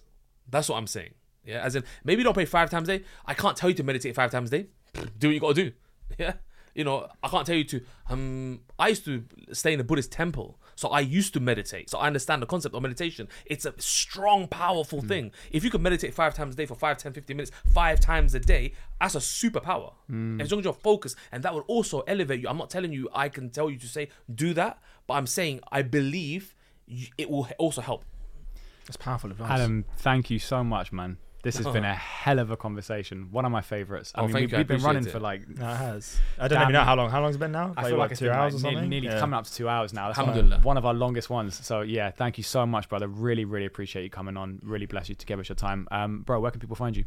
That's 0.49 0.69
what 0.69 0.77
I'm 0.77 0.87
saying. 0.87 1.13
Yeah, 1.45 1.61
as 1.61 1.75
in 1.75 1.83
maybe 2.03 2.23
don't 2.23 2.33
pray 2.33 2.45
five 2.45 2.69
times 2.69 2.87
a 2.89 2.97
day. 2.99 3.05
I 3.25 3.33
can't 3.33 3.57
tell 3.57 3.69
you 3.69 3.75
to 3.75 3.83
meditate 3.83 4.15
five 4.15 4.31
times 4.31 4.51
a 4.51 4.59
day. 4.59 4.67
Do 5.19 5.27
what 5.27 5.33
you 5.33 5.39
gotta 5.39 5.53
do. 5.53 5.71
Yeah. 6.19 6.33
You 6.75 6.83
know, 6.83 7.07
I 7.23 7.27
can't 7.27 7.45
tell 7.45 7.55
you 7.55 7.63
to 7.65 7.81
um 8.09 8.61
I 8.79 8.87
used 8.89 9.05
to 9.05 9.23
stay 9.51 9.73
in 9.73 9.79
a 9.79 9.83
Buddhist 9.83 10.11
temple. 10.11 10.59
So 10.75 10.89
I 10.89 11.01
used 11.01 11.33
to 11.33 11.39
meditate. 11.39 11.89
So 11.89 11.99
I 11.99 12.07
understand 12.07 12.41
the 12.41 12.47
concept 12.47 12.73
of 12.73 12.81
meditation. 12.81 13.27
It's 13.45 13.65
a 13.65 13.73
strong, 13.79 14.47
powerful 14.47 15.01
thing. 15.01 15.31
If 15.51 15.63
you 15.63 15.69
can 15.69 15.83
meditate 15.83 16.15
five 16.15 16.33
times 16.33 16.55
a 16.55 16.57
day 16.57 16.65
for 16.65 16.73
5, 16.73 16.97
10, 16.97 17.13
15 17.13 17.37
minutes, 17.37 17.51
five 17.73 17.99
times 17.99 18.33
a 18.33 18.39
day, 18.39 18.73
that's 18.99 19.13
a 19.13 19.19
superpower. 19.19 19.93
As 20.41 20.51
long 20.51 20.59
as 20.59 20.63
you're 20.65 20.73
focused, 20.73 21.15
and 21.31 21.43
that 21.43 21.53
will 21.53 21.61
also 21.67 21.99
elevate 22.01 22.41
you. 22.41 22.49
I'm 22.49 22.57
not 22.57 22.71
telling 22.71 22.91
you 22.91 23.07
I 23.13 23.29
can 23.29 23.51
tell 23.51 23.69
you 23.69 23.77
to 23.77 23.87
say 23.87 24.09
do 24.33 24.53
that, 24.55 24.79
but 25.05 25.13
I'm 25.13 25.27
saying 25.27 25.59
I 25.71 25.83
believe 25.83 26.55
it 27.19 27.29
will 27.29 27.47
also 27.59 27.81
help. 27.81 28.03
That's 28.85 28.97
powerful 28.97 29.31
advice. 29.31 29.51
Adam, 29.51 29.85
thank 29.97 30.29
you 30.31 30.39
so 30.39 30.63
much, 30.63 30.91
man. 30.91 31.17
This 31.43 31.57
has 31.57 31.67
been 31.67 31.83
a 31.83 31.93
hell 31.93 32.39
of 32.39 32.51
a 32.51 32.57
conversation. 32.57 33.27
One 33.29 33.43
of 33.45 33.51
my 33.51 33.61
favorites. 33.61 34.11
I 34.15 34.21
Oh, 34.21 34.23
mean, 34.23 34.33
thank 34.33 34.45
we, 34.47 34.51
you. 34.51 34.57
I 34.57 34.59
we've 34.61 34.67
been 34.67 34.75
appreciate 34.77 34.87
running 34.87 35.07
it. 35.07 35.11
for 35.11 35.19
like. 35.19 35.47
No, 35.49 35.69
it 35.71 35.75
has. 35.75 36.17
I 36.39 36.47
don't 36.47 36.55
Damn. 36.57 36.61
even 36.63 36.73
know 36.73 36.83
how 36.85 36.95
long. 36.95 37.09
How 37.11 37.21
long's 37.21 37.35
it 37.35 37.39
been 37.39 37.51
now? 37.51 37.73
I 37.75 37.83
feel 37.83 37.91
like 37.91 37.99
what, 37.99 38.11
it's 38.11 38.19
two 38.19 38.25
been 38.27 38.33
hours 38.35 38.53
like 38.53 38.59
or 38.59 38.63
nearly, 38.63 38.75
something. 38.77 38.89
nearly 38.89 39.07
Yeah. 39.07 39.19
coming 39.19 39.33
up 39.33 39.43
to 39.45 39.53
two 39.53 39.67
hours 39.67 39.93
now. 39.93 40.07
That's 40.07 40.19
Alhamdulillah. 40.19 40.55
one, 40.57 40.63
one 40.63 40.77
of 40.77 40.85
our 40.85 40.93
longest 40.93 41.29
ones. 41.29 41.63
So 41.65 41.81
yeah, 41.81 42.11
thank 42.11 42.37
you 42.37 42.43
so 42.45 42.65
much, 42.65 42.87
brother. 42.87 43.07
Really, 43.07 43.43
really 43.45 43.65
appreciate 43.65 44.03
you 44.03 44.09
coming 44.09 44.37
on. 44.37 44.59
Really 44.63 44.85
bless 44.85 45.09
you 45.09 45.15
to 45.15 45.25
give 45.25 45.39
us 45.39 45.49
your 45.49 45.55
time, 45.57 45.87
um, 45.91 46.21
bro. 46.21 46.39
Where 46.39 46.49
can 46.51 46.61
people 46.61 46.77
find 46.77 46.95
you? 46.95 47.03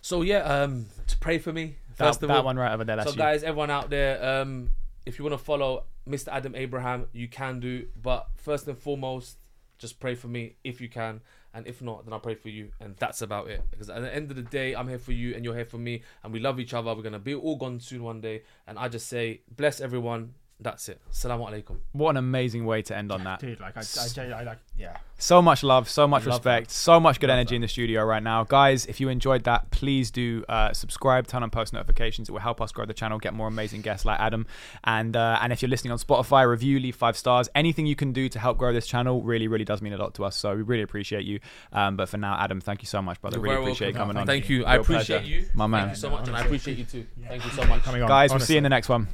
So 0.00 0.22
yeah, 0.22 0.38
um, 0.38 0.86
to 1.06 1.18
pray 1.18 1.36
for 1.38 1.52
me 1.52 1.76
That, 1.98 2.06
first 2.06 2.22
of 2.22 2.28
that 2.28 2.38
all. 2.38 2.44
one 2.44 2.56
right 2.56 2.72
over 2.72 2.84
there. 2.84 2.96
That's 2.96 3.10
so 3.10 3.14
you. 3.14 3.18
guys, 3.18 3.42
everyone 3.42 3.70
out 3.70 3.90
there, 3.90 4.40
um, 4.42 4.70
if 5.04 5.18
you 5.18 5.24
want 5.26 5.34
to 5.38 5.44
follow 5.44 5.84
Mr. 6.08 6.28
Adam 6.28 6.54
Abraham, 6.54 7.06
you 7.12 7.28
can 7.28 7.60
do. 7.60 7.86
But 8.00 8.28
first 8.36 8.66
and 8.66 8.78
foremost, 8.78 9.36
just 9.78 10.00
pray 10.00 10.14
for 10.14 10.28
me 10.28 10.54
if 10.64 10.80
you 10.80 10.88
can, 10.88 11.20
and 11.54 11.66
if 11.66 11.80
not, 11.82 12.04
then 12.04 12.12
I'll 12.12 12.20
pray 12.20 12.34
for 12.34 12.48
you, 12.48 12.70
and 12.80 12.96
that's 12.96 13.22
about 13.22 13.48
it. 13.48 13.62
Because 13.70 13.90
at 13.90 14.00
the 14.02 14.14
end 14.14 14.30
of 14.30 14.36
the 14.36 14.42
day, 14.42 14.74
I'm 14.74 14.88
here 14.88 14.98
for 14.98 15.12
you, 15.12 15.34
and 15.34 15.44
you're 15.44 15.54
here 15.54 15.64
for 15.64 15.78
me, 15.78 16.02
and 16.22 16.32
we 16.32 16.40
love 16.40 16.60
each 16.60 16.74
other. 16.74 16.94
We're 16.94 17.02
gonna 17.02 17.18
be 17.18 17.34
all 17.34 17.56
gone 17.56 17.80
soon 17.80 18.02
one 18.02 18.20
day, 18.20 18.42
and 18.66 18.78
I 18.78 18.88
just 18.88 19.08
say, 19.08 19.42
bless 19.56 19.80
everyone. 19.80 20.34
That's 20.60 20.88
it. 20.88 21.00
Assalamu 21.12 21.48
alaikum. 21.48 21.76
What 21.92 22.10
an 22.10 22.16
amazing 22.16 22.66
way 22.66 22.82
to 22.82 22.96
end 22.96 23.12
on 23.12 23.22
that. 23.24 23.38
Dude, 23.38 23.60
like 23.60 23.76
I, 23.76 23.80
I, 23.80 24.22
I, 24.22 24.40
I 24.40 24.42
like, 24.42 24.58
yeah. 24.76 24.96
So 25.16 25.40
much 25.40 25.62
love, 25.62 25.88
so 25.88 26.06
much 26.06 26.26
Love 26.26 26.36
respect, 26.36 26.70
so 26.70 26.98
much 27.00 27.18
good 27.20 27.28
Love 27.28 27.34
energy 27.38 27.50
that. 27.50 27.56
in 27.56 27.62
the 27.62 27.68
studio 27.68 28.04
right 28.04 28.22
now. 28.22 28.44
Guys, 28.44 28.86
if 28.86 29.00
you 29.00 29.08
enjoyed 29.08 29.44
that, 29.44 29.70
please 29.70 30.10
do 30.10 30.44
uh, 30.48 30.72
subscribe, 30.72 31.26
turn 31.28 31.42
on 31.42 31.50
post 31.50 31.72
notifications. 31.72 32.28
It 32.28 32.32
will 32.32 32.40
help 32.40 32.60
us 32.60 32.72
grow 32.72 32.86
the 32.86 32.94
channel, 32.94 33.18
get 33.18 33.34
more 33.34 33.46
amazing 33.46 33.82
guests 33.82 34.04
like 34.04 34.18
Adam. 34.20 34.46
And 34.84 35.16
uh, 35.16 35.38
and 35.40 35.52
if 35.52 35.62
you're 35.62 35.68
listening 35.68 35.92
on 35.92 35.98
Spotify, 35.98 36.48
review, 36.48 36.80
leave 36.80 36.96
five 36.96 37.16
stars. 37.16 37.48
Anything 37.54 37.86
you 37.86 37.96
can 37.96 38.12
do 38.12 38.28
to 38.28 38.38
help 38.38 38.58
grow 38.58 38.72
this 38.72 38.86
channel 38.86 39.22
really, 39.22 39.46
really 39.48 39.64
does 39.64 39.80
mean 39.80 39.92
a 39.92 39.96
lot 39.96 40.14
to 40.14 40.24
us. 40.24 40.36
So 40.36 40.54
we 40.56 40.62
really 40.62 40.82
appreciate 40.82 41.24
you. 41.24 41.38
Um, 41.72 41.96
but 41.96 42.08
for 42.08 42.16
now, 42.16 42.36
Adam, 42.38 42.60
thank 42.60 42.82
you 42.82 42.86
so 42.86 43.00
much, 43.00 43.20
brother. 43.20 43.36
You're 43.36 43.44
really 43.44 43.54
very 43.54 43.64
appreciate 43.64 43.88
you 43.88 43.94
coming 43.94 44.14
No, 44.14 44.20
on. 44.22 44.26
Thank 44.26 44.48
you. 44.48 44.64
I 44.64 44.76
appreciate 44.76 45.20
pleasure. 45.20 45.28
you. 45.28 45.46
My 45.54 45.68
man. 45.68 45.86
Thank 45.86 45.96
you 45.96 46.00
so 46.00 46.10
much, 46.10 46.26
and 46.28 46.36
I 46.36 46.40
appreciate 46.42 46.78
you 46.78 46.84
too. 46.84 47.06
Thank 47.28 47.44
you 47.44 47.50
so 47.52 47.64
much. 47.64 47.82
Coming 47.82 48.02
on. 48.02 48.08
Guys, 48.08 48.30
we'll 48.30 48.40
see 48.40 48.54
you 48.54 48.58
in 48.58 48.64
the 48.64 48.68
next 48.68 48.88
one. 48.88 49.08